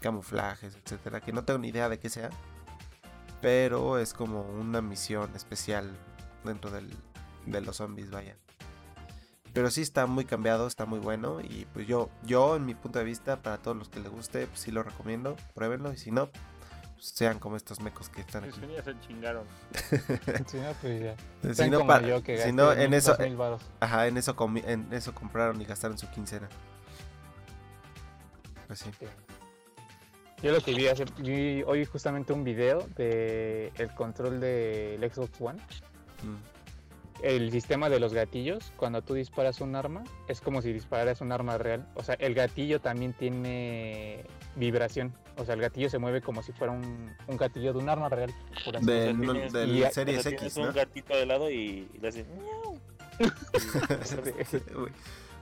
camuflajes, 0.00 0.74
etcétera. 0.74 1.20
Que 1.20 1.32
no 1.32 1.44
tengo 1.44 1.60
ni 1.60 1.68
idea 1.68 1.88
de 1.88 2.00
qué 2.00 2.08
sea. 2.08 2.30
Pero 3.40 3.96
es 3.98 4.12
como 4.12 4.42
una 4.42 4.82
misión 4.82 5.30
especial 5.36 5.96
dentro 6.42 6.72
de 6.72 7.60
los 7.60 7.76
zombies, 7.76 8.10
vaya. 8.10 8.36
Pero 9.52 9.70
sí 9.70 9.82
está 9.82 10.06
muy 10.06 10.24
cambiado, 10.24 10.66
está 10.66 10.86
muy 10.86 10.98
bueno. 10.98 11.40
Y 11.40 11.68
pues 11.72 11.86
yo, 11.86 12.10
yo 12.24 12.56
en 12.56 12.66
mi 12.66 12.74
punto 12.74 12.98
de 12.98 13.04
vista, 13.04 13.42
para 13.42 13.58
todos 13.58 13.76
los 13.76 13.88
que 13.88 14.00
les 14.00 14.10
guste, 14.10 14.48
pues 14.48 14.58
sí 14.58 14.72
lo 14.72 14.82
recomiendo. 14.82 15.36
Pruébenlo. 15.54 15.92
Y 15.92 15.96
si 15.96 16.10
no, 16.10 16.30
sean 17.00 17.38
como 17.38 17.56
estos 17.56 17.80
mecos 17.80 18.08
que 18.08 18.20
están 18.20 18.42
Pues 18.44 18.58
aquí. 18.58 18.66
ya 18.76 18.82
se 18.84 19.00
chingaron. 19.00 19.44
Si 20.46 20.56
no, 20.58 20.72
pues 20.80 21.02
ya. 21.02 21.54
Si 21.54 21.70
no, 21.70 21.78
como 21.80 22.00
yo 22.00 22.22
que 22.22 22.38
si 22.38 22.52
no, 22.52 22.72
en 22.72 22.90
mil, 22.90 22.94
eso, 22.94 23.16
ajá, 23.80 24.06
en 24.06 24.16
eso, 24.16 24.36
comi- 24.36 24.64
en 24.66 24.92
eso 24.92 25.14
compraron 25.14 25.60
y 25.60 25.64
gastaron 25.64 25.96
su 25.98 26.08
quincena. 26.10 26.48
Pues 28.66 28.78
sí. 28.80 28.90
Yo 30.42 30.52
lo 30.52 30.60
que 30.60 30.72
vi, 30.74 30.88
hace, 30.88 31.04
vi 31.18 31.62
hoy 31.66 31.84
justamente 31.84 32.32
un 32.32 32.44
video 32.44 32.86
de 32.96 33.72
el 33.76 33.94
control 33.94 34.40
del 34.40 35.00
Xbox 35.12 35.40
One. 35.40 35.58
Mm. 36.22 36.36
El 37.22 37.50
sistema 37.52 37.88
de 37.90 38.00
los 38.00 38.14
gatillos, 38.14 38.72
cuando 38.76 39.02
tú 39.02 39.14
disparas 39.14 39.60
un 39.60 39.76
arma, 39.76 40.04
es 40.28 40.40
como 40.40 40.62
si 40.62 40.72
dispararas 40.72 41.20
un 41.20 41.32
arma 41.32 41.58
real. 41.58 41.86
O 41.94 42.02
sea, 42.02 42.14
el 42.16 42.34
gatillo 42.34 42.80
también 42.80 43.12
tiene 43.12 44.24
vibración. 44.56 45.12
O 45.36 45.44
sea, 45.44 45.54
el 45.54 45.60
gatillo 45.60 45.90
se 45.90 45.98
mueve 45.98 46.22
como 46.22 46.42
si 46.42 46.52
fuera 46.52 46.72
un, 46.72 47.14
un 47.26 47.36
gatillo 47.36 47.72
de 47.72 47.78
un 47.78 47.88
arma 47.88 48.08
real. 48.08 48.32
Por 48.64 48.76
así 48.76 48.86
De- 48.86 49.00
O 49.00 49.04
sea, 49.04 49.12
no, 49.12 49.32
tienes- 49.32 49.52
del 49.52 49.70
y- 49.70 49.80
Series 49.90 49.94
tienes 49.94 50.26
X, 50.26 50.56
¿no? 50.56 50.62
un 50.68 50.72
gatito 50.74 51.14
de 51.16 51.26
lado 51.26 51.50
y, 51.50 51.88
y 51.94 51.98
le 52.00 52.08
haces. 52.08 52.26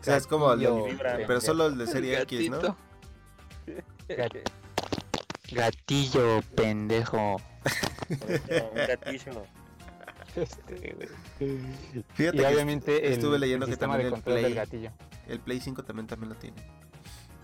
O 0.01 0.05
sea, 0.05 0.17
es 0.17 0.27
como 0.29 0.55
pero 1.27 1.41
solo 1.41 1.67
el 1.67 1.77
de 1.79 1.85
El 1.85 1.91
serie 1.91 2.23
X, 2.23 2.51
¿no? 2.51 2.77
Gatillo, 5.51 6.41
pendejo. 6.55 7.37
Un 8.11 8.75
gatillo. 8.87 9.45
Este, 10.43 10.95
güey. 10.95 11.09
Fíjate 12.15 12.37
y 12.37 12.41
que 12.41 12.47
obviamente 12.47 13.07
el, 13.07 13.13
estuve 13.15 13.39
leyendo 13.39 13.67
el 13.67 13.73
que 13.73 13.77
también 13.77 14.07
el 14.07 14.13
del 14.13 14.23
Play- 14.23 14.55
gatillo. 14.55 14.91
el 15.27 15.41
Play 15.41 15.61
5 15.61 15.83
también, 15.85 16.07
también 16.07 16.31
lo 16.31 16.37
tiene. 16.37 16.57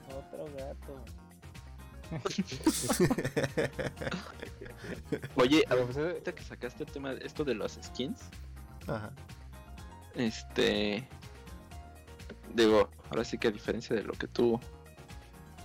Otro 0.08 0.44
gato. 0.56 1.04
Oye, 5.36 5.64
pues, 5.68 5.96
eh, 5.96 6.00
ahorita 6.00 6.34
que 6.34 6.42
sacaste 6.42 6.84
el 6.84 6.90
tema 6.92 7.14
de 7.14 7.24
esto 7.26 7.44
de 7.44 7.54
los 7.54 7.78
skins, 7.82 8.20
Ajá. 8.86 9.10
este 10.14 11.08
digo, 12.54 12.88
ahora 13.10 13.24
sí 13.24 13.38
que 13.38 13.48
a 13.48 13.50
diferencia 13.50 13.96
de 13.96 14.02
lo 14.04 14.12
que 14.12 14.28
tú 14.28 14.60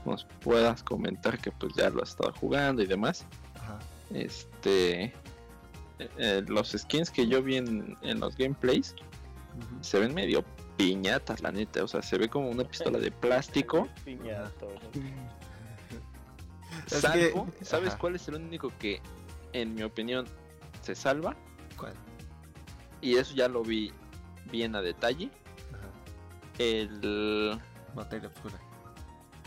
nos 0.05 0.25
puedas 0.41 0.81
comentar 0.81 1.37
que 1.37 1.51
pues 1.51 1.73
ya 1.75 1.89
lo 1.89 2.01
has 2.01 2.09
estado 2.09 2.33
jugando 2.33 2.81
y 2.81 2.87
demás, 2.87 3.25
Ajá. 3.55 3.77
este 4.13 5.13
eh, 5.99 6.43
los 6.47 6.69
skins 6.71 7.09
que 7.11 7.27
yo 7.27 7.41
vi 7.43 7.57
en, 7.57 7.97
en 8.01 8.19
los 8.19 8.35
gameplays 8.37 8.95
se 9.81 9.99
ven 9.99 10.13
medio 10.13 10.43
piñatas 10.77 11.41
la 11.41 11.51
neta, 11.51 11.83
o 11.83 11.87
sea, 11.87 12.01
se 12.01 12.17
ve 12.17 12.29
como 12.29 12.49
una 12.49 12.63
pistola 12.63 12.99
de 12.99 13.11
plástico, 13.11 13.87
Piñato. 14.05 14.67
Salvo, 16.87 17.47
que- 17.57 17.65
¿sabes 17.65 17.89
ajá. 17.89 17.97
cuál 17.97 18.15
es 18.15 18.27
el 18.27 18.35
único 18.35 18.71
que 18.79 19.01
en 19.53 19.75
mi 19.75 19.83
opinión 19.83 20.25
se 20.81 20.95
salva? 20.95 21.35
¿Cuál? 21.77 21.93
Y 23.01 23.15
eso 23.17 23.33
ya 23.35 23.47
lo 23.47 23.63
vi 23.63 23.91
bien 24.51 24.75
a 24.75 24.81
detalle. 24.81 25.29
Ajá. 25.73 25.87
El 26.57 27.59
Materia 27.95 28.29
oscura. 28.29 28.59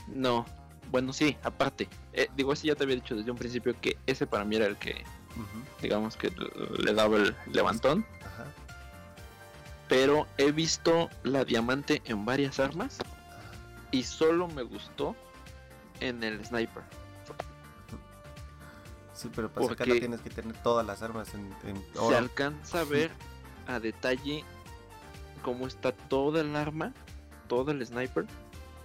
No, 0.09 0.45
bueno, 0.91 1.12
sí, 1.12 1.37
aparte. 1.43 1.89
Eh, 2.12 2.29
digo, 2.37 2.53
ese 2.53 2.69
ya 2.69 2.74
te 2.74 2.85
había 2.85 2.97
dicho 2.97 3.15
desde 3.16 3.31
un 3.31 3.37
principio 3.39 3.74
que 3.81 3.97
ese 4.07 4.27
para 4.27 4.45
mí 4.45 4.57
era 4.57 4.66
el 4.66 4.77
que, 4.77 5.05
Digamos, 5.81 6.17
que 6.17 6.31
le 6.79 6.95
daba 6.95 7.17
el 7.17 7.37
levantón. 7.53 8.05
Ajá. 8.21 8.45
Pero 9.89 10.27
he 10.39 10.53
visto 10.53 11.11
la 11.23 11.45
diamante 11.45 12.03
en 12.05 12.25
varias 12.25 12.61
armas 12.61 13.01
Ajá. 13.01 13.11
y 13.91 14.05
solo 14.05 14.49
me 14.49 14.63
gustó 14.63 15.15
en 16.01 16.23
el 16.23 16.45
sniper. 16.45 16.83
Sí, 19.15 19.31
pero 19.35 19.49
para 19.51 19.67
Porque- 19.67 19.75
sacarla 19.85 20.01
tienes 20.01 20.21
que 20.21 20.31
tener 20.31 20.57
todas 20.63 20.85
las 20.87 21.03
armas 21.03 21.29
en, 21.35 21.55
en 21.69 21.85
Se 22.09 22.17
alcanza 22.17 22.81
a 22.81 22.85
ver 22.85 23.11
a 23.69 23.79
detalle 23.79 24.45
cómo 25.43 25.67
está 25.67 25.93
toda 25.93 26.41
el 26.41 26.57
arma, 26.57 26.93
todo 27.49 27.71
el 27.73 27.85
sniper 27.87 28.27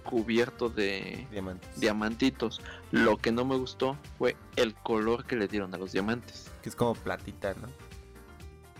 cubierto 0.08 0.68
de 0.68 1.26
Diamantes. 1.30 1.78
diamantitos. 1.80 2.60
Lo 2.90 3.16
que 3.18 3.30
no 3.32 3.44
me 3.44 3.56
gustó 3.56 3.96
fue 4.18 4.36
el 4.56 4.74
color 4.74 5.24
que 5.24 5.36
le 5.36 5.48
dieron 5.48 5.74
a 5.74 5.78
los 5.78 5.92
diamantes. 5.92 6.50
que 6.62 6.68
es 6.70 6.76
como 6.76 6.94
platita, 6.94 7.54
¿no? 7.54 7.68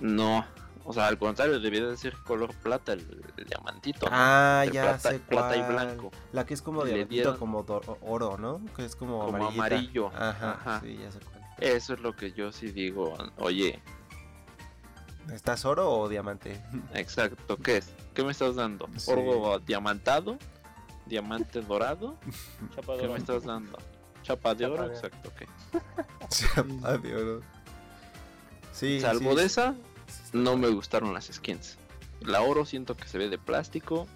No, 0.01 0.47
o 0.85 0.93
sea, 0.93 1.07
al 1.09 1.19
contrario, 1.19 1.59
debía 1.61 1.85
de 1.87 1.97
ser 1.97 2.17
color 2.25 2.55
plata 2.55 2.93
el, 2.93 3.01
el 3.37 3.45
diamantito. 3.45 4.07
¿no? 4.07 4.13
Ah, 4.15 4.65
ya 4.73 4.83
plata, 4.85 5.11
sé 5.11 5.19
plata 5.19 5.57
y 5.57 5.63
blanco, 5.73 6.11
La 6.33 6.47
que 6.47 6.55
es 6.55 6.63
como 6.63 6.85
Le 6.85 6.91
diamantito, 6.93 7.15
dieron- 7.35 7.39
como 7.39 7.67
oro, 8.03 8.39
¿no? 8.39 8.61
Que 8.77 8.85
es 8.85 8.97
como, 8.97 9.27
como 9.27 9.49
amarillo. 9.49 10.09
Ajá, 10.15 10.53
Ajá. 10.53 10.81
sí, 10.81 10.97
ya 11.01 11.11
sé 11.13 11.19
cuál. 11.21 11.43
Eso 11.59 11.95
es 11.95 12.01
lo 12.01 12.15
que 12.15 12.33
yo 12.33 12.53
sí 12.53 12.69
digo. 12.71 13.15
Oye, 13.39 13.83
¿Estás 15.33 15.67
oro 15.67 15.91
o 15.91 16.09
diamante? 16.09 16.63
exacto, 16.95 17.59
¿qué 17.59 17.79
es? 17.79 17.91
¿Qué 18.15 18.25
me 18.25 18.31
estás 18.33 18.55
dando? 18.57 18.89
Sí. 18.97 19.11
¿Oro 19.11 19.59
diamantado? 19.59 20.39
¿Diamante 21.09 21.61
dorado? 21.63 22.17
Chapa 22.75 22.95
¿Qué 22.95 23.03
de 23.03 23.03
me 23.05 23.09
oro. 23.11 23.17
estás 23.17 23.45
dando? 23.45 23.79
¿Chapa 24.23 24.55
de 24.55 24.65
Chapa 24.65 24.75
oro? 24.75 24.89
de. 24.89 24.95
Exacto, 24.95 25.33
¿qué? 25.39 25.47
Chapa 26.29 26.99
de 26.99 27.17
oro. 27.17 27.41
Sí, 28.73 29.01
Salvo 29.01 29.31
sí, 29.33 29.37
de 29.37 29.45
esa, 29.45 29.75
no 30.33 30.57
me 30.57 30.69
gustaron 30.69 31.13
las 31.15 31.27
skins. 31.27 31.79
La 32.21 32.43
oro 32.43 32.65
siento 32.65 32.97
que 32.97 33.09
se 33.09 33.19
ve 33.19 33.29
de 33.29 33.39
plástico, 33.39 34.07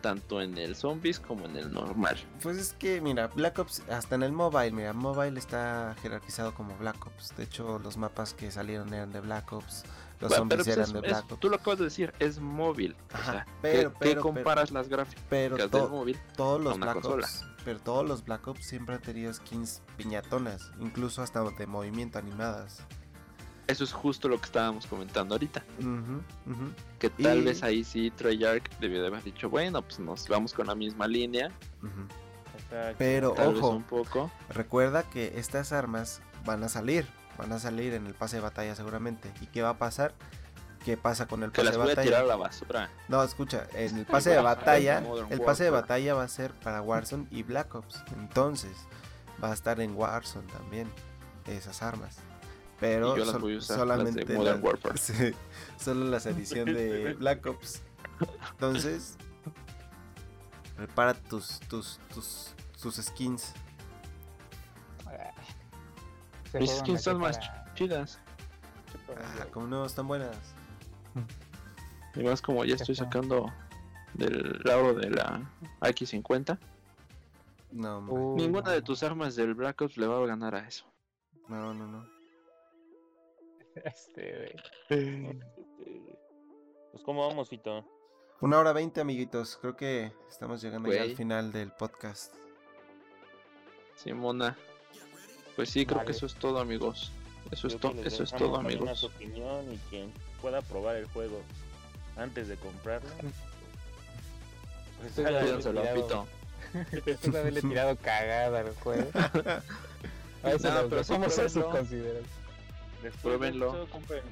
tanto 0.00 0.40
en 0.40 0.58
el 0.58 0.76
zombies 0.76 1.18
como 1.20 1.44
en 1.46 1.56
el 1.56 1.72
normal. 1.72 2.16
Pues 2.42 2.56
es 2.56 2.72
que, 2.74 3.00
mira, 3.00 3.28
Black 3.28 3.58
Ops, 3.58 3.82
hasta 3.90 4.14
en 4.16 4.22
el 4.22 4.32
mobile, 4.32 4.70
mira, 4.72 4.92
mobile 4.92 5.38
está 5.38 5.94
jerarquizado 6.02 6.54
como 6.54 6.76
Black 6.78 7.06
Ops. 7.06 7.34
De 7.36 7.44
hecho, 7.44 7.78
los 7.78 7.96
mapas 7.96 8.34
que 8.34 8.50
salieron 8.50 8.92
eran 8.92 9.12
de 9.12 9.20
Black 9.20 9.52
Ops, 9.52 9.84
los 10.24 10.30
Bueno, 10.30 10.40
zombies 10.42 10.56
pero 10.56 10.64
pues 10.64 10.76
eran 10.76 10.86
es- 10.86 10.92
de 10.92 10.98
es- 11.08 11.12
Black 11.22 11.32
Ops. 11.32 11.40
tú 11.40 11.48
lo 11.50 11.56
acabas 11.56 11.78
de 11.78 11.84
decir, 11.84 12.12
es 12.18 12.40
móvil. 12.40 12.96
o 13.12 13.16
Ajá, 13.16 13.32
sea, 13.32 13.46
pero- 13.62 13.92
¿qué, 13.92 13.96
pero- 14.00 14.14
qué 14.14 14.20
comparas 14.20 14.70
las 14.72 14.88
gráficas 14.88 15.24
Pero 15.30 15.56
del 15.56 15.70
to- 15.70 15.88
móvil? 15.88 16.18
todos 16.36 16.60
los 16.62 16.74
una 16.76 16.86
Black 16.86 16.94
consola. 17.02 17.26
Ops, 17.26 17.46
pero 17.64 17.78
todos 17.80 18.06
los 18.08 18.24
Black 18.24 18.46
Ops 18.48 18.66
siempre 18.66 18.94
han 18.96 19.00
tenido 19.02 19.32
skins 19.32 19.82
piñatonas, 19.96 20.70
incluso 20.80 21.22
hasta 21.22 21.42
de 21.42 21.66
movimiento 21.66 22.18
animadas. 22.18 22.82
Eso 23.66 23.82
es 23.84 23.94
justo 23.94 24.28
lo 24.28 24.38
que 24.38 24.44
estábamos 24.44 24.86
comentando 24.86 25.34
ahorita. 25.34 25.64
Que 26.98 27.08
tal 27.10 27.38
Y- 27.38 27.44
vez 27.44 27.62
ahí 27.62 27.82
sí 27.82 28.10
Treyarch 28.10 28.78
debió 28.78 29.00
de 29.00 29.06
haber 29.06 29.22
dicho, 29.22 29.48
bueno, 29.48 29.80
pues 29.80 29.98
nos 29.98 30.28
vamos 30.28 30.52
con 30.52 30.66
la 30.66 30.74
misma 30.74 31.06
línea. 31.06 31.50
Pero 32.98 33.32
tal 33.32 33.56
ojo, 33.56 33.70
un 33.70 33.82
poco. 33.82 34.30
recuerda 34.50 35.02
que 35.04 35.38
estas 35.38 35.72
armas 35.72 36.20
van 36.44 36.62
a 36.64 36.68
salir, 36.68 37.06
van 37.38 37.52
a 37.52 37.58
salir 37.58 37.94
en 37.94 38.06
el 38.06 38.14
pase 38.14 38.36
de 38.36 38.42
batalla 38.42 38.74
seguramente. 38.74 39.32
¿Y 39.40 39.46
qué 39.46 39.62
va 39.62 39.70
a 39.70 39.78
pasar? 39.78 40.14
¿Qué 40.84 40.96
pasa 40.98 41.26
con 41.26 41.42
el 41.42 41.50
Que 41.50 41.62
pase 41.62 41.64
las 41.64 41.72
de 41.72 41.78
voy 41.78 41.86
a 41.86 41.90
batalla? 41.92 42.06
tirar 42.08 42.22
a 42.22 42.26
la 42.26 42.36
basura. 42.36 42.90
No, 43.08 43.22
escucha, 43.22 43.66
en 43.74 43.96
el 43.98 44.06
pase 44.06 44.30
de 44.30 44.40
batalla, 44.40 45.02
el 45.30 45.40
pase 45.40 45.64
de 45.64 45.70
batalla 45.70 46.14
va 46.14 46.24
a 46.24 46.28
ser 46.28 46.52
para 46.52 46.82
Warzone 46.82 47.26
y 47.30 47.42
Black 47.42 47.74
Ops. 47.74 48.02
Entonces, 48.18 48.72
va 49.42 49.50
a 49.50 49.54
estar 49.54 49.80
en 49.80 49.94
Warzone 49.96 50.46
también 50.52 50.90
esas 51.46 51.82
armas. 51.82 52.16
Pero 52.80 53.16
yo 53.16 53.24
las 53.24 53.32
sol- 53.32 53.40
voy 53.42 53.54
a 53.54 53.58
usar, 53.58 53.78
las 53.86 53.98
de 53.98 54.04
solamente 54.04 54.34
Modern 54.36 54.60
la- 54.60 54.66
Warfare. 54.66 54.98
sí, 54.98 55.34
solo 55.78 56.04
las 56.06 56.26
edición 56.26 56.66
de 56.66 57.14
Black 57.18 57.46
Ops. 57.46 57.80
Entonces, 58.50 59.16
prepara 60.76 61.14
tus 61.14 61.60
tus 61.60 61.98
tus 62.12 62.52
tus 62.80 62.96
skins. 62.96 63.52
Mis 66.60 66.70
skins 66.78 67.02
son 67.02 67.18
más 67.20 67.38
para- 67.38 67.74
chidas. 67.74 68.20
Ah, 69.16 69.46
como 69.52 69.66
no 69.66 69.84
están 69.84 70.06
buenas. 70.08 70.36
Y 72.14 72.22
más 72.22 72.40
como 72.42 72.64
ya 72.64 72.74
estoy 72.76 72.94
sacando 72.94 73.52
del 74.14 74.60
lado 74.64 74.94
de 74.94 75.10
la 75.10 75.40
X50. 75.80 76.58
No, 77.72 77.98
hombre. 77.98 78.14
Uh, 78.14 78.36
Ninguna 78.36 78.70
de 78.70 78.82
tus 78.82 79.02
armas 79.02 79.34
del 79.34 79.54
Black 79.54 79.80
Ops 79.82 79.96
le 79.96 80.06
va 80.06 80.22
a 80.22 80.26
ganar 80.26 80.54
a 80.54 80.66
eso. 80.66 80.84
no, 81.48 81.74
no, 81.74 81.86
no. 81.86 82.06
Este, 83.84 84.54
güey. 84.88 85.40
Pues 86.92 87.02
cómo 87.04 87.26
vamos, 87.26 87.48
Fito. 87.48 87.84
Una 88.40 88.58
hora 88.60 88.72
veinte, 88.72 89.00
amiguitos. 89.00 89.56
Creo 89.60 89.74
que 89.76 90.12
estamos 90.28 90.62
llegando 90.62 90.92
ya 90.92 91.02
al 91.02 91.16
final 91.16 91.50
del 91.50 91.72
podcast. 91.72 92.32
Simona. 93.96 94.56
Pues 95.56 95.70
sí, 95.70 95.86
creo 95.86 95.98
Vale. 95.98 96.06
que 96.06 96.12
eso 96.12 96.26
es 96.26 96.34
todo, 96.34 96.58
amigos. 96.60 97.12
Eso 97.50 97.66
es, 97.68 97.74
Creo 97.76 97.90
to- 97.92 97.96
que 97.96 98.04
les 98.04 98.12
eso 98.14 98.22
es 98.24 98.32
todo, 98.32 98.56
amigos. 98.56 98.98
Su 98.98 99.06
opinión 99.06 99.72
y 99.72 99.76
quien 99.90 100.12
pueda 100.40 100.62
probar 100.62 100.96
el 100.96 101.06
juego 101.06 101.40
antes 102.16 102.48
de 102.48 102.56
comprarlo. 102.56 103.08
Pues 105.00 105.16
de 105.16 105.24
Pídanselo 105.24 105.80
a 105.80 105.82
tirado. 105.82 106.02
Pito. 106.06 106.26
Después 107.04 107.32
de 107.32 107.38
haberle 107.38 107.60
tirado 107.60 107.96
cagada 107.96 108.60
al 108.60 108.74
juego. 108.76 109.08
A 110.42 110.50
eso 110.52 110.70
No, 110.70 110.88
pero 110.88 110.96
dejamos 111.02 111.38
a 111.38 111.48
su 111.50 111.62
pruébenlo. 113.22 113.86
compren, 113.90 114.22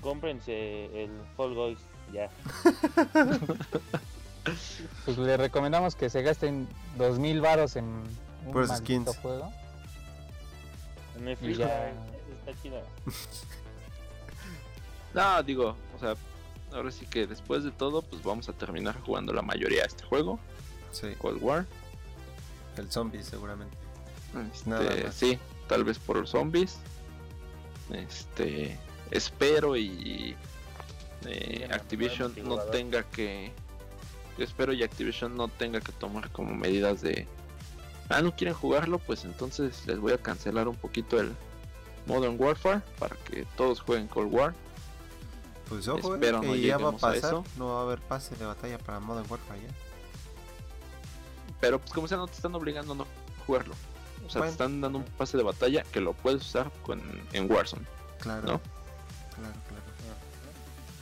cómprense 0.00 1.04
el 1.04 1.10
Fall 1.36 1.54
Guys, 1.54 1.78
ya. 2.12 2.28
Pues 5.04 5.18
le 5.18 5.36
recomendamos 5.36 5.94
que 5.94 6.10
se 6.10 6.22
gasten 6.22 6.66
2000 6.96 7.40
varos 7.40 7.76
en 7.76 7.84
un 7.84 8.52
maldito 8.52 8.76
skins. 8.78 9.16
juego. 9.18 9.52
En 11.20 11.36
Free 11.36 11.54
ya. 11.54 11.92
Está 12.46 12.62
chido. 12.62 12.82
No, 15.12 15.42
digo, 15.42 15.76
o 15.96 15.98
sea, 15.98 16.14
ahora 16.72 16.92
sí 16.92 17.04
que 17.04 17.26
después 17.26 17.64
de 17.64 17.72
todo, 17.72 18.00
pues 18.00 18.22
vamos 18.22 18.48
a 18.48 18.52
terminar 18.52 19.00
jugando 19.00 19.32
la 19.32 19.42
mayoría 19.42 19.80
de 19.80 19.88
este 19.88 20.04
juego, 20.04 20.38
Sí, 20.92 21.08
Cold 21.18 21.42
War. 21.42 21.66
el 22.76 22.90
zombie 22.92 23.22
seguramente. 23.24 23.76
Este, 24.52 24.70
Nada 24.70 24.96
más. 25.04 25.14
sí, 25.14 25.36
tal 25.68 25.82
vez 25.82 25.98
por 25.98 26.16
los 26.16 26.30
zombies. 26.30 26.78
Este, 27.92 28.78
espero 29.10 29.76
y 29.76 30.36
eh, 31.26 31.68
Activision 31.72 32.32
no 32.44 32.58
tenga 32.58 33.02
que, 33.02 33.52
yo 34.38 34.44
espero 34.44 34.72
y 34.72 34.84
Activision 34.84 35.36
no 35.36 35.48
tenga 35.48 35.80
que 35.80 35.90
tomar 35.90 36.30
como 36.30 36.54
medidas 36.54 37.00
de, 37.00 37.26
ah, 38.10 38.22
no 38.22 38.34
quieren 38.34 38.54
jugarlo, 38.54 38.98
pues 38.98 39.24
entonces 39.24 39.86
les 39.86 39.98
voy 39.98 40.12
a 40.12 40.18
cancelar 40.18 40.68
un 40.68 40.76
poquito 40.76 41.18
el 41.18 41.34
Modern 42.06 42.36
Warfare 42.38 42.82
para 42.98 43.16
que 43.16 43.46
todos 43.56 43.80
jueguen 43.80 44.08
Cold 44.08 44.32
War. 44.32 44.54
Pues 45.68 45.86
ojo, 45.88 46.16
eh, 46.16 46.32
no 46.32 46.54
ya 46.56 46.78
va 46.78 46.90
a 46.90 46.96
pasar. 46.96 47.42
No 47.56 47.68
va 47.68 47.80
a 47.80 47.82
haber 47.82 48.00
pase 48.00 48.34
de 48.36 48.44
batalla 48.44 48.78
para 48.78 48.98
Modern 49.00 49.26
Warfare 49.30 49.60
ya. 49.60 49.68
Pero 51.60 51.78
pues 51.78 51.92
como 51.92 52.08
sea 52.08 52.16
no 52.16 52.26
te 52.26 52.34
están 52.34 52.54
obligando 52.54 52.92
a 52.92 52.96
no 52.96 53.06
jugarlo. 53.46 53.74
O 54.26 54.30
sea, 54.30 54.40
Bueno. 54.40 54.44
te 54.46 54.50
están 54.50 54.80
dando 54.80 54.98
un 54.98 55.04
pase 55.04 55.36
de 55.36 55.42
batalla 55.42 55.84
que 55.92 56.00
lo 56.00 56.12
puedes 56.12 56.42
usar 56.42 56.70
con, 56.82 57.00
en 57.32 57.50
Warzone. 57.50 57.86
Claro. 58.20 58.40
¿No? 58.42 58.60
Claro, 59.36 59.54
claro. 59.68 59.84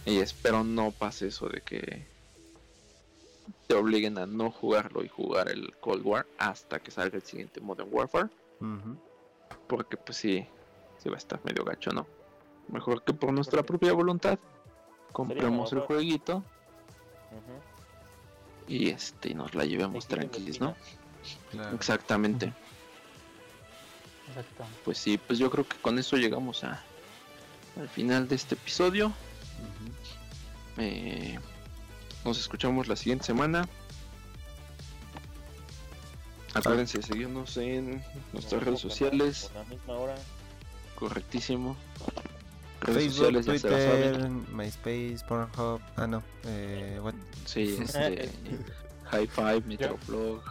Y 0.04 0.18
espero 0.18 0.64
no 0.64 0.90
pase 0.90 1.28
eso 1.28 1.48
de 1.48 1.60
que 1.60 2.06
te 3.68 3.74
obliguen 3.74 4.16
a 4.18 4.26
no 4.26 4.50
jugarlo 4.50 5.04
y 5.04 5.08
jugar 5.08 5.50
el 5.50 5.76
Cold 5.80 6.04
War 6.04 6.26
hasta 6.38 6.80
que 6.80 6.90
salga 6.90 7.16
el 7.16 7.22
siguiente 7.22 7.60
Modern 7.60 7.90
Warfare. 7.92 8.30
Porque 9.68 9.98
pues 9.98 10.16
sí, 10.16 10.44
sí 10.98 11.08
va 11.10 11.16
a 11.16 11.18
estar 11.18 11.38
medio 11.44 11.64
gacho, 11.64 11.92
¿no? 11.92 12.06
Mejor 12.68 13.04
que 13.04 13.12
por 13.12 13.32
nuestra 13.32 13.62
propia 13.62 13.92
voluntad. 13.92 14.38
Compremos 15.12 15.72
el 15.72 15.80
jueguito 15.80 16.36
Ujú. 17.30 18.68
y 18.68 18.90
este 18.90 19.30
y 19.30 19.34
nos 19.34 19.54
la 19.54 19.64
llevemos 19.64 20.06
tranquilos, 20.06 20.60
¿no? 20.60 20.74
Claro. 21.50 21.76
Exactamente. 21.76 22.52
Exacto. 24.28 24.64
Pues 24.84 24.98
sí, 24.98 25.18
pues 25.18 25.38
yo 25.38 25.50
creo 25.50 25.66
que 25.66 25.76
con 25.78 25.98
eso 25.98 26.16
llegamos 26.16 26.64
a 26.64 26.82
al 27.78 27.88
final 27.88 28.28
de 28.28 28.34
este 28.34 28.54
episodio. 28.54 29.12
Eh, 30.78 31.38
nos 32.24 32.38
escuchamos 32.38 32.88
la 32.88 32.96
siguiente 32.96 33.24
semana. 33.26 33.68
Acuérdense 36.54 36.98
de 36.98 37.04
seguirnos 37.04 37.56
en 37.56 38.02
nuestras 38.32 38.62
redes 38.62 38.80
sociales. 38.80 39.50
la 39.54 39.64
misma 39.64 39.94
hora. 39.94 40.14
Correctísimo. 40.96 41.76
Redes 42.80 43.14
Facebook, 43.16 43.42
sociales 43.42 43.62
Twitter. 43.62 44.30
MySpace, 44.30 45.18
Pornhub. 45.28 45.80
Ah, 45.96 46.06
no. 46.06 46.22
Eh, 46.44 46.98
what? 47.02 47.14
Sí, 47.44 47.78
este. 47.82 48.30
High 49.10 49.26
Five, 49.26 49.62
Metroblog. 49.66 50.42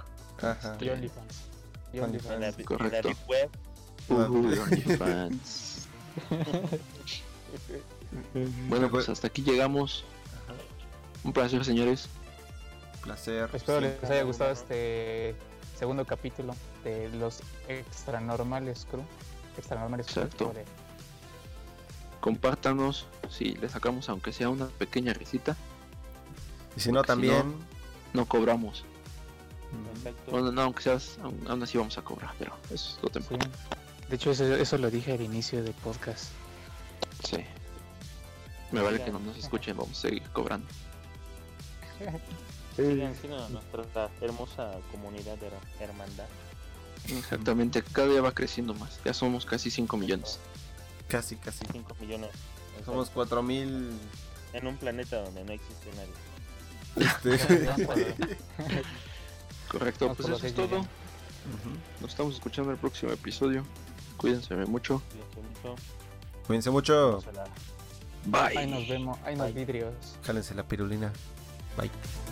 Ajá. 0.41 0.77
Y 0.79 0.85
Este, 0.85 0.91
OnlyFans. 0.91 1.41
Y 1.93 1.99
OnlyFans. 1.99 2.57
Correcto. 2.65 3.09
Web. 3.27 3.49
Uy, 4.09 4.57
OnlyFans. 4.57 5.87
Bueno, 8.69 8.89
pues 8.89 9.09
hasta 9.09 9.27
aquí 9.27 9.41
llegamos. 9.43 10.03
Un 11.27 11.33
placer, 11.33 11.63
señores. 11.65 12.07
Placer. 13.03 13.49
Espero 13.53 13.79
sí. 13.81 13.85
les 14.01 14.09
haya 14.09 14.23
gustado 14.23 14.51
este 14.51 15.35
segundo 15.77 16.05
capítulo 16.05 16.55
de 16.85 17.09
los 17.09 17.41
extra 17.67 18.21
normales 18.21 18.87
crew. 18.89 19.03
Extra 19.57 19.77
normales 19.81 20.07
crew. 20.07 20.23
Exacto. 20.23 20.45
sobre- 20.45 20.63
Compártanos 22.21 23.07
si 23.29 23.55
le 23.55 23.67
sacamos, 23.67 24.07
aunque 24.07 24.31
sea 24.31 24.47
una 24.49 24.67
pequeña 24.67 25.13
risita. 25.13 25.57
Y 26.77 26.79
si 26.79 26.93
no, 26.93 27.01
si 27.01 27.07
también. 27.07 27.55
No 28.13 28.25
cobramos. 28.25 28.85
Ujú. 29.73 29.97
Exacto. 29.97 30.31
Bueno, 30.31 30.51
no, 30.53 30.61
aunque 30.61 30.81
seas, 30.83 31.17
aún, 31.21 31.45
aún 31.49 31.61
así 31.61 31.77
vamos 31.77 31.97
a 31.97 32.01
cobrar, 32.03 32.33
pero 32.39 32.55
eso 32.71 32.95
es 32.95 32.99
lo 33.03 33.09
Sí. 33.09 33.13
temporal. 33.15 33.51
De 34.07 34.15
hecho, 34.15 34.31
eso, 34.31 34.45
eso 34.55 34.77
lo 34.77 34.89
dije 34.89 35.11
al 35.11 35.21
inicio 35.21 35.61
del 35.61 35.73
podcast. 35.73 36.29
Sí. 37.25 37.43
Me 38.71 38.79
vale 38.81 39.03
que 39.03 39.11
no 39.11 39.19
nos 39.19 39.35
escuchen, 39.37 39.75
vamos 39.75 39.97
a 39.99 40.01
seguir 40.03 40.23
cobrando. 40.31 40.65
Sigan 42.75 43.15
siendo 43.15 43.49
nuestra 43.49 44.09
hermosa 44.21 44.73
comunidad 44.91 45.37
de 45.37 45.47
her- 45.47 45.53
hermandad. 45.81 46.27
Exactamente, 47.09 47.81
cada 47.81 48.07
día 48.09 48.21
va 48.21 48.33
creciendo 48.33 48.73
más. 48.73 48.99
Ya 49.03 49.13
somos 49.13 49.45
casi 49.45 49.71
5 49.71 49.97
millones. 49.97 50.39
Casi, 51.07 51.35
casi. 51.37 51.65
5 51.71 51.95
millones. 52.01 52.29
Somos 52.85 53.09
4000. 53.09 53.91
en 54.53 54.67
un 54.67 54.77
planeta 54.77 55.21
donde 55.23 55.43
no 55.43 55.51
existe 55.53 55.89
nadie. 55.95 56.13
Este. 57.07 57.67
Correcto, 59.69 60.05
Vamos 60.07 60.17
pues 60.17 60.29
eso 60.37 60.47
es 60.47 60.53
todo. 60.53 60.85
Nos 62.01 62.09
estamos 62.11 62.33
escuchando 62.35 62.71
en 62.71 62.75
el 62.75 62.79
próximo 62.81 63.11
episodio. 63.11 63.65
Cuídense 64.17 64.55
mucho. 64.55 65.01
Cuídense 66.45 66.69
mucho. 66.71 67.23
Bye. 68.25 68.57
Ahí 68.57 68.69
nos 68.69 68.87
vemos, 68.87 69.17
ahí 69.23 69.35
nos 69.35 69.53
vidrios. 69.53 69.93
Jálense 70.23 70.55
la 70.55 70.63
pirulina. 70.63 71.11
Bye. 71.77 72.26